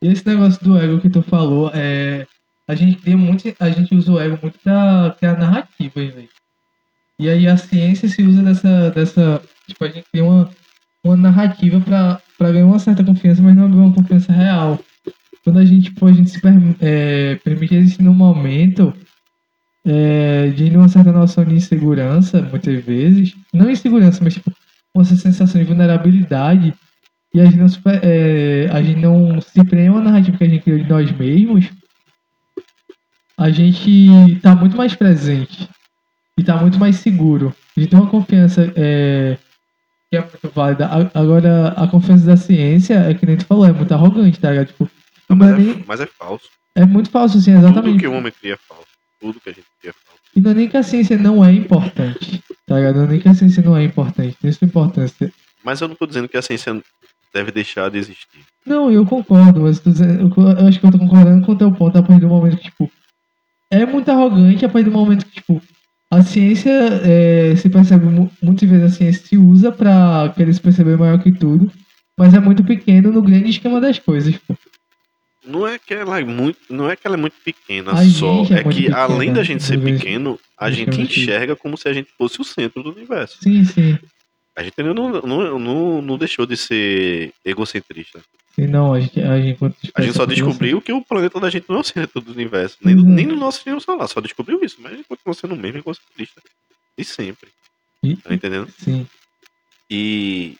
E 0.00 0.08
esse 0.08 0.26
negócio 0.26 0.62
do 0.64 0.76
ego 0.76 1.00
que 1.00 1.10
tu 1.10 1.22
falou, 1.22 1.70
é. 1.72 2.26
A 2.66 2.74
gente 2.74 2.96
cria 2.96 3.16
muito. 3.16 3.44
A 3.60 3.70
gente 3.70 3.94
usa 3.94 4.12
o 4.12 4.20
ego 4.20 4.38
muito 4.40 4.58
pra 4.58 5.14
criar 5.18 5.38
narrativas, 5.38 6.14
velho. 6.14 6.28
E 7.18 7.28
aí 7.28 7.46
a 7.46 7.56
ciência 7.56 8.08
se 8.08 8.22
usa 8.22 8.42
dessa. 8.42 8.90
dessa 8.90 9.42
tipo, 9.66 9.84
a 9.84 9.88
gente 9.88 10.06
cria 10.10 10.24
uma, 10.24 10.50
uma 11.04 11.16
narrativa 11.16 11.80
pra, 11.80 12.20
pra 12.38 12.52
ganhar 12.52 12.66
uma 12.66 12.78
certa 12.78 13.04
confiança, 13.04 13.42
mas 13.42 13.54
não 13.54 13.66
uma 13.66 13.92
confiança 13.92 14.32
real. 14.32 14.78
Quando 15.44 15.58
a 15.58 15.64
gente, 15.64 15.90
tipo, 15.90 16.06
a 16.06 16.12
gente 16.12 16.30
se 16.30 16.40
é, 16.80 17.36
permite 17.44 17.74
existir 17.74 18.02
num 18.02 18.14
momento 18.14 18.94
é, 19.84 20.48
de 20.50 20.76
uma 20.76 20.88
certa 20.88 21.12
noção 21.12 21.44
de 21.44 21.54
insegurança, 21.54 22.42
muitas 22.42 22.84
vezes. 22.84 23.34
Não 23.52 23.70
insegurança, 23.70 24.22
mas 24.22 24.34
tipo, 24.34 24.52
uma 24.94 25.04
sensação 25.04 25.60
de 25.60 25.66
vulnerabilidade. 25.66 26.74
E 27.34 27.40
a 27.40 27.44
gente 27.46 27.56
não, 27.56 27.66
é, 28.02 28.68
a 28.70 28.82
gente 28.82 29.00
não 29.00 29.40
se 29.40 29.64
prende 29.64 29.90
uma 29.90 30.02
narrativa 30.02 30.36
que 30.36 30.44
a 30.44 30.48
gente 30.48 30.62
criou 30.62 30.78
de 30.78 30.88
nós 30.88 31.10
mesmos. 31.12 31.70
A 33.36 33.50
gente 33.50 34.38
tá 34.42 34.54
muito 34.54 34.76
mais 34.76 34.94
presente. 34.94 35.68
E 36.38 36.44
tá 36.44 36.56
muito 36.56 36.78
mais 36.78 36.96
seguro. 36.96 37.54
A 37.76 37.80
gente 37.80 37.90
tem 37.90 37.98
uma 37.98 38.08
confiança 38.08 38.72
é, 38.76 39.36
que 40.12 40.16
é 40.18 40.20
muito 40.20 40.50
válida. 40.54 40.90
Agora, 41.14 41.68
a 41.68 41.88
confiança 41.88 42.26
da 42.26 42.36
ciência, 42.36 42.94
é 42.94 43.14
que 43.14 43.24
nem 43.24 43.38
tu 43.38 43.46
falou, 43.46 43.64
é 43.64 43.72
muito 43.72 43.92
arrogante, 43.94 44.38
tá 44.38 44.50
ligado? 44.50 44.66
Tipo, 44.66 44.90
não, 45.26 45.36
mas, 45.36 45.50
é, 45.50 45.56
nem... 45.56 45.84
mas 45.86 46.00
é 46.00 46.06
falso. 46.06 46.50
É 46.74 46.84
muito 46.84 47.10
falso, 47.10 47.40
sim, 47.40 47.52
exatamente. 47.52 47.92
Tudo 47.94 48.00
que 48.00 48.06
o 48.06 48.12
homem 48.12 48.32
cria 48.38 48.52
é 48.52 48.56
falso 48.56 48.92
tudo 49.22 49.40
que 49.40 49.48
a 49.48 49.52
gente 49.52 49.66
quer 49.80 49.94
falar. 49.94 50.18
E 50.34 50.40
não 50.40 50.50
é 50.50 50.54
nem 50.54 50.68
que 50.68 50.76
a 50.76 50.82
ciência 50.82 51.16
não 51.16 51.44
é 51.44 51.52
importante, 51.52 52.42
tá 52.66 52.76
ligado? 52.76 52.96
Não 52.96 53.04
é 53.04 53.06
nem 53.06 53.20
que 53.20 53.28
a 53.28 53.34
ciência 53.34 53.62
não 53.62 53.76
é 53.76 53.84
importante, 53.84 54.36
tem 54.40 54.52
sua 54.52 54.66
importância. 54.66 55.32
Mas 55.64 55.80
eu 55.80 55.88
não 55.88 55.94
tô 55.94 56.06
dizendo 56.06 56.28
que 56.28 56.36
a 56.36 56.42
ciência 56.42 56.82
deve 57.32 57.52
deixar 57.52 57.88
de 57.88 57.98
existir. 57.98 58.40
Não, 58.66 58.90
eu 58.90 59.06
concordo, 59.06 59.62
mas 59.62 59.84
eu, 59.84 59.92
dizendo, 59.92 60.34
eu 60.36 60.68
acho 60.68 60.80
que 60.80 60.86
eu 60.86 60.90
tô 60.90 60.98
concordando 60.98 61.46
com 61.46 61.52
o 61.52 61.56
teu 61.56 61.72
ponto 61.72 61.96
a 61.96 62.02
partir 62.02 62.20
do 62.20 62.28
momento 62.28 62.56
que, 62.56 62.64
tipo, 62.64 62.90
é 63.70 63.86
muito 63.86 64.10
arrogante 64.10 64.64
a 64.64 64.68
partir 64.68 64.90
do 64.90 64.92
momento 64.92 65.24
que, 65.24 65.32
tipo, 65.32 65.62
a 66.12 66.22
ciência 66.22 66.70
é, 66.70 67.56
se 67.56 67.70
percebe, 67.70 68.04
muitas 68.42 68.68
vezes 68.68 68.84
a 68.84 68.94
ciência 68.94 69.26
se 69.26 69.38
usa 69.38 69.72
pra 69.72 70.30
querer 70.36 70.52
se 70.52 70.60
perceber 70.60 70.98
maior 70.98 71.18
que 71.18 71.32
tudo, 71.32 71.72
mas 72.18 72.34
é 72.34 72.38
muito 72.38 72.62
pequeno 72.62 73.10
no 73.10 73.22
grande 73.22 73.48
esquema 73.48 73.80
das 73.80 73.98
coisas, 73.98 74.36
pô. 74.36 74.54
Não 75.42 75.66
é 75.66 75.78
que 75.78 75.94
ela 75.94 76.20
é 76.20 76.24
muito, 76.24 76.58
não 76.68 76.90
é 76.90 76.96
que 76.96 77.06
ela 77.06 77.16
é 77.16 77.18
muito 77.18 77.36
pequena 77.42 77.92
a 77.92 78.04
só, 78.04 78.44
é, 78.50 78.60
é 78.60 78.62
que 78.62 78.82
pequena, 78.82 78.98
além 78.98 79.32
da 79.32 79.42
gente 79.42 79.62
ser 79.62 79.80
pequeno, 79.80 80.38
a 80.58 80.70
gente 80.70 81.00
enxerga 81.00 81.56
como 81.56 81.78
se 81.78 81.88
a 81.88 81.94
gente 81.94 82.10
fosse 82.18 82.42
o 82.42 82.44
centro 82.44 82.82
do 82.82 82.92
universo. 82.92 83.38
Sim, 83.42 83.64
sim. 83.64 83.98
A 84.54 84.62
gente 84.62 84.82
não, 84.82 84.94
não, 84.94 85.58
não, 85.58 86.02
não 86.02 86.18
deixou 86.18 86.44
de 86.44 86.56
ser 86.56 87.32
egocentrista. 87.44 88.22
Sim, 88.54 88.66
não, 88.66 88.92
a 88.92 89.00
gente, 89.00 89.20
a 89.20 89.40
gente, 89.40 89.58
a 89.94 90.02
gente 90.02 90.14
só 90.14 90.26
descobriu 90.26 90.80
que 90.82 90.92
o 90.92 91.02
planeta 91.02 91.40
da 91.40 91.48
gente 91.48 91.64
não 91.68 91.76
é 91.76 91.80
o 91.80 91.84
centro 91.84 92.20
do 92.20 92.32
universo. 92.32 92.76
Nem, 92.82 92.94
uhum. 92.94 93.02
nem 93.02 93.26
no 93.26 93.36
nosso 93.36 93.58
sistema 93.58 93.80
solar, 93.80 94.06
só 94.08 94.20
descobriu 94.20 94.62
isso, 94.62 94.76
mas 94.80 94.92
a 94.92 94.96
gente 94.96 95.08
continua 95.08 95.34
sendo 95.34 95.54
o 95.54 95.58
mesmo 95.58 95.78
egocentrista. 95.78 96.42
De 96.98 97.04
sempre. 97.04 97.48
E, 98.02 98.16
tá 98.16 98.34
entendendo? 98.34 98.70
Sim. 98.78 99.06
E 99.88 100.56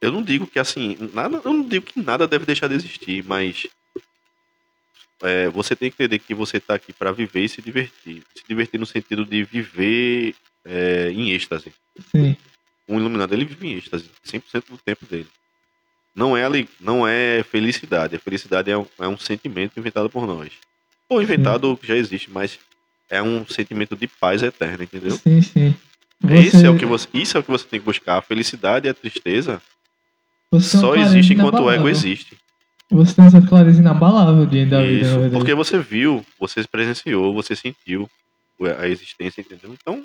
eu 0.00 0.10
não 0.10 0.22
digo 0.22 0.46
que 0.46 0.58
assim, 0.58 0.96
nada, 1.12 1.40
eu 1.44 1.52
não 1.52 1.62
digo 1.62 1.86
que 1.86 2.02
nada 2.02 2.26
deve 2.26 2.46
deixar 2.46 2.68
de 2.68 2.74
existir, 2.74 3.24
mas 3.24 3.68
é, 5.22 5.48
você 5.50 5.76
tem 5.76 5.90
que 5.90 6.02
entender 6.02 6.18
que 6.18 6.34
você 6.34 6.56
está 6.56 6.74
aqui 6.74 6.92
para 6.92 7.12
viver 7.12 7.44
e 7.44 7.48
se 7.48 7.62
divertir. 7.62 8.22
Se 8.34 8.42
divertir 8.48 8.80
no 8.80 8.86
sentido 8.86 9.24
de 9.24 9.44
viver 9.44 10.34
é, 10.64 11.10
em 11.10 11.30
êxtase. 11.30 11.72
Sim. 12.10 12.36
Um 12.88 12.98
iluminado 12.98 13.32
ele 13.32 13.44
vive 13.44 13.68
em 13.68 13.76
êxtase 13.76 14.10
100% 14.26 14.64
do 14.70 14.78
tempo 14.78 15.06
dele. 15.06 15.28
Não 16.14 16.36
é, 16.36 16.44
não 16.80 17.06
é 17.06 17.42
felicidade. 17.42 18.16
A 18.16 18.18
felicidade 18.18 18.70
é 18.70 18.76
um, 18.76 18.86
é 18.98 19.08
um 19.08 19.18
sentimento 19.18 19.78
inventado 19.78 20.10
por 20.10 20.26
nós. 20.26 20.52
Ou 21.08 21.22
inventado 21.22 21.78
sim. 21.80 21.86
já 21.86 21.96
existe, 21.96 22.30
mas 22.30 22.58
é 23.08 23.22
um 23.22 23.46
sentimento 23.46 23.96
de 23.96 24.06
paz 24.06 24.42
eterna, 24.42 24.84
entendeu? 24.84 25.12
Sim, 25.12 25.40
sim. 25.42 25.74
Você... 26.20 26.66
É 26.66 26.70
o 26.70 26.76
que 26.76 26.84
você, 26.84 27.08
isso 27.14 27.36
é 27.36 27.40
o 27.40 27.42
que 27.42 27.50
você 27.50 27.64
tem 27.64 27.80
que 27.80 27.86
buscar. 27.86 28.18
A 28.18 28.22
felicidade 28.22 28.86
e 28.86 28.90
a 28.90 28.94
tristeza 28.94 29.62
você 30.50 30.78
Só 30.78 30.96
existe 30.96 31.34
enquanto 31.34 31.60
o 31.60 31.70
ego 31.70 31.88
existe. 31.88 32.36
Você 32.90 33.14
tem 33.14 33.26
essa 33.26 33.40
clareza 33.40 33.80
inabalável 33.80 34.44
de 34.46 34.66
da 34.66 34.82
vida, 34.82 35.06
Isso, 35.06 35.30
porque 35.30 35.54
você 35.54 35.78
viu, 35.78 36.26
você 36.40 36.66
presenciou, 36.66 37.32
você 37.32 37.54
sentiu 37.54 38.10
a 38.78 38.88
existência, 38.88 39.40
entendeu? 39.40 39.72
Então, 39.80 40.04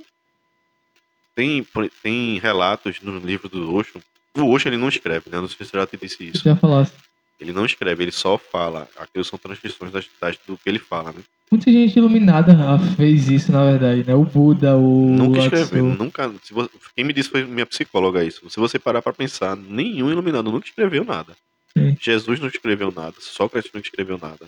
tem, 1.36 1.66
tem 2.02 2.40
relatos 2.40 3.02
no 3.02 3.20
livro 3.20 3.50
do 3.50 3.76
Osho. 3.76 4.02
O 4.38 4.50
Osho 4.50 4.68
ele 4.70 4.78
não 4.78 4.90
escreve, 4.90 5.30
né? 5.30 5.40
Não 5.40 5.48
sei 5.48 5.58
se 5.66 5.72
você 5.72 5.78
já 5.78 5.86
te 5.86 5.98
disse 5.98 6.24
isso. 6.30 6.44
Já 6.44 6.56
falasse. 6.56 6.94
Ele 7.40 7.52
não 7.52 7.66
escreve, 7.66 8.04
ele 8.04 8.12
só 8.12 8.38
fala. 8.38 8.88
Aquilo 8.98 9.26
são 9.26 9.38
transcrições 9.38 9.92
das, 9.92 10.08
das, 10.20 10.38
do 10.48 10.58
que 10.58 10.70
ele 10.70 10.80
fala, 10.80 11.12
né? 11.12 11.22
Muita 11.52 11.72
gente 11.72 11.98
iluminada 11.98 12.56
fez 12.96 13.30
isso, 13.30 13.52
na 13.52 13.64
verdade, 13.66 14.04
né? 14.06 14.16
O 14.16 14.24
Buda, 14.24 14.76
o. 14.76 15.10
Nunca 15.10 15.40
escreveu, 15.40 15.86
nunca. 15.86 16.34
Você, 16.52 16.70
quem 16.96 17.06
me 17.06 17.14
disse 17.14 17.30
foi 17.30 17.46
minha 17.46 17.66
psicóloga 17.66 18.24
isso. 18.24 18.50
Se 18.50 18.60
você 18.60 18.80
parar 18.80 19.02
pra 19.02 19.14
pensar, 19.14 19.56
nenhum 19.56 20.10
iluminado 20.10 20.52
nunca 20.52 20.68
escreveu 20.68 21.04
nada. 21.04 21.34
Sim. 21.78 21.96
Jesus 22.02 22.40
não 22.40 22.48
escreveu 22.48 22.92
nada, 22.96 23.16
Sócrates 23.20 23.72
não 23.74 23.82
escreveu 23.82 24.18
nada. 24.18 24.48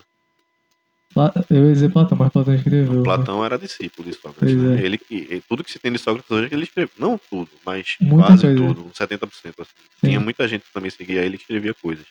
Eu 1.50 1.66
ia 1.66 1.72
dizer 1.72 1.90
Platão, 1.90 2.16
mas 2.18 2.32
Platão 2.32 2.54
escreveu. 2.54 3.02
Platão 3.02 3.44
era 3.44 3.58
discípulo 3.58 4.08
de 4.08 4.16
Sócrates. 4.16 4.56
Né? 4.56 4.80
É. 4.80 4.84
Ele, 4.84 5.00
ele, 5.10 5.42
tudo 5.48 5.64
que 5.64 5.70
se 5.70 5.78
tem 5.78 5.92
de 5.92 5.98
Sócrates 5.98 6.30
hoje 6.30 6.48
ele 6.52 6.64
escreveu. 6.64 6.90
Não 6.98 7.18
tudo, 7.18 7.50
mas 7.64 7.96
Muita 8.00 8.26
quase 8.26 8.42
coisa. 8.42 8.74
tudo, 8.74 8.90
70%. 8.90 9.28
Assim. 9.58 9.72
Tinha 10.04 10.20
muita 10.20 10.46
gente 10.46 10.62
que 10.62 10.72
também 10.72 10.90
seguia 10.90 11.24
ele 11.24 11.34
e 11.34 11.38
escrevia 11.38 11.74
coisas. 11.74 12.06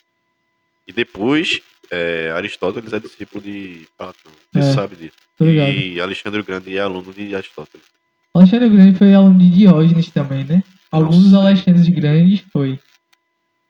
E 0.88 0.94
depois, 0.94 1.62
é, 1.92 2.32
Aristóteles 2.32 2.94
é 2.94 3.00
discípulo 3.00 3.44
de 3.44 3.88
Platão. 3.98 4.32
Você 4.54 4.60
é, 4.60 4.74
sabe 4.74 4.96
disso. 4.96 5.18
E 5.40 6.00
Alexandre 6.00 6.40
o 6.40 6.44
Grande 6.44 6.78
é 6.78 6.82
aluno 6.82 7.14
de 7.14 7.36
Aristóteles. 7.36 7.86
Alexandre 8.34 8.68
o 8.68 8.72
Grande 8.72 8.98
foi 8.98 9.14
aluno 9.14 9.38
de 9.38 9.50
Diógenes 9.50 10.10
também, 10.10 10.44
né? 10.44 10.64
Alguns 10.92 11.24
dos 11.24 11.34
Alexandres 11.34 11.88
Grandes 11.90 12.44
foi. 12.52 12.80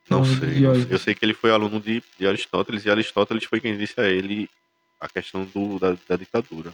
Não 0.10 0.24
sei, 0.24 0.66
Eu 0.90 0.98
sei 0.98 1.14
que 1.14 1.26
ele 1.26 1.34
foi 1.34 1.52
aluno 1.52 1.82
de, 1.82 2.02
de, 2.18 2.28
Aristóteles 2.28 2.86
e 2.86 2.90
Aristóteles 2.90 3.44
foi 3.44 3.60
quem 3.60 3.78
disse 3.78 4.00
a 4.00 4.08
ele 4.08 4.50
a 5.00 5.08
questão 5.08 5.46
do, 5.46 5.80
da, 5.80 5.96
da 6.08 6.16
ditadura. 6.16 6.74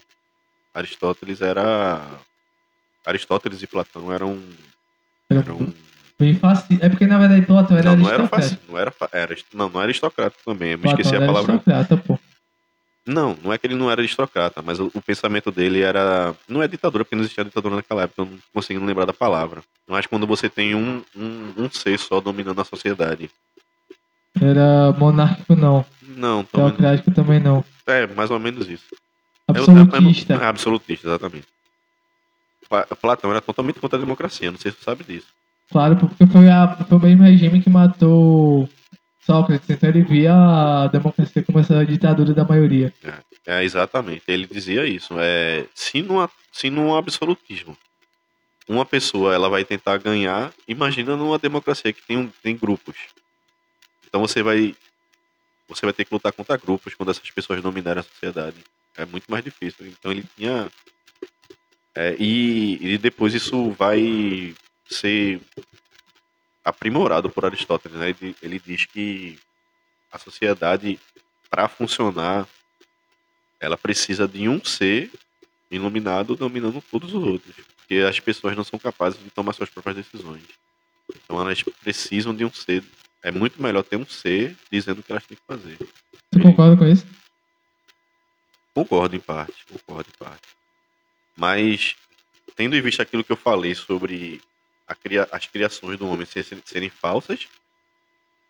Aristóteles 0.74 1.42
era. 1.42 2.02
Aristóteles 3.06 3.62
e 3.62 3.68
Platão 3.68 4.12
eram. 4.12 4.42
eram 5.30 5.74
Bem 6.18 6.36
fácil. 6.36 6.78
É 6.82 6.90
porque 6.90 7.06
na 7.06 7.18
verdade 7.18 7.46
Platão 7.46 7.78
era 7.78 7.92
não, 7.92 8.04
não 8.04 8.10
era 8.10 8.28
fácil, 8.28 8.58
não 8.68 8.78
era, 8.78 8.94
era 9.12 9.36
Não, 9.54 9.70
não 9.70 9.80
era 9.82 9.90
aristocrata 9.90 10.38
também. 10.46 10.72
Eu 10.72 10.78
me 10.78 10.84
Platão 10.84 11.02
esqueci 11.02 11.16
a 11.16 11.26
palavra. 11.26 11.54
Aristocrata, 11.54 11.98
pô. 11.98 12.20
Não, 13.06 13.38
não 13.44 13.52
é 13.52 13.58
que 13.58 13.68
ele 13.68 13.76
não 13.76 13.92
era 13.92 14.00
aristocrata, 14.00 14.62
mas 14.62 14.80
o, 14.80 14.90
o, 14.94 15.02
pensamento 15.02 15.52
dele 15.52 15.82
era. 15.82 16.34
Não 16.48 16.64
é 16.64 16.68
ditadura, 16.68 17.04
porque 17.04 17.16
não 17.16 17.24
existia 17.24 17.44
ditadura 17.44 17.76
naquela 17.76 18.04
época, 18.04 18.22
eu 18.22 18.26
não 18.26 18.38
consigo 18.54 18.84
lembrar 18.86 19.06
da 19.06 19.12
palavra. 19.12 19.62
Mas 19.86 20.06
quando 20.06 20.26
você 20.26 20.50
tem 20.50 20.74
um, 20.74 21.04
um, 21.14 21.54
um 21.58 21.70
ser 21.70 22.00
só 22.00 22.22
dominando 22.22 22.62
a 22.62 22.66
sociedade. 22.66 23.30
Era 24.42 24.94
monárquico, 24.98 25.56
não. 25.56 25.86
Não, 26.16 26.44
também 26.44 26.70
Teocrático 26.70 27.10
não. 27.10 27.16
também 27.16 27.40
não. 27.40 27.66
É, 27.86 28.08
mais 28.08 28.32
ou 28.32 28.40
menos 28.40 28.68
isso. 28.70 28.96
Absolutista. 29.48 30.34
É, 30.34 30.38
é, 30.38 30.46
absolutista, 30.46 31.08
exatamente. 31.08 31.48
Platão 33.00 33.30
era 33.30 33.42
totalmente 33.42 33.80
contra 33.80 33.98
a 33.98 34.02
democracia, 34.02 34.52
não 34.52 34.58
sei 34.58 34.72
se 34.72 34.78
você 34.78 34.84
sabe 34.84 35.04
disso. 35.04 35.28
Claro, 35.72 35.96
porque 35.96 36.26
foi, 36.26 36.50
a, 36.50 36.76
foi 36.88 36.98
o 36.98 37.02
mesmo 37.02 37.24
regime 37.24 37.62
que 37.62 37.70
matou 37.70 38.70
Sócrates, 39.22 39.70
então 39.70 39.90
ele 39.90 40.04
via 40.04 40.34
a 40.34 40.88
democracia 40.88 41.44
como 41.44 41.60
essa 41.60 41.86
ditadura 41.86 42.34
da 42.34 42.44
maioria. 42.44 42.94
É, 43.46 43.60
é 43.60 43.64
exatamente, 43.64 44.24
ele 44.28 44.48
dizia 44.48 44.86
isso. 44.86 45.16
É, 45.18 45.66
se, 45.74 46.02
não, 46.02 46.30
se 46.52 46.70
não 46.70 46.96
há 46.96 47.00
absolutismo, 47.00 47.78
uma 48.68 48.86
pessoa 48.86 49.34
ela 49.34 49.50
vai 49.50 49.64
tentar 49.64 49.98
ganhar, 49.98 50.52
imagina 50.68 51.16
numa 51.16 51.38
democracia 51.38 51.94
que 51.94 52.06
tem, 52.06 52.18
um, 52.18 52.30
tem 52.42 52.56
grupos. 52.56 52.96
Então 54.08 54.22
você 54.22 54.44
vai 54.44 54.76
você 55.68 55.86
vai 55.86 55.94
ter 55.94 56.06
que 56.06 56.14
lutar 56.14 56.32
contra 56.32 56.58
grupos 56.58 56.94
quando 56.94 57.10
essas 57.10 57.30
pessoas 57.32 57.62
dominarem 57.62 58.02
a 58.02 58.04
sociedade. 58.04 58.58
É 58.96 59.06
muito 59.06 59.30
mais 59.30 59.44
difícil. 59.44 59.88
Então 59.88 60.12
ele 60.12 60.26
tinha 60.36 60.72
é, 61.96 62.16
e, 62.20 62.94
e 62.94 62.98
depois 62.98 63.34
isso 63.34 63.72
vai 63.72 64.56
ser 64.90 65.40
aprimorado 66.64 67.30
por 67.30 67.46
Aristóteles. 67.46 67.98
Né? 67.98 68.10
Ele, 68.10 68.36
ele 68.42 68.60
diz 68.60 68.86
que 68.86 69.40
a 70.12 70.18
sociedade, 70.18 71.00
para 71.50 71.68
funcionar, 71.68 72.48
ela 73.60 73.78
precisa 73.78 74.28
de 74.28 74.48
um 74.50 74.64
ser 74.64 75.12
iluminado 75.70 76.36
dominando 76.36 76.84
todos 76.90 77.14
os 77.14 77.24
outros. 77.24 77.56
Porque 77.78 77.96
as 77.98 78.20
pessoas 78.20 78.56
não 78.56 78.64
são 78.64 78.80
capazes 78.80 79.22
de 79.24 79.30
tomar 79.30 79.54
suas 79.54 79.70
próprias 79.70 79.98
decisões. 79.98 80.44
Então 81.16 81.40
elas 81.40 81.62
precisam 81.82 82.34
de 82.34 82.46
um 82.46 82.52
ser. 82.52 82.84
É 83.24 83.32
muito 83.32 83.62
melhor 83.62 83.84
ter 83.84 83.96
um 83.96 84.06
ser 84.06 84.56
dizendo 84.72 85.00
o 85.00 85.04
que 85.04 85.12
elas 85.12 85.26
têm 85.26 85.38
que 85.38 85.44
fazer. 85.48 85.78
Você 86.32 86.42
concorda 86.42 86.76
com 86.78 86.86
isso? 86.86 87.06
Concordo 88.74 89.16
em 89.16 89.20
parte, 89.20 89.54
concordo 89.72 90.10
em 90.14 90.18
parte. 90.18 90.48
Mas, 91.36 91.96
tendo 92.56 92.76
em 92.76 92.82
vista 92.82 93.02
aquilo 93.02 93.24
que 93.24 93.32
eu 93.32 93.38
falei 93.38 93.74
sobre 93.74 94.42
cria, 95.02 95.28
as 95.32 95.48
criações 95.48 95.98
do 95.98 96.08
homem 96.08 96.26
serem, 96.26 96.62
serem 96.66 96.90
falsas, 96.90 97.48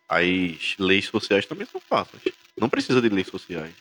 as 0.08 0.76
leis 0.78 1.06
sociais 1.06 1.46
também 1.46 1.66
são 1.66 1.80
falsas. 1.80 2.20
Não 2.58 2.68
precisa 2.68 3.00
de 3.00 3.08
leis 3.08 3.28
sociais. 3.28 3.74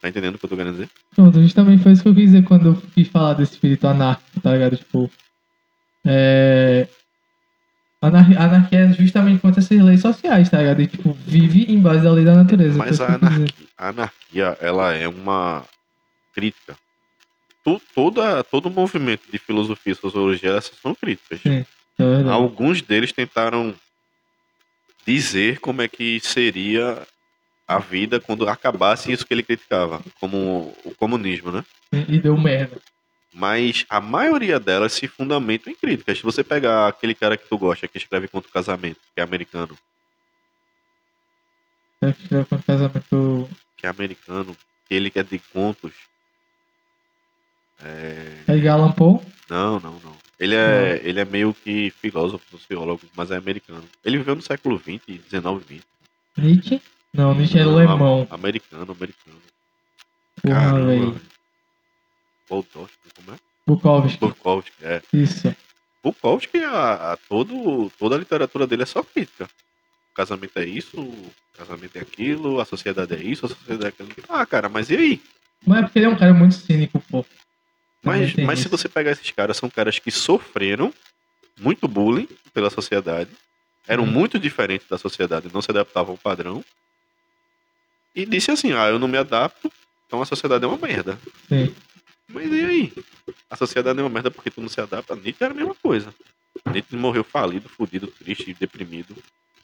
Tá 0.00 0.08
entendendo 0.08 0.36
o 0.36 0.38
que 0.38 0.44
eu 0.44 0.50
tô 0.50 0.56
querendo 0.56 0.74
dizer? 0.74 0.90
Pronto, 1.14 1.42
justamente 1.42 1.82
foi 1.82 1.92
isso 1.92 2.02
que 2.02 2.08
eu 2.08 2.14
quis 2.14 2.26
dizer 2.26 2.44
quando 2.44 2.66
eu 2.68 2.82
quis 2.94 3.08
falar 3.08 3.34
desse 3.34 3.54
espírito 3.54 3.86
anárquico, 3.86 4.40
tá 4.40 4.52
ligado? 4.52 4.76
Tipo. 4.76 5.10
É. 6.04 6.86
Anar 8.00 8.24
anarquia 8.40 8.78
é 8.78 8.92
justamente 8.92 9.40
contra 9.40 9.60
essas 9.60 9.80
leis 9.80 10.00
sociais, 10.00 10.48
tá 10.48 10.58
ligado? 10.58 10.80
E, 10.82 10.86
tipo, 10.86 11.12
vive 11.26 11.64
em 11.64 11.80
base 11.80 12.04
da 12.04 12.12
lei 12.12 12.24
da 12.24 12.34
natureza. 12.34 12.78
Mas 12.78 13.00
a 13.00 13.14
anarquia, 13.14 13.66
a 13.76 13.88
anarquia, 13.88 14.58
ela 14.60 14.94
é 14.94 15.08
uma 15.08 15.64
crítica. 16.32 16.76
Tu, 17.64 17.82
toda, 17.92 18.44
todo 18.44 18.70
movimento 18.70 19.22
de 19.32 19.38
filosofia 19.38 19.92
e 19.92 19.96
sociologia, 19.96 20.52
essas 20.52 20.78
são 20.80 20.94
críticas. 20.94 21.40
Sim, 21.40 21.66
é 21.98 22.30
Alguns 22.30 22.80
deles 22.80 23.12
tentaram 23.12 23.74
dizer 25.04 25.58
como 25.58 25.82
é 25.82 25.88
que 25.88 26.20
seria 26.20 27.04
a 27.66 27.78
vida 27.78 28.20
quando 28.20 28.48
acabasse 28.48 29.10
isso 29.10 29.26
que 29.26 29.34
ele 29.34 29.42
criticava, 29.42 30.00
como 30.20 30.72
o 30.84 30.94
comunismo, 30.94 31.50
né? 31.50 31.64
E 31.92 32.20
deu 32.20 32.38
merda. 32.38 32.80
Mas 33.32 33.84
a 33.88 34.00
maioria 34.00 34.58
delas 34.58 34.92
se 34.92 35.06
fundamentam 35.06 35.72
em 35.72 35.76
críticas. 35.76 36.18
Se 36.18 36.24
você 36.24 36.42
pegar 36.42 36.88
aquele 36.88 37.14
cara 37.14 37.36
que 37.36 37.48
tu 37.48 37.58
gosta, 37.58 37.86
que 37.86 37.98
escreve 37.98 38.28
contra 38.28 38.48
o 38.48 38.52
casamento, 38.52 39.00
que 39.14 39.20
é 39.20 39.22
americano. 39.22 39.76
É, 42.00 42.12
que 42.12 42.22
escreve 42.22 42.44
contra 42.46 42.62
o 42.62 42.78
casamento. 42.78 43.50
Que 43.76 43.86
é 43.86 43.90
americano, 43.90 44.56
que 44.88 44.94
ele 44.94 45.10
quer 45.10 45.24
de 45.24 45.38
contos. 45.38 45.92
É... 47.84 48.44
É 48.48 48.68
Alan 48.68 48.92
Poe? 48.92 49.20
Não, 49.48 49.78
não, 49.78 50.00
não. 50.00 50.16
Ele 50.38 50.54
é, 50.54 51.00
ele 51.02 51.20
é 51.20 51.24
meio 51.24 51.52
que 51.52 51.90
filósofo, 51.90 52.44
sociólogo, 52.50 53.02
mas 53.16 53.30
é 53.30 53.36
americano. 53.36 53.84
Ele 54.04 54.18
viveu 54.18 54.36
no 54.36 54.42
século 54.42 54.78
XX, 54.78 55.02
XIX, 55.28 55.64
XX. 55.66 55.86
Nietzsche? 56.36 56.82
Não, 57.12 57.34
Nietzsche 57.34 57.58
é 57.58 57.62
alemão. 57.62 58.26
Americano, 58.30 58.92
americano. 58.92 59.42
Porra, 60.40 60.84
velho. 60.84 61.20
Bukowski, 62.48 62.96
como 63.14 63.34
é? 63.34 63.38
Bukowski. 63.66 64.18
Bukowski, 64.18 64.72
é. 64.82 65.02
Isso. 65.12 65.54
Bukowski, 66.02 66.58
a, 66.58 67.12
a, 67.12 67.16
todo, 67.16 67.90
toda 67.98 68.16
a 68.16 68.18
literatura 68.18 68.66
dele 68.66 68.82
é 68.82 68.86
só 68.86 69.02
crítica. 69.02 69.44
O 70.10 70.14
casamento 70.14 70.58
é 70.58 70.64
isso, 70.64 71.00
o 71.00 71.32
casamento 71.56 71.96
é 71.96 72.00
aquilo, 72.00 72.60
a 72.60 72.64
sociedade 72.64 73.14
é 73.14 73.22
isso, 73.22 73.46
a 73.46 73.48
sociedade 73.48 73.84
é 73.84 73.88
aquilo. 73.88 74.12
Ah, 74.28 74.46
cara, 74.46 74.68
mas 74.68 74.90
e 74.90 74.96
aí? 74.96 75.22
Mas 75.66 75.78
é 75.78 75.82
porque 75.82 75.98
ele 75.98 76.06
é 76.06 76.08
um 76.08 76.16
cara 76.16 76.32
muito 76.32 76.54
cínico, 76.54 77.02
pô. 77.10 77.24
Mas, 78.02 78.34
mas 78.36 78.60
se 78.60 78.68
você 78.68 78.88
pegar 78.88 79.10
esses 79.10 79.30
caras, 79.32 79.56
são 79.56 79.68
caras 79.68 79.98
que 79.98 80.10
sofreram 80.10 80.94
muito 81.58 81.88
bullying 81.88 82.28
pela 82.54 82.70
sociedade, 82.70 83.30
eram 83.86 84.04
hum. 84.04 84.10
muito 84.10 84.38
diferentes 84.38 84.86
da 84.88 84.98
sociedade, 84.98 85.50
não 85.52 85.60
se 85.60 85.70
adaptavam 85.70 86.12
ao 86.12 86.18
padrão, 86.18 86.64
e 88.14 88.24
disse 88.24 88.50
assim: 88.50 88.72
ah, 88.72 88.88
eu 88.88 88.98
não 88.98 89.08
me 89.08 89.18
adapto, 89.18 89.70
então 90.06 90.22
a 90.22 90.26
sociedade 90.26 90.64
é 90.64 90.68
uma 90.68 90.78
merda. 90.78 91.18
Sim. 91.48 91.74
Mas 92.32 92.52
e 92.52 92.64
aí? 92.64 92.92
A 93.50 93.56
sociedade 93.56 93.98
é 93.98 94.02
uma 94.02 94.10
merda 94.10 94.30
porque 94.30 94.50
tu 94.50 94.60
não 94.60 94.68
se 94.68 94.80
adapta. 94.80 95.16
Nietzsche 95.16 95.42
era 95.42 95.52
a 95.52 95.56
mesma 95.56 95.74
coisa. 95.74 96.14
Nietzsche 96.70 96.96
morreu 96.96 97.24
falido, 97.24 97.68
fudido, 97.68 98.06
triste, 98.06 98.54
deprimido. 98.58 99.14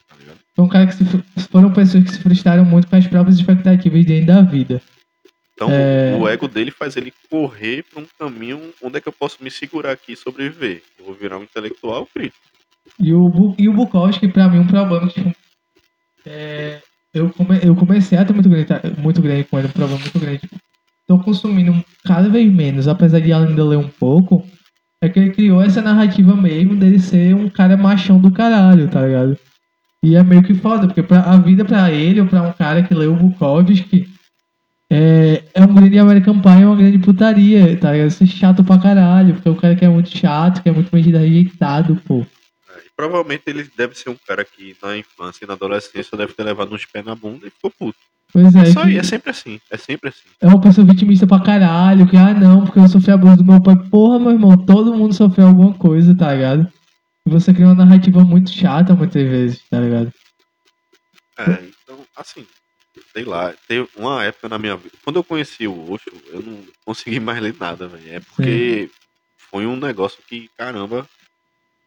Tá 0.08 0.16
ligado? 0.16 0.38
Foi 0.54 0.64
um 0.64 0.68
cara 0.68 0.86
que 0.86 0.94
se, 0.94 1.04
foram 1.50 1.72
pessoas 1.72 2.04
que 2.04 2.12
se 2.12 2.20
frustraram 2.20 2.64
muito 2.64 2.88
com 2.88 2.96
as 2.96 3.06
próprias 3.06 3.38
expectativas 3.38 4.04
dentro 4.04 4.26
da 4.26 4.42
vida. 4.42 4.80
Então 5.54 5.68
é... 5.70 6.16
o 6.18 6.26
ego 6.26 6.48
dele 6.48 6.70
faz 6.70 6.96
ele 6.96 7.12
correr 7.30 7.84
para 7.84 8.02
um 8.02 8.06
caminho 8.18 8.72
onde 8.82 8.98
é 8.98 9.00
que 9.00 9.08
eu 9.08 9.12
posso 9.12 9.42
me 9.42 9.50
segurar 9.50 9.92
aqui 9.92 10.12
e 10.12 10.16
sobreviver. 10.16 10.82
Eu 10.98 11.04
vou 11.04 11.14
virar 11.14 11.38
um 11.38 11.42
intelectual 11.42 12.06
crítico. 12.06 12.44
E 12.98 13.12
o, 13.12 13.54
e 13.58 13.68
o 13.68 13.72
Bukowski, 13.72 14.28
pra 14.28 14.48
mim, 14.48 14.58
um 14.58 14.66
problema, 14.66 15.08
tipo, 15.08 15.34
é, 16.26 16.80
eu, 17.12 17.30
come, 17.30 17.58
eu 17.62 17.74
comecei 17.74 18.18
a 18.18 18.24
ter 18.24 18.32
muito 18.32 18.48
grande, 18.48 18.68
muito 18.98 19.22
grande 19.22 19.44
com 19.44 19.58
ele, 19.58 19.68
um 19.68 19.72
problema 19.72 20.00
muito 20.00 20.18
grande. 20.18 20.40
Tipo, 20.40 20.56
tô 21.07 21.18
consumindo 21.18 21.84
cada 22.05 22.28
vez 22.28 22.52
menos, 22.52 22.88
apesar 22.88 23.20
de 23.20 23.32
ainda 23.32 23.64
ler 23.64 23.76
um 23.76 23.88
pouco, 23.88 24.46
é 25.02 25.09
que 25.09 25.18
ele 25.18 25.30
criou 25.30 25.62
essa 25.62 25.82
narrativa 25.82 26.34
mesmo 26.34 26.76
dele 26.76 26.98
ser 26.98 27.34
um 27.34 27.48
cara 27.48 27.76
machão 27.76 28.18
do 28.18 28.30
caralho, 28.30 28.88
tá 28.88 29.05
ligado? 29.05 29.38
E 30.02 30.16
é 30.16 30.22
meio 30.22 30.42
que 30.42 30.55
foda, 30.55 30.86
porque 30.86 31.02
pra, 31.02 31.20
a 31.20 31.36
vida 31.36 31.64
pra 31.64 31.90
ele, 31.90 32.20
ou 32.20 32.26
pra 32.26 32.42
um 32.42 32.52
cara 32.52 32.82
que 32.82 32.94
leu 32.94 33.12
o 33.12 33.16
Bukowski, 33.16 34.07
é, 34.90 35.42
é 35.55 35.62
um 35.62 35.74
grande 35.74 35.98
American 35.98 36.40
Pie, 36.40 36.62
é 36.62 36.66
uma 36.66 36.76
grande 36.76 36.98
putaria, 36.98 37.76
tá 37.78 37.92
ligado? 37.92 38.11
Ser 38.11 38.26
chato 38.26 38.62
pra 38.62 38.78
caralho, 38.78 39.34
porque 39.34 39.48
o 39.48 39.57
cara 39.57 39.74
que 39.74 39.84
é 39.84 39.88
muito 39.88 40.16
chato, 40.16 40.62
que 40.62 40.68
é 40.68 40.72
muito 40.72 40.94
medida 40.94 41.18
rejeitado, 41.18 41.96
pô. 42.07 42.20
É, 42.20 42.82
provavelmente 42.96 43.44
ele 43.46 43.68
deve 43.76 43.94
ser 43.94 44.11
um 44.11 44.16
cara 44.26 44.44
que 44.44 44.76
na 44.82 44.96
infância 44.96 45.44
e 45.44 45.48
na 45.48 45.55
adolescência 45.55 46.16
deve 46.16 46.34
ter 46.34 46.44
levado 46.44 46.74
uns 46.74 46.84
pés 46.84 47.05
na 47.05 47.14
bunda 47.14 47.46
e 47.46 47.50
ficou 47.50 47.70
puto. 47.70 47.98
Pois 48.35 48.53
é. 48.53 48.62
É, 48.62 48.72
só, 48.72 48.82
que... 48.82 48.99
é 48.99 49.03
sempre 49.05 49.30
assim, 49.30 49.61
é 49.70 49.76
sempre 49.76 50.09
assim. 50.09 50.28
É 50.41 50.49
uma 50.49 50.61
pessoa 50.61 50.85
vitimista 50.85 51.24
pra 51.24 51.39
caralho, 51.39 52.05
que, 52.09 52.16
ah 52.16 52.35
não, 52.35 52.64
porque 52.64 52.80
eu 52.80 52.89
sofri 52.89 53.12
abuso 53.12 53.37
do 53.37 53.45
meu 53.45 53.62
pai. 53.62 53.76
Porra, 53.89 54.18
meu 54.18 54.32
irmão, 54.32 54.57
todo 54.57 54.93
mundo 54.93 55.14
sofreu 55.14 55.47
alguma 55.47 55.72
coisa, 55.74 56.16
tá 56.16 56.35
ligado? 56.35 56.68
E 57.24 57.30
você 57.30 57.55
cria 57.55 57.66
uma 57.66 57.76
narrativa 57.76 58.24
muito 58.24 58.51
chata 58.51 58.93
muitas 58.93 59.22
vezes, 59.22 59.62
tá 59.70 59.78
ligado? 59.78 60.13
É, 61.38 61.63
então, 61.84 62.00
assim, 62.17 62.45
sei 63.13 63.25
lá, 63.25 63.54
teve 63.68 63.88
uma 63.96 64.25
época 64.25 64.49
na 64.49 64.58
minha 64.58 64.76
vida. 64.76 64.96
Quando 65.04 65.17
eu 65.17 65.25
conheci 65.25 65.68
o 65.68 65.92
Osho, 65.92 66.11
eu 66.33 66.42
não 66.42 66.58
consegui 66.84 67.21
mais 67.21 67.41
ler 67.41 67.54
nada, 67.58 67.87
velho. 67.87 68.17
É 68.17 68.18
porque 68.18 68.88
Sim. 68.88 68.95
foi 69.49 69.64
um 69.64 69.76
negócio 69.76 70.18
que, 70.29 70.50
caramba. 70.58 71.08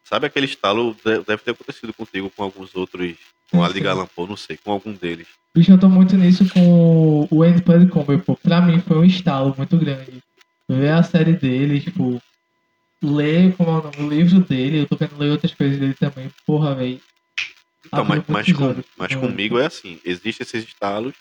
Sabe 0.08 0.26
aquele 0.26 0.46
estalo? 0.46 0.96
Deve 1.04 1.42
ter 1.42 1.50
acontecido 1.50 1.92
contigo 1.92 2.30
com 2.30 2.42
alguns 2.42 2.74
outros. 2.74 3.14
Com 3.50 3.62
a 3.62 3.68
Liga 3.68 3.92
Lampô, 3.92 4.26
não 4.26 4.36
sei, 4.36 4.56
com 4.56 4.72
algum 4.72 4.92
deles. 4.92 5.26
Bicho, 5.54 5.72
eu 5.72 5.78
tô 5.78 5.88
muito 5.88 6.16
nisso 6.16 6.48
com 6.50 7.28
o 7.30 7.44
End 7.44 7.62
Combat, 7.90 8.22
pô. 8.24 8.34
Pra 8.36 8.60
mim 8.60 8.80
foi 8.80 8.98
um 8.98 9.04
estalo 9.04 9.54
muito 9.56 9.76
grande. 9.76 10.22
Ver 10.68 10.92
a 10.92 11.02
série 11.02 11.32
dele, 11.32 11.80
tipo, 11.80 12.22
ler 13.02 13.54
como 13.56 13.70
é 13.70 13.72
o, 13.72 13.82
nome, 13.82 13.96
o 13.98 14.08
livro 14.08 14.40
dele, 14.40 14.80
eu 14.80 14.86
tô 14.86 14.96
querendo 14.96 15.18
ler 15.18 15.30
outras 15.30 15.52
coisas 15.54 15.78
dele 15.78 15.94
também. 15.94 16.30
Porra, 16.46 16.74
velho. 16.74 17.00
Então, 17.86 18.04
mas, 18.04 18.22
mas, 18.28 18.52
com, 18.52 18.82
mas 18.96 19.14
comigo 19.14 19.58
é 19.58 19.66
assim, 19.66 20.00
existem 20.04 20.44
esses 20.44 20.64
estalos, 20.64 21.14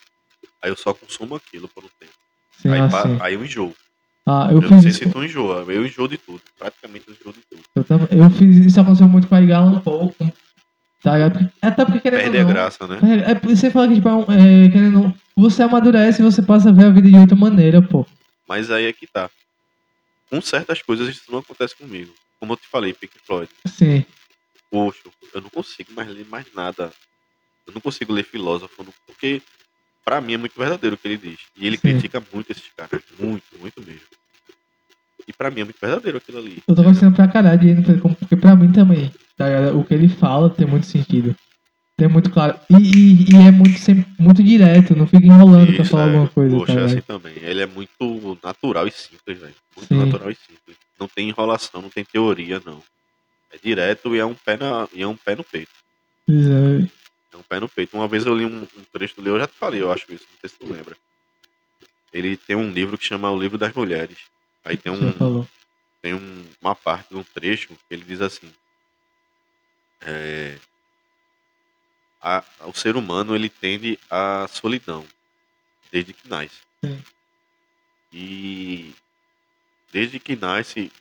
aí 0.62 0.70
eu 0.70 0.78
só 0.78 0.94
consumo 0.94 1.36
aquilo 1.36 1.68
por 1.70 1.84
um 1.84 1.90
tempo. 2.00 2.14
Sim, 2.62 2.70
aí, 2.70 2.80
assim. 2.80 3.18
aí 3.22 3.34
eu 3.34 3.44
enjoo. 3.44 3.76
Ah, 4.30 4.50
eu, 4.52 4.62
eu 4.62 4.70
não 4.70 4.82
sei 4.82 4.92
isso. 4.92 5.06
se 5.06 5.10
tu 5.10 5.24
enjoa, 5.24 5.64
eu 5.70 5.86
enjoo 5.86 6.06
de 6.06 6.18
tudo. 6.18 6.42
Praticamente 6.60 7.06
eu 7.08 7.14
enjoo 7.14 7.32
de 7.32 7.40
tudo. 7.50 7.64
Eu, 7.74 7.84
também, 7.86 8.08
eu 8.12 8.30
fiz 8.30 8.58
isso 8.58 8.82
aconteceu 8.82 9.08
muito 9.08 9.26
com 9.26 9.36
a 9.36 9.42
Igala 9.42 9.72
um 9.72 9.80
pouco. 9.80 10.16
Tá 11.02 11.14
ligado? 11.14 11.50
É 11.62 11.68
até 11.68 11.86
porque 11.86 12.02
querendo 12.02 12.20
Perde 12.24 12.38
não, 12.40 12.50
a 12.50 12.54
graça, 12.54 12.88
né? 12.88 13.00
É, 13.26 13.32
é, 13.32 13.36
você 13.36 13.72
fala 13.72 13.88
que, 13.88 13.96
tipo, 13.96 14.10
é, 14.10 14.66
é, 14.66 14.70
querendo 14.70 15.16
você 15.34 15.64
amadurece 15.64 16.22
e 16.22 16.26
você 16.26 16.42
passa 16.42 16.68
a 16.68 16.72
ver 16.74 16.88
a 16.88 16.90
vida 16.90 17.10
de 17.10 17.16
outra 17.16 17.38
maneira, 17.38 17.82
pô. 17.82 18.06
Mas 18.46 18.70
aí 18.70 18.88
é 18.88 18.92
que 18.92 19.08
tá. 19.08 19.30
Com 20.30 20.42
certas 20.42 20.82
coisas 20.82 21.08
isso 21.08 21.32
não 21.32 21.40
acontece 21.40 21.74
comigo. 21.78 22.14
Como 22.38 22.52
eu 22.52 22.58
te 22.58 22.68
falei, 22.68 22.94
Pink 22.94 23.14
Floyd. 23.26 23.50
Sim. 23.66 24.04
Poxa, 24.70 25.04
eu 25.34 25.42
não 25.42 25.50
consigo 25.50 25.94
mais 25.94 26.10
ler 26.10 26.26
mais 26.26 26.46
nada. 26.54 26.92
Eu 27.66 27.74
não 27.74 27.80
consigo 27.80 28.12
ler 28.12 28.26
filósofo, 28.26 28.86
porque 29.06 29.42
para 30.08 30.22
mim 30.22 30.36
é 30.36 30.38
muito 30.38 30.58
verdadeiro 30.58 30.96
o 30.96 30.98
que 30.98 31.06
ele 31.06 31.18
diz. 31.18 31.38
E 31.58 31.68
ele 31.68 31.76
Sim. 31.76 31.82
critica 31.82 32.24
muito 32.34 32.50
esses 32.50 32.64
caras, 32.78 33.04
muito, 33.20 33.44
muito 33.60 33.82
mesmo. 33.86 34.08
E 35.28 35.34
pra 35.34 35.52
mim 35.52 35.60
é 35.60 35.64
muito 35.66 35.78
verdadeiro 35.82 36.18
aquilo 36.18 36.38
ali. 36.38 36.64
Eu 36.66 36.74
tô 36.74 36.82
gostando 36.82 37.14
pra 37.14 37.28
caralho 37.28 37.60
de 37.60 37.68
ele, 37.68 37.82
porque 38.18 38.38
pra 38.38 38.56
mim 38.56 38.72
também, 38.72 39.12
tá 39.36 39.46
O 39.76 39.84
que 39.84 39.94
ele 39.94 40.08
fala 40.08 40.50
tem 40.50 40.66
muito 40.66 40.86
sentido. 40.86 41.36
Tem 41.98 42.08
muito 42.08 42.30
claro. 42.30 42.58
E, 42.70 42.76
e, 42.76 43.34
e 43.34 43.36
é 43.36 43.52
muito, 43.52 43.78
muito 44.18 44.42
direto, 44.42 44.96
não 44.96 45.06
fica 45.06 45.26
enrolando 45.28 45.74
Isso, 45.74 45.76
pra 45.76 45.86
falar 45.86 46.04
é. 46.04 46.06
alguma 46.06 46.28
coisa. 46.30 46.56
Poxa, 46.56 46.74
tá, 46.74 46.80
é 46.80 46.84
assim 46.86 47.02
também. 47.02 47.34
Ele 47.42 47.62
é 47.62 47.66
muito 47.66 48.40
natural 48.42 48.88
e 48.88 48.92
simples, 48.92 49.40
velho. 49.40 49.56
Muito 49.76 49.90
Sim. 49.90 49.98
natural 49.98 50.32
e 50.32 50.36
simples. 50.36 50.78
Não 50.98 51.10
tem 51.10 51.28
enrolação, 51.28 51.82
não 51.82 51.90
tem 51.90 52.06
teoria, 52.06 52.62
não. 52.66 52.82
É 53.52 53.58
direto 53.62 54.16
e 54.16 54.20
é 54.20 54.26
um 54.26 54.36
pé, 54.36 54.56
na, 54.56 54.88
e 54.94 55.02
é 55.02 55.08
um 55.08 55.18
pé 55.18 55.36
no 55.36 55.44
peito. 55.44 55.72
Exato. 56.30 56.90
É 57.38 57.40
um 57.40 57.44
pé 57.44 57.60
no 57.60 57.70
peito. 57.70 57.96
Uma 57.96 58.08
vez 58.08 58.26
eu 58.26 58.36
li 58.36 58.46
um, 58.46 58.64
um 58.64 58.84
trecho 58.92 59.22
do 59.22 59.30
eu 59.30 59.40
já 59.40 59.48
te 59.48 59.54
falei, 59.54 59.82
eu 59.82 59.92
acho 59.92 60.12
isso, 60.12 60.26
não 60.32 60.40
sei 60.40 60.50
se 60.50 60.58
tu 60.58 60.72
lembra. 60.72 60.98
Ele 62.12 62.36
tem 62.36 62.56
um 62.56 62.72
livro 62.72 62.98
que 62.98 63.06
chama 63.06 63.30
O 63.30 63.40
Livro 63.40 63.58
das 63.58 63.74
Mulheres. 63.74 64.18
Aí 64.66 64.76
tem 64.76 64.92
um, 64.92 65.46
tem 66.02 66.14
um, 66.14 66.46
uma 66.60 66.74
parte 66.74 67.10
de 67.10 67.16
um 67.16 67.24
trecho 67.24 67.68
que 67.68 67.94
ele 67.94 68.04
diz 68.04 68.22
assim: 68.22 68.52
é, 70.02 70.58
a, 72.22 72.44
o 72.62 72.74
ser 72.74 72.96
humano 72.96 73.36
ele 73.36 73.50
tende 73.50 74.00
à 74.10 74.48
solidão 74.50 75.06
desde 75.92 76.14
que 76.14 76.28
nasce. 76.28 76.58
Sim. 76.84 77.04
E 78.12 78.96
desde 79.92 80.20
que 80.20 80.36
nasce 80.36 80.92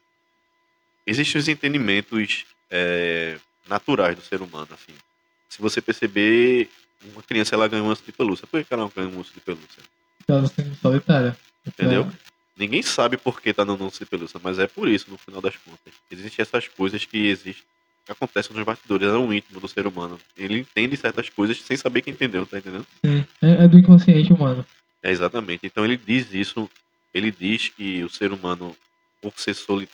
existem 1.06 1.40
os 1.40 1.48
entendimentos 1.48 2.44
é, 2.70 3.38
naturais 3.66 4.16
do 4.16 4.22
ser 4.22 4.42
humano. 4.42 4.68
Assim. 4.72 4.94
Se 5.48 5.60
você 5.60 5.80
perceber, 5.80 6.68
uma 7.12 7.22
criança 7.22 7.54
ela 7.54 7.68
ganha 7.68 7.82
um 7.82 7.88
osso 7.88 8.02
de 8.04 8.12
pelúcia. 8.12 8.46
Por 8.46 8.62
que 8.64 8.72
ela 8.72 8.84
não 8.84 8.92
ganha 8.94 9.08
um 9.08 9.20
osso 9.20 9.32
de 9.32 9.40
pelúcia? 9.40 9.82
Ela 10.26 10.46
sendo 10.46 10.74
solitária. 10.76 11.36
Entendeu? 11.66 12.10
Ninguém 12.56 12.82
sabe 12.82 13.16
por 13.16 13.40
que 13.40 13.52
tá 13.52 13.64
dando 13.64 13.84
um 13.84 13.86
osso 13.86 13.98
de 13.98 14.06
pelúcia, 14.06 14.40
mas 14.42 14.58
é 14.58 14.66
por 14.66 14.88
isso, 14.88 15.10
no 15.10 15.18
final 15.18 15.40
das 15.40 15.56
contas. 15.56 15.92
Existem 16.10 16.42
essas 16.42 16.66
coisas 16.68 17.04
que 17.04 17.26
existem, 17.26 17.62
que 18.04 18.12
acontecem 18.12 18.56
nos 18.56 18.64
bastidores, 18.64 19.08
é 19.08 19.12
um 19.12 19.32
íntimo 19.32 19.60
do 19.60 19.68
ser 19.68 19.86
humano. 19.86 20.18
Ele 20.36 20.60
entende 20.60 20.96
certas 20.96 21.28
coisas 21.28 21.60
sem 21.60 21.76
saber 21.76 22.02
que 22.02 22.10
entendeu, 22.10 22.46
tá 22.46 22.58
entendendo? 22.58 22.86
Sim, 23.04 23.24
é, 23.42 23.64
é 23.64 23.68
do 23.68 23.78
inconsciente 23.78 24.32
humano. 24.32 24.64
É, 25.02 25.10
exatamente. 25.10 25.66
Então 25.66 25.84
ele 25.84 25.96
diz 25.96 26.32
isso, 26.32 26.68
ele 27.12 27.30
diz 27.30 27.68
que 27.68 28.02
o 28.02 28.08
ser 28.08 28.32
humano, 28.32 28.74
por 29.20 29.32
ser, 29.36 29.54
soli, 29.54 29.88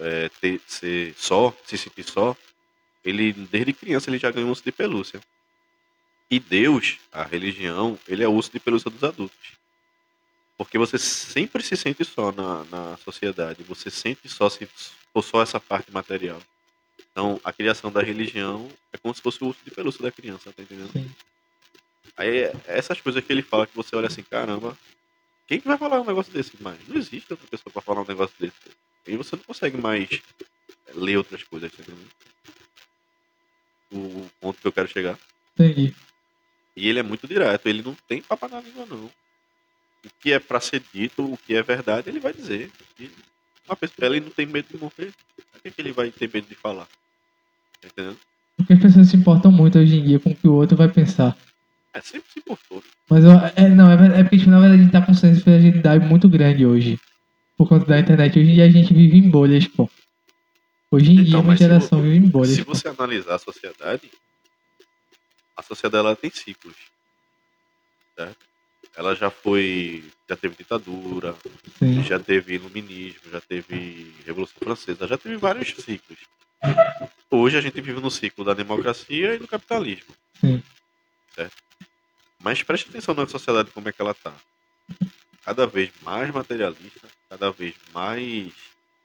é, 0.00 0.28
ter, 0.40 0.60
ser 0.66 1.14
só, 1.16 1.54
se 1.64 1.78
sentir 1.78 2.02
só, 2.02 2.36
ele, 3.08 3.32
desde 3.32 3.72
criança, 3.72 4.10
ele 4.10 4.18
já 4.18 4.30
ganhou 4.30 4.48
um 4.48 4.50
urso 4.50 4.64
de 4.64 4.72
pelúcia. 4.72 5.20
E 6.30 6.38
Deus, 6.38 6.98
a 7.10 7.22
religião, 7.22 7.98
ele 8.06 8.22
é 8.22 8.28
o 8.28 8.32
urso 8.32 8.52
de 8.52 8.60
pelúcia 8.60 8.90
dos 8.90 9.02
adultos. 9.02 9.52
Porque 10.58 10.76
você 10.76 10.98
sempre 10.98 11.62
se 11.62 11.76
sente 11.76 12.04
só 12.04 12.32
na, 12.32 12.64
na 12.64 12.96
sociedade. 12.98 13.62
Você 13.62 13.90
sente 13.90 14.28
só 14.28 14.50
se 14.50 14.68
for 15.12 15.22
só 15.22 15.40
essa 15.40 15.58
parte 15.58 15.90
material. 15.90 16.42
Então, 17.10 17.40
a 17.42 17.52
criação 17.52 17.90
da 17.90 18.02
religião 18.02 18.68
é 18.92 18.98
como 18.98 19.14
se 19.14 19.22
fosse 19.22 19.42
o 19.42 19.46
urso 19.46 19.60
de 19.64 19.70
pelúcia 19.70 20.02
da 20.02 20.12
criança, 20.12 20.52
tá 20.52 20.62
entendendo? 20.62 20.92
Sim. 20.92 21.10
Aí, 22.16 22.52
essas 22.66 23.00
coisas 23.00 23.24
que 23.24 23.32
ele 23.32 23.42
fala 23.42 23.66
que 23.66 23.74
você 23.74 23.94
olha 23.96 24.08
assim, 24.08 24.22
caramba, 24.22 24.76
quem 25.46 25.60
que 25.60 25.66
vai 25.66 25.78
falar 25.78 26.00
um 26.00 26.04
negócio 26.04 26.32
desse 26.32 26.60
mais? 26.62 26.78
Não 26.86 26.96
existe 26.96 27.32
outra 27.32 27.46
pessoa 27.46 27.72
para 27.72 27.80
falar 27.80 28.02
um 28.02 28.06
negócio 28.06 28.34
desse. 28.38 28.54
E 29.06 29.16
você 29.16 29.36
não 29.36 29.42
consegue 29.44 29.78
mais 29.78 30.08
ler 30.94 31.16
outras 31.16 31.42
coisas, 31.44 31.72
tá 31.72 31.82
entendendo? 31.82 32.10
O 33.92 34.28
ponto 34.40 34.60
que 34.60 34.66
eu 34.66 34.72
quero 34.72 34.88
chegar. 34.88 35.18
Entendi. 35.54 35.94
E 36.76 36.88
ele 36.88 36.98
é 36.98 37.02
muito 37.02 37.26
direto, 37.26 37.66
ele 37.66 37.82
não 37.82 37.96
tem 38.06 38.22
papo 38.22 38.48
na 38.48 38.60
língua, 38.60 38.86
não 38.86 39.10
o 40.04 40.10
que 40.20 40.32
é 40.32 40.38
para 40.38 40.60
ser 40.60 40.82
dito, 40.92 41.24
o 41.24 41.36
que 41.36 41.54
é 41.54 41.62
verdade, 41.62 42.08
ele 42.08 42.20
vai 42.20 42.32
dizer. 42.32 42.70
E 42.98 43.10
uma 43.66 43.76
pessoa, 43.76 44.06
ele 44.06 44.20
não 44.20 44.30
tem 44.30 44.46
medo 44.46 44.66
de 44.70 44.78
morrer. 44.78 45.12
Por 45.52 45.62
que, 45.62 45.70
que 45.70 45.80
ele 45.80 45.92
vai 45.92 46.10
ter 46.10 46.30
medo 46.32 46.46
de 46.48 46.54
falar? 46.54 46.86
Tá 47.80 47.88
entendendo? 47.88 48.16
Porque 48.56 48.72
as 48.72 48.80
pessoas 48.80 49.08
se 49.08 49.16
importam 49.16 49.52
muito 49.52 49.78
hoje 49.78 49.96
em 49.96 50.04
dia 50.04 50.18
com 50.18 50.30
o 50.30 50.34
que 50.34 50.48
o 50.48 50.54
outro 50.54 50.76
vai 50.76 50.88
pensar. 50.88 51.36
É, 51.94 52.00
sempre 52.00 52.30
se 52.32 52.38
importou. 52.38 52.82
Mas 53.08 53.24
eu, 53.24 53.30
é, 53.32 53.68
não, 53.68 53.90
é, 53.90 54.20
é 54.20 54.22
porque 54.22 54.38
tipo, 54.38 54.50
na 54.50 54.60
verdade 54.60 54.80
a 54.80 54.84
gente 54.84 54.92
tá 54.92 55.02
com 55.02 55.12
um 55.12 55.14
senso 55.14 55.38
de 55.38 55.44
fragilidade 55.44 56.04
muito 56.06 56.28
grande 56.28 56.66
hoje. 56.66 56.98
Por 57.56 57.68
conta 57.68 57.86
da 57.86 57.98
internet. 57.98 58.38
Hoje 58.38 58.50
em 58.50 58.54
dia 58.54 58.64
a 58.64 58.70
gente 58.70 58.92
vive 58.94 59.18
em 59.18 59.30
bolhas, 59.30 59.66
pô. 59.66 59.88
Hoje 60.90 61.10
em 61.10 61.14
então, 61.14 61.24
dia 61.24 61.38
uma 61.38 61.56
geração 61.56 62.00
vive 62.00 62.16
em 62.16 62.28
bolhas. 62.28 62.54
Se 62.54 62.62
você 62.62 62.88
analisar 62.88 63.34
a 63.34 63.38
sociedade, 63.38 64.10
a 65.56 65.62
sociedade 65.62 66.06
ela 66.06 66.16
tem 66.16 66.30
ciclos. 66.30 66.76
Certo? 68.16 68.48
ela 68.98 69.14
já 69.14 69.30
foi. 69.30 70.04
Já 70.28 70.36
teve 70.36 70.56
ditadura, 70.56 71.34
Sim. 71.78 72.02
já 72.02 72.18
teve 72.18 72.54
iluminismo, 72.54 73.30
já 73.30 73.40
teve 73.40 74.12
Revolução 74.26 74.58
Francesa, 74.58 75.06
já 75.06 75.16
teve 75.16 75.36
vários 75.36 75.68
ciclos. 75.68 76.18
Hoje 77.30 77.56
a 77.56 77.60
gente 77.60 77.80
vive 77.80 78.00
no 78.00 78.10
ciclo 78.10 78.44
da 78.44 78.52
democracia 78.52 79.34
e 79.34 79.38
do 79.38 79.46
capitalismo. 79.46 80.14
Sim. 80.40 80.62
Certo? 81.34 81.56
Mas 82.42 82.62
preste 82.62 82.88
atenção 82.88 83.14
na 83.14 83.26
sociedade 83.26 83.70
como 83.70 83.88
é 83.88 83.92
que 83.92 84.02
ela 84.02 84.10
está. 84.10 84.34
Cada 85.44 85.66
vez 85.66 85.90
mais 86.02 86.30
materialista, 86.30 87.08
cada 87.30 87.50
vez 87.52 87.74
mais 87.94 88.52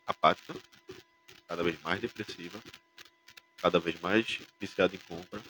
apática, 0.07 0.55
cada 1.47 1.63
vez 1.63 1.79
mais 1.81 1.99
depressiva, 1.99 2.61
cada 3.57 3.79
vez 3.79 3.99
mais 4.01 4.39
viciada 4.59 4.95
em 4.95 4.99
compra, 4.99 5.41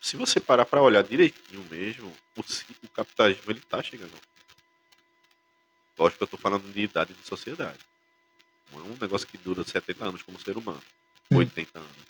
se 0.00 0.16
você 0.16 0.38
parar 0.40 0.64
para 0.64 0.80
olhar 0.80 1.02
direitinho 1.02 1.64
mesmo, 1.64 2.12
o, 2.36 2.40
o 2.40 2.88
capitalismo 2.88 3.50
ele 3.50 3.60
tá 3.60 3.82
chegando. 3.82 4.12
Lógico 5.98 6.18
que 6.18 6.24
eu 6.24 6.28
tô 6.28 6.36
falando 6.36 6.72
de 6.72 6.80
idade 6.80 7.12
de 7.12 7.26
sociedade. 7.26 7.78
Não 8.72 8.80
é 8.80 8.82
um 8.84 8.96
negócio 9.00 9.26
que 9.26 9.36
dura 9.36 9.64
70 9.64 10.04
anos 10.04 10.22
como 10.22 10.38
ser 10.40 10.56
humano, 10.56 10.82
80 11.30 11.78
anos. 11.78 12.08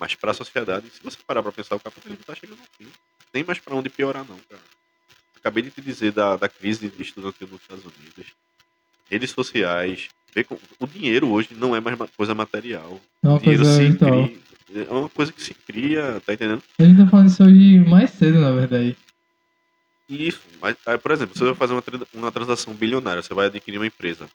Mas 0.00 0.14
para 0.14 0.30
a 0.30 0.34
sociedade, 0.34 0.88
se 0.90 1.02
você 1.02 1.18
parar 1.26 1.42
para 1.42 1.52
pensar, 1.52 1.76
o 1.76 1.80
capitalismo 1.80 2.24
tá 2.24 2.34
chegando 2.34 2.60
ao 2.60 2.66
fim. 2.76 2.84
Não 2.84 3.30
tem 3.30 3.44
mais 3.44 3.58
para 3.58 3.74
onde 3.74 3.90
piorar 3.90 4.24
não, 4.24 4.38
cara. 4.38 4.62
Acabei 5.36 5.62
de 5.62 5.70
te 5.70 5.80
dizer 5.80 6.12
da, 6.12 6.36
da 6.36 6.48
crise 6.48 6.88
de 6.88 7.02
estudantil 7.02 7.48
nos 7.48 7.60
Estados 7.60 7.84
Unidos. 7.84 8.26
Redes 9.10 9.30
sociais. 9.30 10.08
O 10.78 10.86
dinheiro 10.86 11.28
hoje 11.28 11.50
não 11.52 11.76
é 11.76 11.80
mais 11.80 11.98
coisa 12.16 12.34
material. 12.34 13.00
Não, 13.22 13.36
o 13.36 13.38
dinheiro 13.38 13.64
se 13.64 13.82
então. 13.82 14.26
cria, 14.26 14.86
é 14.88 14.92
uma 14.92 15.08
coisa 15.08 15.32
que 15.32 15.42
se 15.42 15.52
cria, 15.52 16.22
tá 16.24 16.32
entendendo? 16.32 16.62
A 16.78 16.84
gente 16.84 16.96
tá 16.96 17.06
falando 17.06 17.28
isso 17.28 17.44
hoje 17.44 17.78
mais 17.80 18.10
cedo, 18.10 18.40
na 18.40 18.52
verdade. 18.52 18.96
Isso, 20.08 20.42
mas, 20.60 20.76
por 21.00 21.10
exemplo, 21.10 21.36
você 21.36 21.44
vai 21.44 21.54
fazer 21.54 21.72
uma, 21.74 21.82
uma 22.14 22.32
transação 22.32 22.74
bilionária, 22.74 23.22
você 23.22 23.32
vai 23.34 23.46
adquirir 23.46 23.78
uma 23.78 23.86
empresa. 23.86 24.28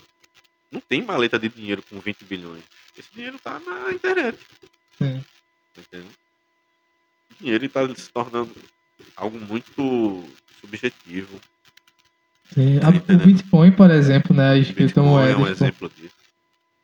Não 0.72 0.82
tem 0.82 1.02
maleta 1.02 1.40
de 1.40 1.50
dinheiro 1.50 1.84
com 1.90 2.00
20 2.00 2.26
bilhões. 2.26 2.64
Esse 2.98 3.14
dinheiro 3.14 3.40
tá 3.40 3.60
na 3.60 3.92
internet. 3.92 4.38
Sim. 4.98 5.24
Tá 5.74 5.82
entendendo? 5.82 6.12
O 7.32 7.44
dinheiro 7.44 7.66
está 7.66 7.96
se 7.96 8.10
tornando 8.10 8.56
algo 9.16 9.40
muito 9.40 10.24
subjetivo. 10.60 11.40
Sim. 12.54 12.80
Tá 12.80 12.90
o 12.90 13.18
Bitcoin, 13.18 13.72
por 13.72 13.92
exemplo, 13.92 14.36
né? 14.36 14.60
A 14.60 14.74
criptomoeda. 14.74 15.32
É 15.32 15.38
um 15.38 15.48
exemplo 15.48 15.92
disso. 15.96 16.16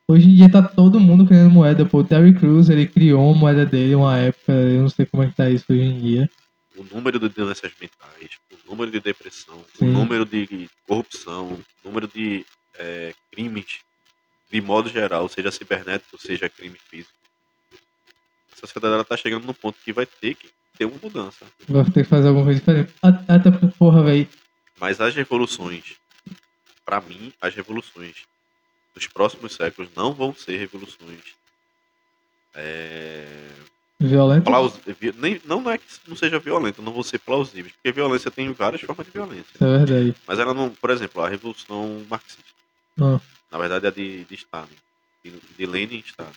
Hoje 0.08 0.30
em 0.30 0.36
dia 0.36 0.52
tá 0.52 0.62
todo 0.62 1.00
mundo 1.00 1.26
criando 1.26 1.50
moeda, 1.50 1.86
pô. 1.86 2.00
O 2.00 2.04
Terry 2.04 2.34
Crews, 2.34 2.70
ele 2.70 2.86
criou 2.86 3.32
uma 3.32 3.40
moeda 3.40 3.66
dele 3.66 3.96
uma 3.96 4.18
época, 4.18 4.52
eu 4.52 4.82
não 4.82 4.90
sei 4.90 5.06
como 5.06 5.24
é 5.24 5.28
que 5.28 5.36
tá 5.36 5.50
isso 5.50 5.66
hoje 5.70 5.82
em 5.82 6.00
dia. 6.00 6.30
O 6.76 6.84
número 6.94 7.20
de 7.20 7.30
doenças 7.30 7.72
mentais, 7.80 8.32
o 8.52 8.72
número 8.72 8.92
de 8.92 9.00
depressão, 9.00 9.64
Sim. 9.78 9.90
o 9.90 9.92
número 9.94 10.26
de 10.26 10.70
corrupção, 10.88 11.54
o 11.54 11.88
número 11.88 12.08
de 12.08 12.46
é, 12.78 13.14
crimes, 13.32 13.80
de 14.52 14.62
modo 14.62 14.90
geral, 14.90 15.30
seja 15.30 15.52
cibernético, 15.52 16.20
seja 16.20 16.50
crime 16.50 16.78
físico. 16.90 17.14
A 18.52 18.60
sociedade 18.60 18.94
ela 18.94 19.06
tá 19.06 19.16
chegando 19.16 19.46
no 19.46 19.54
ponto 19.54 19.78
que 19.84 19.94
vai 19.94 20.06
ter 20.06 20.36
que 20.36 20.50
ter 20.78 20.86
uma 20.86 20.98
mudança. 21.02 21.46
Vai 21.68 21.86
ter 21.86 22.04
que 22.04 22.10
fazer 22.10 22.28
alguma 22.28 22.46
coisa 22.46 22.60
diferente. 22.60 22.94
Até 23.02 23.52
por 23.52 23.72
porra, 23.74 24.04
velho. 24.04 24.28
Mas 24.80 25.00
as 25.00 25.16
revoluções, 25.16 25.96
para 26.86 27.00
mim, 27.02 27.34
as 27.42 27.54
revoluções 27.54 28.26
dos 28.94 29.08
próximos 29.08 29.56
séculos 29.56 29.90
não 29.96 30.14
vão 30.14 30.34
ser 30.36 30.58
revoluções 30.58 31.22
é... 32.54 33.26
violentas. 34.00 34.44
Plaus... 34.44 34.80
Nem, 35.18 35.42
não 35.46 35.70
é 35.70 35.78
que 35.78 35.86
não 36.08 36.16
seja 36.16 36.40
violenta, 36.40 36.82
não 36.82 36.94
vão 36.94 37.04
ser 37.04 37.20
plausíveis, 37.20 37.74
porque 37.74 37.92
violência 37.92 38.30
tem 38.30 38.52
várias 38.52 38.82
formas 38.82 39.06
de 39.06 39.12
violência. 39.12 39.54
É 39.60 39.66
verdade. 39.66 40.16
Mas 40.28 40.40
ela 40.40 40.54
não, 40.54 40.70
por 40.70 40.90
exemplo, 40.90 41.22
a 41.22 41.30
revolução 41.30 42.06
marxista. 42.10 42.44
Ah. 43.00 43.20
Na 43.52 43.58
verdade 43.58 43.88
é 43.88 43.92
de, 43.92 44.24
de 44.26 44.36
Stalin, 44.36 44.78
de, 45.24 45.32
de 45.32 45.66
Lenin 45.66 45.98
e 45.98 46.00
Stalin. 46.00 46.34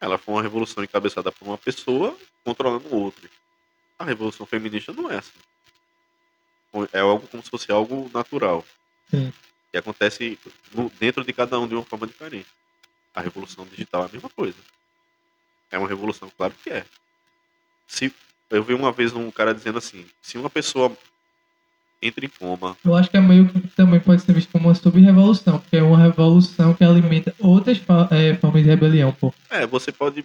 Ela 0.00 0.18
foi 0.18 0.34
uma 0.34 0.42
revolução 0.42 0.84
encabeçada 0.84 1.32
por 1.32 1.46
uma 1.46 1.58
pessoa 1.58 2.16
controlando 2.44 2.94
outra. 2.94 3.28
A 3.98 4.04
revolução 4.04 4.44
feminista 4.44 4.92
não 4.92 5.10
é 5.10 5.16
assim. 5.16 5.38
É 6.92 7.00
algo 7.00 7.26
como 7.28 7.42
se 7.42 7.50
fosse 7.50 7.70
algo 7.70 8.10
natural. 8.12 8.64
Sim 9.10 9.32
que 9.76 9.78
acontece 9.78 10.38
no, 10.74 10.90
dentro 10.98 11.22
de 11.24 11.32
cada 11.32 11.58
um 11.58 11.68
de 11.68 11.74
uma 11.74 11.84
forma 11.84 12.06
diferente. 12.06 12.46
A 13.14 13.20
revolução 13.20 13.66
digital 13.66 14.04
é 14.04 14.06
a 14.06 14.12
mesma 14.12 14.30
coisa. 14.30 14.56
É 15.70 15.78
uma 15.78 15.88
revolução, 15.88 16.30
claro 16.36 16.54
que 16.62 16.70
é. 16.70 16.84
Se 17.86 18.12
eu 18.50 18.62
vi 18.62 18.74
uma 18.74 18.92
vez 18.92 19.12
um 19.12 19.30
cara 19.30 19.54
dizendo 19.54 19.78
assim, 19.78 20.06
se 20.22 20.38
uma 20.38 20.48
pessoa 20.48 20.96
entra 22.00 22.24
em 22.24 22.28
coma. 22.28 22.76
Eu 22.84 22.94
acho 22.94 23.10
que 23.10 23.16
é 23.16 23.20
meio 23.20 23.48
que 23.48 23.60
também 23.68 24.00
pode 24.00 24.22
ser 24.22 24.32
visto 24.32 24.50
como 24.50 24.68
uma 24.68 24.74
sub-revolução, 24.74 25.58
porque 25.58 25.76
é 25.76 25.82
uma 25.82 25.98
revolução 25.98 26.72
que 26.74 26.84
alimenta 26.84 27.34
outras 27.38 27.78
é, 28.10 28.34
formas 28.34 28.62
de 28.62 28.68
rebelião, 28.68 29.12
pô. 29.12 29.32
É, 29.50 29.66
você 29.66 29.90
pode 29.92 30.24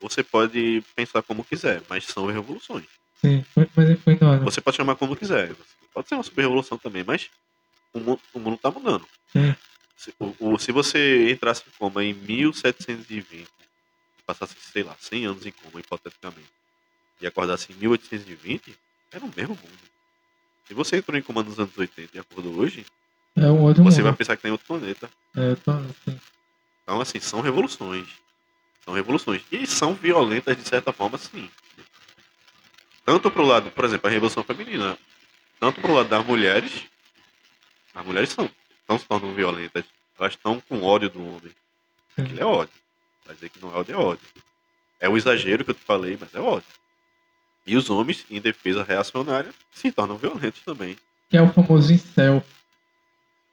você 0.00 0.22
pode 0.22 0.82
pensar 0.94 1.22
como 1.22 1.44
quiser, 1.44 1.80
mas 1.88 2.04
são 2.04 2.26
revoluções. 2.26 2.84
Sim, 3.20 3.42
mas 3.74 3.90
enfim, 3.90 4.18
não, 4.20 4.40
Você 4.40 4.60
pode 4.60 4.76
chamar 4.76 4.96
como 4.96 5.16
quiser. 5.16 5.54
Pode 5.94 6.08
ser 6.08 6.16
uma 6.16 6.24
super-revolução 6.24 6.76
também, 6.76 7.04
mas 7.04 7.30
o 7.92 8.00
mundo, 8.00 8.20
o 8.34 8.40
mundo 8.40 8.58
tá 8.58 8.70
mudando. 8.70 9.06
Sim. 9.32 9.54
Se, 9.96 10.12
o, 10.18 10.58
se 10.58 10.72
você 10.72 11.30
entrasse 11.30 11.62
em 11.66 11.78
coma 11.78 12.04
em 12.04 12.12
1720, 12.12 13.48
passasse, 14.26 14.56
sei 14.60 14.82
lá, 14.82 14.96
100 14.98 15.26
anos 15.26 15.46
em 15.46 15.52
coma, 15.52 15.80
hipoteticamente, 15.80 16.50
e 17.20 17.26
acordasse 17.26 17.72
em 17.72 17.76
1820, 17.76 18.76
era 19.12 19.24
o 19.24 19.32
mesmo 19.34 19.54
mundo. 19.54 19.94
Se 20.66 20.74
você 20.74 20.96
entrou 20.96 21.16
em 21.16 21.22
coma 21.22 21.42
nos 21.42 21.58
anos 21.58 21.76
80 21.78 22.16
e 22.16 22.18
acordou 22.18 22.54
hoje, 22.56 22.84
é 23.36 23.46
um 23.46 23.62
outro 23.62 23.82
você 23.84 23.98
mundo. 23.98 24.04
vai 24.04 24.12
pensar 24.16 24.36
que 24.36 24.42
tem 24.42 24.50
outro 24.50 24.66
planeta. 24.66 25.08
É, 25.36 25.54
tô, 25.56 25.70
assim. 25.70 26.20
Então, 26.82 27.00
assim, 27.00 27.20
são 27.20 27.40
revoluções. 27.40 28.06
São 28.84 28.94
revoluções. 28.94 29.42
E 29.50 29.66
são 29.66 29.94
violentas, 29.94 30.56
de 30.56 30.68
certa 30.68 30.92
forma, 30.92 31.18
sim. 31.18 31.48
Tanto 33.04 33.30
pro 33.30 33.44
lado, 33.44 33.70
por 33.70 33.84
exemplo, 33.84 34.08
a 34.08 34.10
Revolução 34.10 34.44
Feminina. 34.44 34.98
Tanto 35.60 35.80
pro 35.80 35.94
lado 35.94 36.08
das 36.08 36.24
mulheres. 36.26 36.84
As 37.94 38.04
mulheres 38.04 38.30
são, 38.30 38.50
não 38.88 38.98
se 38.98 39.06
tornam 39.06 39.32
violentas. 39.34 39.84
Elas 40.18 40.32
estão 40.32 40.60
com 40.68 40.82
ódio 40.82 41.08
do 41.10 41.20
homem. 41.26 41.52
Aquilo 42.16 42.40
é 42.40 42.44
ódio. 42.44 42.74
Vai 43.26 43.34
dizer 43.34 43.48
que 43.48 43.60
não 43.60 43.70
é 43.72 43.76
ódio, 43.78 43.94
é 43.94 43.98
ódio. 43.98 44.26
É 45.00 45.08
o 45.08 45.16
exagero 45.16 45.64
que 45.64 45.70
eu 45.70 45.74
te 45.74 45.80
falei, 45.84 46.16
mas 46.20 46.34
é 46.34 46.40
ódio. 46.40 46.66
E 47.66 47.76
os 47.76 47.88
homens, 47.90 48.24
em 48.30 48.40
defesa 48.40 48.84
reacionária, 48.84 49.52
se 49.72 49.90
tornam 49.90 50.16
violentos 50.16 50.60
também. 50.62 50.96
Que 51.30 51.36
é 51.36 51.42
o 51.42 51.52
famoso 51.52 51.92
incel. 51.92 52.44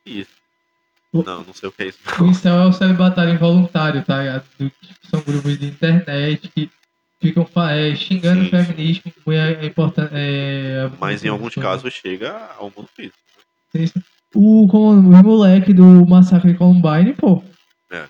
Isso. 0.06 0.30
O- 1.14 1.24
Não, 1.24 1.44
não 1.44 1.54
sei 1.54 1.70
o 1.70 1.72
que 1.72 1.84
é 1.84 1.88
isso. 1.88 2.00
O 2.22 2.26
incel 2.28 2.56
é 2.56 2.66
o 2.66 2.74
celibatário 2.74 3.34
involuntário, 3.34 4.04
tá? 4.04 4.20
ligado? 4.22 4.46
Do- 4.60 4.72
São 5.10 5.22
grupos 5.22 5.58
de 5.58 5.66
internet 5.68 6.48
que 6.50 6.70
ficam 7.22 7.48
é, 7.70 7.96
xingando 7.96 8.42
Sim, 8.42 8.48
o 8.48 8.50
feminismo. 8.50 9.12
É, 9.28 9.54
é 9.54 9.66
importante. 9.66 10.12
É, 10.14 10.90
Mas 11.00 11.24
em 11.24 11.30
alguns 11.30 11.54
casos 11.56 11.94
chega 11.94 12.50
ao 12.58 12.66
mundo 12.76 12.90
físico. 12.96 13.18
O, 14.34 14.66
os 14.66 15.22
moleque 15.24 15.74
do 15.74 16.06
Massacre 16.06 16.54
Columbine, 16.56 17.14
pô. 17.14 17.44
É. 17.92 18.06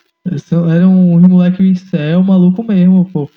Era 0.75 0.87
um 0.87 1.19
moleque 1.19 1.63
incel, 1.63 2.23
maluco 2.23 2.63
mesmo, 2.63 3.05
pô. 3.11 3.29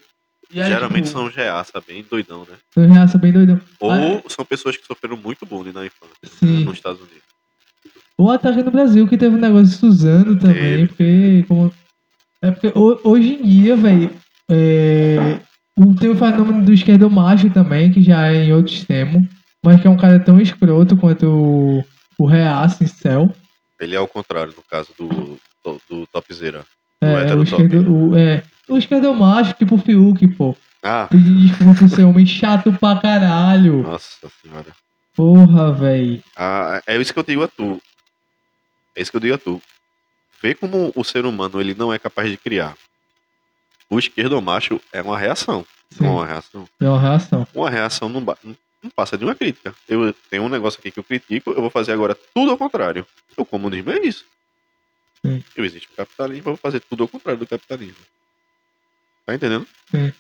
Aí, 0.55 0.63
Geralmente 0.69 1.07
tipo, 1.07 1.19
são 1.19 1.27
reaça, 1.29 1.83
bem 1.87 2.05
doidão, 2.09 2.41
né? 2.49 2.57
São 2.73 2.87
reaça 2.87 3.19
bem 3.19 3.33
doidão. 3.33 3.61
Ou 3.81 3.91
Ah, 3.91 4.23
são 4.29 4.45
pessoas 4.45 4.77
que 4.77 4.87
sofreram 4.87 5.17
muito 5.17 5.45
bullying 5.45 5.73
na 5.73 5.85
infância, 5.85 6.15
Sim. 6.25 6.59
né, 6.61 6.65
nos 6.65 6.75
Estados 6.75 7.01
Unidos. 7.01 7.25
Ou 8.17 8.31
até 8.31 8.51
aqui 8.51 8.63
no 8.63 8.71
Brasil, 8.71 9.09
que 9.09 9.19
teve 9.19 9.35
um 9.35 9.41
negócio 9.41 9.67
de 9.67 9.75
Suzano 9.75 10.39
também, 10.39 10.87
porque. 10.87 11.45
Como, 11.49 11.73
é 12.41 12.51
porque 12.53 12.69
ho- 12.79 13.01
hoje 13.03 13.35
em 13.35 13.43
dia, 13.43 13.77
velho. 13.77 14.11
É, 14.49 15.17
o- 15.19 15.53
tem 15.99 16.11
o 16.11 16.17
fenômeno 16.17 16.65
do 16.65 16.73
esquerdo 16.73 17.11
macho 17.11 17.51
também, 17.51 17.91
que 17.91 18.03
já 18.03 18.29
é 18.29 18.45
em 18.45 18.53
outro 18.53 18.73
extremo, 18.73 19.27
mas 19.63 19.81
que 19.81 19.87
é 19.87 19.91
um 19.91 19.97
cara 19.97 20.21
tão 20.21 20.41
escroto 20.41 20.97
quanto 20.97 21.27
o, 21.27 21.85
o 22.19 22.27
reaça 22.27 22.85
em 22.85 22.87
céu. 22.87 23.35
Ele 23.81 23.95
é 23.95 23.99
ao 23.99 24.07
contrário, 24.09 24.55
no 24.57 24.63
caso 24.63 24.91
do, 24.99 25.39
do, 25.65 25.81
do 25.91 26.07
Topzera. 26.07 26.65
É, 27.01 27.13
hétero 27.23 27.41
o 27.43 27.45
top. 27.45 27.63
esquerdo, 27.63 27.93
o, 27.93 28.17
é, 28.17 28.43
o 28.69 28.79
esquerdo 28.79 29.13
macho, 29.15 29.53
tipo 29.55 29.75
o 29.75 29.79
Fiuk, 29.79 30.27
pô. 30.29 30.57
Ah, 30.83 31.09
Pedindo 31.11 31.41
desculpa 31.41 31.79
por 31.79 31.89
ser 31.89 32.05
homem 32.05 32.27
chato 32.27 32.73
pra 32.73 32.97
caralho. 33.01 33.83
nossa 33.83 34.29
senhora. 34.43 34.67
Porra, 35.17 35.73
velho. 35.73 36.23
Ah, 36.37 36.83
é 36.87 36.97
isso 36.97 37.13
que 37.13 37.19
eu 37.19 37.25
digo 37.25 37.43
a 37.43 37.49
tu. 37.49 37.81
É 38.95 39.03
isso 39.03 39.11
que 39.11 39.17
eu 39.17 39.21
digo 39.21 39.35
a 39.35 39.39
tu. 39.39 39.61
Vê 40.43 40.55
como 40.55 40.93
o 40.95 41.03
ser 41.05 41.25
humano 41.25 41.61
ele 41.61 41.75
não 41.75 41.93
é 41.93 41.99
capaz 41.99 42.31
de 42.31 42.37
criar. 42.37 42.75
O 43.90 43.98
esquerdo 43.98 44.40
macho 44.43 44.81
é 44.93 45.01
uma 45.02 45.19
reação. 45.19 45.65
É 45.93 45.94
Sim, 45.97 46.06
uma 46.06 46.27
reação. 46.27 46.69
é 46.81 46.89
uma 46.89 47.01
reação. 47.01 47.47
Uma 47.55 47.70
reação 47.70 48.09
não, 48.09 48.20
não- 48.20 48.56
passa 48.94 49.16
de 49.16 49.24
uma 49.24 49.35
crítica. 49.35 49.74
Eu 49.89 50.12
tenho 50.31 50.43
um 50.43 50.48
negócio 50.48 50.78
aqui 50.78 50.90
que 50.90 50.98
eu 50.98 51.05
critico, 51.05 51.51
eu 51.52 51.61
vou 51.61 51.70
fazer 51.70 51.93
agora 51.93 52.15
tudo 52.35 52.51
ao 52.51 52.59
contrário. 52.59 53.06
O 53.36 53.44
comunismo 53.44 53.90
é 53.93 54.01
isso. 54.01 54.24
Sim. 55.24 55.43
Eu 55.56 55.65
existe 55.65 55.89
o 55.93 55.97
capitalismo, 55.97 56.43
eu 56.51 56.52
vou 56.52 56.56
fazer 56.56 56.81
tudo 56.81 57.02
ao 57.05 57.09
contrário 57.09 57.39
do 57.40 57.47
capitalismo. 57.47 57.97
Tá 59.24 59.35
entendendo? 59.35 59.66
Sim. 59.90 60.12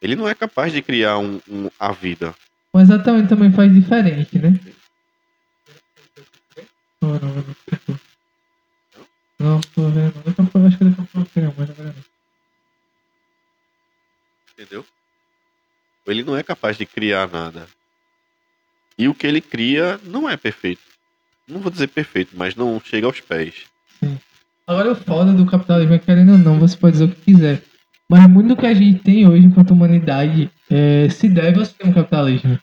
Ele 0.00 0.16
não 0.16 0.28
é 0.28 0.34
capaz 0.34 0.72
de 0.72 0.82
criar 0.82 1.18
um, 1.18 1.40
um- 1.48 1.70
a 1.78 1.92
vida. 1.92 2.34
Mas 2.72 2.88
exatamente 2.88 3.28
também 3.28 3.52
faz 3.52 3.72
diferente, 3.72 4.36
né? 4.38 4.58
Não, 7.00 7.10
não, 7.20 7.34
não. 7.34 8.00
Não, 9.38 9.60
tô 9.60 9.88
vendo. 9.90 10.14
Acho 10.66 10.78
que 10.78 10.84
eu 10.84 11.26
quero, 11.34 11.54
mas 11.56 11.70
agora 11.70 11.94
não. 11.96 12.11
Entendeu? 14.62 14.84
Ele 16.06 16.22
não 16.22 16.36
é 16.36 16.42
capaz 16.42 16.76
de 16.76 16.86
criar 16.86 17.28
nada. 17.28 17.66
E 18.96 19.08
o 19.08 19.14
que 19.14 19.26
ele 19.26 19.40
cria 19.40 19.98
não 20.04 20.30
é 20.30 20.36
perfeito. 20.36 20.82
Não 21.48 21.58
vou 21.58 21.70
dizer 21.70 21.88
perfeito, 21.88 22.30
mas 22.34 22.54
não 22.54 22.80
chega 22.80 23.06
aos 23.06 23.20
pés. 23.20 23.64
Agora 24.66 24.92
o 24.92 24.94
foda 24.94 25.32
do 25.32 25.44
capitalismo 25.44 25.94
é 25.94 25.98
que, 25.98 26.06
querendo 26.06 26.32
ou 26.32 26.38
não, 26.38 26.60
você 26.60 26.76
pode 26.76 26.92
dizer 26.92 27.04
o 27.06 27.08
que 27.08 27.32
quiser. 27.32 27.62
Mas 28.08 28.28
muito 28.28 28.48
do 28.48 28.56
que 28.56 28.66
a 28.66 28.74
gente 28.74 29.00
tem 29.00 29.26
hoje 29.26 29.46
enquanto 29.46 29.72
humanidade 29.72 30.48
é, 30.70 31.08
se 31.08 31.28
deve 31.28 31.58
ao 31.58 31.64
sistema 31.64 31.92
capitalismo. 31.92 32.58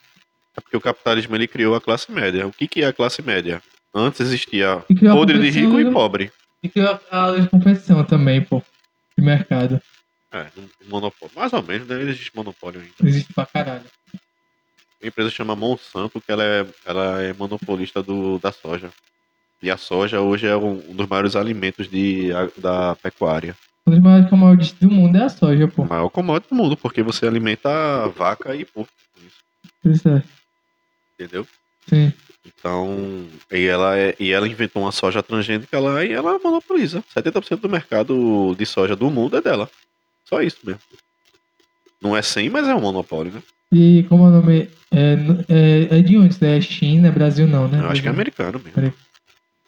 É 0.56 0.62
porque 0.62 0.78
o 0.78 0.82
capitalismo 0.82 1.36
ele 1.36 1.48
criou 1.48 1.76
a 1.76 1.82
classe 1.82 2.10
média. 2.12 2.48
O 2.48 2.54
que, 2.54 2.68
que 2.68 2.82
é 2.82 2.88
a 2.88 2.94
classe 2.94 3.22
média? 3.22 3.62
Antes 3.94 4.22
existia 4.22 4.74
a 4.76 4.84
podre 5.12 5.40
de 5.40 5.50
rico 5.50 5.80
e 5.80 5.92
pobre. 5.92 6.32
E 6.64 6.70
criou 6.70 7.00
a 7.12 7.28
lei 7.28 7.42
de 7.42 7.50
competição 7.50 8.04
também, 8.06 8.42
pô. 8.42 8.62
De 9.18 9.26
mercado. 9.26 9.82
É, 10.32 10.46
um 10.58 10.90
monopólio. 10.90 11.36
Mais 11.36 11.52
ou 11.54 11.64
menos, 11.64 11.88
né? 11.88 12.02
Existe 12.04 12.32
monopólio 12.36 12.82
ainda. 12.82 12.94
Existe 13.04 13.34
pra 13.34 13.46
caralho. 13.46 13.84
Uma 15.02 15.08
empresa 15.08 15.30
chama 15.30 15.56
Monsanto, 15.56 16.20
que 16.22 16.32
ela 16.32 16.44
é, 16.44 16.66
ela 16.86 17.22
é 17.22 17.34
monopolista 17.34 18.04
do, 18.04 18.38
da 18.40 18.52
soja. 18.52 18.92
E 19.62 19.72
a 19.72 19.78
soja 19.78 20.22
hoje 20.22 20.46
é 20.48 20.56
um, 20.56 20.92
um 20.92 20.96
dos 20.96 21.08
maiores 21.08 21.36
alimentos 21.36 21.90
de, 21.90 22.32
a- 22.34 22.50
da 22.58 22.96
pecuária. 22.98 23.56
Um 23.88 23.92
dos 23.92 24.00
maiores 24.02 24.30
commodities 24.30 24.74
do 24.80 24.90
mundo 24.90 25.16
é 25.18 25.24
a 25.24 25.30
soja, 25.30 25.68
pô. 25.68 25.84
O 25.84 25.88
maior 25.90 26.10
commodity 26.10 26.50
do 26.50 26.56
mundo, 26.56 26.78
porque 26.78 27.02
você 27.02 27.26
alimenta 27.26 28.08
vaca 28.10 28.56
e 28.56 28.66
porco. 28.66 28.92
com 29.16 29.26
isso, 29.26 29.98
Isso 29.98 30.10
é. 30.10 30.24
Entendeu? 31.16 31.48
Sim. 31.88 32.14
Então, 32.46 33.28
e 33.52 33.66
ela, 33.66 33.98
é, 33.98 34.16
e 34.20 34.32
ela 34.32 34.48
inventou 34.48 34.84
uma 34.84 34.92
soja 34.92 35.22
transgênica 35.24 35.80
lá 35.80 36.04
e 36.06 36.12
ela 36.12 36.40
monopoliza. 36.40 37.04
70% 37.14 37.62
do 37.62 37.70
mercado 37.70 38.56
de 38.58 38.66
soja 38.66 38.96
do 38.96 39.10
mundo 39.10 39.36
é 39.38 39.42
dela. 39.42 39.70
Só 40.30 40.42
isso 40.44 40.58
mesmo. 40.64 40.80
Não 42.02 42.16
é 42.16 42.22
100, 42.22 42.50
mas 42.50 42.68
é 42.68 42.76
um 42.76 42.80
monopólio, 42.82 43.34
né? 43.34 43.42
E 43.74 44.04
como 44.08 44.26
é 44.26 44.28
o 44.28 44.32
nome? 44.32 44.70
É, 44.92 45.16
é, 45.50 46.00
é 46.00 46.02
de 46.02 46.18
onde? 46.18 46.46
É 46.46 46.62
China, 46.62 47.12
Brasil 47.12 47.48
não, 47.48 47.68
né? 47.68 47.80
Eu 47.80 47.90
acho 47.90 48.02
que 48.02 48.08
é 48.08 48.12
americano 48.12 48.60
mesmo. 48.60 48.74
Peraí. 48.74 48.94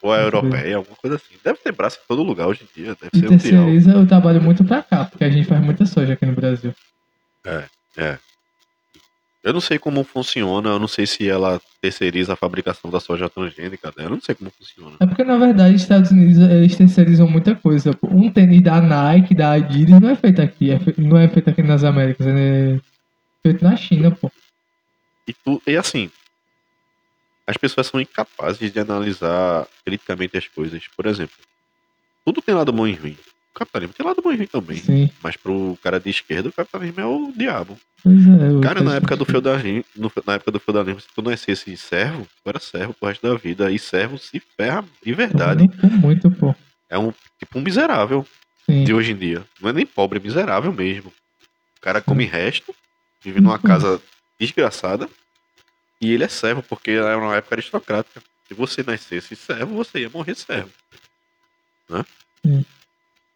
Ou 0.00 0.14
é 0.14 0.24
europeia, 0.24 0.76
alguma 0.76 0.96
coisa 0.96 1.16
assim. 1.16 1.34
Deve 1.44 1.58
ter 1.58 1.72
braço 1.72 1.98
em 2.02 2.06
todo 2.08 2.22
lugar 2.22 2.48
hoje 2.48 2.62
em 2.64 2.82
dia. 2.82 2.96
Deve 3.00 3.10
E 3.12 3.18
ser 3.18 3.30
mundial. 3.30 3.38
terceiriza 3.38 3.92
eu 3.92 4.06
trabalho 4.06 4.40
muito 4.42 4.64
pra 4.64 4.82
cá, 4.82 5.04
porque 5.04 5.24
a 5.24 5.30
gente 5.30 5.46
faz 5.46 5.60
muita 5.62 5.84
soja 5.86 6.14
aqui 6.14 6.26
no 6.26 6.32
Brasil. 6.32 6.74
Eu 9.42 9.52
não 9.52 9.60
sei 9.60 9.76
como 9.78 10.04
funciona, 10.04 10.68
eu 10.70 10.78
não 10.78 10.86
sei 10.86 11.04
se 11.04 11.28
ela 11.28 11.60
terceiriza 11.80 12.34
a 12.34 12.36
fabricação 12.36 12.88
da 12.90 13.00
soja 13.00 13.28
transgênica 13.28 13.90
dela, 13.90 14.06
eu 14.10 14.14
não 14.14 14.20
sei 14.20 14.36
como 14.36 14.52
funciona. 14.56 14.96
É 15.00 15.06
porque, 15.06 15.24
na 15.24 15.36
verdade, 15.36 15.74
os 15.74 15.82
Estados 15.82 16.12
Unidos 16.12 16.38
eles 16.38 16.76
terceirizam 16.76 17.26
muita 17.28 17.56
coisa. 17.56 17.90
Um 18.04 18.30
tênis 18.30 18.62
da 18.62 18.80
Nike, 18.80 19.34
da 19.34 19.52
Adidas, 19.52 20.00
não 20.00 20.10
é 20.10 20.14
feito 20.14 20.40
aqui. 20.40 20.70
é 20.70 20.78
fe- 20.78 20.94
não 20.96 21.18
é 21.18 21.26
feito 21.28 21.50
aqui 21.50 21.60
nas 21.62 21.82
Américas, 21.82 22.24
é 22.26 22.80
feito 23.42 23.64
na 23.64 23.74
China, 23.76 24.12
pô. 24.12 24.30
E, 25.26 25.32
tu, 25.32 25.60
e 25.66 25.76
assim, 25.76 26.08
as 27.44 27.56
pessoas 27.56 27.88
são 27.88 28.00
incapazes 28.00 28.72
de 28.72 28.78
analisar 28.78 29.66
criticamente 29.84 30.36
as 30.36 30.46
coisas. 30.46 30.84
Por 30.96 31.06
exemplo, 31.06 31.34
tudo 32.24 32.40
tem 32.40 32.54
lado 32.54 32.72
bom 32.72 32.86
e 32.86 32.94
ruim. 32.94 33.16
O 33.54 33.58
capitalismo 33.58 33.94
tem 33.94 34.06
lado 34.06 34.22
ruim 34.22 34.46
também. 34.46 34.78
Sim. 34.78 35.10
Mas 35.22 35.36
pro 35.36 35.78
cara 35.82 36.00
de 36.00 36.08
esquerda, 36.08 36.48
o 36.48 36.52
capitalismo 36.52 37.00
é 37.00 37.04
o 37.04 37.32
diabo. 37.36 37.78
É. 38.04 38.62
Cara, 38.62 38.80
na 38.80 38.96
época 38.96 39.14
do 39.14 39.24
feudalismo, 39.26 39.84
na 40.26 40.34
época 40.34 40.50
do 40.50 40.58
feudalismo, 40.58 41.00
se 41.00 41.08
tu 41.14 41.22
nascesse 41.22 41.76
servo, 41.76 42.26
tu 42.42 42.48
era 42.48 42.58
servo 42.58 42.94
pro 42.94 43.08
resto 43.08 43.26
da 43.26 43.34
vida. 43.34 43.70
E 43.70 43.78
servo 43.78 44.18
se 44.18 44.40
ferra 44.40 44.84
de 45.04 45.12
verdade. 45.12 45.70
Não, 45.82 45.90
Muito, 45.90 46.30
pô. 46.30 46.54
É 46.88 46.98
um 46.98 47.12
tipo 47.38 47.58
um 47.58 47.62
miserável 47.62 48.26
Sim. 48.66 48.84
de 48.84 48.94
hoje 48.94 49.12
em 49.12 49.16
dia. 49.16 49.44
Não 49.60 49.70
é 49.70 49.72
nem 49.72 49.86
pobre, 49.86 50.18
é 50.18 50.22
miserável 50.22 50.72
mesmo. 50.72 51.12
O 51.78 51.80
cara 51.80 52.00
come 52.00 52.24
resto, 52.24 52.74
vive 53.22 53.40
numa 53.40 53.58
casa 53.58 54.00
desgraçada, 54.38 55.08
e 56.00 56.12
ele 56.12 56.24
é 56.24 56.28
servo, 56.28 56.62
porque 56.62 56.92
era 56.92 57.16
uma 57.18 57.36
época 57.36 57.54
aristocrática. 57.54 58.20
Se 58.48 58.54
você 58.54 58.82
nascesse 58.82 59.36
servo, 59.36 59.76
você 59.76 60.00
ia 60.00 60.10
morrer 60.10 60.34
servo. 60.34 60.70
Né? 61.88 62.04
Sim. 62.44 62.64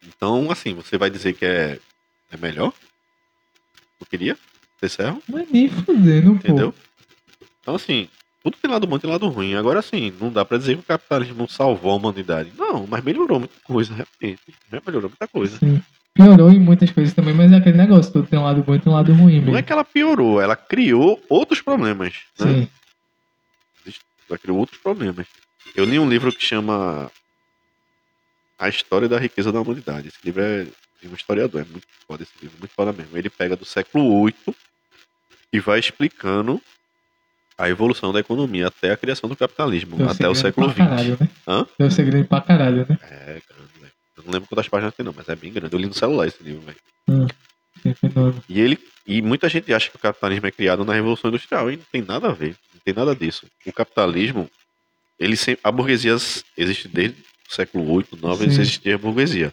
Então, 0.06 0.50
assim, 0.50 0.74
você 0.74 0.96
vai 0.96 1.10
dizer 1.10 1.34
que 1.34 1.44
é, 1.44 1.78
é 2.30 2.36
melhor? 2.36 2.72
Eu 4.00 4.06
queria 4.06 4.36
ser 4.80 4.88
servo, 4.88 5.22
Não 5.28 5.38
é 5.38 5.46
nem 5.50 5.68
fudendo, 5.68 6.30
pô. 6.32 6.36
entendeu? 6.36 6.74
Então, 7.60 7.74
assim, 7.74 8.08
tudo 8.42 8.56
tem 8.60 8.70
lado 8.70 8.86
bom 8.86 8.96
e 8.96 9.00
tem 9.00 9.10
lado 9.10 9.26
ruim. 9.28 9.54
Agora, 9.54 9.80
assim, 9.80 10.12
não 10.20 10.30
dá 10.30 10.44
pra 10.44 10.58
dizer 10.58 10.74
que 10.74 10.80
o 10.80 10.84
capitalismo 10.84 11.48
salvou 11.48 11.92
a 11.92 11.96
humanidade. 11.96 12.52
Não, 12.56 12.86
mas 12.86 13.02
melhorou 13.02 13.40
muita 13.40 13.58
coisa, 13.64 13.92
realmente. 13.94 14.42
Já 14.70 14.80
melhorou 14.86 15.10
muita 15.10 15.26
coisa. 15.26 15.58
Sim. 15.58 15.82
Piorou 16.14 16.50
em 16.50 16.58
muitas 16.60 16.90
coisas 16.90 17.12
também, 17.12 17.34
mas 17.34 17.52
é 17.52 17.56
aquele 17.56 17.76
negócio, 17.76 18.10
tudo 18.10 18.26
tem 18.26 18.38
um 18.38 18.44
lado 18.44 18.62
bom 18.62 18.74
e 18.74 18.78
tem 18.80 18.90
um 18.90 18.96
lado 18.96 19.12
ruim 19.12 19.34
mesmo. 19.34 19.50
Não 19.52 19.58
é 19.58 19.62
que 19.62 19.70
ela 19.72 19.84
piorou, 19.84 20.40
ela 20.40 20.56
criou 20.56 21.22
outros 21.28 21.60
problemas. 21.60 22.14
Né? 22.38 22.68
Sim. 23.84 23.94
Ela 24.28 24.38
criou 24.38 24.58
outros 24.58 24.80
problemas. 24.80 25.26
Eu 25.74 25.84
li 25.84 25.98
um 25.98 26.08
livro 26.08 26.32
que 26.32 26.42
chama 26.42 27.10
A 28.58 28.68
História 28.68 29.08
da 29.08 29.18
Riqueza 29.18 29.52
da 29.52 29.60
Humanidade. 29.60 30.08
Esse 30.08 30.18
livro 30.24 30.42
é 30.42 30.64
de 31.02 31.08
um 31.08 31.14
historiador, 31.14 31.60
é 31.60 31.64
muito 31.64 31.86
foda 32.06 32.22
esse 32.22 32.32
livro, 32.40 32.56
muito 32.58 32.72
foda 32.72 32.92
mesmo. 32.92 33.16
Ele 33.16 33.28
pega 33.28 33.56
do 33.56 33.64
século 33.64 34.24
VIII 34.24 34.54
e 35.52 35.60
vai 35.60 35.78
explicando 35.78 36.60
a 37.58 37.68
evolução 37.68 38.12
da 38.12 38.20
economia 38.20 38.68
até 38.68 38.92
a 38.92 38.96
criação 38.96 39.28
do 39.28 39.36
capitalismo, 39.36 39.96
Deu 39.96 40.08
até 40.08 40.28
o 40.28 40.34
século 40.34 40.68
XX. 40.68 40.78
Caralho, 40.78 41.18
né? 41.20 41.28
Hã? 41.46 41.66
Deu 41.78 41.90
segredo 41.90 42.28
pra 42.28 42.40
caralho, 42.40 42.86
né? 42.88 42.98
É 43.02 43.40
grande, 43.48 43.72
velho. 43.80 43.92
Eu 44.16 44.24
não 44.24 44.32
lembro 44.32 44.48
quantas 44.48 44.68
páginas 44.68 44.94
tem, 44.94 45.04
não, 45.04 45.14
mas 45.16 45.28
é 45.28 45.36
bem 45.36 45.52
grande. 45.52 45.74
Eu 45.74 45.78
li 45.78 45.86
no 45.86 45.94
celular 45.94 46.26
esse 46.26 46.42
livro, 46.42 46.62
velho. 46.62 46.78
Hum, 47.08 47.26
e 48.48 48.60
ele 48.60 48.78
e 49.06 49.22
muita 49.22 49.48
gente 49.48 49.72
acha 49.72 49.88
que 49.88 49.96
o 49.96 50.00
capitalismo 50.00 50.46
é 50.46 50.50
criado 50.50 50.84
na 50.84 50.92
Revolução 50.92 51.28
Industrial 51.28 51.70
e 51.70 51.76
não 51.76 51.84
tem 51.92 52.02
nada 52.02 52.28
a 52.28 52.32
ver, 52.32 52.56
não 52.74 52.80
tem 52.84 52.92
nada 52.92 53.14
disso. 53.14 53.46
O 53.64 53.72
capitalismo, 53.72 54.50
ele 55.18 55.36
sempre, 55.36 55.60
a 55.62 55.70
burguesia 55.70 56.16
existe 56.56 56.88
desde 56.88 57.16
século 57.48 57.84
VIII, 57.84 58.06
IX, 58.12 58.58
existia 58.58 58.94
a 58.94 58.98
burguesia. 58.98 59.52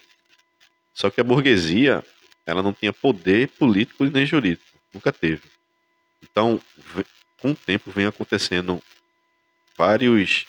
Só 0.94 1.10
que 1.10 1.22
a 1.22 1.24
burguesia, 1.24 2.04
ela 2.46 2.62
não 2.62 2.74
tinha 2.74 2.94
poder 2.94 3.48
político 3.50 4.06
nem 4.06 4.26
jurídico, 4.26 4.66
nunca 4.94 5.12
teve. 5.12 5.42
Então, 6.22 6.60
com 7.40 7.52
o 7.52 7.56
tempo 7.56 7.92
vem 7.92 8.06
acontecendo 8.06 8.82
vários 9.78 10.46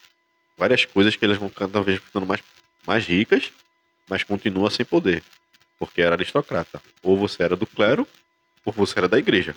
várias 0.56 0.84
coisas 0.84 1.16
que 1.16 1.24
elas 1.24 1.38
vão 1.38 1.48
cada 1.48 1.80
vez 1.80 2.00
ficando 2.00 2.26
mais 2.26 2.40
mais 2.86 3.06
ricas, 3.06 3.50
mas 4.08 4.22
continua 4.22 4.70
sem 4.70 4.84
poder 4.84 5.22
porque 5.78 6.02
era 6.02 6.14
aristocrata. 6.14 6.80
Ou 7.02 7.16
você 7.16 7.42
era 7.42 7.56
do 7.56 7.66
clero, 7.66 8.06
ou 8.64 8.72
você 8.72 8.98
era 8.98 9.08
da 9.08 9.18
igreja. 9.18 9.54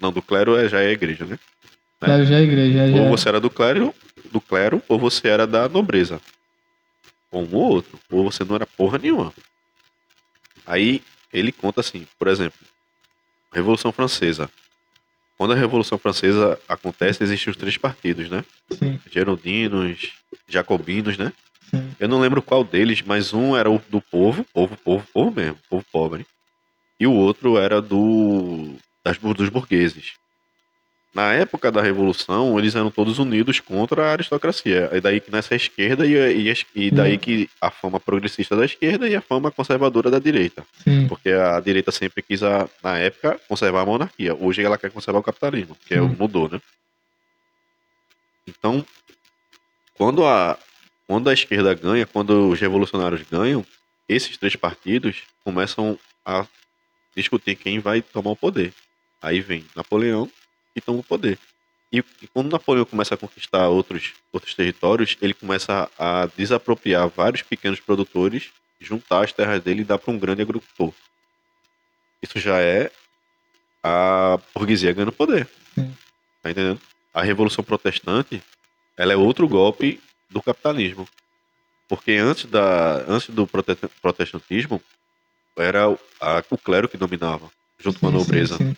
Não, 0.00 0.12
do 0.12 0.22
clero 0.22 0.56
é, 0.56 0.68
já 0.68 0.80
é 0.80 0.88
a 0.88 0.92
igreja, 0.92 1.24
né? 1.24 1.38
Clero 2.00 2.24
já 2.24 2.36
é 2.36 2.42
igreja. 2.42 2.88
Já 2.88 3.00
ou 3.00 3.08
você 3.08 3.28
era 3.28 3.40
do 3.40 3.50
clero, 3.50 3.94
do 4.30 4.40
clero, 4.40 4.82
ou 4.88 4.98
você 4.98 5.28
era 5.28 5.46
da 5.46 5.68
nobreza. 5.68 6.20
Um 7.32 7.48
ou 7.54 7.72
outro. 7.72 7.98
Ou 8.10 8.30
você 8.30 8.44
não 8.44 8.54
era 8.54 8.66
porra 8.66 8.98
nenhuma. 8.98 9.32
Aí 10.66 11.02
ele 11.32 11.52
conta 11.52 11.80
assim, 11.80 12.06
por 12.18 12.28
exemplo, 12.28 12.58
Revolução 13.52 13.92
Francesa. 13.92 14.50
Quando 15.36 15.52
a 15.52 15.56
Revolução 15.56 15.98
Francesa 15.98 16.60
acontece, 16.68 17.22
existem 17.22 17.50
os 17.50 17.56
três 17.56 17.76
partidos, 17.76 18.28
né? 18.28 18.44
Sim. 18.72 19.00
Geraldinos, 19.10 20.12
jacobinos, 20.46 21.16
né? 21.16 21.32
Eu 21.98 22.08
não 22.08 22.20
lembro 22.20 22.42
qual 22.42 22.64
deles, 22.64 23.02
mas 23.02 23.32
um 23.32 23.56
era 23.56 23.70
o 23.70 23.80
do 23.88 24.00
povo, 24.00 24.44
povo, 24.52 24.76
povo, 24.76 25.06
povo 25.12 25.30
mesmo, 25.30 25.58
povo 25.68 25.84
pobre. 25.90 26.26
E 26.98 27.06
o 27.06 27.12
outro 27.12 27.56
era 27.56 27.80
do 27.80 28.74
das, 29.04 29.16
dos 29.18 29.48
burgueses. 29.48 30.12
Na 31.12 31.32
época 31.32 31.72
da 31.72 31.82
Revolução, 31.82 32.56
eles 32.56 32.76
eram 32.76 32.88
todos 32.88 33.18
unidos 33.18 33.58
contra 33.58 34.06
a 34.06 34.12
aristocracia. 34.12 34.88
É 34.92 35.00
daí 35.00 35.20
que 35.20 35.30
nasce 35.30 35.52
a 35.52 35.56
esquerda 35.56 36.06
e, 36.06 36.14
e, 36.14 36.54
e 36.76 36.90
daí 36.90 37.18
que 37.18 37.50
a 37.60 37.68
fama 37.68 37.98
progressista 37.98 38.54
da 38.54 38.64
esquerda 38.64 39.08
e 39.08 39.16
a 39.16 39.20
fama 39.20 39.50
conservadora 39.50 40.08
da 40.08 40.20
direita. 40.20 40.64
Sim. 40.84 41.08
Porque 41.08 41.30
a 41.30 41.58
direita 41.58 41.90
sempre 41.90 42.22
quis, 42.22 42.44
a, 42.44 42.68
na 42.82 42.96
época, 42.96 43.40
conservar 43.48 43.82
a 43.82 43.86
monarquia. 43.86 44.36
Hoje 44.36 44.62
ela 44.62 44.78
quer 44.78 44.92
conservar 44.92 45.18
o 45.18 45.22
capitalismo, 45.22 45.76
que 45.84 45.94
é, 45.94 46.00
mudou, 46.00 46.48
né? 46.48 46.60
Então, 48.46 48.86
quando 49.94 50.24
a, 50.24 50.56
quando 51.08 51.28
a 51.28 51.32
esquerda 51.32 51.74
ganha, 51.74 52.06
quando 52.06 52.50
os 52.50 52.60
revolucionários 52.60 53.22
ganham, 53.28 53.66
esses 54.08 54.36
três 54.36 54.54
partidos 54.54 55.22
começam 55.44 55.98
a 56.24 56.46
discutir 57.16 57.56
quem 57.56 57.80
vai 57.80 58.00
tomar 58.00 58.30
o 58.30 58.36
poder. 58.36 58.72
Aí 59.20 59.40
vem 59.40 59.64
Napoleão 59.74 60.30
e 60.74 60.80
toma 60.80 61.00
o 61.00 61.04
poder. 61.04 61.38
E, 61.92 61.98
e, 62.22 62.26
quando 62.28 62.50
Napoleão 62.50 62.84
começa 62.84 63.14
a 63.14 63.18
conquistar 63.18 63.68
outros, 63.68 64.14
outros 64.32 64.54
territórios, 64.54 65.16
ele 65.20 65.34
começa 65.34 65.90
a, 65.98 66.22
a 66.22 66.26
desapropriar 66.26 67.08
vários 67.08 67.42
pequenos 67.42 67.80
produtores, 67.80 68.50
juntar 68.80 69.24
as 69.24 69.32
terras 69.32 69.62
dele 69.62 69.82
e 69.82 69.84
dar 69.84 69.98
para 69.98 70.12
um 70.12 70.18
grande 70.18 70.42
agricultor. 70.42 70.92
Isso 72.22 72.38
já 72.38 72.60
é 72.60 72.90
a 73.82 74.38
burguesia 74.54 74.92
ganhando 74.92 75.12
poder. 75.12 75.48
Sim. 75.74 75.94
Tá 76.42 76.50
entendendo? 76.50 76.80
A 77.12 77.22
Revolução 77.22 77.64
Protestante, 77.64 78.42
ela 78.96 79.12
é 79.12 79.16
outro 79.16 79.48
golpe 79.48 80.00
do 80.28 80.40
capitalismo. 80.40 81.08
Porque 81.88 82.12
antes, 82.12 82.44
da, 82.44 83.04
antes 83.08 83.30
do 83.30 83.48
protestantismo, 84.00 84.80
era 85.56 85.86
a, 86.20 86.44
o 86.48 86.56
clero 86.56 86.88
que 86.88 86.96
dominava, 86.96 87.50
junto 87.80 87.94
sim, 87.94 88.00
com 88.00 88.08
a 88.08 88.12
nobreza. 88.12 88.56
Sim. 88.56 88.76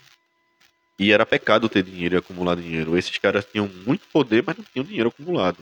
E 1.02 1.10
era 1.10 1.26
pecado 1.26 1.68
ter 1.68 1.82
dinheiro 1.82 2.14
e 2.14 2.18
acumular 2.18 2.54
dinheiro. 2.54 2.96
Esses 2.96 3.18
caras 3.18 3.44
tinham 3.44 3.68
muito 3.84 4.06
poder, 4.12 4.44
mas 4.46 4.56
não 4.56 4.64
tinham 4.72 4.84
dinheiro 4.84 5.08
acumulado. 5.08 5.58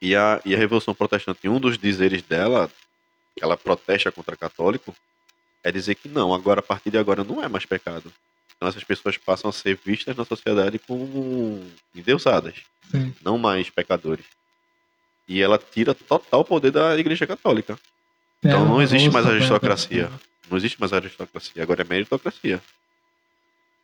E 0.00 0.16
a, 0.16 0.40
e 0.46 0.54
a 0.54 0.58
Revolução 0.58 0.94
Protestante, 0.94 1.46
um 1.46 1.60
dos 1.60 1.76
dizeres 1.76 2.22
dela, 2.22 2.70
que 3.36 3.44
ela 3.44 3.54
protesta 3.54 4.10
contra 4.10 4.34
católico, 4.34 4.96
é 5.62 5.70
dizer 5.70 5.94
que 5.94 6.08
não, 6.08 6.32
agora 6.32 6.60
a 6.60 6.62
partir 6.62 6.88
de 6.88 6.96
agora 6.96 7.22
não 7.22 7.44
é 7.44 7.48
mais 7.48 7.66
pecado. 7.66 8.10
Então 8.56 8.66
essas 8.66 8.82
pessoas 8.82 9.18
passam 9.18 9.50
a 9.50 9.52
ser 9.52 9.78
vistas 9.84 10.16
na 10.16 10.24
sociedade 10.24 10.78
como 10.78 11.62
endeusadas, 11.94 12.54
Sim. 12.90 13.14
não 13.20 13.36
mais 13.36 13.68
pecadores. 13.68 14.24
E 15.28 15.42
ela 15.42 15.58
tira 15.58 15.94
total 15.94 16.46
poder 16.46 16.70
da 16.70 16.98
Igreja 16.98 17.26
Católica. 17.26 17.78
É, 18.42 18.48
então 18.48 18.64
não 18.64 18.80
existe 18.80 19.10
mais 19.10 19.26
aristocracia. 19.26 20.10
Não 20.50 20.56
existe 20.56 20.80
mais 20.80 20.94
aristocracia, 20.94 21.62
agora 21.62 21.82
é 21.82 21.84
meritocracia. 21.84 22.62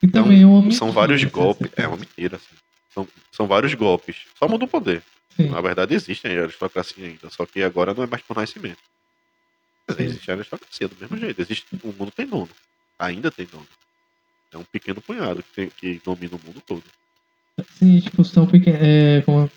E 0.02 0.06
então, 0.06 0.24
também 0.24 0.42
é 0.42 0.46
uma 0.46 0.60
mentira, 0.60 0.78
são 0.78 0.92
vários 0.92 1.24
golpes. 1.24 1.70
É 1.76 1.86
uma 1.86 1.96
mentira, 1.96 2.36
assim. 2.36 2.56
São, 2.92 3.08
são 3.32 3.46
vários 3.46 3.74
golpes. 3.74 4.16
Só 4.38 4.48
muda 4.48 4.64
o 4.64 4.68
poder. 4.68 5.02
Sim. 5.36 5.48
Na 5.50 5.60
verdade, 5.60 5.94
existe 5.94 6.26
a 6.26 6.42
aristocracia 6.42 7.06
ainda, 7.06 7.28
só 7.30 7.44
que 7.44 7.62
agora 7.62 7.92
não 7.92 8.04
é 8.04 8.06
mais 8.06 8.22
por 8.22 8.36
nascimento. 8.36 8.78
Mas 9.86 10.00
existe 10.00 10.30
a 10.30 10.34
aristocracia 10.34 10.88
do 10.88 10.96
mesmo 10.98 11.16
jeito. 11.16 11.40
Existe, 11.40 11.66
o 11.82 11.92
mundo 11.92 12.10
tem 12.10 12.26
dono. 12.26 12.48
Ainda 12.98 13.30
tem 13.30 13.46
dono. 13.46 13.66
É 14.52 14.58
um 14.58 14.64
pequeno 14.64 15.00
punhado 15.00 15.42
que, 15.42 15.52
tem, 15.54 15.70
que 15.70 16.00
domina 16.04 16.36
o 16.36 16.40
mundo 16.46 16.62
todo. 16.66 16.82
Sim, 17.78 18.00
tipo, 18.00 18.24
são 18.24 18.46
pequenos. 18.46 18.80
É, 18.82 19.22
como 19.22 19.50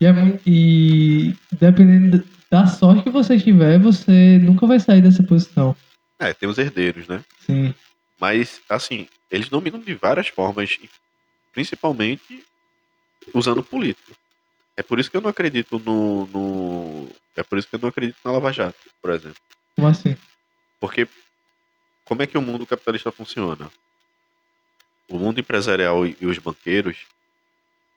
e, 0.00 0.06
é 0.06 0.12
muito, 0.12 0.40
e 0.46 1.34
dependendo 1.52 2.24
da 2.50 2.66
sorte 2.66 3.02
que 3.02 3.10
você 3.10 3.38
tiver, 3.38 3.78
você 3.78 4.38
nunca 4.38 4.66
vai 4.66 4.78
sair 4.80 5.02
dessa 5.02 5.22
posição. 5.22 5.76
É, 6.18 6.32
tem 6.32 6.48
os 6.48 6.58
herdeiros, 6.58 7.06
né? 7.08 7.22
Sim. 7.40 7.74
Mas, 8.24 8.62
assim, 8.70 9.06
eles 9.30 9.50
dominam 9.50 9.78
de 9.78 9.92
várias 9.92 10.28
formas, 10.28 10.78
principalmente 11.52 12.42
usando 13.34 13.62
político. 13.62 14.16
É 14.74 14.82
por 14.82 14.98
isso 14.98 15.10
que 15.10 15.16
eu 15.18 15.20
não 15.20 15.28
acredito 15.28 15.78
no, 15.78 16.24
no. 16.28 17.10
É 17.36 17.42
por 17.42 17.58
isso 17.58 17.68
que 17.68 17.74
eu 17.74 17.80
não 17.80 17.90
acredito 17.90 18.16
na 18.24 18.32
Lava 18.32 18.50
Jato, 18.50 18.78
por 19.02 19.10
exemplo. 19.10 19.36
Como 19.76 19.88
assim? 19.88 20.16
Porque 20.80 21.06
como 22.06 22.22
é 22.22 22.26
que 22.26 22.38
o 22.38 22.40
mundo 22.40 22.66
capitalista 22.66 23.12
funciona? 23.12 23.70
O 25.06 25.18
mundo 25.18 25.38
empresarial 25.38 26.06
e 26.06 26.16
os 26.22 26.38
banqueiros, 26.38 27.04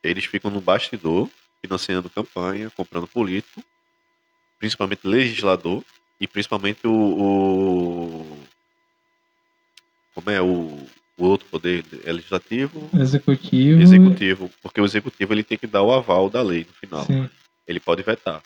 eles 0.04 0.26
ficam 0.26 0.52
no 0.52 0.60
bastidor 0.60 1.30
financiando 1.62 2.10
campanha, 2.10 2.70
comprando 2.72 3.08
político, 3.08 3.64
principalmente 4.60 5.08
legislador 5.08 5.86
e 6.20 6.28
principalmente 6.28 6.86
o, 6.86 6.92
o 6.92 8.37
como 10.18 10.32
é 10.32 10.42
o, 10.42 10.84
o, 11.16 11.26
outro 11.26 11.48
poder 11.48 11.86
é 12.04 12.12
legislativo, 12.12 12.90
executivo, 13.00 13.80
executivo, 13.80 14.52
porque 14.64 14.82
o 14.82 14.86
executivo 14.86 15.32
ele 15.32 15.44
tem 15.44 15.60
que 15.60 15.68
dar 15.68 15.84
o 15.84 15.94
aval 15.94 16.28
da 16.28 16.42
lei 16.42 16.66
no 16.68 16.74
final. 16.74 17.06
Sim. 17.06 17.30
Ele 17.68 17.80
pode 17.80 18.02
vetar. 18.02 18.42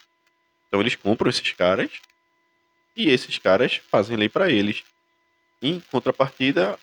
Então 0.67 0.81
eles 0.81 0.95
compram 0.95 1.29
esses 1.29 1.49
caras 1.53 1.89
e 2.93 3.09
esses 3.09 3.37
caras 3.37 3.79
fazem 3.89 4.17
lei 4.17 4.27
para 4.27 4.51
eles. 4.51 4.83
Em 5.61 5.79
contrapartida, 5.89 6.77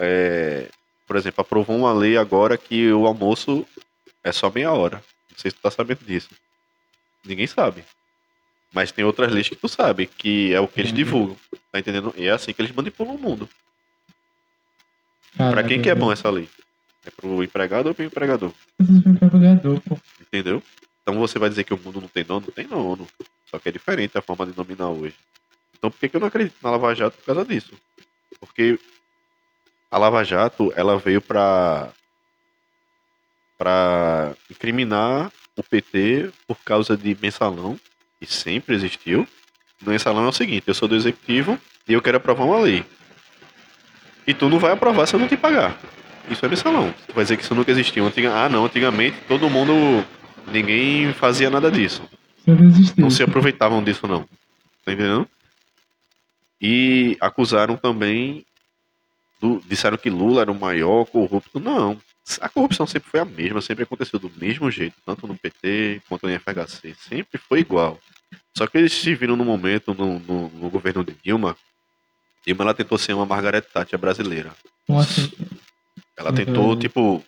é, 0.00 0.68
por 1.06 1.14
exemplo, 1.14 1.42
aprovou 1.42 1.76
uma 1.76 1.92
lei 1.92 2.16
agora 2.16 2.58
que 2.58 2.90
o 2.90 3.06
almoço 3.06 3.64
é 4.24 4.32
só 4.32 4.50
meia 4.50 4.72
hora. 4.72 4.96
Não 5.30 5.38
sei 5.38 5.52
se 5.52 5.56
tu 5.56 5.62
tá 5.62 5.70
sabendo 5.70 6.04
disso. 6.04 6.30
Ninguém 7.24 7.46
sabe. 7.46 7.84
Mas 8.72 8.90
tem 8.90 9.04
outras 9.04 9.32
leis 9.32 9.48
que 9.48 9.54
tu 9.54 9.68
sabe, 9.68 10.08
que 10.08 10.52
é 10.52 10.58
o 10.58 10.66
que 10.66 10.80
eles 10.80 10.92
divulgam. 10.92 11.36
Tá 11.70 11.78
entendendo? 11.78 12.12
E 12.16 12.26
é 12.26 12.30
assim 12.30 12.52
que 12.52 12.60
eles 12.60 12.72
manipulam 12.72 13.14
o 13.14 13.18
mundo. 13.18 13.48
Caraca, 15.36 15.56
pra 15.56 15.68
quem 15.68 15.80
que 15.80 15.90
é 15.90 15.94
bom 15.94 16.10
essa 16.10 16.30
lei? 16.30 16.48
É 17.04 17.10
pro 17.10 17.42
empregado 17.42 17.86
ou 17.86 17.94
pro 17.94 18.04
empregador? 18.04 18.52
Empregador, 18.80 19.80
pô. 19.80 19.98
Entendeu? 20.20 20.62
Então 21.02 21.18
você 21.18 21.38
vai 21.38 21.48
dizer 21.48 21.64
que 21.64 21.72
o 21.72 21.78
mundo 21.78 22.00
não 22.00 22.08
tem 22.08 22.24
dono? 22.24 22.46
Tem 22.52 22.66
dono. 22.66 23.06
Só 23.50 23.58
que 23.58 23.68
é 23.68 23.72
diferente 23.72 24.18
a 24.18 24.22
forma 24.22 24.44
de 24.44 24.52
dominar 24.52 24.88
hoje. 24.88 25.14
Então 25.76 25.90
por 25.90 25.98
que, 25.98 26.08
que 26.08 26.16
eu 26.16 26.20
não 26.20 26.28
acredito 26.28 26.56
na 26.62 26.70
Lava 26.70 26.94
Jato 26.94 27.16
por 27.18 27.24
causa 27.24 27.44
disso? 27.44 27.72
Porque 28.40 28.78
a 29.90 29.98
Lava 29.98 30.22
Jato, 30.24 30.72
ela 30.76 30.98
veio 30.98 31.20
pra 31.20 31.90
para 33.56 34.36
incriminar 34.48 35.32
o 35.56 35.62
PT 35.62 36.30
por 36.46 36.56
causa 36.58 36.96
de 36.96 37.16
mensalão, 37.20 37.78
que 38.20 38.26
sempre 38.26 38.74
existiu. 38.74 39.26
O 39.84 39.90
mensalão 39.90 40.26
é 40.26 40.28
o 40.28 40.32
seguinte: 40.32 40.68
eu 40.68 40.74
sou 40.74 40.86
do 40.86 40.94
executivo 40.94 41.58
e 41.88 41.92
eu 41.92 42.02
quero 42.02 42.18
aprovar 42.18 42.44
uma 42.44 42.60
lei. 42.60 42.84
E 44.28 44.34
tu 44.34 44.46
não 44.50 44.58
vai 44.58 44.72
aprovar 44.72 45.06
se 45.06 45.14
eu 45.14 45.20
não 45.20 45.26
te 45.26 45.38
pagar. 45.38 45.74
Isso 46.30 46.44
é 46.44 46.48
mensalão. 46.50 46.94
Tu 47.06 47.14
vai 47.14 47.24
dizer 47.24 47.38
que 47.38 47.42
isso 47.42 47.54
nunca 47.54 47.70
existiu. 47.70 48.06
Antiga... 48.06 48.30
Ah, 48.30 48.46
não, 48.46 48.66
antigamente 48.66 49.16
todo 49.26 49.48
mundo. 49.48 50.04
Ninguém 50.52 51.14
fazia 51.14 51.48
nada 51.48 51.70
disso. 51.70 52.02
Não 52.94 53.08
se 53.08 53.22
aproveitavam 53.22 53.82
disso, 53.82 54.06
não. 54.06 54.28
Tá 54.84 54.92
entendendo? 54.92 55.26
E 56.60 57.16
acusaram 57.22 57.74
também. 57.74 58.44
Do, 59.40 59.62
disseram 59.66 59.96
que 59.96 60.10
Lula 60.10 60.42
era 60.42 60.52
o 60.52 60.60
maior 60.60 61.06
corrupto. 61.06 61.58
Não. 61.58 61.98
A 62.42 62.50
corrupção 62.50 62.86
sempre 62.86 63.08
foi 63.08 63.20
a 63.20 63.24
mesma, 63.24 63.62
sempre 63.62 63.84
aconteceu 63.84 64.18
do 64.18 64.30
mesmo 64.36 64.70
jeito, 64.70 64.96
tanto 65.06 65.26
no 65.26 65.38
PT 65.38 66.02
quanto 66.06 66.28
no 66.28 66.38
FHC. 66.38 66.94
Sempre 67.08 67.38
foi 67.38 67.60
igual. 67.60 67.98
Só 68.54 68.66
que 68.66 68.76
eles 68.76 68.92
se 68.92 69.14
viram 69.14 69.36
no 69.36 69.44
momento, 69.44 69.94
no, 69.94 70.18
no, 70.18 70.50
no 70.50 70.68
governo 70.68 71.02
de 71.02 71.14
Dilma, 71.24 71.56
Dilma 72.48 72.64
ela 72.64 72.72
tentou 72.72 72.96
ser 72.96 73.12
uma 73.12 73.26
Margaret 73.26 73.60
Thatcher 73.60 73.98
brasileira. 73.98 74.52
Ela 76.16 76.32
tentou, 76.32 76.70
uhum. 76.70 76.78
tipo, 76.78 77.22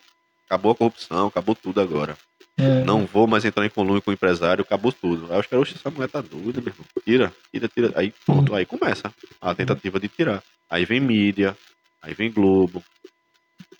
acabou 0.47 0.71
a 0.71 0.75
corrupção, 0.75 1.27
acabou 1.27 1.53
tudo 1.53 1.79
agora. 1.79 2.17
É. 2.57 2.83
Não 2.83 3.05
vou 3.05 3.27
mais 3.27 3.45
entrar 3.45 3.63
em 3.63 3.69
coluna 3.69 4.01
com 4.01 4.09
o 4.09 4.13
empresário, 4.15 4.63
acabou 4.63 4.91
tudo. 4.91 5.31
Aí 5.31 5.39
os 5.39 5.45
caras, 5.45 5.73
essa 5.75 5.91
mulher 5.91 6.09
tá 6.09 6.21
doida, 6.21 6.59
meu 6.59 6.73
irmão. 6.73 6.85
Tira, 7.05 7.31
tira, 7.51 7.67
tira. 7.67 7.93
Aí 7.95 8.11
pronto, 8.25 8.55
aí 8.55 8.65
começa 8.65 9.13
a 9.39 9.53
tentativa 9.53 9.99
de 9.99 10.07
tirar. 10.07 10.41
Aí 10.67 10.85
vem 10.85 10.99
mídia, 10.99 11.55
aí 12.01 12.15
vem 12.15 12.31
Globo. 12.31 12.83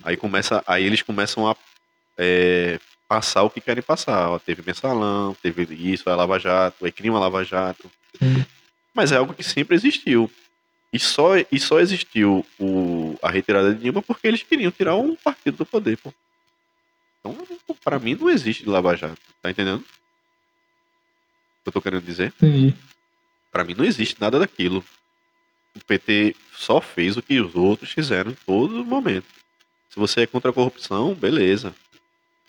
Aí 0.03 0.15
começa, 0.15 0.63
aí 0.67 0.83
eles 0.83 1.01
começam 1.01 1.49
a 1.49 1.55
é, 2.19 2.79
passar 3.07 3.41
o 3.41 3.49
que 3.49 3.59
querem 3.59 3.81
passar. 3.81 4.29
Ó, 4.29 4.37
teve 4.37 4.61
mensalão, 4.63 5.35
teve 5.41 5.63
isso, 5.91 6.07
a 6.07 6.15
Lava 6.15 6.37
Jato, 6.37 6.85
aí 6.85 6.91
cria 6.91 7.11
uma 7.11 7.19
Lava 7.19 7.43
Jato. 7.43 7.89
Mas 8.93 9.11
é 9.11 9.17
algo 9.17 9.33
que 9.33 9.43
sempre 9.43 9.75
existiu. 9.75 10.29
E 10.93 10.99
só, 10.99 11.31
e 11.37 11.59
só 11.59 11.79
existiu 11.79 12.45
o, 12.59 13.17
a 13.21 13.29
retirada 13.29 13.73
de 13.73 13.81
Dilma 13.81 14.01
porque 14.01 14.27
eles 14.27 14.43
queriam 14.43 14.71
tirar 14.71 14.95
um 14.95 15.15
partido 15.15 15.57
do 15.57 15.65
poder, 15.65 15.97
pô. 15.97 16.13
Então, 17.19 17.37
para 17.83 17.97
mim, 17.99 18.15
não 18.15 18.29
existe 18.29 18.67
Lava 18.67 18.95
Jato. 18.95 19.21
Tá 19.41 19.49
entendendo? 19.49 19.79
O 19.79 19.83
que 21.63 21.69
eu 21.69 21.73
tô 21.73 21.81
querendo 21.81 22.03
dizer? 22.03 22.33
Entendi. 22.37 22.75
Pra 23.51 23.63
mim, 23.63 23.73
não 23.73 23.85
existe 23.85 24.19
nada 24.19 24.39
daquilo. 24.39 24.83
O 25.75 25.79
PT 25.85 26.35
só 26.53 26.81
fez 26.81 27.15
o 27.15 27.21
que 27.21 27.39
os 27.39 27.55
outros 27.55 27.91
fizeram 27.91 28.31
em 28.31 28.37
todo 28.45 28.83
momento. 28.83 29.27
Se 29.89 29.97
você 29.97 30.21
é 30.21 30.27
contra 30.27 30.51
a 30.51 30.53
corrupção, 30.53 31.13
beleza. 31.13 31.73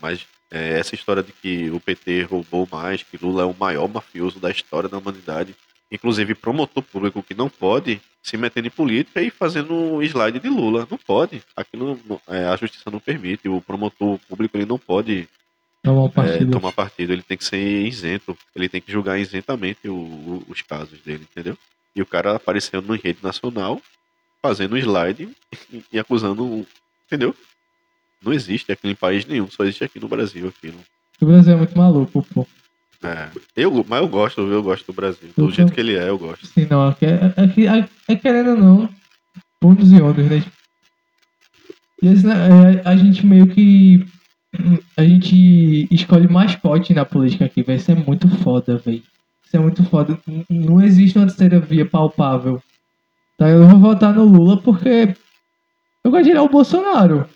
Mas 0.01 0.27
é, 0.51 0.79
essa 0.79 0.95
história 0.95 1.23
de 1.23 1.33
que 1.33 1.71
o 1.71 1.79
PT 1.79 2.23
roubou 2.23 2.69
mais, 2.71 3.03
que 3.03 3.17
Lula 3.17 3.43
é 3.43 3.47
o 3.47 3.55
maior 3.55 3.89
mafioso 3.89 4.41
da 4.41 4.51
história 4.51 4.89
da 4.89 4.99
humanidade, 4.99 5.55
inclusive 5.91 6.35
promotor 6.35 6.83
público 6.83 7.23
que 7.23 7.35
não 7.35 7.49
pode 7.49 8.01
se 8.23 8.37
metendo 8.37 8.69
em 8.69 8.71
política 8.71 9.21
e 9.21 9.31
fazendo 9.31 10.01
slide 10.03 10.39
de 10.39 10.49
Lula. 10.49 10.87
Não 10.89 10.97
pode. 10.97 11.43
Aquilo 11.57 11.99
é, 12.29 12.45
a 12.47 12.57
justiça 12.57 12.91
não 12.91 13.01
permite. 13.01 13.49
O 13.49 13.61
promotor 13.61 14.19
público 14.29 14.57
ele 14.57 14.67
não 14.67 14.79
pode 14.79 15.29
tomar 15.83 16.09
partido. 16.09 16.49
É, 16.49 16.53
tomar 16.53 16.73
partido. 16.73 17.13
Ele 17.13 17.23
tem 17.23 17.37
que 17.37 17.45
ser 17.45 17.85
isento. 17.85 18.39
Ele 18.55 18.69
tem 18.69 18.81
que 18.81 18.93
julgar 18.93 19.19
isentamente 19.19 19.89
o, 19.89 19.95
o, 19.95 20.45
os 20.49 20.63
casos 20.63 21.01
dele, 21.01 21.27
entendeu? 21.31 21.59
E 21.95 22.01
o 22.01 22.07
cara 22.07 22.37
aparecendo 22.37 22.95
em 22.95 22.99
rede 22.99 23.19
nacional, 23.23 23.83
fazendo 24.41 24.79
slide 24.79 25.29
e, 25.73 25.85
e 25.93 25.99
acusando. 25.99 26.65
Entendeu? 27.07 27.35
Não 28.23 28.33
existe 28.33 28.71
aquilo 28.71 28.93
em 28.93 28.97
país 28.97 29.27
nenhum, 29.27 29.51
só 29.51 29.65
existe 29.65 29.83
aqui 29.83 29.99
no 29.99 30.09
Brasil 30.09 30.49
aquilo. 30.49 30.79
O 31.21 31.27
Brasil 31.27 31.55
é 31.55 31.57
muito 31.57 31.77
maluco, 31.77 32.25
pô. 32.33 32.47
É, 33.03 33.29
eu, 33.57 33.85
mas 33.89 34.01
eu 34.01 34.09
gosto, 34.09 34.41
eu 34.41 34.63
gosto 34.63 34.87
do 34.87 34.93
Brasil. 34.93 35.31
Do 35.37 35.51
jeito 35.51 35.73
que 35.73 35.81
ele 35.81 35.97
é, 35.97 36.09
eu 36.09 36.19
gosto. 36.19 36.47
Sim, 36.47 36.67
não, 36.71 36.89
é, 36.89 36.95
é, 37.01 37.79
é, 37.79 37.89
é 38.09 38.17
querendo 38.17 38.51
ou 38.51 38.57
não, 38.57 38.89
pontos 39.61 39.91
e 39.91 40.01
ondas, 40.01 40.31
né? 40.31 40.45
E 42.01 42.09
assim, 42.09 42.29
é, 42.29 42.83
a 42.89 42.97
gente 42.97 43.27
meio 43.27 43.47
que. 43.49 44.07
A 44.97 45.03
gente 45.03 45.89
escolhe 45.91 46.29
mascote 46.29 46.93
na 46.93 47.05
política 47.05 47.47
aqui, 47.47 47.63
velho. 47.63 47.79
Isso 47.79 47.91
é 47.91 47.95
muito 47.95 48.29
foda, 48.39 48.77
velho. 48.77 49.03
Isso 49.45 49.57
é 49.57 49.59
muito 49.59 49.83
foda. 49.85 50.19
Não 50.49 50.81
existe 50.81 51.19
uma 51.19 51.27
terceira 51.27 51.59
via 51.59 51.87
palpável. 51.87 52.63
Tá? 53.39 53.49
Eu 53.49 53.67
vou 53.67 53.79
votar 53.79 54.13
no 54.15 54.25
Lula 54.25 54.61
porque 54.61 55.17
eu 56.05 56.11
gosto 56.11 56.25
de 56.25 56.31
tirar 56.31 56.43
o 56.43 56.49
Bolsonaro. 56.49 57.29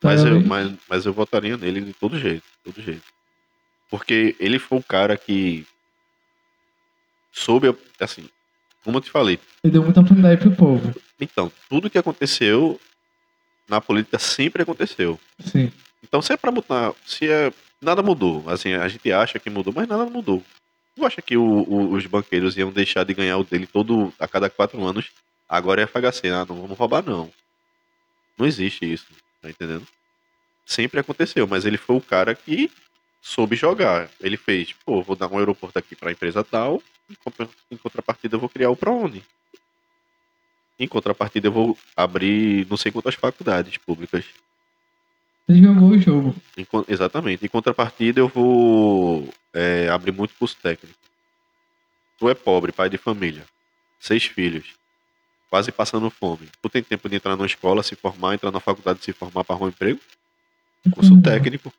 Tá 0.00 0.08
mas, 0.08 0.24
eu, 0.24 0.40
mas, 0.46 0.72
mas 0.88 1.06
eu 1.06 1.12
votaria 1.12 1.56
nele 1.56 1.80
de 1.80 1.92
todo 1.92 2.18
jeito, 2.18 2.44
todo 2.62 2.80
jeito. 2.80 3.15
Porque 3.90 4.34
ele 4.40 4.58
foi 4.58 4.78
o 4.78 4.82
cara 4.82 5.16
que 5.16 5.66
soube, 7.32 7.74
assim, 8.00 8.28
como 8.84 8.98
eu 8.98 9.02
te 9.02 9.10
falei. 9.10 9.38
Ele 9.62 9.72
deu 9.72 9.82
muita 9.82 10.00
oportunidade 10.00 10.40
pro 10.40 10.56
povo. 10.56 10.94
Então, 11.20 11.50
tudo 11.68 11.90
que 11.90 11.98
aconteceu 11.98 12.80
na 13.68 13.80
política 13.80 14.18
sempre 14.18 14.62
aconteceu. 14.62 15.18
Sim. 15.40 15.72
Então, 16.02 16.22
se 16.22 16.32
é 16.32 16.36
pra 16.36 16.52
mudar, 16.52 16.94
se 17.04 17.30
é. 17.30 17.52
Nada 17.80 18.02
mudou. 18.02 18.42
Assim, 18.48 18.72
a 18.72 18.88
gente 18.88 19.12
acha 19.12 19.38
que 19.38 19.50
mudou, 19.50 19.72
mas 19.72 19.86
nada 19.86 20.06
mudou. 20.06 20.42
Tu 20.96 21.04
acha 21.04 21.20
que 21.20 21.36
o, 21.36 21.44
o, 21.44 21.92
os 21.92 22.06
banqueiros 22.06 22.56
iam 22.56 22.72
deixar 22.72 23.04
de 23.04 23.12
ganhar 23.12 23.36
o 23.36 23.44
dele 23.44 23.66
todo 23.66 24.12
a 24.18 24.26
cada 24.26 24.48
quatro 24.48 24.82
anos? 24.82 25.10
Agora 25.46 25.82
é 25.82 25.86
FHC, 25.86 26.28
ah, 26.30 26.46
não 26.48 26.62
vamos 26.62 26.78
roubar, 26.78 27.04
não. 27.04 27.30
Não 28.38 28.46
existe 28.46 28.90
isso, 28.90 29.06
tá 29.42 29.50
entendendo? 29.50 29.86
Sempre 30.64 30.98
aconteceu, 31.00 31.46
mas 31.46 31.66
ele 31.66 31.76
foi 31.76 31.96
o 31.96 32.00
cara 32.00 32.34
que 32.34 32.70
soube 33.26 33.56
jogar. 33.56 34.08
Ele 34.20 34.36
fez, 34.36 34.72
pô, 34.84 35.02
vou 35.02 35.16
dar 35.16 35.26
um 35.26 35.38
aeroporto 35.38 35.76
aqui 35.78 35.96
para 35.96 36.10
a 36.10 36.12
empresa 36.12 36.44
tal, 36.44 36.80
em 37.70 37.76
contrapartida 37.76 38.36
eu 38.36 38.40
vou 38.40 38.48
criar 38.48 38.70
o 38.70 38.76
ProUni. 38.76 39.24
Em 40.78 40.86
contrapartida 40.86 41.48
eu 41.48 41.52
vou 41.52 41.78
abrir 41.96 42.66
não 42.70 42.76
sei 42.76 42.92
quantas 42.92 43.16
faculdades 43.16 43.76
públicas. 43.78 44.24
Ele 45.48 45.62
jogou 45.62 45.90
o 45.90 45.98
jogo. 45.98 46.36
Em, 46.56 46.66
exatamente. 46.88 47.44
Em 47.44 47.48
contrapartida 47.48 48.20
eu 48.20 48.28
vou 48.28 49.28
é, 49.52 49.88
abrir 49.88 50.12
muito 50.12 50.34
curso 50.34 50.56
técnico. 50.62 50.98
Tu 52.18 52.28
é 52.28 52.34
pobre, 52.34 52.72
pai 52.72 52.88
de 52.88 52.96
família, 52.96 53.44
seis 53.98 54.24
filhos, 54.24 54.74
quase 55.50 55.72
passando 55.72 56.10
fome. 56.10 56.48
Tu 56.62 56.68
tem 56.68 56.82
tempo 56.82 57.08
de 57.08 57.16
entrar 57.16 57.36
na 57.36 57.46
escola, 57.46 57.82
se 57.82 57.96
formar, 57.96 58.34
entrar 58.34 58.52
na 58.52 58.60
faculdade, 58.60 59.02
se 59.02 59.12
formar 59.12 59.42
para 59.42 59.54
arrumar 59.54 59.66
um 59.66 59.70
emprego? 59.70 60.00
Curso 60.92 61.14
uhum. 61.14 61.22
técnico. 61.22 61.72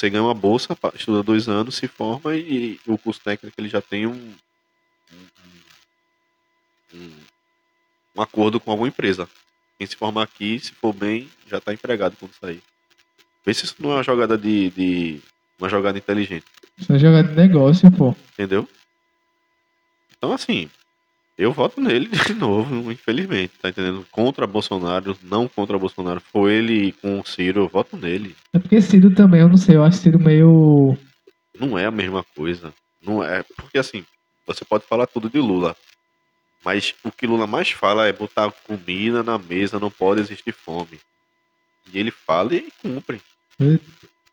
Você 0.00 0.08
ganha 0.08 0.22
uma 0.22 0.32
bolsa, 0.32 0.74
estuda 0.94 1.22
dois 1.22 1.46
anos, 1.46 1.74
se 1.74 1.86
forma 1.86 2.34
e, 2.34 2.80
o 2.86 2.96
curso 2.96 3.20
técnico 3.22 3.54
ele 3.60 3.68
já 3.68 3.82
tem 3.82 4.06
um, 4.06 4.32
um, 6.94 7.12
um 8.16 8.22
acordo 8.22 8.58
com 8.58 8.70
alguma 8.70 8.88
empresa. 8.88 9.28
Quem 9.76 9.86
se 9.86 9.94
formar 9.94 10.22
aqui, 10.22 10.58
se 10.58 10.72
for 10.72 10.94
bem, 10.94 11.28
já 11.46 11.58
está 11.58 11.74
empregado 11.74 12.16
quando 12.18 12.32
sair. 12.32 12.62
Vê 13.44 13.52
se 13.52 13.66
isso 13.66 13.74
não 13.78 13.90
é 13.90 13.96
uma 13.96 14.02
jogada 14.02 14.38
de. 14.38 14.70
de 14.70 15.20
uma 15.58 15.68
jogada 15.68 15.98
inteligente. 15.98 16.46
Isso 16.78 16.90
é 16.94 16.98
jogada 16.98 17.28
de 17.28 17.34
negócio, 17.34 17.92
pô. 17.92 18.16
Entendeu? 18.32 18.66
Então, 20.16 20.32
assim, 20.32 20.70
eu 21.40 21.52
voto 21.52 21.80
nele 21.80 22.06
de 22.26 22.34
novo, 22.34 22.92
infelizmente, 22.92 23.54
tá 23.60 23.70
entendendo? 23.70 24.06
Contra 24.12 24.46
Bolsonaro, 24.46 25.16
não 25.22 25.48
contra 25.48 25.78
Bolsonaro. 25.78 26.20
Foi 26.20 26.52
ele 26.52 26.92
com 26.92 27.18
o 27.18 27.26
Ciro, 27.26 27.62
eu 27.62 27.68
voto 27.68 27.96
nele. 27.96 28.36
É 28.52 28.58
porque 28.58 28.80
Ciro 28.82 29.14
também, 29.14 29.40
eu 29.40 29.48
não 29.48 29.56
sei, 29.56 29.76
eu 29.76 29.82
acho 29.82 29.96
Ciro 29.96 30.20
meio. 30.20 30.96
Não 31.58 31.78
é 31.78 31.86
a 31.86 31.90
mesma 31.90 32.22
coisa. 32.36 32.74
Não 33.02 33.24
é. 33.24 33.42
Porque 33.56 33.78
assim, 33.78 34.04
você 34.46 34.64
pode 34.66 34.84
falar 34.84 35.06
tudo 35.06 35.30
de 35.30 35.38
Lula. 35.38 35.74
Mas 36.62 36.94
o 37.02 37.10
que 37.10 37.26
Lula 37.26 37.46
mais 37.46 37.70
fala 37.70 38.06
é 38.06 38.12
botar 38.12 38.52
comida 38.66 39.22
na 39.22 39.38
mesa, 39.38 39.80
não 39.80 39.90
pode 39.90 40.20
existir 40.20 40.52
fome. 40.52 41.00
E 41.90 41.98
ele 41.98 42.10
fala 42.10 42.54
e 42.54 42.68
cumpre. 42.82 43.18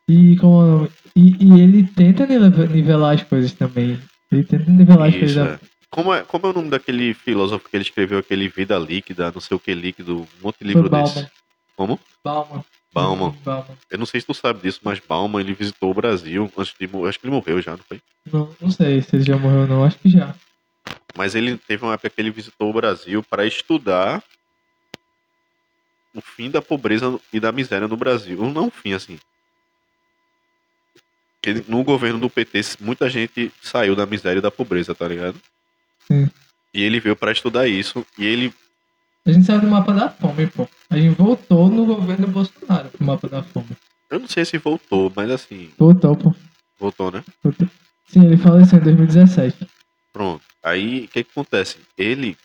E, 0.06 0.36
como, 0.36 0.86
e, 1.16 1.36
e 1.40 1.60
ele 1.60 1.84
tenta 1.84 2.26
nivelar 2.26 3.14
as 3.14 3.22
coisas 3.22 3.52
também. 3.52 3.98
Ele 4.30 4.44
tenta 4.44 4.70
nivelar 4.70 5.08
Isso, 5.08 5.16
as 5.16 5.34
coisas. 5.34 5.60
É. 5.62 5.77
Como 5.90 6.12
é, 6.12 6.22
como 6.22 6.46
é 6.46 6.50
o 6.50 6.52
nome 6.52 6.70
daquele 6.70 7.14
filósofo 7.14 7.68
que 7.68 7.76
ele 7.76 7.82
escreveu 7.82 8.18
aquele 8.18 8.48
Vida 8.48 8.78
Líquida, 8.78 9.32
não 9.32 9.40
sei 9.40 9.56
o 9.56 9.60
que 9.60 9.72
líquido, 9.72 10.20
um 10.20 10.42
monte 10.42 10.58
de 10.58 10.66
livro 10.66 10.88
desse? 10.88 11.28
Como? 11.76 11.98
Bauman. 12.22 12.64
Bauman. 12.92 13.34
Bauman. 13.44 13.76
Eu 13.90 13.98
não 13.98 14.06
sei 14.06 14.20
se 14.20 14.26
tu 14.26 14.34
sabe 14.34 14.60
disso, 14.60 14.80
mas 14.82 14.98
Bauman 15.00 15.40
ele 15.40 15.54
visitou 15.54 15.90
o 15.90 15.94
Brasil 15.94 16.52
antes 16.56 16.74
de 16.78 16.86
morrer. 16.86 17.08
Acho 17.08 17.20
que 17.20 17.26
ele 17.26 17.34
morreu 17.34 17.62
já, 17.62 17.72
não 17.72 17.84
foi? 17.84 18.02
Não, 18.30 18.54
não 18.60 18.70
sei 18.70 19.00
se 19.00 19.16
ele 19.16 19.24
já 19.24 19.36
morreu 19.36 19.60
ou 19.60 19.66
não, 19.66 19.84
acho 19.84 19.98
que 19.98 20.10
já. 20.10 20.34
Mas 21.16 21.34
ele 21.34 21.56
teve 21.56 21.84
uma 21.84 21.94
época 21.94 22.10
que 22.10 22.20
ele 22.20 22.30
visitou 22.30 22.70
o 22.70 22.72
Brasil 22.72 23.22
para 23.22 23.46
estudar 23.46 24.22
o 26.14 26.20
fim 26.20 26.50
da 26.50 26.60
pobreza 26.60 27.18
e 27.32 27.40
da 27.40 27.52
miséria 27.52 27.88
no 27.88 27.96
Brasil. 27.96 28.38
Não 28.50 28.66
um 28.66 28.70
fim 28.70 28.92
assim. 28.92 29.18
Ele, 31.44 31.64
no 31.68 31.82
governo 31.82 32.18
do 32.18 32.28
PT, 32.28 32.60
muita 32.80 33.08
gente 33.08 33.52
saiu 33.62 33.94
da 33.94 34.04
miséria 34.04 34.38
e 34.38 34.42
da 34.42 34.50
pobreza, 34.50 34.94
tá 34.94 35.06
ligado? 35.06 35.40
Sim. 36.10 36.28
E 36.72 36.82
ele 36.82 37.00
veio 37.00 37.14
para 37.14 37.32
estudar 37.32 37.68
isso 37.68 38.04
e 38.18 38.26
ele. 38.26 38.52
A 39.26 39.32
gente 39.32 39.46
saiu 39.46 39.60
do 39.60 39.68
mapa 39.68 39.92
da 39.92 40.08
fome, 40.08 40.46
pô. 40.46 40.66
A 40.88 40.96
gente 40.96 41.14
voltou 41.16 41.68
no 41.68 41.84
governo 41.84 42.26
Bolsonaro 42.26 42.88
pro 42.88 43.04
mapa 43.04 43.28
da 43.28 43.42
fome. 43.42 43.76
Eu 44.10 44.18
não 44.18 44.28
sei 44.28 44.44
se 44.44 44.56
voltou, 44.56 45.12
mas 45.14 45.30
assim. 45.30 45.70
Voltou, 45.78 46.16
pô. 46.16 46.34
Voltou, 46.78 47.10
né? 47.10 47.22
Voltou. 47.42 47.68
Sim, 48.08 48.24
ele 48.24 48.38
faleceu 48.38 48.78
em 48.78 48.82
2017. 48.82 49.68
Pronto. 50.12 50.42
Aí 50.62 51.04
o 51.04 51.08
que, 51.08 51.24
que 51.24 51.30
acontece? 51.30 51.76
Ele 51.96 52.36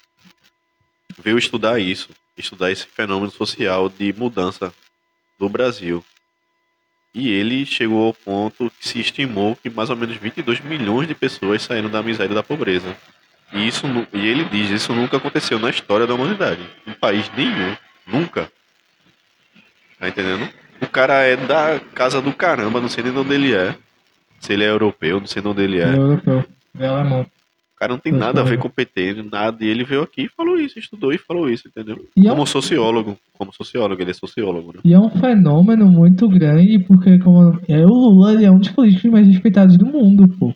veio 1.17 1.37
estudar 1.37 1.79
isso, 1.79 2.09
estudar 2.37 2.71
esse 2.71 2.85
fenômeno 2.85 3.31
social 3.31 3.87
de 3.87 4.11
mudança 4.13 4.73
do 5.39 5.47
Brasil. 5.47 6.03
E 7.13 7.29
ele 7.29 7.65
chegou 7.65 8.07
ao 8.07 8.13
ponto 8.13 8.71
que 8.79 8.87
se 8.87 8.99
estimou 8.99 9.55
que 9.55 9.69
mais 9.69 9.89
ou 9.89 9.95
menos 9.95 10.17
22 10.17 10.59
milhões 10.61 11.07
de 11.07 11.13
pessoas 11.13 11.61
saíram 11.61 11.89
da 11.89 12.01
miséria 12.01 12.31
e 12.31 12.35
da 12.35 12.43
pobreza. 12.43 12.97
E, 13.53 13.67
isso, 13.67 13.85
e 14.13 14.27
ele 14.27 14.45
diz, 14.45 14.69
isso 14.69 14.93
nunca 14.93 15.17
aconteceu 15.17 15.59
na 15.59 15.69
história 15.69 16.07
da 16.07 16.15
humanidade. 16.15 16.61
Em 16.87 16.93
país 16.93 17.29
nenhum. 17.35 17.75
Nunca. 18.07 18.49
Tá 19.99 20.09
entendendo? 20.09 20.49
O 20.81 20.87
cara 20.87 21.21
é 21.21 21.37
da 21.37 21.79
casa 21.93 22.21
do 22.21 22.33
caramba, 22.33 22.81
não 22.81 22.89
sei 22.89 23.03
nem 23.03 23.13
de 23.13 23.19
onde 23.19 23.33
ele 23.33 23.53
é. 23.53 23.75
Se 24.39 24.51
ele 24.51 24.63
é 24.63 24.69
europeu, 24.69 25.19
não 25.19 25.27
sei 25.27 25.41
de 25.41 25.47
onde 25.47 25.61
ele 25.61 25.79
é. 25.79 25.87
Ele 25.87 25.95
é 25.95 25.99
europeu. 25.99 26.45
Ele 26.75 26.83
é 26.83 26.87
alemão. 26.87 27.21
O 27.21 27.79
cara 27.79 27.93
não 27.93 27.99
tem 27.99 28.11
nada 28.13 28.41
a 28.41 28.43
ver 28.43 28.57
com 28.57 28.67
o 28.67 28.71
PT, 28.71 29.23
nada. 29.31 29.63
E 29.63 29.67
ele 29.67 29.83
veio 29.83 30.01
aqui 30.01 30.23
e 30.23 30.29
falou 30.29 30.59
isso, 30.59 30.79
estudou 30.79 31.13
e 31.13 31.17
falou 31.17 31.49
isso, 31.49 31.67
entendeu? 31.67 32.05
E 32.15 32.23
como 32.23 32.41
é 32.41 32.43
um... 32.43 32.45
sociólogo. 32.45 33.17
Como 33.33 33.53
sociólogo, 33.53 34.01
ele 34.01 34.11
é 34.11 34.13
sociólogo, 34.13 34.73
né? 34.73 34.79
E 34.83 34.93
é 34.93 34.99
um 34.99 35.09
fenômeno 35.09 35.85
muito 35.85 36.27
grande, 36.27 36.79
porque 36.79 37.19
como 37.19 37.59
é, 37.67 37.85
o 37.85 37.89
Lula 37.89 38.33
ele 38.33 38.45
é 38.45 38.51
um 38.51 38.59
dos 38.59 38.69
políticos 38.69 39.11
mais 39.11 39.27
respeitados 39.27 39.77
do 39.77 39.85
mundo, 39.85 40.27
pô. 40.39 40.53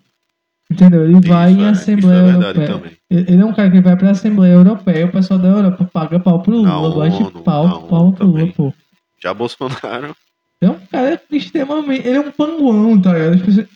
Entendeu? 0.69 1.05
Ele 1.05 1.21
vai 1.21 1.49
é, 1.49 1.53
em 1.53 1.65
Assembleia 1.65 2.19
é 2.19 2.33
Europeia. 2.33 2.67
Também. 2.67 2.97
Ele 3.09 3.41
é 3.41 3.45
um 3.45 3.53
cara 3.53 3.71
que 3.71 3.79
vai 3.79 3.95
pra 3.95 4.11
Assembleia 4.11 4.53
Europeia, 4.53 5.05
o 5.05 5.11
pessoal 5.11 5.39
da 5.39 5.47
Europa 5.47 5.89
paga 5.93 6.19
pau 6.19 6.41
pro 6.41 6.57
Lula, 6.57 7.09
bate 7.09 7.31
pau, 7.43 7.87
pau 7.87 8.13
pro 8.13 8.27
Lula, 8.27 8.51
pô. 8.51 8.73
Já 9.21 9.33
Bolsonaro. 9.33 10.15
É 10.59 10.69
um 10.69 10.79
cara 10.87 11.21
extremamente. 11.31 12.07
Ele 12.07 12.17
é 12.17 12.19
um 12.19 12.31
panguão, 12.31 12.99
tá 13.01 13.13
ligado? 13.13 13.45
Pessoas... 13.45 13.67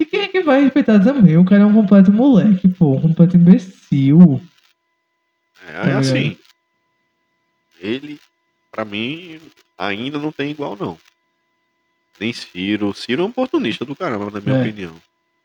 E 0.00 0.04
quem 0.04 0.22
é 0.22 0.28
que 0.28 0.42
vai 0.42 0.62
respeitar 0.62 0.98
também? 0.98 1.36
O 1.36 1.44
cara 1.44 1.62
é 1.62 1.66
um 1.66 1.74
completo 1.74 2.12
moleque, 2.12 2.68
pô. 2.68 2.96
Um 2.96 3.00
completo 3.02 3.36
imbecil. 3.36 4.40
É, 5.68 5.72
tá 5.72 5.88
é 5.90 5.94
assim. 5.94 6.36
Ele, 7.80 8.18
pra 8.70 8.84
mim, 8.84 9.38
ainda 9.78 10.18
não 10.18 10.32
tem 10.32 10.50
igual, 10.50 10.76
não. 10.78 10.98
Nem 12.18 12.32
Ciro. 12.32 12.92
Ciro 12.94 13.22
é 13.22 13.24
um 13.26 13.28
oportunista 13.28 13.84
do 13.84 13.94
caramba, 13.94 14.30
na 14.30 14.40
minha 14.40 14.56
é. 14.56 14.60
opinião. 14.60 14.94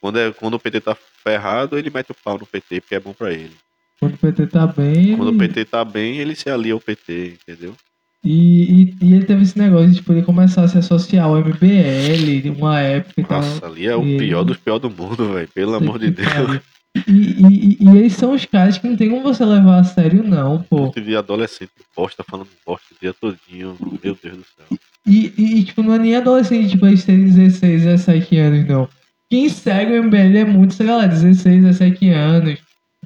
Quando, 0.02 0.20
é, 0.20 0.32
quando 0.32 0.56
o 0.56 0.60
PT 0.60 0.82
tá 0.82 0.96
ferrado, 1.24 1.78
ele 1.78 1.90
mete 1.90 2.12
o 2.12 2.16
pau 2.16 2.38
no 2.38 2.46
PT, 2.46 2.82
porque 2.82 2.96
é 2.96 3.00
bom 3.00 3.14
pra 3.14 3.32
ele. 3.32 3.56
Quando 4.00 4.14
o 4.14 4.18
PT 4.18 4.48
tá 4.48 4.68
bem. 4.68 5.18
Quando 5.18 5.30
ele... 5.30 5.36
o 5.36 5.40
PT 5.40 5.66
tá 5.66 5.84
bem, 5.84 6.18
ele 6.18 6.36
se 6.36 6.50
alia 6.50 6.74
ao 6.74 6.80
PT, 6.80 7.38
entendeu? 7.42 7.76
E, 8.24 8.32
e, 8.32 8.96
e, 9.02 9.14
ele 9.14 9.26
teve 9.26 9.44
esse 9.44 9.58
negócio 9.58 9.92
de 9.92 10.02
poder 10.02 10.26
começar 10.26 10.64
a 10.64 10.68
se 10.68 10.78
associar 10.78 11.26
ao 11.26 11.38
MBL, 11.38 12.52
uma 12.58 12.80
época 12.80 13.22
e 13.22 13.24
tal. 13.24 13.42
Nossa, 13.42 13.66
ali 13.66 13.88
é 13.88 13.96
o 13.96 14.02
pior 14.02 14.44
dos 14.44 14.58
piores 14.58 14.82
do 14.82 14.90
mundo, 14.90 15.34
velho. 15.34 15.48
Pelo 15.54 15.76
amor 15.76 16.00
de 16.00 16.12
Deus. 16.12 16.62
E, 17.08 17.12
e, 17.12 17.78
e, 17.80 17.98
eles 17.98 18.14
são 18.14 18.34
os 18.34 18.44
caras 18.46 18.78
que 18.78 18.88
não 18.88 18.98
tem 18.98 19.10
como 19.10 19.22
você 19.22 19.46
levar 19.46 19.80
a 19.80 19.84
sério, 19.84 20.24
não, 20.24 20.64
pô. 20.64 20.92
Eu 20.96 21.04
vi 21.04 21.16
adolescente 21.16 21.72
bosta 21.96 22.24
falando 22.24 22.50
bosta 22.66 22.88
o 22.92 22.98
dia 23.00 23.14
todinho. 23.14 23.78
Meu 24.04 24.18
Deus 24.22 24.38
do 24.38 24.46
céu. 24.56 24.80
E, 25.06 25.34
e, 25.38 25.64
tipo, 25.64 25.84
não 25.84 25.94
é 25.94 26.00
nem 26.00 26.16
adolescente, 26.16 26.72
tipo, 26.72 26.86
eles 26.86 27.06
têm 27.06 27.24
16, 27.24 27.84
17 27.84 28.38
anos, 28.38 28.68
não. 28.68 28.90
Quem 29.30 29.50
segue 29.50 30.00
o 30.00 30.04
MBL 30.04 30.38
é 30.38 30.46
muito, 30.46 30.74
sei 30.74 30.88
lá, 30.88 31.06
16, 31.06 31.64
17 31.64 32.10
anos. 32.10 32.60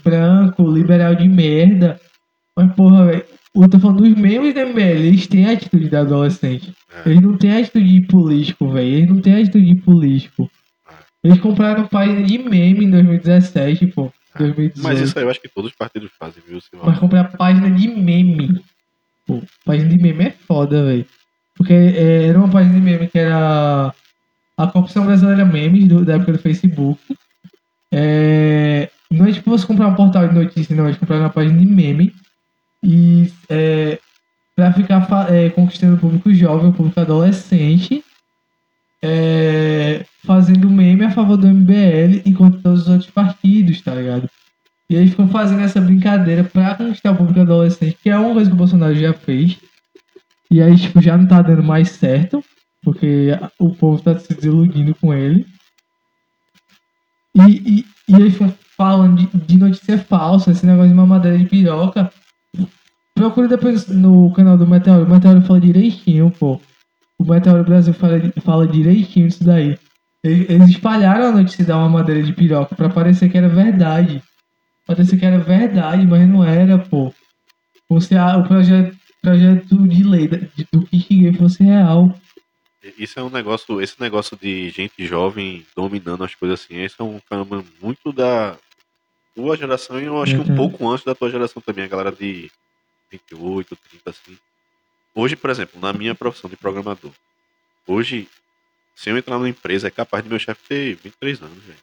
Branco, 0.04 0.70
liberal 0.70 1.16
de 1.16 1.28
merda. 1.28 2.00
Mas, 2.56 2.74
porra, 2.76 3.06
velho 3.06 3.26
eu 3.54 3.70
tô 3.70 3.80
falando 3.80 4.04
dos 4.04 4.16
memes 4.16 4.54
da 4.54 4.66
MBL, 4.66 4.80
eles 4.80 5.28
têm 5.28 5.46
a 5.46 5.52
atitude 5.52 5.90
de 5.90 5.96
adolescente. 5.96 6.74
É. 6.94 7.10
Eles 7.10 7.22
não 7.22 7.38
têm 7.38 7.52
a 7.52 7.60
atitude 7.60 8.00
de 8.00 8.08
político, 8.08 8.72
velho. 8.72 8.96
Eles 8.96 9.10
não 9.10 9.22
têm 9.22 9.36
a 9.36 9.40
atitude 9.40 9.66
de 9.66 9.76
político. 9.76 10.50
É. 10.90 10.94
Eles 11.28 11.40
compraram 11.40 11.88
página 11.88 12.24
de 12.24 12.38
meme 12.38 12.86
em 12.86 12.92
2017, 12.92 13.88
pô. 13.88 14.12
2018. 14.38 14.80
É. 14.80 14.84
Mas 14.84 15.02
isso 15.02 15.20
aí 15.20 15.26
eu 15.26 15.30
acho 15.30 15.42
que 15.42 15.50
todos 15.50 15.72
os 15.72 15.78
partidos 15.78 16.10
fazem, 16.18 16.42
viu? 16.48 16.62
Silvio? 16.62 16.88
Mas 16.88 16.98
comprar 16.98 17.26
página 17.36 17.70
de 17.70 17.90
meme. 17.90 18.64
Pô, 19.28 19.42
página 19.66 19.90
de 19.90 19.98
meme 19.98 20.26
é 20.26 20.32
foda, 20.32 20.86
velho. 20.86 21.06
Porque 21.56 21.74
é, 21.74 22.28
era 22.28 22.40
uma 22.40 22.50
página 22.50 22.74
de 22.74 22.82
meme 22.82 23.08
que 23.10 23.20
era 23.20 23.94
a 24.64 24.68
Corporação 24.68 25.06
Brasileira 25.06 25.46
Memes, 25.46 25.88
do, 25.88 26.06
da 26.06 26.16
época 26.16 26.34
do 26.34 26.40
Facebook. 26.40 27.00
É, 27.92 28.90
não 29.10 29.26
é 29.26 29.32
tipo 29.32 29.50
você 29.50 29.66
comprar 29.66 29.88
um 29.88 29.96
portal 29.96 30.28
de 30.28 30.34
notícias, 30.34 30.78
não. 30.78 30.88
É 30.88 30.94
comprar 30.94 31.20
uma 31.20 31.30
página 31.30 31.60
de 31.60 31.66
meme 31.66 32.14
e 32.84 33.32
é, 33.50 34.00
para 34.56 34.74
ficar 34.74 35.08
é, 35.30 35.50
conquistando 35.50 35.96
o 35.96 36.00
público 36.00 36.34
jovem, 36.34 36.70
o 36.70 36.74
público 36.74 37.00
adolescente, 37.00 38.04
é, 39.02 40.06
fazendo 40.26 40.70
meme 40.70 41.06
a 41.06 41.12
favor 41.12 41.38
do 41.38 41.48
MBL 41.48 42.22
e 42.26 42.34
contra 42.34 42.60
todos 42.62 42.84
os 42.84 42.88
outros 42.88 43.10
partidos, 43.10 43.82
tá 43.82 43.94
ligado? 43.96 44.30
E 44.90 44.96
eles 44.96 45.12
ficam 45.12 45.28
fazendo 45.30 45.62
essa 45.62 45.80
brincadeira 45.80 46.44
pra 46.44 46.76
conquistar 46.76 47.12
o 47.12 47.16
público 47.16 47.40
adolescente, 47.40 47.98
que 48.02 48.10
é 48.10 48.18
uma 48.18 48.34
coisa 48.34 48.50
que 48.50 48.56
o 48.56 48.58
Bolsonaro 48.58 48.96
já 48.96 49.14
fez. 49.14 49.58
E 50.50 50.62
aí, 50.62 50.78
tipo, 50.78 51.02
já 51.02 51.18
não 51.18 51.26
tá 51.26 51.42
dando 51.42 51.64
mais 51.64 51.92
certo, 51.92 52.44
porque 52.84 53.30
o 53.60 53.70
povo 53.76 54.02
tá 54.02 54.18
se 54.18 54.34
desiludindo 54.34 54.96
com 54.96 55.14
ele. 55.14 55.46
E, 57.36 57.80
e, 57.80 57.86
e 58.10 58.16
eles 58.16 58.36
falando 58.76 59.18
de, 59.18 59.38
de 59.38 59.58
notícia 59.58 59.98
falsa, 59.98 60.52
esse 60.52 60.66
negócio 60.66 60.90
de 60.90 60.96
mamadeira 60.96 61.38
de 61.38 61.46
piroca. 61.46 62.12
Procura 63.14 63.48
depois 63.48 63.88
no 63.88 64.32
canal 64.34 64.58
do 64.58 64.66
Meteoro. 64.66 65.06
O 65.06 65.10
Meteoro 65.10 65.42
fala 65.42 65.62
direitinho, 65.62 66.32
pô. 66.32 66.60
O 67.20 67.24
Meteoro 67.24 67.64
Brasil 67.64 67.94
fala, 67.94 68.20
fala 68.44 68.68
direitinho 68.68 69.28
isso 69.28 69.44
daí. 69.44 69.78
Eles 70.24 70.70
espalharam 70.70 71.28
a 71.28 71.32
notícia 71.32 71.66
da 71.66 71.78
uma 71.78 71.90
madeira 71.90 72.24
de 72.24 72.34
piroca 72.34 72.76
pra 72.76 72.90
parecer 72.90 73.30
que 73.30 73.38
era 73.38 73.50
verdade. 73.50 74.22
Parecer 74.88 75.18
que 75.18 75.26
era 75.26 75.40
verdade, 75.40 76.06
mas 76.06 76.28
não 76.28 76.44
era, 76.44 76.78
pô. 76.78 77.14
Você, 77.90 78.16
o 78.18 78.44
projeto, 78.44 78.96
projeto 79.22 79.88
de 79.88 80.04
lei 80.04 80.28
do 80.72 80.82
Kishige 80.88 81.34
fosse 81.34 81.64
real. 81.64 82.16
Isso 82.98 83.20
é 83.20 83.24
um 83.24 83.30
negócio, 83.30 83.80
esse 83.80 84.00
negócio 84.02 84.36
de 84.36 84.70
gente 84.72 85.06
jovem 85.06 85.66
dominando 85.76 86.24
as 86.24 86.34
coisas 86.34 86.62
assim, 86.62 86.78
esse 86.82 86.96
é 87.00 87.04
um 87.04 87.20
fenômeno 87.20 87.66
muito 87.80 88.12
da 88.12 88.58
tua 89.36 89.56
geração 89.56 90.00
e 90.00 90.06
eu 90.06 90.22
acho 90.22 90.34
que 90.36 90.52
um 90.52 90.56
pouco 90.56 90.90
antes 90.90 91.06
da 91.06 91.14
tua 91.14 91.30
geração 91.30 91.62
também, 91.62 91.84
a 91.84 91.88
galera 91.88 92.12
de 92.12 92.52
28, 93.12 93.76
30, 93.76 94.10
assim. 94.10 94.38
Hoje, 95.14 95.36
por 95.36 95.50
exemplo, 95.50 95.80
na 95.80 95.94
minha 95.94 96.16
profissão 96.16 96.50
de 96.50 96.56
programador, 96.56 97.12
hoje, 97.86 98.28
se 98.96 99.10
eu 99.10 99.18
entrar 99.18 99.38
numa 99.38 99.50
empresa, 99.50 99.88
é 99.88 99.92
capaz 99.92 100.24
de 100.24 100.30
meu 100.30 100.40
chefe 100.40 100.62
ter 100.68 100.96
23 100.96 101.42
anos, 101.42 101.64
velho. 101.64 101.80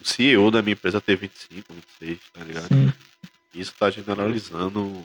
O 0.00 0.04
CEO 0.04 0.50
da 0.50 0.62
minha 0.62 0.74
empresa 0.74 1.00
ter 1.00 1.16
25, 1.16 1.72
26, 2.00 2.18
tá 2.32 2.44
ligado? 2.44 2.68
Sim. 2.68 2.92
Isso 3.54 3.74
tá 3.78 3.90
generalizando, 3.90 5.04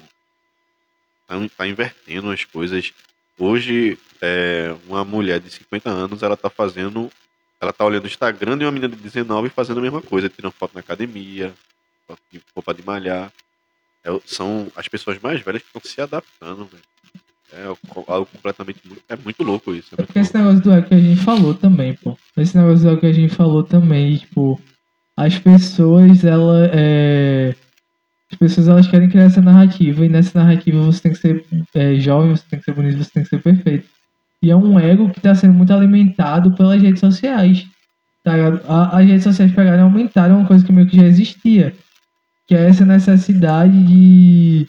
tá, 1.28 1.36
tá 1.56 1.68
invertendo 1.68 2.30
as 2.30 2.44
coisas. 2.46 2.94
Hoje, 3.38 3.98
é, 4.22 4.76
uma 4.88 5.04
mulher 5.04 5.40
de 5.40 5.50
50 5.50 5.90
anos, 5.90 6.24
ela 6.24 6.36
tá 6.36 6.50
fazendo. 6.50 7.10
Ela 7.60 7.74
tá 7.74 7.86
olhando 7.86 8.04
o 8.04 8.08
Instagram 8.08 8.58
de 8.58 8.66
uma 8.66 8.72
menina 8.72 8.96
de 8.96 9.02
19 9.02 9.48
e 9.48 9.52
fazendo 9.52 9.80
a 9.80 9.82
mesma 9.82 10.02
coisa, 10.02 10.30
tirando 10.30 10.52
foto 10.52 10.74
na 10.76 10.80
academia, 10.80 11.54
roupa 12.56 12.74
de 12.74 12.86
malhar. 12.86 13.32
É, 14.04 14.20
são 14.26 14.72
as 14.76 14.88
pessoas 14.88 15.20
mais 15.20 15.42
velhas 15.42 15.62
que 15.62 15.68
estão 15.68 15.82
se 15.84 16.00
adaptando, 16.00 16.66
velho. 16.66 16.84
É 17.54 17.66
algo 18.08 18.26
completamente. 18.26 18.82
É 19.08 19.16
muito 19.16 19.44
louco 19.44 19.74
isso. 19.74 19.96
É 19.98 20.04
Porque 20.04 20.20
esse 20.20 20.36
negócio 20.36 20.62
do 20.62 20.84
que 20.84 20.94
a 20.94 21.00
gente 21.00 21.22
falou 21.22 21.54
também, 21.54 21.94
pô. 21.96 22.18
Esse 22.36 22.58
negócio 22.58 22.90
do 22.90 23.00
que 23.00 23.06
a 23.06 23.14
gente 23.14 23.34
falou 23.34 23.64
também, 23.64 24.18
tipo, 24.18 24.60
as 25.16 25.40
pessoas, 25.40 26.24
ela 26.26 26.70
é. 26.74 27.56
As 28.32 28.38
pessoas 28.38 28.68
elas 28.68 28.88
querem 28.88 29.10
criar 29.10 29.24
essa 29.24 29.42
narrativa 29.42 30.06
e 30.06 30.10
nessa 30.10 30.40
narrativa 30.40 30.82
você 30.82 31.02
tem 31.02 31.12
que 31.14 31.18
ser 31.18 31.46
é, 31.74 31.96
jovem, 31.96 32.36
você 32.36 32.44
tem 32.50 32.60
que 32.60 32.66
ser 32.66 32.74
bonito, 32.74 32.98
você 32.98 33.12
tem 33.12 33.24
que 33.24 33.30
ser 33.30 33.42
perfeito. 33.42 33.88
E 34.42 34.52
é 34.52 34.56
um 34.56 34.78
ego 34.80 35.10
que 35.10 35.20
está 35.20 35.34
sendo 35.34 35.54
muito 35.54 35.74
alimentado 35.74 36.54
pelas 36.56 36.82
redes 36.82 37.00
sociais. 37.00 37.66
Tá? 38.24 38.34
As 38.92 39.06
redes 39.06 39.24
sociais 39.24 39.52
pegaram 39.52 39.80
e 39.80 39.82
aumentaram 39.82 40.40
uma 40.40 40.48
coisa 40.48 40.66
que 40.66 40.72
meio 40.72 40.88
que 40.88 40.98
já 40.98 41.06
existia 41.06 41.74
que 42.48 42.56
é 42.56 42.70
essa 42.70 42.86
necessidade 42.86 43.84
de, 43.84 44.68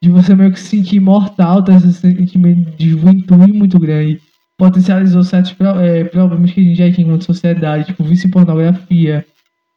de 0.00 0.08
você 0.08 0.34
meio 0.34 0.52
que 0.52 0.60
se 0.60 0.68
sentir 0.68 0.96
imortal, 0.96 1.62
ter 1.62 1.74
esse 1.74 1.92
sentimento 1.92 2.70
de 2.76 2.90
juventude 2.90 3.52
muito 3.52 3.78
grande. 3.80 4.20
Potencializou 4.56 5.24
certos 5.24 5.54
é, 5.82 6.04
problemas 6.04 6.52
que 6.52 6.60
a 6.60 6.62
gente 6.64 6.78
já 6.78 6.90
tinha 6.90 7.06
enquanto 7.06 7.24
sociedade, 7.24 7.86
tipo 7.86 8.04
vício 8.04 8.28
em 8.28 8.30
pornografia, 8.30 9.26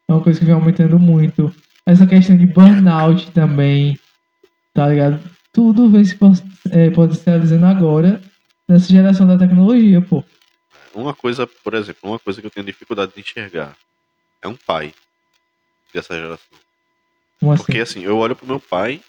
é 0.08 0.14
uma 0.14 0.22
coisa 0.22 0.40
que 0.40 0.46
vem 0.46 0.54
aumentando 0.54 1.00
muito. 1.00 1.52
Essa 1.90 2.06
questão 2.06 2.38
de 2.38 2.46
burnout 2.46 3.32
também, 3.32 3.98
tá 4.76 4.88
ligado? 4.88 5.20
Tudo 5.52 5.90
vem 5.90 6.06
se 6.06 6.16
é, 6.70 6.92
potencializando 6.92 7.66
agora 7.66 8.22
nessa 8.68 8.88
geração 8.94 9.26
da 9.26 9.36
tecnologia, 9.36 10.00
pô. 10.00 10.24
Uma 10.94 11.16
coisa, 11.16 11.48
por 11.48 11.74
exemplo, 11.74 12.08
uma 12.08 12.20
coisa 12.20 12.40
que 12.40 12.46
eu 12.46 12.52
tenho 12.52 12.68
dificuldade 12.68 13.14
de 13.16 13.22
enxergar 13.22 13.76
é 14.40 14.48
um 14.48 14.56
pai 14.56 14.94
dessa 15.92 16.14
geração. 16.14 16.60
Como 17.40 17.58
Porque 17.58 17.80
assim? 17.80 18.02
assim, 18.02 18.06
eu 18.06 18.20
olho 18.20 18.36
pro 18.36 18.46
meu 18.46 18.60
pai 18.60 19.02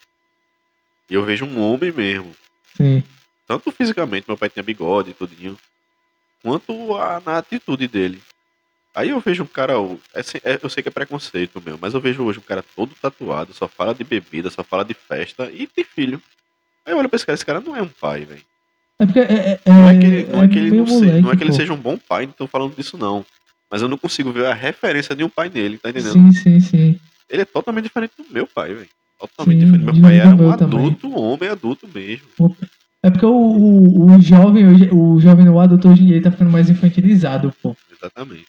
e 1.10 1.14
eu 1.14 1.22
vejo 1.22 1.44
um 1.44 1.60
homem 1.60 1.92
mesmo. 1.92 2.34
Sim. 2.78 3.02
Tanto 3.46 3.70
fisicamente, 3.72 4.24
meu 4.26 4.38
pai 4.38 4.48
tinha 4.48 4.62
bigode 4.62 5.10
e 5.10 5.14
tudinho, 5.14 5.58
quanto 6.42 6.96
a, 6.96 7.20
na 7.20 7.36
atitude 7.36 7.86
dele. 7.86 8.22
Aí 8.94 9.10
eu 9.10 9.20
vejo 9.20 9.42
um 9.44 9.46
cara, 9.46 9.74
é, 10.14 10.20
é, 10.52 10.60
eu 10.62 10.68
sei 10.68 10.82
que 10.82 10.88
é 10.88 10.92
preconceito 10.92 11.62
meu, 11.64 11.78
mas 11.80 11.94
eu 11.94 12.00
vejo 12.00 12.22
hoje 12.24 12.38
um 12.38 12.42
cara 12.42 12.64
todo 12.74 12.92
tatuado, 13.00 13.52
só 13.54 13.68
fala 13.68 13.94
de 13.94 14.02
bebida, 14.02 14.50
só 14.50 14.64
fala 14.64 14.84
de 14.84 14.94
festa 14.94 15.48
e 15.52 15.66
tem 15.66 15.84
filho. 15.84 16.20
Aí 16.84 16.92
eu 16.92 16.98
olho 16.98 17.08
pra 17.08 17.16
esse 17.16 17.24
cara, 17.26 17.34
esse 17.34 17.46
cara 17.46 17.60
não 17.60 17.76
é 17.76 17.82
um 17.82 17.88
pai, 17.88 18.24
velho. 18.24 18.42
É 18.98 19.06
porque 19.06 19.20
é, 19.20 19.22
é, 19.64 19.70
não 19.70 19.88
é 19.88 19.98
que 19.98 20.06
ele, 20.06 20.22
não 20.26 20.42
é, 20.42 20.48
que 20.48 20.58
ele, 20.58 20.70
não, 20.76 20.86
se- 20.86 20.92
moleque, 20.92 21.20
não 21.22 21.32
é 21.32 21.36
que 21.36 21.44
ele 21.44 21.52
seja 21.52 21.72
um 21.72 21.76
bom 21.76 21.96
pai, 21.96 22.26
não 22.26 22.32
tô 22.32 22.46
falando 22.46 22.74
disso 22.74 22.98
não. 22.98 23.24
Mas 23.70 23.80
eu 23.80 23.88
não 23.88 23.96
consigo 23.96 24.32
ver 24.32 24.46
a 24.46 24.52
referência 24.54 25.14
de 25.14 25.22
um 25.22 25.28
pai 25.28 25.48
nele, 25.48 25.78
tá 25.78 25.90
entendendo? 25.90 26.12
Sim, 26.12 26.32
sim, 26.32 26.60
sim. 26.60 27.00
Ele 27.30 27.42
é 27.42 27.44
totalmente 27.44 27.84
diferente 27.84 28.12
do 28.18 28.26
meu 28.30 28.46
pai, 28.46 28.74
velho. 28.74 28.88
Totalmente 29.20 29.60
Sim, 29.60 29.64
diferente. 29.66 29.84
Meu 29.92 30.02
pai 30.02 30.18
era 30.18 30.30
um 30.30 30.36
meu 30.36 30.56
também. 30.56 30.78
adulto, 30.86 31.16
homem 31.18 31.48
adulto 31.48 31.88
mesmo. 31.94 32.26
É 33.02 33.10
porque 33.10 33.24
o, 33.24 33.30
o, 33.32 34.06
o 34.16 34.20
jovem, 34.20 34.66
hoje- 34.66 34.90
o 34.92 35.20
jovem 35.20 35.44
no 35.44 35.60
adulto 35.60 35.88
hoje 35.88 36.02
em 36.02 36.06
dia 36.06 36.16
ele 36.16 36.24
tá 36.24 36.30
ficando 36.32 36.50
mais 36.50 36.68
infantilizado, 36.68 37.54
pô. 37.62 37.76
Exatamente. 37.92 38.46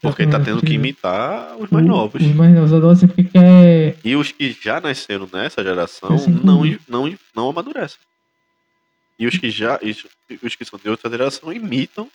Porque 0.00 0.26
tá 0.26 0.38
tendo 0.38 0.62
que 0.62 0.72
imitar 0.74 1.56
os 1.56 1.70
mais 1.70 1.84
novos. 1.84 2.22
Os 2.22 2.34
mais 2.34 2.54
novos 2.54 2.72
adolescentes 2.72 3.14
porque 3.16 3.30
quer. 3.30 3.96
E 4.04 4.14
os 4.14 4.30
que 4.30 4.52
já 4.52 4.80
nasceram 4.80 5.28
nessa 5.32 5.62
geração 5.62 6.14
Assim, 6.14 6.30
não, 6.30 6.62
não, 6.88 7.18
não 7.34 7.50
amadurecem. 7.50 7.98
E 9.18 9.26
os 9.26 9.36
que 9.36 9.50
já. 9.50 9.78
Os 10.42 10.54
que 10.54 10.64
são 10.64 10.78
de 10.78 10.88
outra 10.88 11.10
geração 11.10 11.52
imitam. 11.52 12.08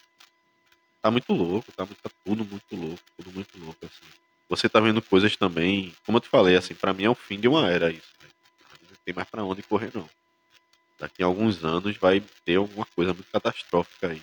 Tá 1.01 1.11
muito 1.11 1.33
louco, 1.33 1.69
tá, 1.75 1.85
muito, 1.85 1.99
tá 2.01 2.09
tudo 2.23 2.45
muito 2.45 2.63
louco, 2.73 3.03
tudo 3.17 3.29
muito 3.33 3.49
louco, 3.59 3.77
assim. 3.85 4.09
Você 4.47 4.69
tá 4.69 4.79
vendo 4.79 5.01
coisas 5.01 5.35
também, 5.35 5.91
como 6.05 6.17
eu 6.17 6.21
te 6.21 6.29
falei, 6.29 6.55
assim, 6.55 6.73
pra 6.73 6.93
mim 6.93 7.03
é 7.03 7.09
o 7.09 7.15
fim 7.15 7.37
de 7.37 7.49
uma 7.49 7.69
era 7.69 7.89
isso. 7.89 8.07
né? 8.21 8.29
Não 8.89 8.97
tem 9.03 9.13
mais 9.13 9.27
pra 9.29 9.43
onde 9.43 9.61
correr, 9.63 9.91
não. 9.93 10.07
Daqui 10.97 11.21
a 11.21 11.25
alguns 11.25 11.65
anos 11.65 11.97
vai 11.97 12.23
ter 12.45 12.55
alguma 12.55 12.85
coisa 12.95 13.13
muito 13.13 13.29
catastrófica 13.29 14.07
aí. 14.07 14.21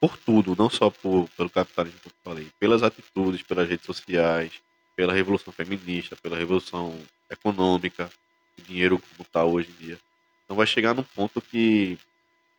Por 0.00 0.16
tudo, 0.16 0.56
não 0.58 0.70
só 0.70 0.88
por, 0.90 1.28
pelo 1.36 1.50
capitalismo 1.50 2.00
que 2.00 2.08
eu 2.08 2.12
falei, 2.24 2.48
pelas 2.58 2.82
atitudes, 2.82 3.42
pelas 3.42 3.68
redes 3.68 3.84
sociais, 3.84 4.52
pela 4.96 5.12
revolução 5.12 5.52
feminista, 5.52 6.16
pela 6.16 6.36
revolução 6.36 6.94
econômica, 7.30 8.10
o 8.58 8.62
dinheiro 8.62 8.98
como 8.98 9.26
está 9.26 9.44
hoje 9.44 9.68
em 9.70 9.84
dia. 9.84 9.98
Então 10.44 10.56
vai 10.56 10.66
chegar 10.66 10.94
num 10.94 11.02
ponto 11.02 11.40
que. 11.40 11.96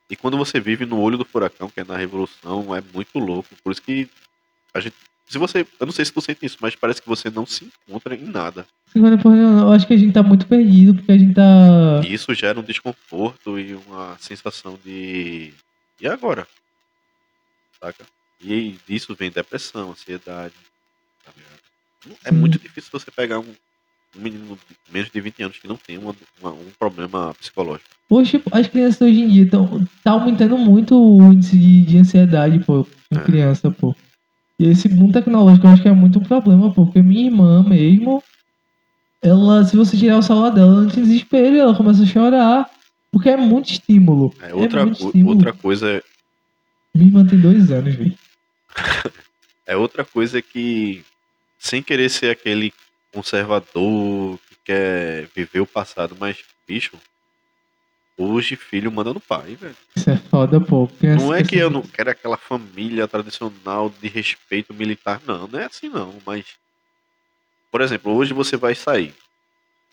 E 0.10 0.16
quando 0.16 0.38
você 0.38 0.60
vive 0.60 0.86
no 0.86 1.00
olho 1.00 1.18
do 1.18 1.26
furacão, 1.26 1.70
que 1.70 1.80
é 1.80 1.84
na 1.84 1.98
revolução, 1.98 2.76
é 2.76 2.82
muito 2.94 3.20
louco. 3.20 3.50
Por 3.64 3.72
isso 3.72 3.82
que 3.82 4.08
a 4.74 4.80
gente. 4.80 4.96
Se 5.28 5.38
você. 5.38 5.66
Eu 5.80 5.86
não 5.86 5.92
sei 5.92 6.06
se 6.06 6.14
tu 6.14 6.22
sente 6.22 6.46
isso, 6.46 6.58
mas 6.62 6.76
parece 6.76 7.02
que 7.02 7.08
você 7.08 7.30
não 7.30 7.46
se 7.46 7.66
encontra 7.66 8.16
em 8.16 8.24
nada. 8.24 8.66
Eu 8.96 9.72
acho 9.72 9.88
que 9.88 9.94
a 9.94 9.98
gente 9.98 10.14
tá 10.14 10.24
muito 10.24 10.48
perdido, 10.48 10.96
porque 10.96 11.12
a 11.12 11.18
gente 11.18 11.34
tá. 11.34 12.02
E 12.06 12.14
isso 12.14 12.34
gera 12.34 12.60
um 12.60 12.64
desconforto 12.64 13.60
e 13.60 13.74
uma 13.74 14.18
sensação 14.20 14.80
de. 14.84 15.54
E 16.00 16.08
agora? 16.08 16.48
Saca? 17.82 18.06
E 18.44 18.76
disso 18.88 19.16
vem 19.18 19.32
depressão, 19.32 19.92
ansiedade. 19.92 20.54
tá? 21.26 21.32
É 22.26 22.32
muito 22.32 22.58
difícil 22.60 22.90
você 22.92 23.10
pegar 23.12 23.40
um, 23.40 23.46
um 24.18 24.22
menino 24.22 24.58
de 24.70 24.76
menos 24.94 25.10
de 25.12 25.22
20 25.22 25.44
anos 25.44 25.58
que 25.58 25.68
não 25.68 25.78
tem 25.78 25.98
uma- 25.98 26.16
uma- 26.42 26.52
um 26.52 26.70
problema 26.78 27.34
psicológico. 27.36 27.90
Hoje, 28.10 28.32
tipo, 28.32 28.50
as 28.56 28.68
crianças 28.68 29.02
hoje 29.02 29.22
em 29.22 29.30
dia 29.30 29.44
estão 29.44 29.86
tá 30.04 30.12
aumentando 30.12 30.58
muito 30.58 30.96
o 30.96 31.32
índice 31.32 31.58
de, 31.58 31.82
de 31.86 31.98
ansiedade, 31.98 32.60
pô, 32.60 32.86
com 33.10 33.18
É. 33.20 33.24
criança, 33.24 33.72
pô. 33.72 33.96
E 34.60 34.66
esse 34.66 34.88
boom 34.90 35.12
tecnológico 35.12 35.66
eu 35.66 35.72
acho 35.72 35.82
que 35.82 35.88
é 35.88 35.94
muito 35.94 36.20
um 36.20 36.24
problema, 36.24 36.74
pô, 36.74 36.86
porque 36.86 37.02
minha 37.02 37.26
irmã 37.26 37.64
mesmo, 37.64 38.22
ela, 39.24 39.64
se 39.64 39.76
você 39.78 39.96
tirar 39.98 40.18
o 40.18 40.22
celular 40.24 40.50
dela, 40.50 40.74
ela 40.74 40.84
entra 40.86 41.00
em 41.00 41.04
desespero, 41.04 41.56
ela 41.58 41.76
começa 41.76 42.04
a 42.04 42.06
chorar, 42.08 42.70
porque 43.12 43.30
é 43.30 43.38
muito 43.38 43.72
estímulo. 43.72 44.34
É, 44.42 44.54
outra, 44.54 44.84
muito 44.84 45.00
co- 45.00 45.06
estímulo. 45.08 45.36
outra 45.36 45.54
coisa 45.54 46.04
irmã 46.96 47.26
tem 47.26 47.40
dois 47.40 47.72
anos, 47.72 47.96
velho. 47.96 48.18
é 49.66 49.76
outra 49.76 50.04
coisa 50.04 50.42
que, 50.42 51.04
sem 51.58 51.82
querer 51.82 52.10
ser 52.10 52.32
aquele 52.32 52.74
conservador 53.14 54.40
que 54.48 54.56
quer 54.66 55.28
viver 55.36 55.60
o 55.60 55.66
passado, 55.66 56.16
mas, 56.20 56.38
bicho, 56.68 56.98
hoje 58.18 58.56
filho 58.56 58.92
manda 58.92 59.14
no 59.14 59.20
pai, 59.20 59.56
velho. 59.56 59.76
Isso 59.96 60.10
é 60.10 60.18
foda, 60.18 60.60
pô. 60.60 60.90
Não 61.18 61.34
é 61.34 61.44
que 61.44 61.58
eu 61.58 61.70
não 61.70 61.82
quero 61.82 62.10
aquela 62.10 62.38
família 62.38 63.08
tradicional 63.08 63.94
de 64.02 64.08
respeito 64.08 64.74
militar, 64.74 65.22
não. 65.26 65.48
Não 65.48 65.60
é 65.60 65.66
assim, 65.66 65.90
não. 65.90 66.16
Mas, 66.26 66.46
por 67.72 67.82
exemplo, 67.82 68.14
hoje 68.14 68.34
você 68.34 68.58
vai 68.58 68.76
sair. 68.76 69.14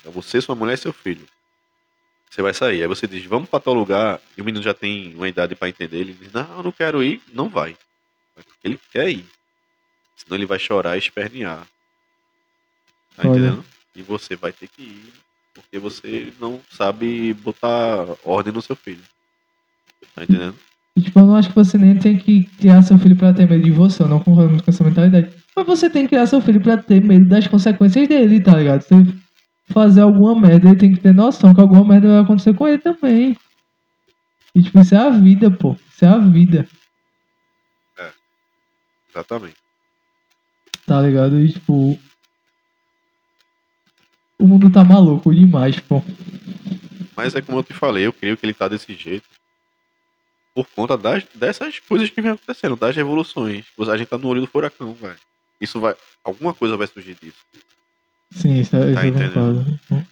É 0.04 0.10
você, 0.10 0.40
sua 0.40 0.54
mulher 0.54 0.74
e 0.74 0.78
seu 0.78 0.92
filho. 0.92 1.26
Você 2.30 2.42
vai 2.42 2.52
sair. 2.54 2.82
Aí 2.82 2.88
você 2.88 3.06
diz, 3.06 3.24
vamos 3.24 3.48
pra 3.48 3.60
tal 3.60 3.74
lugar. 3.74 4.20
E 4.36 4.42
o 4.42 4.44
menino 4.44 4.62
já 4.62 4.74
tem 4.74 5.14
uma 5.14 5.28
idade 5.28 5.54
pra 5.54 5.68
entender. 5.68 5.98
Ele 5.98 6.12
diz, 6.12 6.32
não, 6.32 6.58
eu 6.58 6.62
não 6.62 6.72
quero 6.72 7.02
ir. 7.02 7.20
Não 7.32 7.48
vai. 7.48 7.76
Ele 8.62 8.78
quer 8.92 9.08
ir. 9.08 9.24
Senão 10.16 10.36
ele 10.36 10.46
vai 10.46 10.58
chorar 10.58 10.96
e 10.96 10.98
espernear. 10.98 11.66
Tá 13.16 13.28
Olha. 13.28 13.38
entendendo? 13.38 13.64
E 13.96 14.02
você 14.02 14.36
vai 14.36 14.52
ter 14.52 14.68
que 14.68 14.82
ir. 14.82 15.12
Porque 15.54 15.78
você 15.78 16.32
não 16.40 16.60
sabe 16.70 17.34
botar 17.34 18.06
ordem 18.24 18.52
no 18.52 18.62
seu 18.62 18.76
filho. 18.76 19.02
Tá 20.14 20.22
entendendo? 20.22 20.54
Tipo, 21.02 21.20
eu 21.20 21.26
não 21.26 21.36
acho 21.36 21.48
que 21.48 21.54
você 21.54 21.78
nem 21.78 21.96
tem 21.96 22.18
que 22.18 22.44
criar 22.58 22.82
seu 22.82 22.98
filho 22.98 23.16
pra 23.16 23.32
ter 23.32 23.48
medo 23.48 23.62
de 23.62 23.70
você, 23.70 24.02
eu 24.02 24.08
não 24.08 24.20
concordo 24.20 24.50
muito 24.50 24.64
com 24.64 24.70
essa 24.70 24.84
mentalidade. 24.84 25.30
Mas 25.54 25.66
você 25.66 25.88
tem 25.88 26.02
que 26.02 26.10
criar 26.10 26.26
seu 26.26 26.40
filho 26.40 26.60
pra 26.60 26.76
ter 26.76 27.02
medo 27.02 27.26
das 27.26 27.46
consequências 27.46 28.08
dele, 28.08 28.40
tá 28.40 28.56
ligado? 28.56 28.84
Ele 28.90 29.14
fazer 29.72 30.00
alguma 30.00 30.38
merda, 30.38 30.68
ele 30.68 30.78
tem 30.78 30.94
que 30.94 31.00
ter 31.00 31.14
noção 31.14 31.54
que 31.54 31.60
alguma 31.60 31.84
merda 31.84 32.08
vai 32.08 32.18
acontecer 32.20 32.54
com 32.54 32.66
ele 32.66 32.78
também. 32.78 33.36
E, 34.54 34.62
tipo, 34.62 34.80
isso 34.80 34.94
é 34.94 34.98
a 34.98 35.10
vida, 35.10 35.50
pô. 35.50 35.76
Isso 35.90 36.04
é 36.04 36.08
a 36.08 36.18
vida, 36.18 36.66
Exatamente. 39.10 39.56
tá 40.86 41.00
ligado? 41.02 41.40
E, 41.40 41.52
tipo. 41.52 41.98
O 44.38 44.46
mundo 44.46 44.70
tá 44.70 44.84
maluco 44.84 45.34
demais, 45.34 45.80
pô. 45.80 46.02
Mas 47.16 47.34
é 47.34 47.42
como 47.42 47.58
eu 47.58 47.64
te 47.64 47.74
falei, 47.74 48.06
eu 48.06 48.12
creio 48.12 48.36
que 48.36 48.46
ele 48.46 48.54
tá 48.54 48.68
desse 48.68 48.94
jeito 48.94 49.26
por 50.54 50.66
conta 50.68 50.96
das, 50.96 51.24
dessas 51.34 51.78
coisas 51.80 52.10
que 52.10 52.20
vem 52.20 52.32
acontecendo, 52.32 52.76
das 52.76 52.94
revoluções. 52.94 53.66
A 53.78 53.96
gente 53.96 54.08
tá 54.08 54.18
no 54.18 54.28
olho 54.28 54.40
do 54.40 54.46
furacão, 54.46 54.92
velho. 54.94 55.18
Isso 55.60 55.80
vai. 55.80 55.96
Alguma 56.22 56.54
coisa 56.54 56.76
vai 56.76 56.86
surgir 56.86 57.16
disso. 57.20 57.38
Sim, 58.30 58.60
isso, 58.60 58.76
é- 58.76 58.86
isso 58.86 58.94
Tá 58.94 59.04
eu 59.06 59.08
entendendo? 59.10 59.32
concordo. 59.34 60.06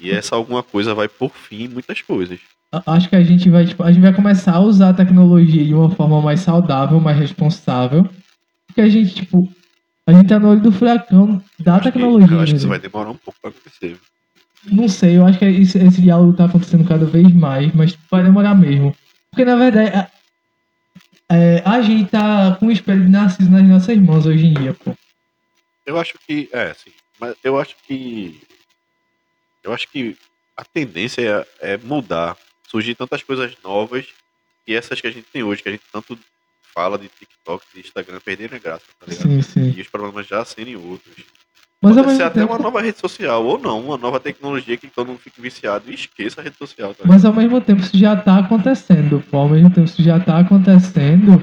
E 0.00 0.10
essa 0.10 0.36
alguma 0.36 0.62
coisa 0.62 0.94
vai 0.94 1.08
por 1.08 1.30
fim 1.34 1.64
em 1.64 1.68
muitas 1.68 2.00
coisas. 2.02 2.38
Acho 2.86 3.08
que 3.08 3.16
a 3.16 3.22
gente 3.24 3.48
vai, 3.50 3.64
tipo, 3.66 3.82
a 3.82 3.90
gente 3.90 4.02
vai 4.02 4.12
começar 4.12 4.52
a 4.54 4.60
usar 4.60 4.90
a 4.90 4.94
tecnologia 4.94 5.64
de 5.64 5.74
uma 5.74 5.90
forma 5.90 6.20
mais 6.20 6.40
saudável, 6.40 7.00
mais 7.00 7.18
responsável. 7.18 8.08
Porque 8.66 8.80
a 8.82 8.88
gente, 8.88 9.14
tipo, 9.14 9.50
a 10.06 10.12
gente 10.12 10.28
tá 10.28 10.38
no 10.38 10.48
olho 10.50 10.60
do 10.60 10.70
furacão 10.70 11.42
da 11.58 11.74
Acho 11.76 11.84
que- 11.84 11.92
tecnologia. 11.92 12.36
eu 12.36 12.40
acho 12.40 12.52
que 12.52 12.58
isso 12.58 12.68
vai 12.68 12.78
demorar 12.78 13.10
um 13.10 13.16
pouco 13.16 13.40
pra 13.40 13.50
acontecer. 13.50 13.96
Não 14.70 14.88
sei, 14.88 15.16
eu 15.16 15.24
acho 15.26 15.38
que 15.38 15.44
esse, 15.46 15.78
esse 15.78 16.02
diálogo 16.02 16.34
tá 16.34 16.44
acontecendo 16.44 16.86
cada 16.86 17.06
vez 17.06 17.32
mais, 17.32 17.72
mas 17.74 17.96
vai 18.10 18.22
demorar 18.22 18.54
mesmo. 18.54 18.94
Porque 19.30 19.44
na 19.44 19.56
verdade, 19.56 19.90
a, 19.96 20.10
é, 21.34 21.62
a 21.64 21.80
gente 21.80 22.10
tá 22.10 22.56
com 22.56 22.66
um 22.66 22.70
espelho 22.70 23.02
de 23.04 23.08
narciso 23.10 23.50
nas 23.50 23.62
nossas 23.64 23.96
mãos 23.98 24.26
hoje 24.26 24.46
em 24.46 24.52
dia, 24.54 24.74
pô. 24.74 24.94
Eu 25.86 25.98
acho 25.98 26.14
que. 26.26 26.48
É, 26.52 26.74
sim. 26.74 26.90
Mas 27.20 27.36
eu 27.42 27.58
acho 27.58 27.76
que. 27.86 28.40
Eu 29.62 29.72
acho 29.72 29.88
que 29.88 30.16
a 30.56 30.64
tendência 30.64 31.46
é, 31.60 31.72
é 31.72 31.76
mudar. 31.76 32.36
Surgir 32.68 32.94
tantas 32.94 33.22
coisas 33.22 33.56
novas 33.64 34.06
e 34.66 34.74
essas 34.74 35.00
que 35.00 35.06
a 35.06 35.10
gente 35.10 35.26
tem 35.32 35.42
hoje, 35.42 35.62
que 35.62 35.68
a 35.68 35.72
gente 35.72 35.84
tanto 35.90 36.18
fala 36.74 36.98
de 36.98 37.08
TikTok, 37.08 37.64
de 37.74 37.80
Instagram, 37.80 38.20
perderem 38.20 38.56
a 38.56 38.60
graça, 38.60 38.84
tá 39.00 39.06
ligado? 39.06 39.26
Sim, 39.26 39.42
sim. 39.42 39.74
E 39.76 39.80
os 39.80 39.88
problemas 39.88 40.26
já 40.26 40.44
serem 40.44 40.76
outros. 40.76 41.16
Mas 41.80 41.94
Pode 41.94 42.16
ser 42.16 42.24
até 42.24 42.40
tempo, 42.40 42.52
uma 42.52 42.58
nova 42.58 42.82
rede 42.82 42.98
social, 42.98 43.44
ou 43.44 43.58
não, 43.58 43.80
uma 43.80 43.96
nova 43.96 44.18
tecnologia 44.20 44.76
que 44.76 44.88
todo 44.88 45.06
mundo 45.06 45.20
fique 45.20 45.40
viciado 45.40 45.90
e 45.90 45.94
esqueça 45.94 46.40
a 46.40 46.44
rede 46.44 46.56
social. 46.56 46.92
Tá? 46.92 47.04
Mas 47.06 47.24
ao 47.24 47.32
mesmo 47.32 47.60
tempo 47.60 47.80
isso 47.80 47.96
já 47.96 48.16
tá 48.16 48.38
acontecendo, 48.38 49.24
pô. 49.30 49.38
Ao 49.38 49.48
mesmo 49.48 49.70
tempo 49.70 49.86
isso 49.86 50.02
já 50.02 50.20
tá 50.20 50.38
acontecendo. 50.38 51.42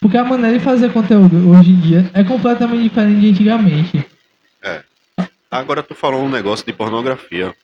Porque 0.00 0.16
a 0.16 0.24
maneira 0.24 0.56
de 0.56 0.64
fazer 0.64 0.92
conteúdo 0.92 1.50
hoje 1.50 1.70
em 1.70 1.80
dia 1.80 2.10
é 2.14 2.22
completamente 2.22 2.84
diferente 2.84 3.20
de 3.20 3.28
antigamente. 3.30 4.06
Agora 5.50 5.82
tu 5.82 5.94
falou 5.94 6.22
um 6.22 6.28
negócio 6.28 6.64
de 6.66 6.72
pornografia. 6.72 7.54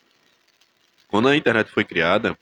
Quando 1.08 1.28
a 1.28 1.36
internet 1.36 1.70
foi 1.70 1.84
criada, 1.84 2.36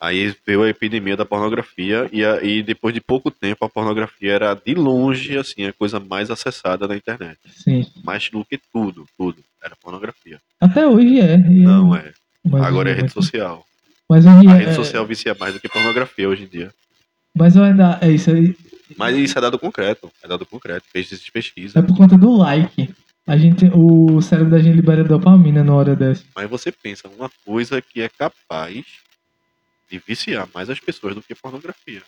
aí 0.00 0.34
veio 0.46 0.62
a 0.62 0.68
epidemia 0.68 1.16
da 1.16 1.24
pornografia 1.24 2.08
e, 2.12 2.24
a- 2.24 2.42
e 2.42 2.62
depois 2.62 2.92
de 2.92 3.00
pouco 3.00 3.30
tempo 3.30 3.64
a 3.64 3.68
pornografia 3.70 4.32
era 4.32 4.54
de 4.54 4.74
longe 4.74 5.38
assim 5.38 5.64
a 5.66 5.72
coisa 5.72 5.98
mais 5.98 6.30
acessada 6.30 6.86
na 6.86 6.96
internet. 6.96 7.38
Sim. 7.48 7.86
Mais 8.04 8.28
do 8.28 8.44
que 8.44 8.58
tudo, 8.72 9.06
tudo 9.16 9.42
era 9.62 9.74
pornografia. 9.76 10.40
Até 10.60 10.86
hoje 10.86 11.20
é. 11.20 11.38
Não 11.38 11.94
é. 11.96 12.12
mas 12.44 12.62
Agora 12.62 12.90
é 12.90 12.94
rede 12.94 13.12
social. 13.12 13.64
Mas 14.08 14.26
hoje 14.26 14.46
A 14.48 14.54
é. 14.56 14.58
rede 14.58 14.74
social 14.74 15.06
vicia 15.06 15.34
mais 15.38 15.54
do 15.54 15.60
que 15.60 15.68
pornografia 15.68 16.28
hoje 16.28 16.42
em 16.42 16.48
dia. 16.48 16.74
Mas 17.34 17.56
ainda. 17.56 17.98
É 18.02 18.10
isso 18.10 18.30
aí. 18.30 18.54
Mas 18.98 19.16
isso 19.16 19.38
é 19.38 19.40
dado 19.40 19.58
concreto, 19.58 20.12
é 20.22 20.28
dado 20.28 20.44
concreto, 20.44 20.84
fez 20.92 21.10
É 21.10 21.30
pesquisa. 21.32 21.82
por 21.82 21.96
conta 21.96 22.18
do 22.18 22.36
like. 22.36 22.94
A 23.26 23.36
gente, 23.36 23.70
o 23.72 24.20
cérebro 24.20 24.50
da 24.50 24.58
gente 24.58 24.76
libera 24.76 25.02
dopamina 25.02 25.64
na 25.64 25.74
hora 25.74 25.96
dessa. 25.96 26.24
Mas 26.36 26.48
você 26.48 26.70
pensa, 26.70 27.08
uma 27.08 27.30
coisa 27.44 27.80
que 27.80 28.02
é 28.02 28.08
capaz 28.08 28.84
de 29.90 30.02
viciar 30.06 30.46
mais 30.54 30.68
as 30.68 30.78
pessoas 30.78 31.14
do 31.14 31.22
que 31.22 31.34
pornografia. 31.34 32.02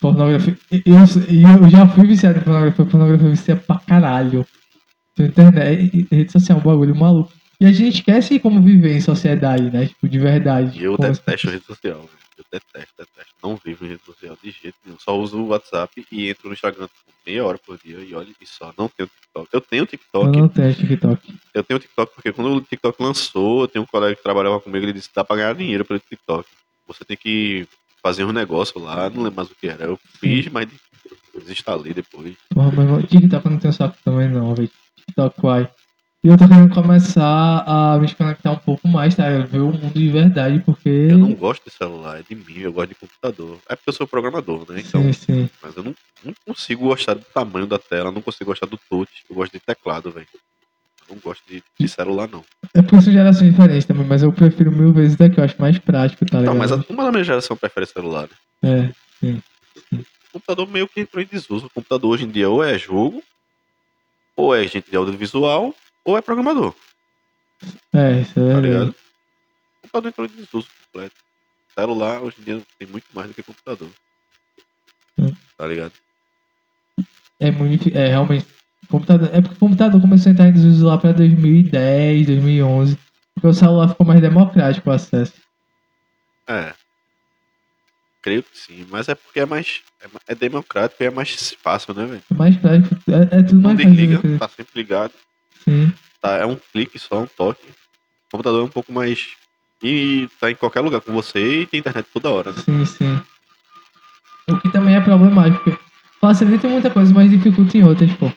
Pornografia. 0.00 0.58
Eu, 0.70 0.96
eu 0.96 1.70
já 1.70 1.86
fui 1.88 2.06
viciado 2.06 2.38
em 2.38 2.42
pornografia. 2.42 2.84
Pornografia 2.84 3.30
vicia 3.30 3.56
pra 3.56 3.78
caralho. 3.78 4.46
Então, 5.12 5.26
internet, 5.26 6.08
rede 6.10 6.32
social 6.32 6.58
é 6.58 6.60
um 6.60 6.64
bagulho 6.64 6.96
maluco. 6.96 7.32
E 7.60 7.66
a 7.66 7.72
gente 7.72 7.96
esquece 7.98 8.40
como 8.40 8.62
viver 8.62 8.96
em 8.96 9.00
sociedade, 9.00 9.70
né? 9.70 9.86
Tipo, 9.86 10.08
de 10.08 10.18
verdade. 10.18 10.82
Eu 10.82 10.96
detesto 10.96 11.50
rede 11.50 11.64
social. 11.64 12.08
Eu 12.40 12.44
detesto, 12.50 12.94
detesto. 12.96 13.34
Não 13.42 13.56
vivo 13.56 13.84
em 13.84 13.88
rede 13.88 14.02
social 14.04 14.36
de 14.42 14.50
jeito 14.50 14.76
nenhum. 14.84 14.98
Só 14.98 15.18
uso 15.18 15.38
o 15.38 15.48
WhatsApp 15.48 16.06
e 16.10 16.30
entro 16.30 16.48
no 16.48 16.54
Instagram 16.54 16.86
tipo, 16.86 17.12
meia 17.26 17.44
hora 17.44 17.58
por 17.58 17.78
dia 17.78 17.98
e 17.98 18.14
olha 18.14 18.28
e 18.40 18.46
só. 18.46 18.72
Não 18.78 18.88
tenho 18.88 19.08
TikTok. 19.08 19.48
Eu 19.52 19.60
tenho 19.60 19.86
TikTok. 19.86 20.26
Eu 20.26 20.42
não 20.42 20.48
tenho 20.48 20.74
TikTok. 20.74 21.34
Eu 21.52 21.62
tenho 21.62 21.80
TikTok 21.80 22.14
porque 22.14 22.32
quando 22.32 22.56
o 22.56 22.60
TikTok 22.62 23.02
lançou, 23.02 23.62
eu 23.62 23.68
tenho 23.68 23.82
um 23.82 23.86
colega 23.86 24.16
que 24.16 24.22
trabalhava 24.22 24.58
comigo, 24.58 24.84
ele 24.84 24.94
disse 24.94 25.08
que 25.08 25.14
dá 25.14 25.22
pra 25.22 25.36
ganhar 25.36 25.54
dinheiro 25.54 25.84
pelo 25.84 26.00
TikTok. 26.00 26.48
Você 26.86 27.04
tem 27.04 27.16
que 27.16 27.68
fazer 28.02 28.24
um 28.24 28.32
negócio 28.32 28.80
lá, 28.80 29.10
não 29.10 29.22
lembro 29.22 29.36
mais 29.36 29.50
o 29.50 29.54
que 29.54 29.68
era. 29.68 29.84
Eu 29.84 29.98
fiz, 30.18 30.48
mas 30.48 30.66
desinstalei 31.34 31.92
depois. 31.92 32.34
Porra, 32.54 32.72
mas 32.72 33.08
TikTok 33.10 33.48
não 33.48 33.58
tem 33.58 33.72
saco 33.72 33.96
também 34.02 34.28
não, 34.28 34.54
velho. 34.54 34.70
TikTok, 34.96 35.40
vai. 35.42 35.70
E 36.22 36.28
eu 36.28 36.36
tô 36.36 36.46
querendo 36.46 36.74
começar 36.74 37.64
a 37.66 37.98
me 37.98 38.04
desconectar 38.04 38.52
um 38.52 38.58
pouco 38.58 38.86
mais, 38.86 39.14
tá? 39.14 39.26
Ver 39.38 39.60
o 39.60 39.72
mundo 39.72 39.94
de 39.94 40.10
verdade, 40.10 40.60
porque. 40.60 40.90
Eu 40.90 41.16
não 41.16 41.32
gosto 41.32 41.64
de 41.64 41.70
celular, 41.70 42.20
é 42.20 42.22
de 42.22 42.34
mim, 42.34 42.58
eu 42.58 42.70
gosto 42.70 42.90
de 42.90 42.94
computador. 42.94 43.58
É 43.66 43.74
porque 43.74 43.88
eu 43.88 43.94
sou 43.94 44.06
programador, 44.06 44.66
né? 44.70 44.82
Então, 44.86 45.02
sim, 45.02 45.12
sim. 45.14 45.50
Mas 45.62 45.74
eu 45.74 45.82
não, 45.82 45.94
não 46.22 46.34
consigo 46.46 46.84
gostar 46.84 47.14
do 47.14 47.24
tamanho 47.32 47.66
da 47.66 47.78
tela, 47.78 48.12
não 48.12 48.20
consigo 48.20 48.50
gostar 48.50 48.66
do 48.66 48.78
touch. 48.90 49.10
Eu 49.30 49.34
gosto 49.34 49.52
de 49.52 49.60
teclado, 49.60 50.10
velho. 50.10 50.26
Eu 51.08 51.14
não 51.14 51.22
gosto 51.22 51.42
de, 51.48 51.62
de, 51.78 51.88
celular, 51.88 52.28
não. 52.28 52.44
É 52.74 52.82
porque 52.82 53.00
são 53.00 53.12
gerações 53.14 53.50
diferentes 53.50 53.86
também, 53.86 54.06
mas 54.06 54.22
eu 54.22 54.30
prefiro 54.30 54.70
mil 54.70 54.92
vezes 54.92 55.16
daqui, 55.16 55.38
eu 55.38 55.44
acho 55.44 55.58
mais 55.58 55.78
prático, 55.78 56.26
tá 56.26 56.40
ligado? 56.40 56.52
Não, 56.52 56.60
mas 56.60 56.70
a 56.70 56.76
turma 56.76 57.02
da 57.02 57.12
minha 57.12 57.24
geração 57.24 57.56
prefere 57.56 57.86
celular. 57.86 58.28
Né? 58.62 58.92
É, 58.92 59.26
sim. 59.26 59.42
sim. 59.88 60.04
O 60.28 60.32
computador 60.34 60.68
meio 60.68 60.86
que 60.86 61.00
entrou 61.00 61.22
em 61.22 61.26
desuso. 61.26 61.64
O 61.64 61.70
computador 61.70 62.10
hoje 62.10 62.24
em 62.24 62.30
dia 62.30 62.50
ou 62.50 62.62
é 62.62 62.76
jogo, 62.76 63.22
ou 64.36 64.54
é 64.54 64.62
gente 64.68 64.90
de 64.90 64.96
audiovisual, 64.96 65.74
ou 66.04 66.16
é 66.16 66.22
programador. 66.22 66.74
É, 67.92 68.20
isso 68.20 68.38
é 68.38 68.54
tá 68.54 68.60
ligado? 68.60 68.88
O 68.88 68.94
computador 69.82 70.08
entrou 70.08 70.26
em 70.26 70.30
desuso 70.30 70.68
completo. 70.84 71.16
Celular 71.74 72.22
hoje 72.22 72.36
em 72.40 72.44
dia 72.44 72.62
tem 72.78 72.88
muito 72.88 73.06
mais 73.14 73.28
do 73.28 73.34
que 73.34 73.42
computador. 73.42 73.90
Hum. 75.18 75.34
Tá 75.56 75.66
ligado? 75.66 75.92
É 77.38 77.50
muito. 77.50 77.88
É 77.96 78.08
realmente. 78.08 78.46
Computador, 78.88 79.30
é 79.32 79.40
porque 79.40 79.56
o 79.56 79.58
computador 79.60 80.00
começou 80.00 80.30
a 80.30 80.32
entrar 80.32 80.48
em 80.48 80.52
desuso 80.52 80.84
lá 80.84 80.98
pra 80.98 81.12
2010, 81.12 82.26
2011. 82.26 82.98
Porque 83.34 83.46
o 83.46 83.54
celular 83.54 83.88
ficou 83.88 84.06
mais 84.06 84.20
democrático 84.20 84.90
o 84.90 84.92
acesso. 84.92 85.34
É. 86.48 86.74
Creio 88.22 88.42
que 88.42 88.58
sim, 88.58 88.86
mas 88.90 89.08
é 89.08 89.14
porque 89.14 89.40
é 89.40 89.46
mais. 89.46 89.80
É, 90.02 90.32
é 90.32 90.34
democrático 90.34 91.02
e 91.02 91.06
é 91.06 91.10
mais 91.10 91.54
fácil, 91.62 91.94
né, 91.94 92.04
velho? 92.04 92.22
É 92.30 92.34
mais 92.34 92.56
prático, 92.56 92.94
é, 93.08 93.38
é 93.38 93.42
tudo 93.42 93.62
mais 93.62 93.80
fácil. 93.80 93.94
Liga, 93.94 94.38
tá 94.38 94.48
sempre 94.48 94.72
ligado. 94.74 95.12
Sim. 95.64 95.92
Tá, 96.20 96.36
é 96.36 96.46
um 96.46 96.56
clique 96.72 96.98
só, 96.98 97.22
um 97.22 97.26
toque. 97.26 97.66
O 97.66 98.30
computador 98.32 98.62
é 98.62 98.64
um 98.64 98.68
pouco 98.68 98.92
mais. 98.92 99.28
E 99.82 100.28
tá 100.38 100.50
em 100.50 100.54
qualquer 100.54 100.80
lugar 100.80 101.00
com 101.00 101.12
você 101.12 101.62
e 101.62 101.66
tem 101.66 101.80
internet 101.80 102.06
toda 102.12 102.30
hora, 102.30 102.52
né? 102.52 102.58
Sim, 102.64 102.84
sim. 102.84 103.20
O 104.48 104.58
que 104.58 104.70
também 104.70 104.96
é 104.96 105.00
problemático. 105.00 105.78
Facilita 106.20 106.68
muita 106.68 106.90
coisa, 106.90 107.12
mas 107.14 107.30
dificulta 107.30 107.78
em 107.78 107.84
outras, 107.84 108.12
pô. 108.14 108.30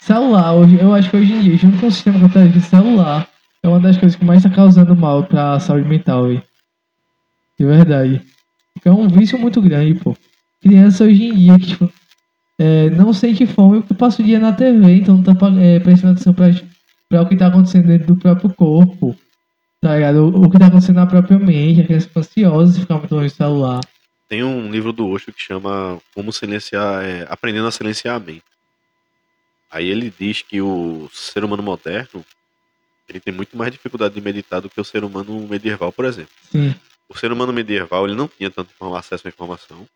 Celular, 0.00 0.54
hoje, 0.54 0.78
eu 0.80 0.94
acho 0.94 1.10
que 1.10 1.16
hoje 1.16 1.32
em 1.32 1.42
dia, 1.42 1.56
junto 1.58 1.78
com 1.78 1.88
o 1.88 1.92
sistema 1.92 2.20
capitalista, 2.20 2.60
celular 2.60 3.28
é 3.62 3.68
uma 3.68 3.80
das 3.80 3.98
coisas 3.98 4.16
que 4.16 4.24
mais 4.24 4.42
tá 4.42 4.48
causando 4.48 4.96
mal 4.96 5.24
pra 5.24 5.60
saúde 5.60 5.88
mental, 5.88 6.28
véio. 6.28 6.42
De 7.58 7.66
verdade. 7.66 8.22
É 8.84 8.90
um 8.90 9.08
vício 9.08 9.38
muito 9.38 9.60
grande, 9.60 9.98
pô. 9.98 10.16
Criança 10.62 11.04
hoje 11.04 11.24
em 11.24 11.34
dia 11.34 11.58
que, 11.58 11.66
tipo, 11.66 11.92
é, 12.58 12.90
não 12.90 13.12
sente 13.12 13.46
fome 13.46 13.80
porque 13.80 13.94
passa 13.94 14.22
o 14.22 14.24
dia 14.24 14.38
na 14.38 14.52
TV, 14.52 14.96
então 14.96 15.16
não 15.16 15.22
tá 15.22 15.34
é, 15.60 15.78
prestando 15.80 16.14
atenção 16.14 16.32
pra, 16.32 16.46
pra 17.08 17.22
o 17.22 17.28
que 17.28 17.36
tá 17.36 17.48
acontecendo 17.48 17.86
dentro 17.86 18.06
do 18.08 18.16
próprio 18.16 18.52
corpo. 18.54 19.16
Tá 19.80 19.94
ligado? 19.94 20.24
O, 20.24 20.44
o 20.44 20.50
que 20.50 20.58
tá 20.58 20.66
acontecendo 20.66 20.96
na 20.96 21.06
própria 21.06 21.38
mente, 21.38 21.80
a 21.80 21.84
criança 21.84 22.08
fica 22.08 22.20
ansiosa 22.20 22.72
de 22.72 22.80
ficar 22.80 22.98
muito 22.98 23.14
longe 23.14 23.28
do 23.28 23.36
celular. 23.36 23.80
Tem 24.28 24.42
um 24.42 24.70
livro 24.70 24.92
do 24.92 25.06
Osho 25.06 25.32
que 25.32 25.40
chama 25.40 25.98
Como 26.14 26.32
Silenciar, 26.32 27.04
é, 27.04 27.26
Aprendendo 27.28 27.68
a 27.68 27.70
Silenciar 27.70 28.16
a 28.16 28.20
Mente. 28.20 28.42
Aí 29.70 29.88
ele 29.88 30.12
diz 30.18 30.42
que 30.42 30.60
o 30.60 31.08
ser 31.12 31.44
humano 31.44 31.62
moderno 31.62 32.24
ele 33.08 33.20
tem 33.20 33.32
muito 33.32 33.56
mais 33.56 33.70
dificuldade 33.70 34.14
de 34.14 34.20
meditar 34.20 34.60
do 34.60 34.68
que 34.68 34.80
o 34.80 34.84
ser 34.84 35.04
humano 35.04 35.46
medieval, 35.48 35.92
por 35.92 36.04
exemplo. 36.04 36.32
Sim. 36.50 36.74
O 37.08 37.16
ser 37.16 37.30
humano 37.30 37.52
medieval 37.52 38.04
ele 38.04 38.16
não 38.16 38.26
tinha 38.26 38.50
tanto 38.50 38.70
acesso 38.96 39.28
à 39.28 39.30
informação. 39.30 39.86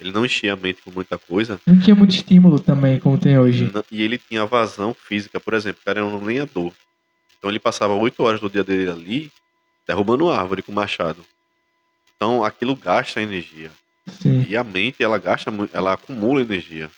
Ele 0.00 0.12
não 0.12 0.24
enchia 0.24 0.54
a 0.54 0.56
mente 0.56 0.80
com 0.82 0.90
muita 0.90 1.18
coisa. 1.18 1.60
Não 1.66 1.78
tinha 1.78 1.94
muito 1.94 2.14
estímulo 2.14 2.58
também, 2.58 2.98
como 2.98 3.18
tem 3.18 3.38
hoje. 3.38 3.70
E 3.90 4.02
ele 4.02 4.16
tinha 4.16 4.46
vazão 4.46 4.94
física, 4.94 5.38
por 5.38 5.52
exemplo, 5.52 5.80
o 5.82 5.84
cara 5.84 6.00
era 6.00 6.06
um 6.06 6.24
lenhador. 6.24 6.72
Então 7.38 7.50
ele 7.50 7.58
passava 7.58 7.94
oito 7.94 8.22
horas 8.22 8.40
do 8.40 8.48
dia 8.48 8.64
dele 8.64 8.90
ali, 8.90 9.32
derrubando 9.86 10.30
árvore 10.30 10.62
com 10.62 10.72
machado. 10.72 11.24
Então 12.16 12.42
aquilo 12.42 12.74
gasta 12.74 13.20
energia. 13.20 13.70
Sim. 14.06 14.46
E 14.48 14.56
a 14.56 14.64
mente, 14.64 15.02
ela 15.02 15.18
gasta, 15.18 15.52
ela 15.72 15.92
acumula 15.92 16.40
energia. 16.40 16.90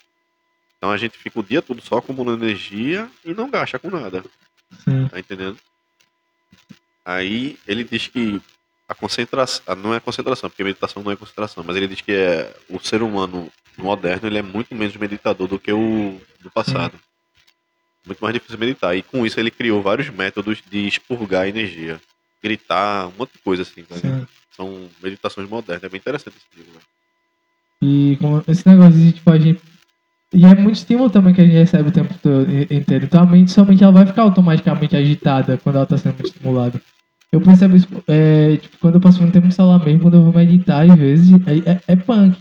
Então 0.77 0.91
a 0.91 0.97
gente 0.97 1.17
fica 1.17 1.39
o 1.39 1.43
dia 1.43 1.61
todo 1.61 1.81
só 1.81 1.97
acumulando 1.97 2.43
energia 2.43 3.09
e 3.23 3.33
não 3.33 3.49
gasta 3.49 3.77
com 3.79 3.89
nada. 3.89 4.23
Sim. 4.83 5.07
Tá 5.07 5.19
entendendo? 5.19 5.57
Aí 7.05 7.57
ele 7.67 7.83
diz 7.83 8.07
que 8.07 8.41
a 8.93 8.95
concentração, 8.95 9.75
não 9.75 9.93
é 9.93 9.99
concentração, 9.99 10.49
porque 10.49 10.63
meditação 10.63 11.01
não 11.01 11.11
é 11.11 11.15
concentração, 11.15 11.63
mas 11.65 11.75
ele 11.75 11.87
diz 11.87 11.99
que 11.99 12.11
é 12.11 12.55
o 12.69 12.79
ser 12.79 13.01
humano 13.01 13.51
moderno 13.77 14.27
ele 14.27 14.37
é 14.37 14.41
muito 14.41 14.75
menos 14.75 14.95
meditador 14.95 15.47
do 15.47 15.59
que 15.59 15.73
o 15.73 16.21
do 16.41 16.51
passado. 16.51 16.93
Muito 18.05 18.19
mais 18.19 18.33
difícil 18.33 18.59
meditar. 18.59 18.95
E 18.95 19.01
com 19.01 19.25
isso 19.25 19.39
ele 19.39 19.49
criou 19.49 19.81
vários 19.81 20.09
métodos 20.09 20.61
de 20.69 20.87
expurgar 20.87 21.47
energia. 21.47 21.99
Gritar, 22.43 23.07
um 23.07 23.13
monte 23.17 23.33
de 23.33 23.39
coisa 23.39 23.63
assim. 23.63 23.83
Tá 23.83 23.95
São 24.55 24.89
meditações 25.01 25.49
modernas. 25.49 25.83
É 25.83 25.89
bem 25.89 25.99
interessante 25.99 26.35
esse 26.37 26.61
livro. 26.61 26.79
E 27.81 28.17
como 28.17 28.43
esse 28.47 28.67
negócio 28.67 28.99
de 28.99 29.13
tipo, 29.13 29.31
a 29.31 29.39
gente. 29.39 29.61
E 30.33 30.45
é 30.45 30.53
muito 30.55 30.75
estímulo 30.75 31.09
também 31.09 31.33
que 31.33 31.41
a 31.41 31.45
gente 31.45 31.55
recebe 31.55 31.89
o 31.89 31.93
tempo 31.93 32.13
todo 32.21 32.51
inteiro. 32.71 33.05
Então 33.05 33.23
a 33.23 33.25
mente 33.25 33.51
somente 33.51 33.83
ela 33.83 33.93
vai 33.93 34.05
ficar 34.05 34.23
automaticamente 34.23 34.95
agitada 34.95 35.57
quando 35.57 35.75
ela 35.75 35.85
está 35.85 35.97
sendo 35.97 36.21
estimulada. 36.23 36.81
Eu 37.33 37.41
percebo 37.41 37.75
isso, 37.75 37.87
é, 38.07 38.57
tipo, 38.57 38.77
quando 38.77 38.95
eu 38.95 39.01
passo 39.01 39.19
muito 39.19 39.33
tempo 39.33 39.47
no 39.47 39.51
celular 39.51 39.83
mesmo, 39.83 40.03
quando 40.03 40.17
eu 40.17 40.23
vou 40.23 40.33
meditar, 40.33 40.87
às 40.87 40.95
vezes, 40.95 41.31
é, 41.47 41.71
é, 41.71 41.81
é 41.87 41.95
punk. 41.95 42.37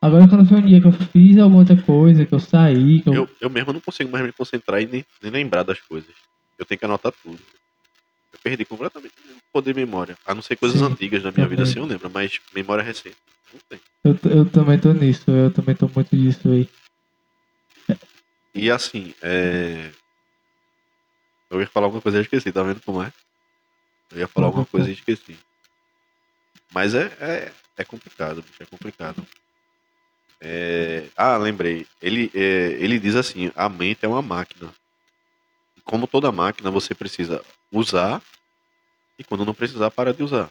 Agora, 0.00 0.26
quando 0.26 0.48
foi 0.48 0.56
um 0.56 0.66
dia 0.66 0.80
que 0.80 0.86
eu 0.86 0.92
fiz 0.92 1.36
alguma 1.36 1.60
outra 1.60 1.76
coisa, 1.76 2.24
que 2.24 2.34
eu 2.34 2.40
saí. 2.40 3.02
Que 3.02 3.10
eu... 3.10 3.14
Eu, 3.14 3.28
eu 3.42 3.50
mesmo 3.50 3.74
não 3.74 3.80
consigo 3.80 4.10
mais 4.10 4.24
me 4.24 4.32
concentrar 4.32 4.80
e 4.80 4.86
nem, 4.86 5.04
nem 5.22 5.30
lembrar 5.30 5.64
das 5.64 5.80
coisas. 5.80 6.10
Eu 6.58 6.64
tenho 6.64 6.78
que 6.78 6.84
anotar 6.86 7.12
tudo. 7.22 7.38
Eu 8.32 8.38
perdi 8.42 8.64
completamente 8.64 9.12
o 9.12 9.52
poder 9.52 9.74
de 9.74 9.80
memória. 9.80 10.16
A 10.26 10.34
não 10.34 10.40
ser 10.40 10.56
coisas 10.56 10.78
Sim, 10.80 10.86
antigas 10.86 11.22
da 11.22 11.30
minha 11.30 11.44
também. 11.44 11.50
vida, 11.50 11.62
assim 11.64 11.78
eu 11.78 11.84
lembro, 11.84 12.10
mas 12.10 12.40
memória 12.54 12.82
recente. 12.82 13.16
Não 13.52 13.60
tem. 13.68 13.80
Eu, 14.02 14.18
eu 14.30 14.46
também 14.46 14.78
tô 14.78 14.94
nisso, 14.94 15.30
eu 15.30 15.52
também 15.52 15.74
tô 15.74 15.90
muito 15.94 16.16
disso 16.16 16.48
aí. 16.48 16.66
E 18.54 18.70
assim, 18.70 19.12
é. 19.20 19.90
Eu 21.50 21.60
ia 21.60 21.66
falar 21.66 21.88
alguma 21.88 22.00
coisa 22.00 22.16
e 22.16 22.22
esqueci, 22.22 22.50
tá 22.50 22.62
vendo 22.62 22.80
como 22.80 23.02
é? 23.02 23.12
Eu 24.12 24.20
ia 24.20 24.28
falar 24.28 24.46
alguma 24.46 24.66
coisa 24.66 24.88
e 24.88 24.92
esqueci. 24.94 25.36
Mas 26.72 26.94
é, 26.94 27.12
é, 27.20 27.52
é 27.76 27.84
complicado, 27.84 28.42
bicho, 28.42 28.62
é 28.62 28.66
complicado. 28.66 29.26
É... 30.40 31.08
Ah, 31.16 31.36
lembrei. 31.36 31.86
Ele, 32.00 32.30
é, 32.34 32.76
ele 32.78 32.98
diz 32.98 33.14
assim: 33.14 33.50
a 33.54 33.68
mente 33.68 34.04
é 34.04 34.08
uma 34.08 34.22
máquina. 34.22 34.72
Como 35.84 36.06
toda 36.06 36.32
máquina, 36.32 36.70
você 36.70 36.94
precisa 36.94 37.44
usar 37.70 38.22
e 39.18 39.24
quando 39.24 39.44
não 39.44 39.54
precisar, 39.54 39.90
para 39.90 40.12
de 40.12 40.22
usar. 40.22 40.50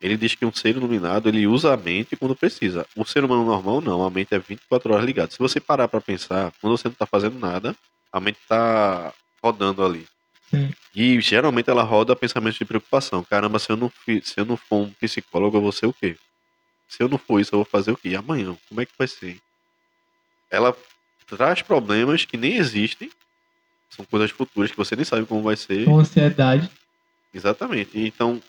Ele 0.00 0.16
diz 0.16 0.34
que 0.34 0.44
um 0.44 0.52
ser 0.52 0.76
iluminado 0.76 1.28
ele 1.28 1.46
usa 1.46 1.72
a 1.72 1.76
mente 1.76 2.16
quando 2.16 2.36
precisa. 2.36 2.86
O 2.96 3.04
ser 3.04 3.24
humano 3.24 3.44
normal 3.44 3.80
não, 3.80 4.04
a 4.04 4.10
mente 4.10 4.34
é 4.34 4.38
24 4.38 4.92
horas 4.92 5.06
ligada. 5.06 5.30
Se 5.30 5.38
você 5.38 5.60
parar 5.60 5.88
para 5.88 6.00
pensar, 6.00 6.52
quando 6.60 6.76
você 6.76 6.88
não 6.88 6.92
está 6.92 7.06
fazendo 7.06 7.38
nada, 7.38 7.74
a 8.12 8.20
mente 8.20 8.38
está 8.40 9.12
rodando 9.42 9.84
ali. 9.84 10.06
Sim. 10.50 10.72
E 10.94 11.20
geralmente 11.20 11.70
ela 11.70 11.82
roda 11.82 12.14
pensamentos 12.14 12.58
de 12.58 12.64
preocupação. 12.64 13.24
Caramba, 13.24 13.58
se 13.58 13.70
eu 13.70 13.76
não, 13.76 13.92
se 14.22 14.34
eu 14.36 14.44
não 14.44 14.56
for 14.56 14.82
um 14.82 14.90
psicólogo, 14.92 15.56
eu 15.56 15.62
vou 15.62 15.72
ser 15.72 15.86
o 15.86 15.92
quê? 15.92 16.16
Se 16.88 17.02
eu 17.02 17.08
não 17.08 17.18
for 17.18 17.40
isso, 17.40 17.54
eu 17.54 17.58
vou 17.58 17.64
fazer 17.64 17.90
o 17.90 17.96
quê? 17.96 18.10
E 18.10 18.16
amanhã? 18.16 18.56
Como 18.68 18.80
é 18.80 18.86
que 18.86 18.92
vai 18.96 19.08
ser? 19.08 19.40
Ela 20.50 20.76
traz 21.26 21.62
problemas 21.62 22.24
que 22.24 22.36
nem 22.36 22.56
existem. 22.56 23.10
São 23.90 24.04
coisas 24.04 24.30
futuras 24.30 24.70
que 24.70 24.76
você 24.76 24.94
nem 24.94 25.04
sabe 25.04 25.26
como 25.26 25.42
vai 25.42 25.56
ser. 25.56 25.84
Com 25.84 25.98
ansiedade. 25.98 26.70
Exatamente. 27.32 27.98
Então, 27.98 28.40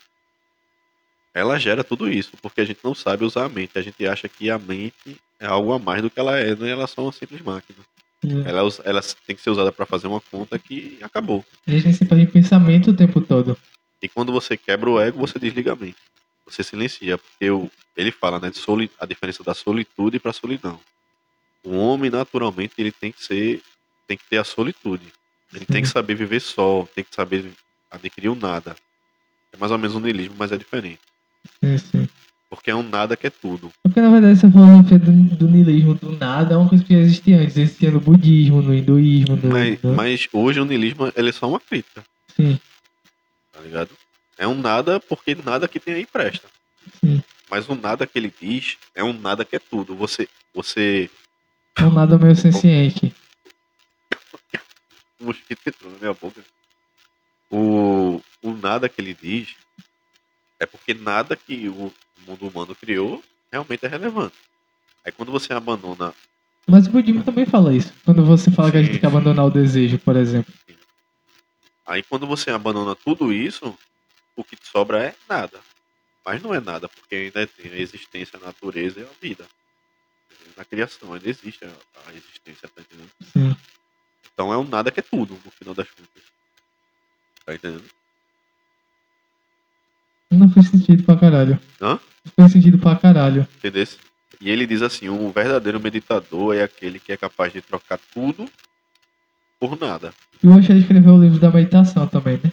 ela 1.34 1.60
gera 1.60 1.84
tudo 1.84 2.10
isso, 2.10 2.32
porque 2.42 2.62
a 2.62 2.66
gente 2.66 2.80
não 2.84 2.96
sabe 2.96 3.26
usar 3.26 3.46
a 3.46 3.50
mente. 3.50 3.78
A 3.78 3.82
gente 3.82 4.06
acha 4.08 4.30
que 4.30 4.50
a 4.50 4.58
mente 4.58 5.20
é 5.40 5.46
algo 5.46 5.74
a 5.74 5.80
mais 5.80 6.02
do 6.02 6.10
que 6.10 6.20
ela 6.20 6.38
é, 6.38 6.56
né? 6.56 6.70
Ela 6.70 6.84
é 6.84 6.88
só 6.88 7.02
uma 7.02 7.12
simples 7.12 7.42
máquina. 7.42 7.80
Ela, 8.24 8.62
ela 8.84 9.02
tem 9.26 9.36
que 9.36 9.42
ser 9.42 9.50
usada 9.50 9.72
para 9.72 9.86
fazer 9.86 10.08
uma 10.08 10.20
conta 10.20 10.58
que 10.58 10.98
acabou. 11.02 11.46
A 11.68 11.72
gente 11.72 11.84
tem 11.84 11.94
sempre 11.94 12.26
pensamento 12.26 12.92
o 12.92 12.96
tempo 12.96 13.22
todo. 13.22 13.58
E 14.02 14.10
quando 14.10 14.32
você 14.32 14.58
quebra 14.58 14.90
o 14.90 15.00
ego, 15.00 15.20
você 15.20 15.38
desliga 15.38 15.74
a 15.74 15.76
mente. 15.76 15.98
Você 16.46 16.64
silencia, 16.64 17.18
porque 17.18 17.50
o, 17.50 17.70
ele 17.98 18.12
fala 18.12 18.40
né, 18.40 18.50
de 18.50 18.58
soli, 18.58 18.90
a 19.00 19.06
diferença 19.06 19.44
da 19.44 19.54
solitude 19.54 20.20
para 20.20 20.34
solidão. 20.34 20.80
O 21.64 21.76
homem, 21.76 22.12
naturalmente, 22.12 22.74
ele 22.78 22.92
tem 22.92 23.12
que 23.12 23.24
ser, 23.24 23.62
tem 24.08 24.18
que 24.18 24.26
ter 24.30 24.38
a 24.38 24.44
solitude. 24.44 25.12
Ele 25.54 25.66
tem 25.66 25.82
que 25.82 25.88
saber 25.88 26.16
viver 26.16 26.40
só, 26.40 26.88
tem 26.94 27.04
que 27.04 27.16
saber 27.16 27.52
adquirir 27.90 28.30
o 28.30 28.36
nada. 28.36 28.76
É 29.52 29.58
mais 29.58 29.72
ou 29.72 29.78
menos 29.78 29.96
um 29.96 30.00
niilismo, 30.00 30.36
mas 30.38 30.52
é 30.52 30.58
diferente. 30.58 31.00
Sim, 31.64 31.78
sim. 31.78 32.10
Porque 32.50 32.70
é 32.72 32.76
um 32.76 32.84
nada 32.84 33.18
que 33.18 33.28
é 33.28 33.30
tudo. 33.30 33.72
Porque 33.84 34.00
na 34.00 34.10
verdade 34.10 34.34
essa 34.34 34.50
filosofia 34.50 35.00
do, 35.00 35.12
do 35.36 35.48
niilismo 35.48 35.96
do 35.96 36.12
nada 36.12 36.54
é 36.54 36.58
uma 36.58 36.70
coisa 36.70 36.84
que 36.84 36.94
já 36.94 37.00
existia 37.00 37.40
antes. 37.40 37.58
Existia 37.58 37.92
no 37.92 38.00
budismo, 38.00 38.62
no 38.62 38.74
hinduísmo. 38.74 39.36
No, 39.36 39.50
mas, 39.50 39.82
mas 39.82 40.28
hoje 40.32 40.60
o 40.60 40.66
niilismo 40.66 41.12
ele 41.16 41.30
é 41.30 41.32
só 41.32 41.48
uma 41.48 41.60
crítica. 41.60 42.04
Sim. 42.36 42.60
Tá 43.52 43.62
ligado? 43.62 43.90
É 44.38 44.48
um 44.48 44.56
nada 44.56 45.00
porque 45.00 45.36
nada 45.36 45.68
que 45.68 45.80
tem 45.80 45.96
aí 45.96 46.06
presta. 46.06 46.48
Sim. 47.00 47.24
Mas 47.50 47.68
o 47.70 47.76
nada 47.76 48.06
que 48.06 48.18
ele 48.18 48.34
diz 48.42 48.78
é 48.94 49.04
um 49.04 49.14
nada 49.14 49.46
que 49.46 49.56
é 49.56 49.60
tudo. 49.60 49.96
Você. 49.96 50.28
você... 50.54 51.10
É 51.78 51.84
um 51.84 51.92
nada 51.92 52.18
meio 52.18 52.36
senciente. 52.36 53.14
O 55.20 55.26
mosquito 55.26 55.62
entrou 55.68 55.92
na 55.92 55.98
minha 55.98 56.14
boca. 56.14 56.42
O, 57.50 58.22
o 58.42 58.54
nada 58.54 58.90
que 58.90 59.02
ele 59.02 59.14
diz 59.14 59.56
é 60.60 60.66
porque 60.66 60.94
nada 60.94 61.36
que 61.36 61.70
o 61.70 61.94
mundo 62.28 62.48
humano 62.48 62.76
criou 62.76 63.24
realmente 63.52 63.86
é 63.86 63.90
relevante. 63.90 64.36
Aí 65.06 65.12
quando 65.12 65.32
você 65.32 65.54
abandona. 65.54 66.14
Mas 66.68 66.88
o 66.88 66.92
budismo 66.92 67.24
também 67.24 67.46
fala 67.46 67.74
isso. 67.74 67.94
Quando 68.04 68.26
você 68.26 68.52
fala 68.52 68.68
sim, 68.68 68.72
que 68.72 68.78
a 68.78 68.82
gente 68.82 68.92
tem 68.92 69.00
que 69.00 69.06
abandonar 69.06 69.46
o 69.46 69.52
desejo, 69.52 70.00
por 70.00 70.16
exemplo. 70.16 70.54
Sim. 70.68 70.76
Aí 71.86 72.04
quando 72.04 72.26
você 72.26 72.50
abandona 72.50 72.96
tudo 72.96 73.32
isso, 73.32 73.78
o 74.36 74.44
que 74.44 74.58
sobra 74.62 75.04
é 75.04 75.16
nada. 75.30 75.60
Mas 76.26 76.42
não 76.42 76.54
é 76.54 76.60
nada, 76.60 76.90
porque 76.90 77.16
ainda 77.16 77.46
tem 77.46 77.72
a 77.72 77.78
existência, 77.78 78.40
a 78.40 78.46
natureza 78.46 79.00
e 79.00 79.04
a 79.04 79.10
vida. 79.22 79.46
Na 80.58 80.66
criação 80.66 81.14
ainda 81.14 81.30
existe 81.30 81.64
a, 81.64 82.14
existência, 82.14 82.68
tá 82.68 82.82
entendendo? 82.82 83.12
Sim. 83.32 83.56
Então 84.34 84.52
é 84.52 84.58
um 84.58 84.68
nada 84.68 84.90
que 84.90 85.00
é 85.00 85.04
tudo, 85.04 85.40
no 85.46 85.52
final 85.52 85.76
das 85.76 85.90
contas. 85.90 86.24
Tá 87.46 87.54
entendendo? 87.54 87.86
Não 90.32 90.50
fez 90.50 90.68
sentido 90.70 91.05
caralho. 91.30 91.60
Hã? 91.82 92.00
Fez 92.36 92.52
sentido 92.52 92.78
pra 92.78 92.96
caralho. 92.96 93.48
Entendeu? 93.58 93.88
E 94.42 94.50
ele 94.50 94.66
diz 94.66 94.82
assim: 94.82 95.10
o 95.10 95.30
verdadeiro 95.32 95.80
meditador 95.80 96.56
é 96.56 96.64
aquele 96.64 97.00
que 97.00 97.12
é 97.12 97.18
capaz 97.18 97.54
de 97.54 97.62
trocar 97.62 98.00
tudo 98.14 98.46
por 99.60 99.80
nada. 99.80 100.14
E 100.44 100.48
o 100.48 100.56
Osho 100.56 100.74
escreveu 100.74 101.16
o 101.16 101.22
livro 101.22 101.40
da 101.40 101.50
meditação 101.50 102.08
também, 102.08 102.40
né? 102.44 102.52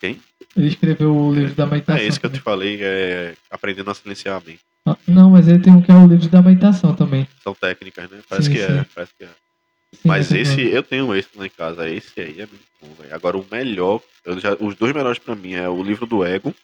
Quem? 0.00 0.20
Ele 0.56 0.68
escreveu 0.68 1.16
o 1.16 1.34
livro 1.34 1.52
é, 1.52 1.54
da 1.54 1.66
meditação. 1.66 2.02
É 2.02 2.06
esse 2.06 2.20
que 2.20 2.26
eu 2.26 2.30
te 2.30 2.40
falei, 2.40 2.78
é 2.82 3.34
Aprendendo 3.50 3.90
a 3.90 3.94
Silenciar 3.94 4.36
a 4.36 4.40
Mente. 4.44 4.60
Ah, 4.84 4.96
não, 5.06 5.30
mas 5.30 5.48
ele 5.48 5.60
tem 5.60 5.72
um 5.72 5.80
que 5.80 5.90
é 5.90 5.94
o 5.94 6.06
livro 6.06 6.28
da 6.28 6.42
meditação 6.42 6.94
também. 6.94 7.26
São 7.42 7.54
técnicas, 7.54 8.10
né? 8.10 8.18
Parece 8.28 8.48
sim, 8.48 8.54
que 8.54 8.60
é, 8.60 8.66
sim. 8.66 8.78
é, 8.78 8.86
parece 8.94 9.12
que 9.16 9.24
é. 9.24 9.28
Sim, 9.28 10.08
mas 10.08 10.32
esse, 10.32 10.60
eu 10.60 10.82
tenho 10.82 11.14
esse 11.14 11.28
lá 11.36 11.46
em 11.46 11.50
casa, 11.50 11.88
esse 11.88 12.20
aí 12.20 12.40
é 12.40 12.46
muito 12.46 12.64
bom, 12.80 12.88
velho. 13.00 13.14
Agora 13.14 13.38
o 13.38 13.46
melhor, 13.50 14.00
já, 14.38 14.54
os 14.58 14.74
dois 14.74 14.94
melhores 14.94 15.18
para 15.18 15.34
mim 15.34 15.54
é 15.54 15.68
o 15.68 15.82
livro 15.82 16.06
do 16.06 16.24
Ego, 16.24 16.54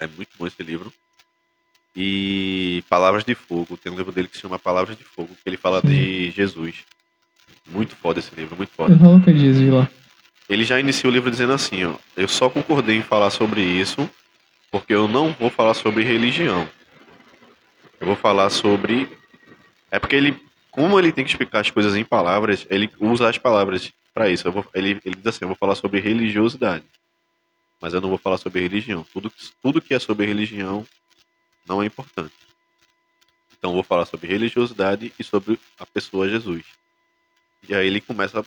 é 0.00 0.06
muito 0.06 0.30
bom 0.38 0.46
esse 0.46 0.62
livro. 0.62 0.92
E 1.94 2.82
Palavras 2.88 3.24
de 3.24 3.34
Fogo, 3.34 3.76
tem 3.76 3.92
um 3.92 3.96
livro 3.96 4.12
dele 4.12 4.28
que 4.28 4.36
se 4.36 4.42
chama 4.42 4.58
Palavras 4.58 4.96
de 4.96 5.04
Fogo, 5.04 5.34
que 5.34 5.48
ele 5.48 5.56
fala 5.56 5.82
de 5.82 6.30
Jesus. 6.30 6.84
Muito 7.66 7.94
foda 7.94 8.18
esse 8.18 8.34
livro, 8.34 8.56
muito 8.56 8.72
foda. 8.72 8.92
Eu 8.92 8.98
é 9.26 9.38
Jesus 9.38 9.72
lá. 9.72 9.88
Ele 10.48 10.64
já 10.64 10.80
inicia 10.80 11.08
o 11.08 11.12
livro 11.12 11.30
dizendo 11.30 11.52
assim, 11.52 11.84
ó, 11.84 11.94
eu 12.16 12.26
só 12.26 12.48
concordei 12.48 12.96
em 12.96 13.02
falar 13.02 13.30
sobre 13.30 13.62
isso 13.62 14.08
porque 14.70 14.94
eu 14.94 15.08
não 15.08 15.32
vou 15.32 15.50
falar 15.50 15.74
sobre 15.74 16.02
religião. 16.02 16.68
Eu 18.00 18.06
vou 18.06 18.16
falar 18.16 18.50
sobre 18.50 19.08
é 19.90 19.98
porque 19.98 20.16
ele 20.16 20.36
como 20.70 20.98
ele 20.98 21.12
tem 21.12 21.24
que 21.24 21.30
explicar 21.30 21.60
as 21.60 21.70
coisas 21.70 21.96
em 21.96 22.04
palavras, 22.04 22.66
ele 22.70 22.88
usa 23.00 23.28
as 23.28 23.36
palavras 23.36 23.92
para 24.14 24.28
isso. 24.28 24.50
Vou, 24.50 24.64
ele, 24.72 25.00
ele 25.04 25.16
diz 25.16 25.26
assim, 25.26 25.40
eu 25.42 25.48
vou 25.48 25.56
falar 25.56 25.74
sobre 25.74 26.00
religiosidade. 26.00 26.84
Mas 27.80 27.94
eu 27.94 28.00
não 28.00 28.10
vou 28.10 28.18
falar 28.18 28.38
sobre 28.38 28.60
religião. 28.60 29.04
Tudo, 29.12 29.32
tudo 29.62 29.80
que 29.80 29.94
é 29.94 29.98
sobre 29.98 30.26
religião 30.26 30.86
não 31.66 31.82
é 31.82 31.86
importante. 31.86 32.34
Então 33.56 33.72
vou 33.72 33.82
falar 33.82 34.06
sobre 34.06 34.28
religiosidade 34.28 35.12
e 35.18 35.24
sobre 35.24 35.58
a 35.78 35.86
pessoa 35.86 36.28
Jesus. 36.28 36.64
E 37.68 37.74
aí 37.74 37.86
ele 37.86 38.00
começa 38.00 38.44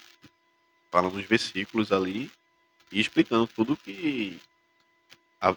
falando 0.91 1.15
os 1.15 1.25
versículos 1.25 1.91
ali 1.91 2.31
e 2.91 2.99
explicando 2.99 3.47
tudo 3.47 3.77
que 3.77 4.39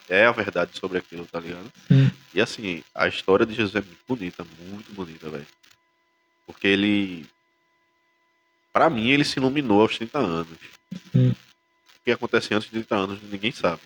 é 0.09 0.27
a 0.27 0.32
verdade 0.32 0.78
sobre 0.78 0.98
aquilo, 0.98 1.27
tá 1.27 1.39
ligado? 1.39 1.70
Sim. 1.89 2.11
E 2.35 2.40
assim, 2.40 2.82
a 2.94 3.07
história 3.09 3.47
de 3.47 3.55
Jesus 3.55 3.74
é 3.74 3.81
muito 3.81 4.05
bonita, 4.07 4.47
muito 4.59 4.93
bonita, 4.93 5.31
velho. 5.31 5.47
Porque 6.47 6.66
ele. 6.66 7.27
Pra 8.73 8.90
mim, 8.90 9.09
ele 9.09 9.24
se 9.24 9.39
iluminou 9.39 9.81
aos 9.82 9.97
30 9.97 10.19
anos. 10.19 10.59
Sim. 11.12 11.35
Que 12.07 12.12
acontece 12.12 12.55
antes 12.55 12.70
de 12.70 12.78
30 12.83 12.97
anos, 12.97 13.19
ninguém 13.31 13.53
sabe. 13.53 13.83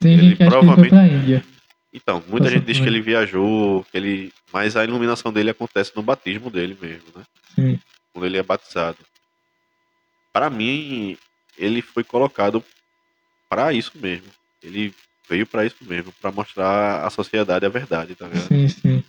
Tem 0.00 0.14
ele 0.14 0.30
gente 0.30 0.38
que 0.38 0.44
provavelmente... 0.46 0.92
acha 0.92 1.06
que 1.06 1.14
ele 1.14 1.22
Índia. 1.22 1.44
Então, 1.92 2.22
muita 2.26 2.50
gente 2.50 2.64
diz 2.64 2.80
que 2.80 2.86
ele 2.86 3.00
viajou, 3.00 3.84
que 3.84 3.96
ele. 3.96 4.32
Mas 4.52 4.76
a 4.76 4.82
iluminação 4.82 5.32
dele 5.32 5.50
acontece 5.50 5.92
no 5.94 6.02
batismo 6.02 6.50
dele 6.50 6.76
mesmo, 6.80 7.06
né? 7.14 7.22
Sim. 7.54 7.78
Quando 8.12 8.26
ele 8.26 8.36
é 8.36 8.42
batizado 8.42 8.98
para 10.36 10.50
mim, 10.50 11.16
ele 11.56 11.80
foi 11.80 12.04
colocado 12.04 12.62
para 13.48 13.72
isso 13.72 13.92
mesmo. 13.94 14.28
Ele 14.62 14.94
veio 15.26 15.46
para 15.46 15.64
isso 15.64 15.78
mesmo, 15.80 16.12
para 16.20 16.30
mostrar 16.30 17.06
à 17.06 17.08
sociedade 17.08 17.64
a 17.64 17.70
verdade, 17.70 18.14
tá 18.14 18.28
vendo? 18.28 18.46
Sim, 18.46 18.68
sim. 18.68 19.04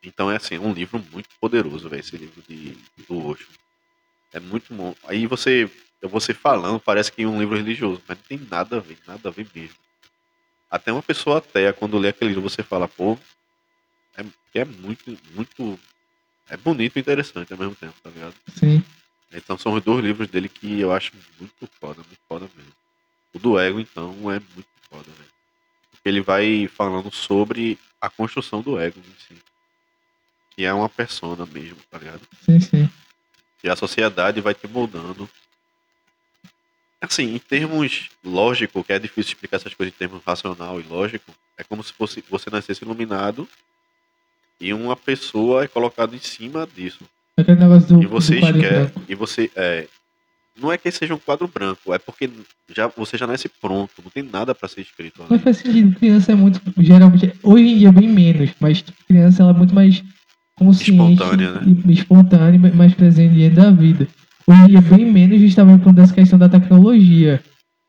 Então 0.00 0.30
é 0.30 0.36
assim, 0.36 0.56
um 0.56 0.72
livro 0.72 1.04
muito 1.10 1.28
poderoso, 1.40 1.88
velho, 1.88 1.98
esse 1.98 2.16
livro 2.16 2.40
de, 2.48 2.78
do 3.08 3.26
Osho. 3.26 3.48
É 4.32 4.40
muito 4.40 4.72
bom. 4.74 4.94
Aí 5.04 5.26
você, 5.26 5.70
você 6.02 6.34
falando, 6.34 6.80
parece 6.80 7.10
que 7.10 7.22
é 7.22 7.26
um 7.26 7.38
livro 7.38 7.56
religioso, 7.56 8.02
mas 8.06 8.18
não 8.18 8.24
tem 8.24 8.46
nada 8.50 8.76
a 8.76 8.80
ver, 8.80 8.98
nada 9.06 9.28
a 9.28 9.32
ver 9.32 9.46
mesmo. 9.54 9.76
Até 10.70 10.92
uma 10.92 11.02
pessoa 11.02 11.38
até, 11.38 11.72
quando 11.72 11.98
lê 11.98 12.08
aquele 12.08 12.30
livro, 12.30 12.48
você 12.48 12.62
fala, 12.62 12.86
pô, 12.86 13.18
é, 14.16 14.24
é 14.60 14.64
muito, 14.64 15.18
muito. 15.34 15.78
É 16.50 16.56
bonito 16.56 16.96
e 16.96 17.00
interessante 17.00 17.52
ao 17.52 17.58
mesmo 17.58 17.74
tempo, 17.74 17.94
tá 18.02 18.10
ligado? 18.10 18.34
Sim. 18.54 18.82
Então 19.32 19.58
são 19.58 19.74
os 19.74 19.82
dois 19.82 20.02
livros 20.02 20.28
dele 20.28 20.48
que 20.48 20.80
eu 20.80 20.92
acho 20.92 21.12
muito 21.38 21.68
foda, 21.78 22.02
muito 22.02 22.20
foda 22.26 22.48
mesmo. 22.56 22.72
O 23.34 23.38
do 23.38 23.58
Ego, 23.58 23.78
então, 23.78 24.10
é 24.30 24.40
muito 24.54 24.68
foda, 24.88 25.04
velho. 25.04 25.30
Porque 25.90 26.08
ele 26.08 26.20
vai 26.20 26.66
falando 26.68 27.12
sobre 27.12 27.78
a 28.00 28.08
construção 28.08 28.62
do 28.62 28.78
ego 28.78 28.98
em 29.00 29.34
si. 29.36 29.42
Que 30.54 30.64
é 30.64 30.72
uma 30.72 30.88
persona 30.88 31.44
mesmo, 31.46 31.78
tá 31.90 31.98
ligado? 31.98 32.22
Sim, 32.44 32.60
sim. 32.60 32.87
E 33.62 33.68
a 33.68 33.76
sociedade 33.76 34.40
vai 34.40 34.54
te 34.54 34.66
moldando. 34.68 35.28
Assim, 37.00 37.34
em 37.34 37.38
termos 37.38 38.10
lógico, 38.24 38.82
que 38.82 38.92
é 38.92 38.98
difícil 38.98 39.32
explicar 39.32 39.56
essas 39.56 39.74
coisas 39.74 39.94
em 39.94 39.98
termos 39.98 40.22
racional 40.24 40.80
e 40.80 40.82
lógico, 40.82 41.32
é 41.56 41.64
como 41.64 41.82
se 41.82 41.92
fosse 41.92 42.24
você 42.28 42.50
nascesse 42.50 42.84
iluminado 42.84 43.48
e 44.60 44.72
uma 44.72 44.96
pessoa 44.96 45.64
é 45.64 45.68
colocada 45.68 46.14
em 46.14 46.20
cima 46.20 46.68
disso. 46.74 47.04
Aquele 47.36 47.60
negócio 47.60 47.96
do, 47.96 48.02
e 48.02 48.06
você 48.06 48.40
quer, 48.40 48.92
e 49.08 49.14
você 49.14 49.50
é, 49.54 49.86
não 50.60 50.72
é 50.72 50.78
que 50.78 50.90
seja 50.90 51.14
um 51.14 51.18
quadro 51.18 51.46
branco, 51.46 51.94
é 51.94 51.98
porque 51.98 52.28
já 52.74 52.88
você 52.88 53.16
já 53.16 53.26
nasce 53.26 53.48
pronto, 53.48 54.02
não 54.02 54.10
tem 54.10 54.24
nada 54.24 54.54
para 54.54 54.68
ser 54.68 54.80
escrito. 54.80 55.22
Ali. 55.22 55.30
Mas 55.30 55.42
faz 55.42 55.58
sentido, 55.58 55.96
criança 55.96 56.32
é 56.32 56.34
muito 56.34 56.60
geralmente 56.78 57.32
hoje 57.42 57.64
em 57.64 57.78
dia 57.78 57.92
bem 57.92 58.08
menos, 58.08 58.50
mas 58.58 58.84
criança 59.06 59.42
ela 59.42 59.52
é 59.52 59.54
muito 59.54 59.74
mais 59.74 60.02
consciente, 60.58 61.12
espontânea, 61.12 61.52
né? 61.52 61.60
e, 61.86 61.92
espontânea, 61.92 62.74
mais 62.74 62.94
presente 62.94 63.34
dentro 63.34 63.62
da 63.62 63.70
vida. 63.70 64.08
Hoje 64.46 64.60
em 64.62 64.66
dia 64.66 64.80
bem 64.80 65.04
menos 65.04 65.40
justamente 65.40 65.82
por 65.82 65.98
essa 65.98 66.14
questão 66.14 66.38
da 66.38 66.48
tecnologia. 66.48 67.42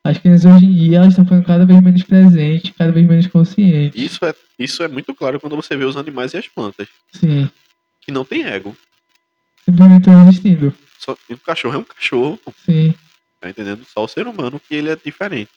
As 0.03 0.17
crianças 0.17 0.53
hoje 0.53 0.65
em 0.65 0.73
dia 0.73 0.97
elas 0.97 1.09
estão 1.09 1.25
ficando 1.25 1.45
cada 1.45 1.65
vez 1.65 1.81
menos 1.81 2.03
presentes, 2.03 2.73
cada 2.77 2.91
vez 2.91 3.07
menos 3.07 3.27
conscientes. 3.27 4.01
Isso 4.01 4.23
é, 4.25 4.33
isso 4.57 4.83
é 4.83 4.87
muito 4.87 5.13
claro 5.13 5.39
quando 5.39 5.55
você 5.55 5.75
vê 5.75 5.85
os 5.85 5.97
animais 5.97 6.33
e 6.33 6.37
as 6.37 6.47
plantas. 6.47 6.87
Sim. 7.11 7.49
Que 8.01 8.11
não 8.11 8.23
tem 8.23 8.43
ego 8.43 8.75
simplesmente 9.69 10.09
não 10.09 10.27
existindo. 10.27 10.73
Só, 10.97 11.17
o 11.29 11.37
cachorro 11.37 11.75
é 11.75 11.77
um 11.77 11.83
cachorro. 11.83 12.39
Sim. 12.65 12.93
Tá 13.39 13.49
entendendo? 13.49 13.85
Só 13.85 14.03
o 14.03 14.07
ser 14.07 14.27
humano 14.27 14.59
que 14.59 14.75
ele 14.75 14.89
é 14.89 14.95
diferente. 14.95 15.51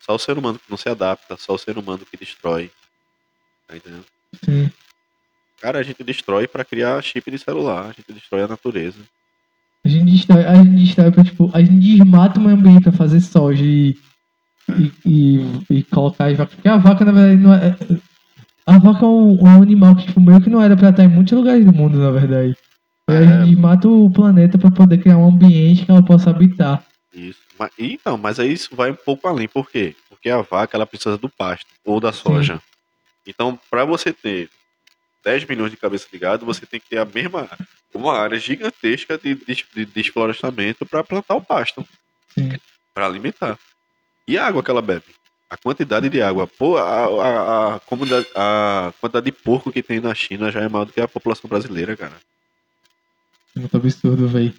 Só 0.00 0.14
o 0.14 0.18
ser 0.18 0.36
humano 0.36 0.58
que 0.58 0.70
não 0.70 0.76
se 0.76 0.88
adapta, 0.88 1.36
só 1.36 1.54
o 1.54 1.58
ser 1.58 1.78
humano 1.78 2.04
que 2.04 2.16
destrói. 2.16 2.70
Tá 3.68 3.76
entendendo? 3.76 4.04
Sim. 4.44 4.70
Cara, 5.62 5.78
a 5.78 5.82
gente 5.84 6.02
destrói 6.02 6.48
para 6.48 6.64
criar 6.64 7.00
chip 7.02 7.30
de 7.30 7.38
celular, 7.38 7.84
a 7.84 7.92
gente 7.92 8.12
destrói 8.12 8.42
a 8.42 8.48
natureza. 8.48 8.98
A 9.86 9.88
gente 9.88 10.10
destrói, 10.10 10.44
a 10.44 10.56
gente 10.56 10.84
destrói 10.84 11.12
pra, 11.12 11.22
tipo, 11.22 11.50
a 11.54 11.62
gente 11.62 11.78
desmata 11.78 12.40
o 12.40 12.42
meio 12.42 12.56
ambiente 12.56 12.82
pra 12.82 12.90
fazer 12.90 13.20
soja 13.20 13.64
e, 13.64 13.96
e, 14.68 14.92
e, 15.06 15.64
e, 15.70 15.82
colocar 15.84 16.26
as 16.26 16.36
vacas. 16.36 16.56
Porque 16.56 16.68
a 16.68 16.78
vaca, 16.78 17.04
na 17.04 17.12
verdade, 17.12 17.40
não 17.40 17.54
é. 17.54 17.76
A 18.66 18.76
vaca 18.76 19.04
é 19.04 19.08
um, 19.08 19.40
um 19.40 19.62
animal 19.62 19.94
que, 19.94 20.06
tipo, 20.06 20.20
meio 20.20 20.40
que 20.40 20.50
não 20.50 20.60
era 20.60 20.76
pra 20.76 20.90
estar 20.90 21.04
em 21.04 21.08
muitos 21.08 21.32
lugares 21.32 21.64
do 21.64 21.72
mundo, 21.72 21.96
na 21.96 22.10
verdade. 22.10 22.56
É, 23.08 23.18
a 23.18 23.44
gente 23.44 23.56
mata 23.56 23.88
o 23.88 24.10
planeta 24.10 24.58
para 24.58 24.70
poder 24.72 24.98
criar 24.98 25.16
um 25.16 25.28
ambiente 25.28 25.84
que 25.84 25.90
ela 25.92 26.04
possa 26.04 26.30
habitar. 26.30 26.84
Isso. 27.14 27.38
Mas, 27.56 27.70
então, 27.78 28.18
mas 28.18 28.40
aí 28.40 28.52
isso 28.52 28.74
vai 28.74 28.90
um 28.90 28.96
pouco 28.96 29.28
além. 29.28 29.46
Por 29.46 29.70
quê? 29.70 29.94
Porque 30.08 30.28
a 30.28 30.42
vaca 30.42 30.76
ela 30.76 30.86
precisa 30.86 31.16
do 31.16 31.28
pasto 31.28 31.66
ou 31.84 32.00
da 32.00 32.12
soja. 32.12 32.56
Sim. 32.56 32.62
Então, 33.28 33.58
para 33.70 33.84
você 33.84 34.12
ter 34.12 34.50
10 35.24 35.44
milhões 35.46 35.70
de 35.70 35.76
cabeças 35.76 36.08
ligadas, 36.12 36.44
você 36.44 36.66
tem 36.66 36.80
que 36.80 36.88
ter 36.88 36.98
a 36.98 37.04
mesma 37.04 37.48
uma 37.94 38.18
área 38.18 38.38
gigantesca 38.38 39.18
de, 39.18 39.34
de, 39.34 39.64
de 39.74 39.84
desflorestamento 39.86 40.86
para 40.86 41.04
plantar 41.04 41.34
o 41.34 41.42
pasto, 41.42 41.86
para 42.94 43.06
alimentar. 43.06 43.58
E 44.26 44.38
a 44.38 44.46
água 44.46 44.62
que 44.62 44.70
ela 44.70 44.82
bebe? 44.82 45.04
A 45.50 45.56
quantidade 45.56 46.08
de 46.08 46.22
água. 46.22 46.46
Pô, 46.46 46.78
a, 46.78 47.04
a, 47.04 47.74
a, 47.76 47.80
comunidade, 47.80 48.26
a 48.34 48.92
quantidade 48.98 49.26
de 49.26 49.32
porco 49.32 49.70
que 49.70 49.82
tem 49.82 50.00
na 50.00 50.14
China 50.14 50.50
já 50.50 50.60
é 50.60 50.68
maior 50.68 50.86
do 50.86 50.92
que 50.92 51.00
a 51.00 51.08
população 51.08 51.48
brasileira, 51.48 51.94
cara. 51.96 52.14
Muito 53.54 53.76
absurdo, 53.76 54.28
velho. 54.28 54.54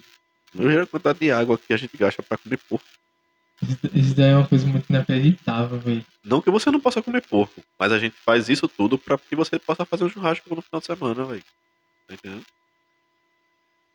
Não 0.54 0.82
a 0.82 0.86
quantidade 0.86 1.18
de 1.18 1.32
água 1.32 1.58
que 1.58 1.72
a 1.72 1.76
gente 1.76 1.96
gasta 1.96 2.22
pra 2.22 2.38
comer 2.38 2.58
porco. 2.68 2.86
Isso 3.94 4.14
daí 4.14 4.30
é 4.30 4.36
uma 4.36 4.46
coisa 4.46 4.66
muito 4.66 4.88
inacreditável, 4.90 5.78
velho. 5.78 6.04
Não 6.24 6.40
que 6.40 6.50
você 6.50 6.70
não 6.70 6.80
possa 6.80 7.02
comer 7.02 7.22
porco, 7.22 7.62
mas 7.78 7.92
a 7.92 7.98
gente 7.98 8.16
faz 8.16 8.48
isso 8.48 8.66
tudo 8.68 8.98
pra 8.98 9.16
que 9.16 9.36
você 9.36 9.58
possa 9.58 9.84
fazer 9.84 10.04
um 10.04 10.08
churrasco 10.08 10.54
no 10.54 10.62
final 10.62 10.80
de 10.80 10.86
semana, 10.86 11.24
velho. 11.24 11.44
Tá 12.08 12.14
entendendo? 12.14 12.44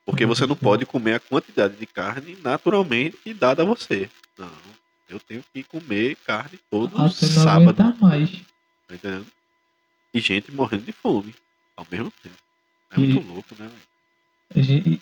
Porque 0.05 0.25
você 0.25 0.47
não 0.47 0.55
pode 0.55 0.85
comer 0.85 1.15
a 1.15 1.19
quantidade 1.19 1.75
de 1.75 1.85
carne 1.85 2.37
naturalmente 2.41 3.33
dada 3.33 3.61
a 3.61 3.65
você. 3.65 4.09
Não. 4.37 4.49
Eu 5.07 5.19
tenho 5.19 5.43
que 5.53 5.63
comer 5.63 6.15
carne 6.25 6.59
todo 6.69 6.95
Até 6.99 7.27
sábado. 7.27 7.83
Não 7.83 7.97
mais. 7.97 8.31
Tá 8.87 8.95
entendendo? 8.95 9.27
E 10.13 10.19
gente 10.19 10.51
morrendo 10.51 10.85
de 10.85 10.91
fome 10.91 11.35
ao 11.75 11.85
mesmo 11.91 12.11
tempo. 12.23 12.35
É 12.91 12.95
e... 12.95 12.99
muito 12.99 13.27
louco, 13.27 13.55
né, 13.57 13.69
velho? 13.69 14.99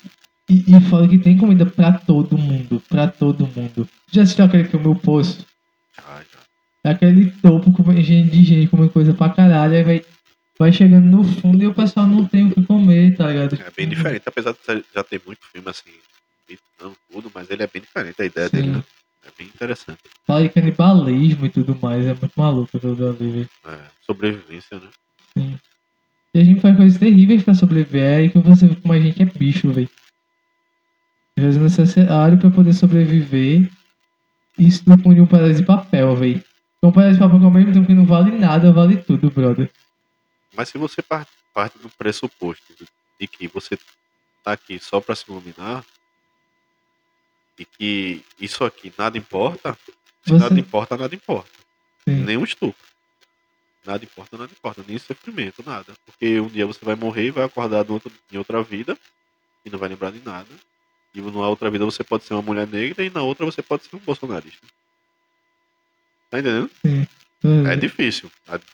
E, 0.50 0.64
e 0.68 0.82
fala 0.90 1.08
que 1.08 1.18
tem 1.18 1.38
comida 1.38 1.66
pra 1.66 1.94
todo 1.94 2.38
mundo. 2.38 2.82
Pra 2.88 3.08
todo 3.08 3.48
mundo. 3.48 3.88
Já 4.12 4.24
assistiu 4.24 4.46
aquele 4.46 4.64
filme 4.64 4.88
O 4.88 4.96
Poço? 4.96 5.46
Já, 5.98 6.18
já. 6.20 6.40
É 6.86 6.92
aquele 6.92 7.32
topo 7.32 7.72
com 7.74 7.92
gente 8.02 8.30
de 8.30 8.44
gente 8.44 8.70
comendo 8.70 8.92
coisa 8.92 9.14
pra 9.14 9.30
caralho. 9.30 9.76
Aí 9.76 9.84
vai, 9.84 10.06
vai 10.58 10.72
chegando 10.72 11.06
no 11.06 11.24
fundo 11.24 11.62
e 11.62 11.68
o 11.68 11.74
pessoal 11.74 12.08
não 12.08 12.26
tem 12.26 12.48
o 12.48 12.52
que 12.52 12.64
comer, 12.66 13.16
tá 13.18 13.28
ligado? 13.28 13.60
É 13.62 13.72
bem 13.76 13.90
diferente, 13.90 14.24
apesar 14.26 14.54
de 14.54 14.86
já 14.96 15.04
ter 15.04 15.22
muito 15.26 15.46
filme 15.52 15.70
assim, 15.70 15.92
não 16.80 16.96
tudo, 17.12 17.32
mas 17.34 17.50
ele 17.50 17.64
é 17.64 17.68
bem 17.68 17.82
diferente 17.82 18.22
a 18.22 18.26
ideia 18.26 18.48
Sim. 18.48 18.56
dele, 18.56 18.72
né? 18.72 18.84
É 19.26 19.30
bem 19.38 19.48
interessante. 19.48 20.00
Fala 20.26 20.44
de 20.44 20.50
canibalismo 20.50 21.46
e 21.46 21.50
tudo 21.50 21.78
mais, 21.82 22.06
é 22.06 22.14
muito 22.14 22.32
maluco 22.38 22.80
tudo 22.80 23.10
ali, 23.10 23.32
velho. 23.32 23.50
É, 23.66 23.80
sobrevivência, 24.06 24.80
né? 24.80 24.88
Sim. 25.38 25.60
E 26.34 26.40
a 26.40 26.44
gente 26.44 26.62
faz 26.62 26.78
coisas 26.78 27.00
terríveis 27.00 27.44
pra 27.44 27.54
sobreviver, 27.54 28.18
aí 28.18 28.30
que 28.30 28.40
você 28.40 28.68
vê 28.68 28.76
como 28.76 28.94
a 28.94 29.00
gente 29.00 29.22
é 29.22 29.26
bicho, 29.26 29.72
velho. 29.72 29.90
É 31.38 31.42
necessário 31.42 32.40
pra 32.40 32.50
poder 32.50 32.74
sobreviver. 32.74 33.70
Isso 34.58 34.84
não 34.88 34.98
põe 34.98 35.22
um 35.22 35.28
pedaço 35.28 35.54
de 35.54 35.64
papel, 35.64 36.16
velho. 36.16 36.44
Um 36.82 36.92
pedaço 36.92 37.14
de 37.14 37.20
papel 37.20 37.40
que 37.40 37.46
ao 37.46 37.52
mesmo 37.52 37.74
tempo 37.74 37.86
que 37.86 37.94
não 37.94 38.06
vale 38.06 38.32
nada, 38.32 38.72
vale 38.72 38.98
tudo, 38.98 39.30
brother. 39.30 39.72
Mas 40.56 40.70
se 40.70 40.78
você 40.80 41.02
parte, 41.02 41.32
parte 41.54 41.78
do 41.78 41.90
pressuposto 41.90 42.74
de 43.20 43.28
que 43.28 43.48
você 43.48 43.78
tá 44.44 44.54
aqui 44.54 44.80
só 44.80 45.00
pra 45.00 45.16
se 45.16 45.26
iluminar, 45.30 45.86
e 47.60 47.66
que 47.66 48.24
isso 48.40 48.64
aqui 48.64 48.92
nada 48.98 49.18
importa, 49.18 49.78
se 50.24 50.32
você... 50.32 50.38
nada 50.38 50.60
importa, 50.60 50.98
nada 50.98 51.14
importa. 51.14 51.50
Sim. 52.08 52.24
Nem 52.24 52.38
um 52.38 52.44
estupro. 52.44 52.88
Nada 53.86 54.04
importa, 54.04 54.38
nada 54.38 54.52
importa. 54.52 54.84
Nem 54.88 54.98
sofrimento, 54.98 55.64
nada. 55.66 55.94
Porque 56.06 56.40
um 56.40 56.48
dia 56.48 56.66
você 56.66 56.84
vai 56.84 56.96
morrer 56.96 57.28
e 57.28 57.32
vai 57.32 57.46
acordar 57.46 57.86
em 58.32 58.38
outra 58.38 58.62
vida 58.64 58.98
e 59.66 59.70
não 59.70 59.78
vai 59.80 59.90
lembrar 59.90 60.12
de 60.12 60.22
nada. 60.26 60.48
E 61.18 61.22
numa 61.22 61.50
outra 61.50 61.70
vida 61.72 61.84
você 61.84 62.04
pode 62.04 62.26
ser 62.26 62.36
uma 62.36 62.44
mulher 62.44 62.68
negra 62.68 63.04
e 63.04 63.10
na 63.10 63.24
outra 63.24 63.44
você 63.44 63.64
pode 63.64 63.86
ser 63.86 63.96
um 63.96 64.00
bolsonarista. 64.00 64.68
Tá 66.30 66.40
entendendo? 66.40 66.70
Sim. 66.86 67.08
É 67.68 67.76
difícil. 67.76 68.32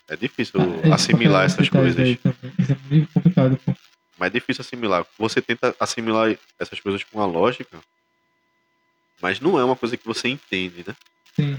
É 0.09 0.15
difícil 0.17 0.59
ah, 0.59 0.89
é 0.89 0.93
assimilar 0.93 1.45
essas 1.45 1.69
coisas. 1.69 2.05
Isso 2.05 2.27
é 2.27 2.77
muito 2.89 3.13
complicado. 3.13 3.57
Pô. 3.65 3.73
Mas 4.17 4.27
é 4.27 4.31
difícil 4.31 4.61
assimilar. 4.61 5.05
Você 5.17 5.41
tenta 5.41 5.73
assimilar 5.79 6.37
essas 6.59 6.79
coisas 6.81 7.01
com 7.03 7.21
a 7.21 7.25
lógica, 7.25 7.79
mas 9.21 9.39
não 9.39 9.57
é 9.57 9.63
uma 9.63 9.75
coisa 9.75 9.95
que 9.95 10.05
você 10.05 10.27
entende, 10.27 10.83
né? 10.85 10.95
Sim. 11.35 11.57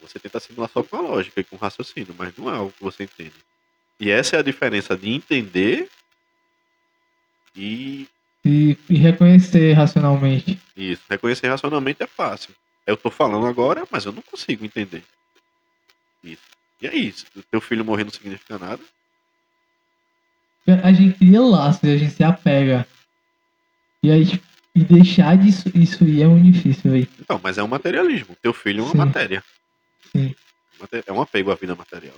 Você 0.00 0.18
tenta 0.18 0.38
assimilar 0.38 0.70
só 0.72 0.82
com 0.82 0.96
a 0.96 1.00
lógica 1.00 1.40
e 1.40 1.44
com 1.44 1.56
o 1.56 1.58
raciocínio, 1.58 2.14
mas 2.16 2.34
não 2.36 2.48
é 2.50 2.56
algo 2.56 2.72
que 2.72 2.82
você 2.82 3.04
entende. 3.04 3.34
E 4.00 4.10
essa 4.10 4.36
é 4.36 4.38
a 4.38 4.42
diferença 4.42 4.96
de 4.96 5.10
entender 5.10 5.90
e 7.54 8.08
e, 8.48 8.78
e, 8.88 8.96
reconhecer 8.96 9.74
racionalmente. 9.74 10.58
Isso, 10.74 11.02
reconhecer 11.10 11.48
racionalmente 11.48 12.02
é 12.02 12.06
fácil. 12.06 12.54
Eu 12.86 12.96
tô 12.96 13.10
falando 13.10 13.46
agora, 13.46 13.86
mas 13.90 14.06
eu 14.06 14.12
não 14.12 14.22
consigo 14.22 14.64
entender. 14.64 15.04
Isso. 16.24 16.42
E 16.80 16.86
é 16.86 16.96
isso. 16.96 17.26
O 17.36 17.42
teu 17.42 17.60
filho 17.60 17.84
morrer 17.84 18.04
não 18.04 18.10
significa 18.10 18.58
nada. 18.58 18.80
A 20.82 20.92
gente 20.92 21.18
cria 21.18 21.40
laços 21.42 21.82
e 21.82 21.92
a 21.92 21.96
gente 21.98 22.14
se 22.14 22.24
apega. 22.24 22.86
E 24.02 24.10
aí, 24.10 24.24
tipo, 24.24 24.46
e 24.74 24.84
deixar 24.84 25.36
disso 25.36 25.70
isso 25.74 26.04
aí 26.04 26.22
é 26.22 26.26
muito 26.26 26.52
difícil, 26.52 26.90
velho. 26.90 27.08
Então, 27.20 27.40
mas 27.42 27.58
é 27.58 27.62
um 27.62 27.68
materialismo. 27.68 28.36
Teu 28.40 28.54
filho 28.54 28.80
é 28.80 28.82
uma 28.84 28.92
Sim. 28.92 28.98
matéria. 28.98 29.44
Sim. 30.12 30.34
É 31.06 31.12
um 31.12 31.20
apego 31.20 31.50
à 31.50 31.54
vida 31.54 31.74
material. 31.74 32.16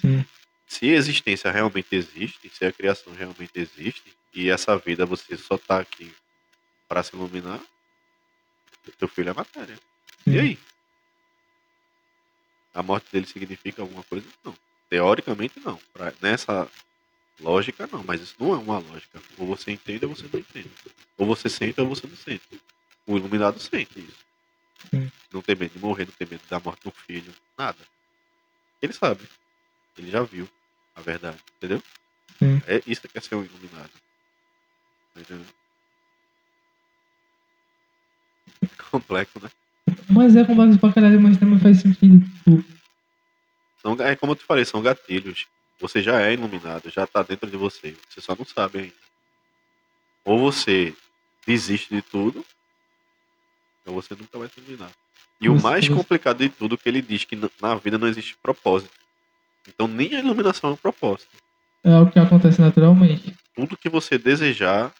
Sim. 0.00 0.24
Se 0.68 0.90
a 0.90 0.94
existência 0.94 1.50
realmente 1.50 1.88
existe, 1.92 2.50
se 2.52 2.64
a 2.64 2.72
criação 2.72 3.12
realmente 3.14 3.52
existe, 3.56 4.02
e 4.34 4.50
essa 4.50 4.76
vida 4.76 5.06
você 5.06 5.36
só 5.36 5.56
tá 5.56 5.78
aqui 5.78 6.12
para 6.88 7.02
se 7.02 7.14
iluminar, 7.14 7.60
teu 8.98 9.08
filho 9.08 9.30
é 9.30 9.32
matéria. 9.32 9.76
Sim. 10.24 10.32
E 10.32 10.40
aí? 10.40 10.58
A 12.74 12.82
morte 12.82 13.06
dele 13.12 13.26
significa 13.26 13.82
alguma 13.82 14.02
coisa? 14.02 14.26
Não. 14.44 14.54
Teoricamente, 14.90 15.60
não. 15.60 15.78
Pra, 15.92 16.12
nessa 16.20 16.68
lógica, 17.40 17.88
não. 17.90 18.02
Mas 18.02 18.20
isso 18.20 18.34
não 18.38 18.52
é 18.52 18.58
uma 18.58 18.78
lógica. 18.78 19.22
Ou 19.38 19.46
você 19.46 19.70
entende 19.70 20.04
ou 20.04 20.14
você 20.14 20.28
não 20.30 20.40
entende. 20.40 20.70
Ou 21.16 21.26
você 21.26 21.48
sente 21.48 21.80
ou 21.80 21.88
você 21.88 22.06
não 22.06 22.16
sente. 22.16 22.60
O 23.06 23.16
iluminado 23.16 23.60
sente 23.60 24.00
isso. 24.00 24.24
Sim. 24.90 25.10
Não 25.32 25.40
tem 25.40 25.54
medo 25.54 25.72
de 25.72 25.78
morrer, 25.78 26.06
não 26.06 26.12
tem 26.12 26.26
medo 26.26 26.42
da 26.48 26.58
morte 26.58 26.82
do 26.82 26.90
filho. 26.90 27.32
Nada. 27.56 27.78
Ele 28.82 28.92
sabe. 28.92 29.22
Ele 29.96 30.10
já 30.10 30.22
viu 30.22 30.48
a 30.96 31.00
verdade. 31.00 31.38
Entendeu? 31.56 31.82
Sim. 32.38 32.60
É 32.66 32.82
isso 32.86 33.06
que 33.06 33.16
é 33.16 33.20
ser 33.20 33.36
um 33.36 33.44
iluminado. 33.44 33.90
Entendeu? 35.16 35.46
Complexo, 38.90 39.40
né? 39.40 39.50
Mas 40.08 40.36
é 40.36 40.44
complexo 40.44 40.78
pra 40.78 40.92
caralho, 40.92 41.20
mas 41.20 41.36
também 41.36 41.58
faz 41.58 41.80
sentido. 41.80 42.24
Tipo. 42.38 42.64
São, 43.82 43.94
é 44.00 44.16
como 44.16 44.32
eu 44.32 44.36
te 44.36 44.44
falei, 44.44 44.64
são 44.64 44.82
gatilhos. 44.82 45.46
Você 45.80 46.02
já 46.02 46.20
é 46.22 46.32
iluminado, 46.32 46.90
já 46.90 47.06
tá 47.06 47.22
dentro 47.22 47.50
de 47.50 47.56
você. 47.56 47.96
Você 48.08 48.20
só 48.20 48.34
não 48.34 48.44
sabe 48.44 48.78
ainda. 48.78 48.94
Ou 50.24 50.38
você 50.38 50.94
desiste 51.46 51.94
de 51.94 52.00
tudo, 52.00 52.44
ou 53.84 53.94
você 53.94 54.14
nunca 54.14 54.38
vai 54.38 54.48
se 54.48 54.58
iluminar. 54.60 54.90
E 55.40 55.48
o 55.48 55.60
mais 55.60 55.86
complicado 55.88 56.38
de 56.38 56.48
tudo 56.48 56.76
é 56.76 56.78
que 56.78 56.88
ele 56.88 57.02
diz 57.02 57.24
que 57.24 57.38
na 57.60 57.74
vida 57.74 57.98
não 57.98 58.08
existe 58.08 58.36
propósito. 58.42 58.94
Então 59.68 59.86
nem 59.86 60.14
a 60.14 60.20
iluminação 60.20 60.70
é 60.70 60.72
um 60.72 60.76
propósito. 60.76 61.30
É 61.82 61.98
o 61.98 62.10
que 62.10 62.18
acontece 62.18 62.60
naturalmente. 62.60 63.34
Tudo 63.54 63.76
que 63.76 63.90
você 63.90 64.16
desejar, 64.16 64.90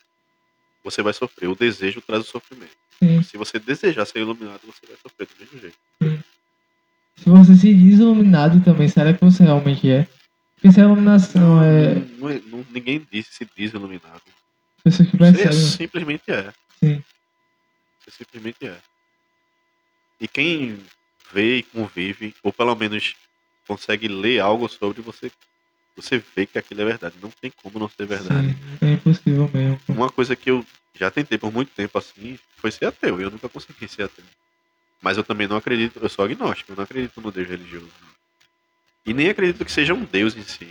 você 0.84 1.02
vai 1.02 1.14
sofrer. 1.14 1.48
O 1.48 1.56
desejo 1.56 2.02
traz 2.02 2.22
o 2.22 2.30
sofrimento. 2.30 2.76
Sim. 3.02 3.22
Se 3.22 3.36
você 3.38 3.58
desejar 3.58 4.04
ser 4.04 4.20
iluminado, 4.20 4.60
você 4.64 4.86
vai 4.86 4.96
sofrer 5.02 5.26
do 5.26 5.34
mesmo 5.40 5.60
jeito. 5.60 5.78
Sim. 6.02 6.22
Se 7.16 7.28
você 7.30 7.56
se 7.56 7.74
diz 7.74 7.98
iluminado 7.98 8.62
também, 8.62 8.88
será 8.88 9.14
que 9.14 9.24
você 9.24 9.42
realmente 9.42 9.90
é? 9.90 10.06
Porque 10.54 10.72
se 10.72 10.80
a 10.80 10.84
iluminação 10.84 11.40
não, 11.40 11.62
é... 11.64 11.94
Não, 11.94 12.30
é, 12.30 12.40
não, 12.46 12.66
ninguém 12.70 13.06
disse 13.10 13.32
se 13.32 13.48
diz 13.56 13.72
iluminado. 13.72 14.22
Você, 14.84 15.04
que 15.04 15.16
você 15.16 15.52
simplesmente 15.52 16.30
é. 16.30 16.52
Sim. 16.78 17.02
Você 18.00 18.10
simplesmente 18.18 18.66
é. 18.66 18.76
E 20.20 20.28
quem 20.28 20.78
vê 21.32 21.58
e 21.58 21.62
convive, 21.62 22.34
ou 22.42 22.52
pelo 22.52 22.74
menos 22.74 23.14
consegue 23.66 24.08
ler 24.08 24.40
algo 24.40 24.68
sobre 24.68 25.00
você, 25.00 25.30
você 25.96 26.22
vê 26.34 26.46
que 26.46 26.58
aquilo 26.58 26.82
é 26.82 26.84
verdade. 26.84 27.16
Não 27.22 27.30
tem 27.30 27.52
como 27.62 27.78
não 27.78 27.88
ser 27.88 28.06
verdade. 28.06 28.48
Sim, 28.48 28.86
é 28.86 28.92
impossível 28.92 29.50
mesmo. 29.52 29.80
Uma 29.88 30.10
coisa 30.10 30.34
que 30.34 30.50
eu 30.50 30.64
já 30.94 31.10
tentei 31.10 31.38
por 31.38 31.52
muito 31.52 31.70
tempo 31.70 31.96
assim 31.98 32.38
foi 32.56 32.70
ser 32.70 32.86
ateu. 32.86 33.20
E 33.20 33.22
eu 33.22 33.30
nunca 33.30 33.48
consegui 33.48 33.88
ser 33.88 34.04
ateu. 34.04 34.24
Mas 35.00 35.16
eu 35.16 35.24
também 35.24 35.46
não 35.46 35.56
acredito, 35.56 35.98
eu 36.00 36.08
sou 36.08 36.24
agnóstico, 36.24 36.72
eu 36.72 36.76
não 36.76 36.84
acredito 36.84 37.20
no 37.20 37.30
Deus 37.30 37.46
religioso. 37.46 37.90
E 39.04 39.12
nem 39.12 39.28
acredito 39.28 39.64
que 39.64 39.70
seja 39.70 39.92
um 39.92 40.04
Deus 40.04 40.34
em 40.34 40.42
si. 40.42 40.66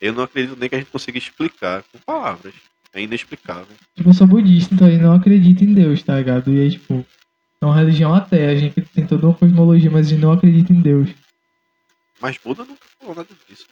Eu 0.00 0.12
não 0.12 0.24
acredito 0.24 0.58
nem 0.58 0.68
que 0.68 0.74
a 0.74 0.78
gente 0.78 0.90
consiga 0.90 1.16
explicar 1.16 1.84
com 1.84 1.98
palavras. 1.98 2.52
É 2.92 3.00
inexplicável. 3.00 3.66
Tipo, 3.94 4.08
eu 4.08 4.14
sou 4.14 4.26
budista, 4.26 4.74
então 4.74 4.88
eu 4.88 4.98
não 4.98 5.14
acredito 5.14 5.62
em 5.62 5.72
Deus, 5.72 6.02
tá 6.02 6.16
ligado? 6.16 6.52
E 6.52 6.60
aí, 6.60 6.70
tipo, 6.70 7.06
é 7.60 7.64
uma 7.64 7.76
religião 7.76 8.14
até, 8.14 8.48
a 8.48 8.56
gente 8.56 8.80
tem 8.80 9.06
toda 9.06 9.26
uma 9.26 9.34
cosmologia, 9.34 9.90
mas 9.90 10.06
a 10.06 10.10
gente 10.10 10.22
não 10.22 10.32
acredita 10.32 10.72
em 10.72 10.80
Deus. 10.80 11.10
Mas 12.20 12.38
Buda 12.38 12.64
nunca 12.64 12.86
falou 12.98 13.14
nada 13.14 13.28
disso. 13.48 13.66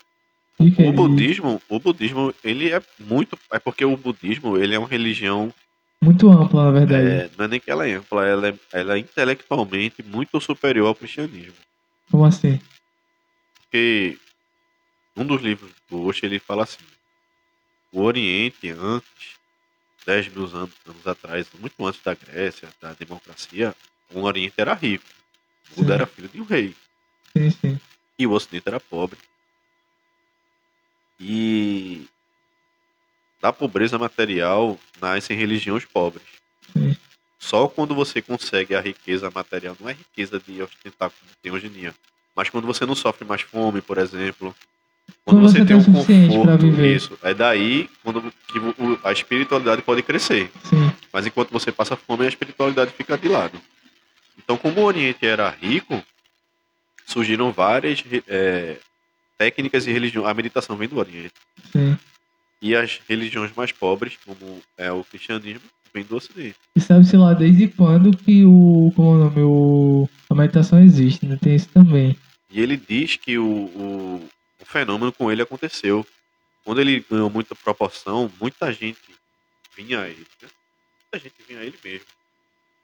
O, 0.58 0.88
o 0.88 0.92
budismo, 0.92 1.60
o 1.68 1.78
budismo, 1.80 2.34
ele 2.44 2.70
é 2.70 2.80
muito. 2.98 3.38
É 3.52 3.58
porque 3.58 3.84
o 3.84 3.96
budismo, 3.96 4.56
ele 4.56 4.74
é 4.74 4.78
uma 4.78 4.88
religião. 4.88 5.52
Muito 6.00 6.30
ampla, 6.30 6.64
na 6.64 6.70
verdade. 6.70 7.08
É, 7.08 7.30
não 7.36 7.44
é 7.44 7.48
nem 7.48 7.60
que 7.60 7.70
ela 7.70 7.86
é 7.86 7.94
ampla, 7.94 8.26
ela 8.26 8.48
é, 8.48 8.54
ela 8.72 8.94
é 8.94 8.98
intelectualmente 8.98 10.02
muito 10.02 10.40
superior 10.40 10.86
ao 10.86 10.94
cristianismo. 10.94 11.54
Como 12.10 12.24
assim? 12.24 12.60
Porque 13.62 14.18
um 15.16 15.24
dos 15.24 15.42
livros 15.42 15.70
do 15.90 16.02
Osho, 16.02 16.24
ele 16.24 16.38
fala 16.38 16.64
assim: 16.64 16.84
o 17.92 18.02
Oriente, 18.02 18.70
antes, 18.70 19.36
10 20.06 20.28
mil 20.28 20.44
anos, 20.46 20.74
anos 20.86 21.06
atrás, 21.06 21.48
muito 21.58 21.84
antes 21.84 22.00
da 22.02 22.14
Grécia, 22.14 22.68
da 22.80 22.92
democracia, 22.92 23.74
o 24.12 24.20
Oriente 24.20 24.54
era 24.58 24.74
rico. 24.74 25.04
Buda 25.76 25.94
era 25.94 26.06
filho 26.06 26.28
de 26.28 26.40
um 26.40 26.44
rei. 26.44 26.74
Sim, 27.36 27.50
sim. 27.50 27.80
E 28.18 28.26
o 28.26 28.32
Ocidente 28.32 28.68
era 28.68 28.78
pobre. 28.78 29.18
E 31.18 32.06
da 33.40 33.52
pobreza 33.52 33.98
material 33.98 34.78
nascem 35.00 35.36
religiões 35.36 35.84
pobres. 35.84 36.26
Sim. 36.72 36.96
Só 37.38 37.68
quando 37.68 37.94
você 37.94 38.22
consegue 38.22 38.74
a 38.74 38.80
riqueza 38.80 39.30
material, 39.30 39.76
não 39.78 39.88
é 39.88 39.92
riqueza 39.92 40.40
de 40.40 40.62
ostentar 40.62 41.10
como 41.10 41.30
tem 41.42 41.52
hoje 41.52 41.66
em 41.66 41.70
dia, 41.70 41.94
mas 42.34 42.48
quando 42.48 42.66
você 42.66 42.86
não 42.86 42.94
sofre 42.94 43.26
mais 43.26 43.42
fome, 43.42 43.82
por 43.82 43.98
exemplo, 43.98 44.54
quando, 45.24 45.40
Quando 45.40 45.42
você, 45.42 45.58
você 45.58 45.64
tem 45.64 45.76
um 45.76 45.82
suficiente 45.82 46.40
pra 46.40 46.58
conforto, 46.58 46.84
isso, 46.84 47.18
é 47.22 47.34
daí 47.34 47.88
quando 48.02 48.22
que 48.48 48.58
a 49.02 49.12
espiritualidade 49.12 49.82
pode 49.82 50.02
crescer. 50.02 50.50
Sim, 50.64 50.92
Mas 51.12 51.26
enquanto 51.26 51.50
você 51.50 51.70
passa 51.70 51.96
fome, 51.96 52.24
a 52.24 52.28
espiritualidade 52.28 52.92
fica 52.92 53.16
de 53.16 53.28
lado. 53.28 53.60
Então, 54.38 54.56
como 54.56 54.80
o 54.80 54.84
Oriente 54.84 55.24
era 55.26 55.48
rico, 55.48 56.02
surgiram 57.06 57.52
várias 57.52 58.02
é, 58.28 58.76
técnicas 59.38 59.86
e 59.86 59.92
religiões. 59.92 60.26
A 60.28 60.34
meditação 60.34 60.76
vem 60.76 60.88
do 60.88 60.98
Oriente. 60.98 61.34
sim. 61.72 61.96
E 62.62 62.74
as 62.74 62.98
religiões 63.06 63.52
mais 63.54 63.72
pobres, 63.72 64.16
como 64.24 64.62
é 64.78 64.90
o 64.90 65.04
cristianismo, 65.04 65.60
vem 65.92 66.02
do 66.02 66.16
Ocidente. 66.16 66.56
E 66.74 66.80
sabe-se 66.80 67.14
lá 67.14 67.34
desde 67.34 67.68
quando 67.68 68.16
que 68.16 68.42
o. 68.46 68.90
Como 68.96 69.08
é 69.08 69.12
o 69.12 69.18
nome? 69.24 69.40
O, 69.42 70.08
a 70.30 70.34
meditação 70.34 70.80
existe, 70.82 71.26
né? 71.26 71.36
Tem 71.40 71.54
isso 71.54 71.68
também. 71.68 72.16
E 72.50 72.60
ele 72.62 72.76
diz 72.78 73.16
que 73.16 73.36
o, 73.36 73.44
o, 73.44 74.28
o 74.62 74.64
fenômeno 74.64 75.12
com 75.12 75.30
ele 75.30 75.42
aconteceu. 75.42 76.06
Quando 76.64 76.80
ele 76.80 77.04
ganhou 77.10 77.28
muita 77.28 77.54
proporção, 77.54 78.32
muita 78.40 78.72
gente 78.72 78.98
vinha 79.76 80.00
a 80.00 80.08
ele. 80.08 80.24
Né? 80.40 80.48
Muita 81.12 81.28
gente 81.28 81.34
vinha 81.46 81.60
a 81.60 81.64
ele 81.64 81.76
mesmo. 81.84 82.06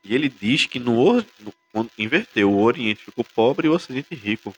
E 0.04 0.14
ele 0.14 0.28
diz 0.28 0.66
que 0.66 0.78
no, 0.78 1.14
no- 1.40 1.54
quando 1.72 1.90
inverteu, 1.98 2.50
o 2.52 2.60
Oriente 2.62 3.02
ficou 3.02 3.24
pobre 3.24 3.66
e 3.66 3.70
o 3.70 3.72
Ocidente 3.74 4.14
rico. 4.14 4.54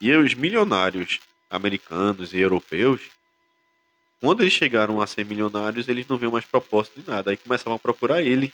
E 0.00 0.12
os 0.14 0.32
milionários 0.34 1.18
americanos 1.50 2.32
e 2.32 2.38
europeus, 2.38 3.00
quando 4.20 4.42
eles 4.42 4.52
chegaram 4.52 5.00
a 5.00 5.06
ser 5.06 5.24
milionários, 5.24 5.88
eles 5.88 6.06
não 6.06 6.18
viam 6.18 6.32
mais 6.32 6.44
propósito 6.44 7.00
de 7.00 7.10
nada. 7.10 7.30
Aí 7.30 7.36
começavam 7.36 7.74
a 7.74 7.78
procurar 7.78 8.22
ele. 8.22 8.52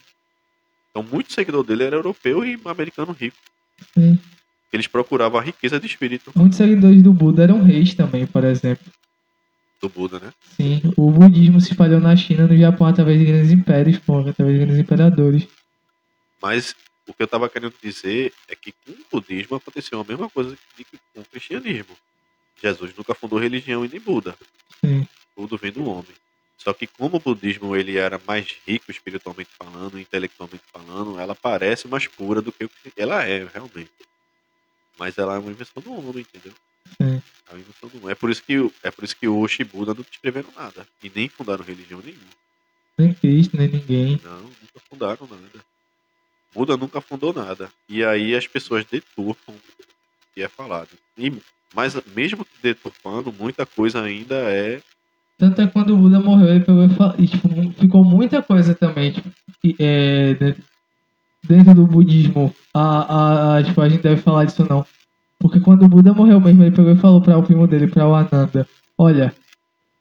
Então, 0.90 1.02
muito 1.02 1.32
seguidor 1.32 1.62
dele 1.64 1.84
era 1.84 1.96
europeu 1.96 2.44
e 2.44 2.58
americano 2.64 3.12
rico. 3.12 3.36
Sim. 3.92 4.18
Eles 4.72 4.86
procuravam 4.86 5.38
a 5.38 5.42
riqueza 5.42 5.78
de 5.78 5.86
espírito 5.86 6.32
Muitos 6.34 6.56
seguidores 6.56 7.02
do 7.02 7.12
Buda 7.12 7.42
eram 7.42 7.62
reis 7.62 7.94
também, 7.94 8.26
por 8.26 8.44
exemplo. 8.44 8.84
do 9.80 9.88
Buda, 9.88 10.18
né? 10.18 10.32
Sim, 10.56 10.82
o 10.96 11.10
budismo 11.10 11.60
se 11.60 11.72
espalhou 11.72 12.00
na 12.00 12.16
China, 12.16 12.46
no 12.46 12.56
Japão, 12.56 12.86
através 12.86 13.18
de 13.18 13.26
grandes 13.26 13.52
impérios, 13.52 13.98
pô, 13.98 14.18
através 14.20 14.58
de 14.58 14.64
grandes 14.64 14.78
imperadores. 14.78 15.46
Mas 16.40 16.74
o 17.06 17.12
que 17.12 17.22
eu 17.22 17.26
estava 17.26 17.48
querendo 17.48 17.74
dizer 17.82 18.32
é 18.48 18.54
que 18.54 18.72
com 18.72 18.92
o 18.92 19.20
budismo 19.20 19.56
aconteceu 19.56 20.00
a 20.00 20.04
mesma 20.04 20.28
coisa 20.28 20.56
que 20.76 20.84
com 21.14 21.20
o 21.20 21.24
cristianismo. 21.24 21.96
Jesus 22.62 22.94
nunca 22.96 23.14
fundou 23.14 23.38
religião 23.38 23.84
e 23.84 23.88
nem 23.88 24.00
Buda. 24.00 24.36
Sim, 24.84 25.06
Tudo 25.34 25.56
vem 25.56 25.72
do 25.72 25.84
homem. 25.88 26.14
Só 26.58 26.72
que 26.72 26.86
como 26.86 27.16
o 27.16 27.20
budismo 27.20 27.76
ele 27.76 27.96
era 27.96 28.20
mais 28.26 28.56
rico 28.66 28.90
espiritualmente 28.90 29.50
falando, 29.56 29.98
intelectualmente 30.00 30.64
falando, 30.72 31.20
ela 31.20 31.34
parece 31.34 31.86
mais 31.86 32.06
pura 32.06 32.40
do 32.42 32.50
que 32.50 32.64
o 32.64 32.68
que 32.68 32.92
ela 32.96 33.22
é 33.24 33.44
realmente. 33.46 33.90
Mas 34.98 35.18
ela 35.18 35.34
é 35.36 35.38
uma 35.38 35.50
invenção 35.50 35.82
do 35.82 35.92
homem, 35.92 36.20
entendeu? 36.22 36.54
sim. 37.00 37.22
É 37.48 37.52
uma 37.52 37.60
invenção 37.60 37.88
do 37.88 37.98
homem. 37.98 38.10
É 38.10 38.14
por 38.14 38.30
isso 38.30 38.42
que 38.42 38.58
o- 38.58 38.72
é 38.82 38.90
por 38.90 39.04
isso 39.04 39.14
que 39.16 39.28
o 39.28 39.46
e 39.46 39.64
Buda 39.64 39.94
não 39.94 40.04
escreveram 40.10 40.50
nada 40.56 40.88
e 41.02 41.10
nem 41.14 41.28
fundaram 41.28 41.64
religião 41.64 42.00
nenhuma. 42.02 42.24
Nem 42.98 43.12
Cristo, 43.14 43.56
nem 43.56 43.68
ninguém. 43.68 44.18
Não, 44.24 44.40
nunca 44.40 44.80
fundaram 44.88 45.26
nada. 45.28 45.64
Buda 46.52 46.76
nunca 46.76 47.00
fundou 47.02 47.32
nada. 47.34 47.70
E 47.88 48.02
aí 48.02 48.34
as 48.34 48.46
pessoas 48.46 48.84
deturpam 48.86 49.54
o 49.54 49.60
que 50.34 50.42
é 50.42 50.48
falado. 50.48 50.88
E, 51.18 51.30
mas 51.74 52.00
mesmo 52.14 52.46
deturpando, 52.62 53.32
muita 53.38 53.66
coisa 53.66 54.02
ainda 54.02 54.34
é. 54.34 54.80
Tanto 55.38 55.60
é 55.60 55.66
quando 55.66 55.94
o 55.94 55.96
Buda 55.96 56.18
morreu, 56.18 56.48
ele 56.48 56.60
pegou 56.60 56.84
e, 57.18 57.26
tipo, 57.26 57.48
ficou 57.72 58.02
muita 58.02 58.42
coisa 58.42 58.74
também, 58.74 59.12
tipo, 59.12 59.28
é, 59.78 60.34
dentro, 60.34 60.62
dentro 61.46 61.74
do 61.74 61.86
budismo. 61.86 62.54
A, 62.72 62.80
a, 62.80 63.56
a, 63.58 63.62
tipo, 63.62 63.80
a 63.80 63.88
gente 63.88 64.02
deve 64.02 64.20
falar 64.22 64.44
disso 64.44 64.66
não. 64.68 64.86
Porque 65.38 65.60
quando 65.60 65.84
o 65.84 65.88
Buda 65.88 66.14
morreu 66.14 66.40
mesmo, 66.40 66.62
ele 66.62 66.74
pegou 66.74 66.92
e 66.92 66.96
falou 66.96 67.20
para 67.20 67.36
o 67.36 67.42
primo 67.42 67.66
dele, 67.66 67.86
para 67.86 68.08
o 68.08 68.14
Ananda, 68.14 68.66
olha, 68.96 69.34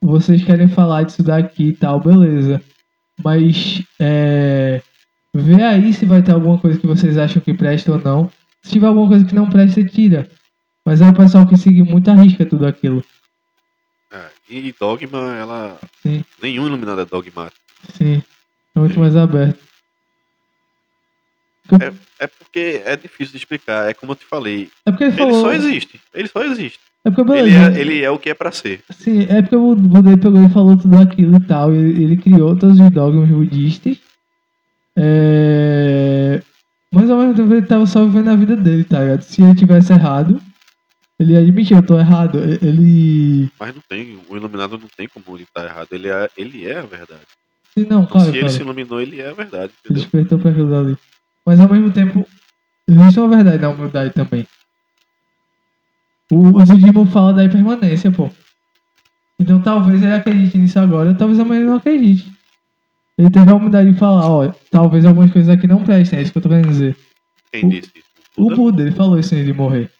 vocês 0.00 0.42
querem 0.42 0.68
falar 0.68 1.02
disso 1.02 1.22
daqui 1.22 1.68
e 1.68 1.72
tal, 1.76 2.00
beleza. 2.00 2.62
Mas 3.22 3.82
é, 3.98 4.80
vê 5.34 5.62
aí 5.62 5.92
se 5.92 6.06
vai 6.06 6.22
ter 6.22 6.32
alguma 6.32 6.58
coisa 6.58 6.78
que 6.78 6.86
vocês 6.86 7.18
acham 7.18 7.42
que 7.42 7.52
presta 7.52 7.92
ou 7.92 8.00
não. 8.00 8.30
Se 8.62 8.72
tiver 8.72 8.86
alguma 8.86 9.08
coisa 9.08 9.24
que 9.24 9.34
não 9.34 9.48
presta, 9.48 9.84
tira. 9.84 10.28
Mas 10.86 11.02
aí 11.02 11.10
o 11.10 11.14
pessoal 11.14 11.46
que 11.46 11.56
segue 11.56 11.82
muito 11.82 12.08
arrisca 12.10 12.46
tudo 12.46 12.64
aquilo. 12.66 13.04
é, 14.12 14.24
e 14.48 14.72
dogma, 14.78 15.34
ela. 15.36 15.78
Sim. 16.02 16.24
Nenhum 16.40 16.66
iluminado 16.68 17.00
é 17.00 17.04
dogmático. 17.04 17.60
Sim, 17.92 18.22
é 18.74 18.78
muito 18.78 18.98
mais 18.98 19.16
aberto. 19.16 19.58
É 22.20 22.26
porque 22.28 22.80
é 22.84 22.96
difícil 22.96 23.32
de 23.32 23.38
explicar. 23.38 23.90
É 23.90 23.94
como 23.94 24.12
eu 24.12 24.16
te 24.16 24.24
falei. 24.24 24.70
É 24.86 24.90
porque 24.92 25.04
ele 25.04 25.12
Ele 25.12 25.18
falou. 25.18 25.40
só 25.40 25.52
existe. 25.52 26.00
Ele 26.14 26.28
só 26.28 26.44
existe. 26.44 26.78
É 27.04 27.10
porque 27.10 27.22
Ele 27.32 27.50
beleza. 27.50 27.76
é, 27.76 27.80
ele 27.80 28.02
é 28.02 28.10
o 28.10 28.18
que 28.18 28.30
é 28.30 28.34
pra 28.34 28.52
ser. 28.52 28.80
Sim, 28.92 29.26
é 29.28 29.42
porque 29.42 29.56
o 29.56 29.74
Buda 29.74 30.16
pegou 30.16 30.42
e 30.44 30.48
falou 30.48 30.76
tudo 30.76 30.96
aquilo 30.98 31.36
e 31.36 31.40
tal. 31.40 31.72
Ele, 31.74 32.04
ele 32.04 32.16
criou 32.16 32.56
todos 32.56 32.78
os 32.78 32.90
dogmas 32.90 33.28
budistas. 33.28 33.96
É... 34.96 36.40
Mas 36.92 37.10
ao 37.10 37.18
mesmo 37.18 37.34
tempo 37.34 37.52
ele 37.52 37.66
tava 37.66 37.84
só 37.86 38.04
vivendo 38.04 38.28
a 38.30 38.36
vida 38.36 38.56
dele, 38.56 38.84
tá 38.84 39.00
ligado? 39.00 39.22
Se 39.22 39.42
ele 39.42 39.54
tivesse 39.56 39.92
errado, 39.92 40.40
ele 41.18 41.32
ia 41.32 41.40
admitir, 41.40 41.76
eu 41.76 41.84
tô 41.86 41.98
errado. 41.98 42.38
Ele. 42.38 43.50
Mas 43.58 43.74
não 43.74 43.82
tem. 43.88 44.18
O 44.28 44.36
iluminado 44.36 44.78
não 44.78 44.88
tem 44.96 45.08
como 45.08 45.36
ele 45.36 45.44
estar 45.44 45.64
errado. 45.64 45.88
Ele 45.92 46.08
é, 46.08 46.28
ele 46.36 46.66
é 46.66 46.78
a 46.78 46.82
verdade. 46.82 47.22
Sim, 47.76 47.84
não, 47.88 48.02
Então, 48.02 48.06
claro, 48.06 48.24
se 48.26 48.30
ele 48.30 48.40
claro. 48.40 48.54
se 48.54 48.60
iluminou, 48.62 49.00
ele 49.00 49.20
é 49.20 49.28
a 49.30 49.34
verdade. 49.34 49.72
Ele 49.84 49.94
Entendeu? 49.98 50.02
despertou 50.02 50.38
pra 50.38 50.50
aquilo 50.50 50.70
dali. 50.70 50.96
Mas 51.46 51.60
ao 51.60 51.68
mesmo 51.68 51.90
tempo, 51.92 52.26
existe 52.88 53.20
uma 53.20 53.28
verdade 53.28 53.58
na 53.62 53.68
humildade 53.70 54.12
também. 54.14 54.46
O, 56.32 56.36
o 56.48 56.52
budismo 56.64 57.06
fala 57.06 57.32
da 57.34 57.44
impermanência, 57.44 58.10
pô. 58.10 58.28
Então 59.40 59.60
talvez 59.62 60.02
ele 60.02 60.12
acredite 60.14 60.56
nisso 60.58 60.78
agora, 60.78 61.14
talvez 61.14 61.38
amanhã 61.38 61.60
ele 61.60 61.68
não 61.70 61.76
acredite. 61.76 62.32
Ele 63.18 63.30
teve 63.30 63.50
a 63.50 63.54
humildade 63.54 63.92
de 63.92 63.98
falar, 63.98 64.28
ó, 64.28 64.52
talvez 64.70 65.04
algumas 65.04 65.30
coisas 65.30 65.48
aqui 65.54 65.66
não 65.66 65.84
prestem, 65.84 66.18
é 66.18 66.22
isso 66.22 66.32
que 66.32 66.38
eu 66.38 66.42
tô 66.42 66.48
querendo 66.48 66.68
dizer. 66.68 66.96
Quem 67.52 67.66
O- 67.66 67.68
disse 67.70 67.90
isso? 67.94 68.06
O 68.36 68.42
Buda? 68.44 68.56
Buda, 68.56 68.82
ele 68.82 68.92
falou 68.92 69.18
isso 69.18 69.34
antes 69.34 69.46
de 69.46 69.52
morrer. 69.52 69.90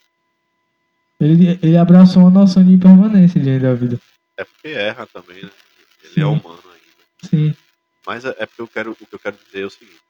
Ele, 1.21 1.59
ele 1.63 1.77
abraçou 1.77 2.23
uma 2.23 2.31
noção 2.31 2.63
de 2.65 2.73
impermanência 2.73 3.41
diante 3.41 3.63
da 3.63 3.75
vida. 3.75 3.99
É 4.39 4.45
porque 4.45 4.69
erra 4.69 5.07
também, 5.07 5.43
né? 5.43 5.51
Ele 6.05 6.15
Sim. 6.15 6.21
é 6.21 6.27
humano 6.27 6.63
ainda. 6.67 7.05
Sim, 7.25 7.57
Mas 8.07 8.25
é 8.25 8.35
é 8.39 8.47
porque 8.47 8.63
eu 8.63 8.69
quero, 8.69 8.91
o 8.93 8.95
que 8.97 9.15
eu 9.15 9.19
quero 9.19 9.37
dizer 9.47 9.63
é 9.63 9.67
o 9.67 9.71
seguinte. 9.71 10.01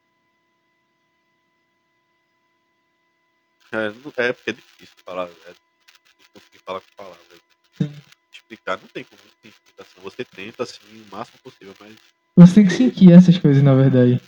É, 3.73 3.87
é 4.29 4.33
porque 4.33 4.51
é 4.51 4.53
difícil 4.53 4.95
falar, 5.05 5.25
é 5.25 5.29
difícil 5.29 6.33
conseguir 6.35 6.59
falar 6.65 6.81
com 6.81 6.87
palavras. 6.97 7.41
sim. 7.79 7.93
Explicar 8.33 8.79
não 8.81 8.89
tem 8.89 9.05
como, 9.05 9.21
tem 9.43 9.51
explicação. 9.51 10.03
Você 10.03 10.25
tenta 10.25 10.63
assim 10.63 10.79
o 10.93 11.15
máximo 11.17 11.39
possível, 11.43 11.75
mas 11.81 11.93
Você 12.37 12.55
tem 12.55 12.67
que 12.67 12.73
sentir 12.73 13.13
essas 13.13 13.39
coisas, 13.39 13.63
na 13.63 13.75
verdade. 13.75 14.21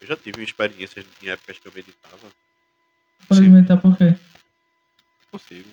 eu 0.00 0.06
já 0.06 0.16
tive 0.16 0.42
experiências 0.42 1.04
em 1.22 1.28
épocas 1.28 1.58
que 1.58 1.68
eu 1.68 1.72
meditava, 1.74 2.28
Pode 3.26 3.40
inventar 3.44 3.80
por 3.80 3.96
quê? 3.96 4.14
Consigo. 5.34 5.68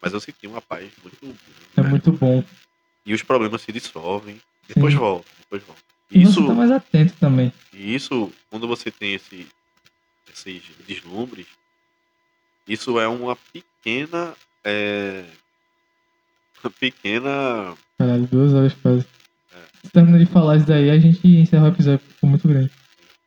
Mas 0.00 0.12
eu 0.12 0.20
senti 0.20 0.46
uma 0.46 0.60
paz 0.60 0.90
muito. 1.02 1.40
É 1.76 1.82
né? 1.82 1.88
muito 1.88 2.12
bom. 2.12 2.44
E 3.04 3.14
os 3.14 3.22
problemas 3.22 3.62
se 3.62 3.72
dissolvem, 3.72 4.40
depois 4.68 4.92
Sim. 4.92 4.98
voltam, 4.98 5.32
depois 5.38 5.62
voltam. 5.62 5.84
E 6.10 6.22
Isso, 6.22 6.40
você 6.40 6.46
tá 6.46 6.54
mais 6.54 6.70
atento 6.70 7.14
também. 7.18 7.52
E 7.72 7.94
isso, 7.94 8.32
quando 8.48 8.68
você 8.68 8.90
tem 8.90 9.14
esse, 9.14 9.46
esses 10.32 10.62
deslumbres, 10.86 11.46
isso 12.68 13.00
é 13.00 13.08
uma 13.08 13.36
pequena. 13.52 14.34
É, 14.64 15.24
uma 16.62 16.70
pequena. 16.78 17.74
Caralho, 17.98 18.26
duas 18.26 18.52
horas 18.52 18.74
quase. 18.74 19.06
É. 19.52 19.88
Termina 19.92 20.18
de 20.18 20.26
falar 20.26 20.58
isso 20.58 20.66
daí, 20.66 20.90
a 20.90 20.98
gente 20.98 21.26
encerra 21.26 21.64
o 21.64 21.68
episódio, 21.68 22.04
ficou 22.06 22.28
muito 22.28 22.46
grande. 22.46 22.70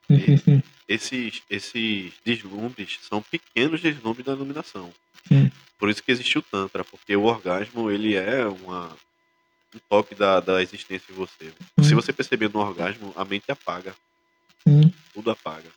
Enfim, 0.10 0.38
sim. 0.38 0.64
Esses, 0.90 1.44
esses 1.48 2.14
deslumbres 2.26 2.98
são 3.04 3.22
pequenos 3.22 3.80
deslumbres 3.80 4.26
da 4.26 4.34
iluminação. 4.34 4.92
Sim. 5.28 5.52
Por 5.78 5.88
isso 5.88 6.02
que 6.02 6.12
existe 6.12 6.40
o 6.40 6.42
Tantra, 6.42 6.84
porque 6.84 7.16
o 7.16 7.26
orgasmo 7.26 7.92
ele 7.92 8.16
é 8.16 8.48
uma, 8.48 8.98
um 9.76 9.80
toque 9.88 10.16
da, 10.16 10.40
da 10.40 10.64
existência 10.64 11.12
em 11.12 11.16
você. 11.16 11.54
Se 11.84 11.94
você 11.94 12.12
perceber 12.12 12.50
no 12.52 12.60
orgasmo, 12.60 13.14
a 13.16 13.24
mente 13.24 13.52
apaga, 13.52 13.96
Sim. 14.68 14.92
tudo 15.14 15.30
apaga. 15.30 15.70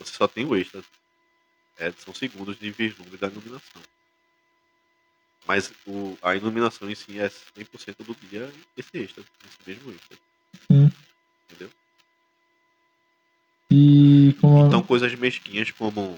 Você 0.00 0.12
só 0.12 0.26
tem 0.26 0.44
o 0.44 0.56
êxtase. 0.56 0.86
É, 1.78 1.92
são 1.92 2.12
segundos 2.12 2.58
de 2.58 2.72
vislumbre 2.72 3.16
da 3.16 3.28
iluminação. 3.28 3.82
Mas 5.46 5.72
o, 5.86 6.18
a 6.20 6.34
iluminação 6.34 6.90
em 6.90 6.94
si 6.96 7.20
é 7.20 7.28
100% 7.28 8.04
do 8.04 8.16
dia 8.28 8.52
esse 8.76 8.98
êxtase, 8.98 9.28
esse 9.46 9.58
mesmo 9.64 9.92
êxtase. 9.92 10.20
Sim. 10.66 10.92
Entendeu? 11.44 11.70
E 13.74 14.32
como. 14.40 14.66
Então 14.66 14.82
coisas 14.82 15.12
mesquinhas 15.14 15.70
como 15.72 16.16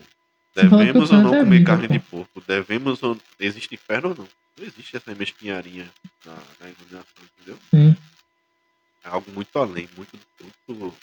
Devemos 0.54 1.10
ou 1.10 1.18
não 1.18 1.30
comer 1.30 1.58
vida, 1.58 1.64
carne 1.64 1.88
pô. 1.88 1.94
de 1.94 2.00
porco? 2.00 2.42
Devemos 2.46 3.02
ou 3.02 3.16
Existe 3.38 3.74
inferno 3.74 4.10
ou 4.10 4.16
não? 4.16 4.28
Não 4.58 4.66
existe 4.66 4.96
essa 4.96 5.14
mesquinharia 5.14 5.86
na, 6.24 6.32
na 6.32 6.70
iluminação, 6.70 7.22
entendeu? 7.36 7.58
Sim. 7.70 7.96
É 9.04 9.08
algo 9.08 9.30
muito 9.32 9.58
além, 9.58 9.88
muito, 9.96 10.18
muito, 10.40 10.94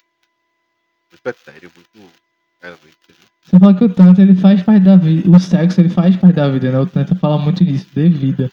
muito 1.12 1.28
etéreo, 1.28 1.72
muito. 1.76 2.12
Você 3.44 3.60
fala 3.60 3.74
que 3.74 3.84
o 3.84 3.90
tanto 3.90 4.22
ele 4.22 4.36
faz 4.36 4.64
parte 4.64 4.84
da 4.84 4.96
vida. 4.96 5.30
O 5.30 5.38
sexo 5.38 5.82
ele 5.82 5.90
faz 5.90 6.16
parte 6.16 6.36
da 6.36 6.50
vida, 6.50 6.72
né? 6.72 6.80
O 6.80 6.86
tanto 6.86 7.14
fala 7.18 7.38
muito 7.38 7.64
disso, 7.64 7.86
de 7.94 8.08
vida. 8.08 8.52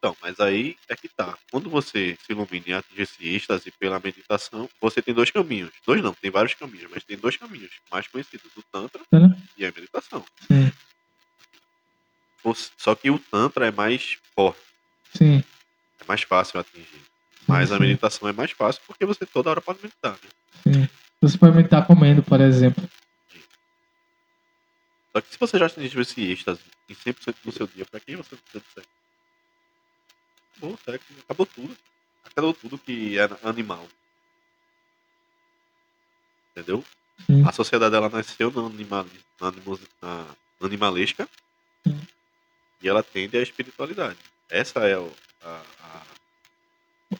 Então, 0.00 0.16
mas 0.22 0.40
aí 0.40 0.78
é 0.88 0.96
que 0.96 1.08
tá. 1.08 1.36
Quando 1.50 1.68
você 1.68 2.16
se 2.24 2.32
ilumina 2.32 2.64
e 2.66 2.72
atinge 2.72 3.02
esse 3.02 3.28
êxtase 3.28 3.70
pela 3.72 4.00
meditação, 4.00 4.66
você 4.80 5.02
tem 5.02 5.12
dois 5.12 5.30
caminhos. 5.30 5.70
Dois 5.86 6.02
não, 6.02 6.14
tem 6.14 6.30
vários 6.30 6.54
caminhos, 6.54 6.90
mas 6.90 7.04
tem 7.04 7.18
dois 7.18 7.36
caminhos 7.36 7.70
mais 7.92 8.08
conhecidos: 8.08 8.50
o 8.56 8.62
Tantra 8.62 9.02
e 9.58 9.66
a 9.66 9.70
meditação. 9.70 10.24
Sim. 10.48 10.72
Só 12.78 12.94
que 12.94 13.10
o 13.10 13.18
Tantra 13.18 13.66
é 13.66 13.70
mais 13.70 14.16
forte. 14.34 14.62
Sim. 15.12 15.44
É 16.00 16.04
mais 16.08 16.22
fácil 16.22 16.58
atingir. 16.58 17.02
Mas 17.46 17.68
sim, 17.68 17.74
a 17.74 17.78
meditação 17.78 18.26
é 18.26 18.32
mais 18.32 18.52
fácil 18.52 18.80
porque 18.86 19.04
você 19.04 19.26
toda 19.26 19.50
hora 19.50 19.60
pode 19.60 19.82
meditar, 19.82 20.12
né? 20.12 20.30
Sim. 20.62 20.88
Você 21.20 21.36
pode 21.36 21.54
meditar 21.54 21.86
comendo, 21.86 22.22
por 22.22 22.40
exemplo. 22.40 22.88
Só 25.12 25.20
que 25.20 25.30
se 25.30 25.38
você 25.38 25.58
já 25.58 25.66
atingiu 25.66 26.00
esse 26.00 26.22
êxtase 26.22 26.62
em 26.88 26.94
100% 26.94 27.34
do 27.44 27.52
seu 27.52 27.66
dia, 27.66 27.84
pra 27.84 28.00
quem 28.00 28.16
você 28.16 28.34
precisa 28.34 28.64
de 28.64 28.72
sexo? 28.72 28.99
Acabou 30.60 30.74
o 30.74 30.78
sexo, 30.84 31.06
acabou 31.24 31.46
tudo. 31.46 31.76
Acabou 32.24 32.52
tudo 32.52 32.78
que 32.78 33.18
é 33.18 33.28
animal. 33.42 33.86
Entendeu? 36.52 36.84
Sim. 37.26 37.42
A 37.46 37.52
sociedade 37.52 37.94
ela 37.94 38.10
nasceu 38.10 38.50
na, 38.50 38.62
animal, 38.62 39.06
na, 39.40 39.52
na 40.02 40.26
animalesca 40.62 41.26
Sim. 41.86 41.98
e 42.82 42.88
ela 42.88 43.02
tende 43.02 43.38
à 43.38 43.42
espiritualidade. 43.42 44.18
Essa 44.50 44.80
é 44.80 44.98
o, 44.98 45.10
a, 45.42 45.62
a, 45.82 46.02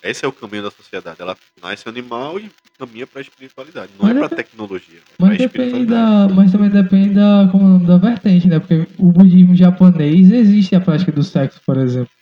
esse 0.03 0.25
é 0.25 0.29
o 0.29 0.33
caminho 0.33 0.65
da 0.65 0.71
sociedade. 0.71 1.21
Ela 1.21 1.37
nasce 1.63 1.89
animal 1.89 2.39
e 2.39 2.51
caminha 2.79 3.07
para 3.07 3.21
a 3.21 3.23
espiritualidade. 3.23 3.93
Não 3.99 4.09
é 4.09 4.13
mas 4.13 4.23
é 4.23 4.29
para 4.29 4.37
tecnologia. 4.37 4.99
É 4.99 5.15
mas, 5.19 5.39
depende 5.39 5.87
da, 5.87 6.29
mas 6.29 6.53
também 6.53 6.71
depende 6.71 7.15
da, 7.15 7.49
como, 7.51 7.87
da 7.87 7.97
vertente, 7.97 8.49
né? 8.49 8.59
Porque 8.59 8.87
o 8.99 9.13
budismo 9.13 9.55
japonês 9.55 10.31
existe 10.31 10.75
a 10.75 10.81
prática 10.81 11.13
do 11.13 11.23
sexo, 11.23 11.61
por 11.65 11.79
exemplo. 11.79 12.20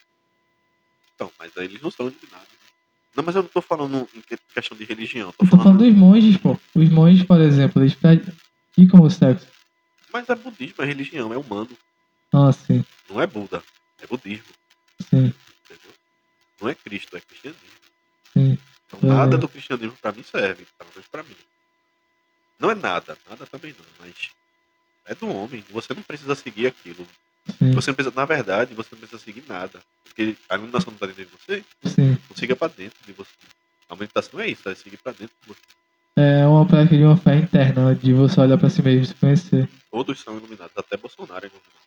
Então, 1.19 1.33
mas 1.37 1.51
aí 1.57 1.65
eles 1.65 1.83
não 1.83 1.91
são 1.91 2.07
eliminados. 2.07 2.47
Não, 3.17 3.25
mas 3.25 3.35
eu 3.35 3.43
não 3.43 3.49
tô 3.49 3.61
falando 3.61 4.09
em 4.15 4.23
questão 4.55 4.79
de 4.79 4.85
religião. 4.85 5.33
Tô, 5.33 5.45
eu 5.45 5.51
tô 5.51 5.57
falando... 5.57 5.79
falando 5.79 5.91
dos 5.91 5.95
monges, 5.97 6.37
pô. 6.37 6.57
Os 6.77 6.89
monges, 6.89 7.25
por 7.25 7.41
exemplo, 7.41 7.83
eles 7.83 7.95
praticam 7.97 9.03
o 9.03 9.11
sexo. 9.11 9.49
Mas 10.13 10.29
é 10.29 10.37
budismo, 10.37 10.85
é 10.85 10.87
religião, 10.87 11.33
é 11.33 11.37
humano. 11.37 11.71
Ah, 12.33 12.53
sim. 12.53 12.85
Não 13.11 13.21
é 13.21 13.27
Buda, 13.27 13.61
é 14.01 14.07
budismo. 14.07 14.47
Sim. 15.11 15.35
Entendeu? 15.65 15.93
Não 16.61 16.69
é 16.69 16.75
Cristo, 16.77 17.17
é 17.17 17.21
cristianismo. 17.21 17.67
Sim. 18.33 18.57
Então, 18.87 19.01
nada 19.03 19.35
é. 19.35 19.39
do 19.39 19.49
cristianismo 19.49 19.97
para 20.01 20.13
mim 20.13 20.23
serve, 20.23 20.69
pelo 20.79 20.91
menos 20.91 21.09
para 21.09 21.25
mim. 21.25 21.37
Não 22.61 22.71
é 22.71 22.77
nada, 22.77 23.19
nada 23.29 23.45
também 23.47 23.75
não, 23.77 23.87
mas 23.99 24.31
é 25.05 25.17
do 25.17 25.29
homem. 25.29 25.65
Você 25.71 25.93
não 25.95 26.03
precisa 26.03 26.37
seguir 26.37 26.69
aquilo. 26.69 27.05
Sim. 27.59 27.73
Você 27.73 27.91
não 27.91 27.95
precisa, 27.95 28.15
na 28.15 28.25
verdade, 28.25 28.75
você 28.75 28.89
não 28.93 28.99
precisa 28.99 29.23
seguir 29.23 29.45
nada. 29.49 29.81
Porque 30.05 30.37
a 30.49 30.55
iluminação 30.55 30.91
não 30.91 30.95
está 30.95 31.07
dentro 31.07 31.25
de 31.25 31.31
você, 31.31 31.65
Sim. 31.85 32.19
não 32.29 32.37
siga 32.37 32.57
para 32.57 32.73
dentro 32.73 32.99
de 33.07 33.13
você. 33.13 33.31
A 33.89 33.97
meditação 33.97 34.41
é 34.41 34.49
isso, 34.49 34.69
é 34.69 34.75
seguir 34.75 34.97
para 34.99 35.13
dentro 35.13 35.35
de 35.43 35.49
você. 35.49 35.61
É 36.17 36.47
uma 36.47 36.67
prática 36.67 36.97
de 36.97 37.05
uma 37.05 37.17
fé 37.17 37.37
interna, 37.37 37.95
de 37.95 38.13
você 38.13 38.41
olhar 38.41 38.59
para 38.59 38.69
si 38.69 38.83
mesmo 38.83 39.03
e 39.03 39.07
se 39.07 39.15
conhecer. 39.15 39.69
Todos 39.91 40.21
são 40.21 40.37
iluminados, 40.37 40.77
até 40.77 40.97
Bolsonaro 40.97 41.47
é 41.47 41.49
iluminado. 41.49 41.79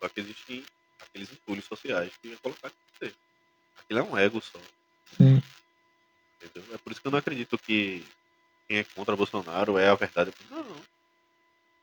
Só 0.00 0.08
que 0.08 0.20
existem 0.20 0.64
aqueles 1.00 1.32
entulhos 1.32 1.64
sociais 1.64 2.12
que 2.20 2.28
ia 2.28 2.36
colocar 2.38 2.68
em 2.68 2.72
você. 3.06 3.14
Aquilo 3.80 4.00
é 4.00 4.02
um 4.02 4.18
ego 4.18 4.40
só. 4.40 4.58
Sim. 5.16 5.42
Entendeu? 6.42 6.74
É 6.74 6.78
por 6.78 6.90
isso 6.90 7.00
que 7.00 7.06
eu 7.06 7.12
não 7.12 7.18
acredito 7.18 7.56
que 7.58 8.04
quem 8.66 8.78
é 8.78 8.84
contra 8.84 9.16
Bolsonaro 9.16 9.78
é 9.78 9.88
a 9.88 9.94
verdade. 9.94 10.32
Não, 10.50 10.62
não. 10.62 10.76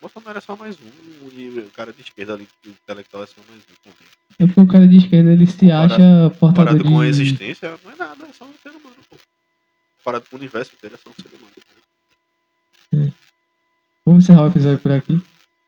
Bolsonaro 0.05 0.37
é 0.37 0.41
só 0.41 0.55
mais 0.55 0.77
um 0.77 1.29
e 1.33 1.59
o 1.61 1.71
cara 1.71 1.91
de 1.91 2.01
esquerda 2.01 2.35
ali, 2.35 2.47
o 2.63 2.69
intelectual 2.69 3.23
é 3.23 3.25
só 3.25 3.41
mais 3.49 3.59
um 3.59 3.89
também. 3.89 4.07
É 4.37 4.45
porque 4.45 4.61
o 4.61 4.67
cara 4.67 4.87
de 4.87 4.97
esquerda 4.97 5.31
ele 5.31 5.47
se 5.47 5.57
comparado, 5.57 5.93
acha 5.93 6.29
portador 6.29 6.49
comparado 6.49 6.77
de... 6.77 6.83
com 6.83 6.99
a 6.99 7.07
existência, 7.07 7.79
não 7.83 7.91
é 7.91 7.95
nada, 7.95 8.25
é 8.25 8.33
só 8.33 8.45
um 8.45 8.53
ser 8.61 8.69
humano, 8.69 8.95
pô. 9.09 9.17
Comparado 9.97 10.25
com 10.29 10.35
o 10.35 10.39
universo 10.39 10.75
inteiro, 10.75 10.95
é 10.95 10.97
só 10.99 11.09
um 11.09 11.13
ser 11.13 11.35
humano. 11.35 11.51
Sim. 12.93 13.13
Vamos 14.05 14.23
encerrar 14.23 14.43
o 14.43 14.47
episódio 14.47 14.77
por 14.77 14.91
aqui? 14.91 15.21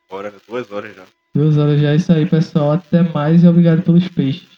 Bora, 0.08 0.30
né? 0.30 0.38
Duas 0.48 0.72
horas 0.72 0.96
já. 0.96 1.06
Duas 1.34 1.58
horas 1.58 1.82
já, 1.82 1.90
é 1.90 1.96
isso 1.96 2.12
aí, 2.14 2.26
pessoal. 2.28 2.74
Até 2.74 3.02
mais 3.02 3.44
e 3.44 3.48
obrigado 3.48 3.82
pelos 3.82 4.08
peixes. 4.08 4.57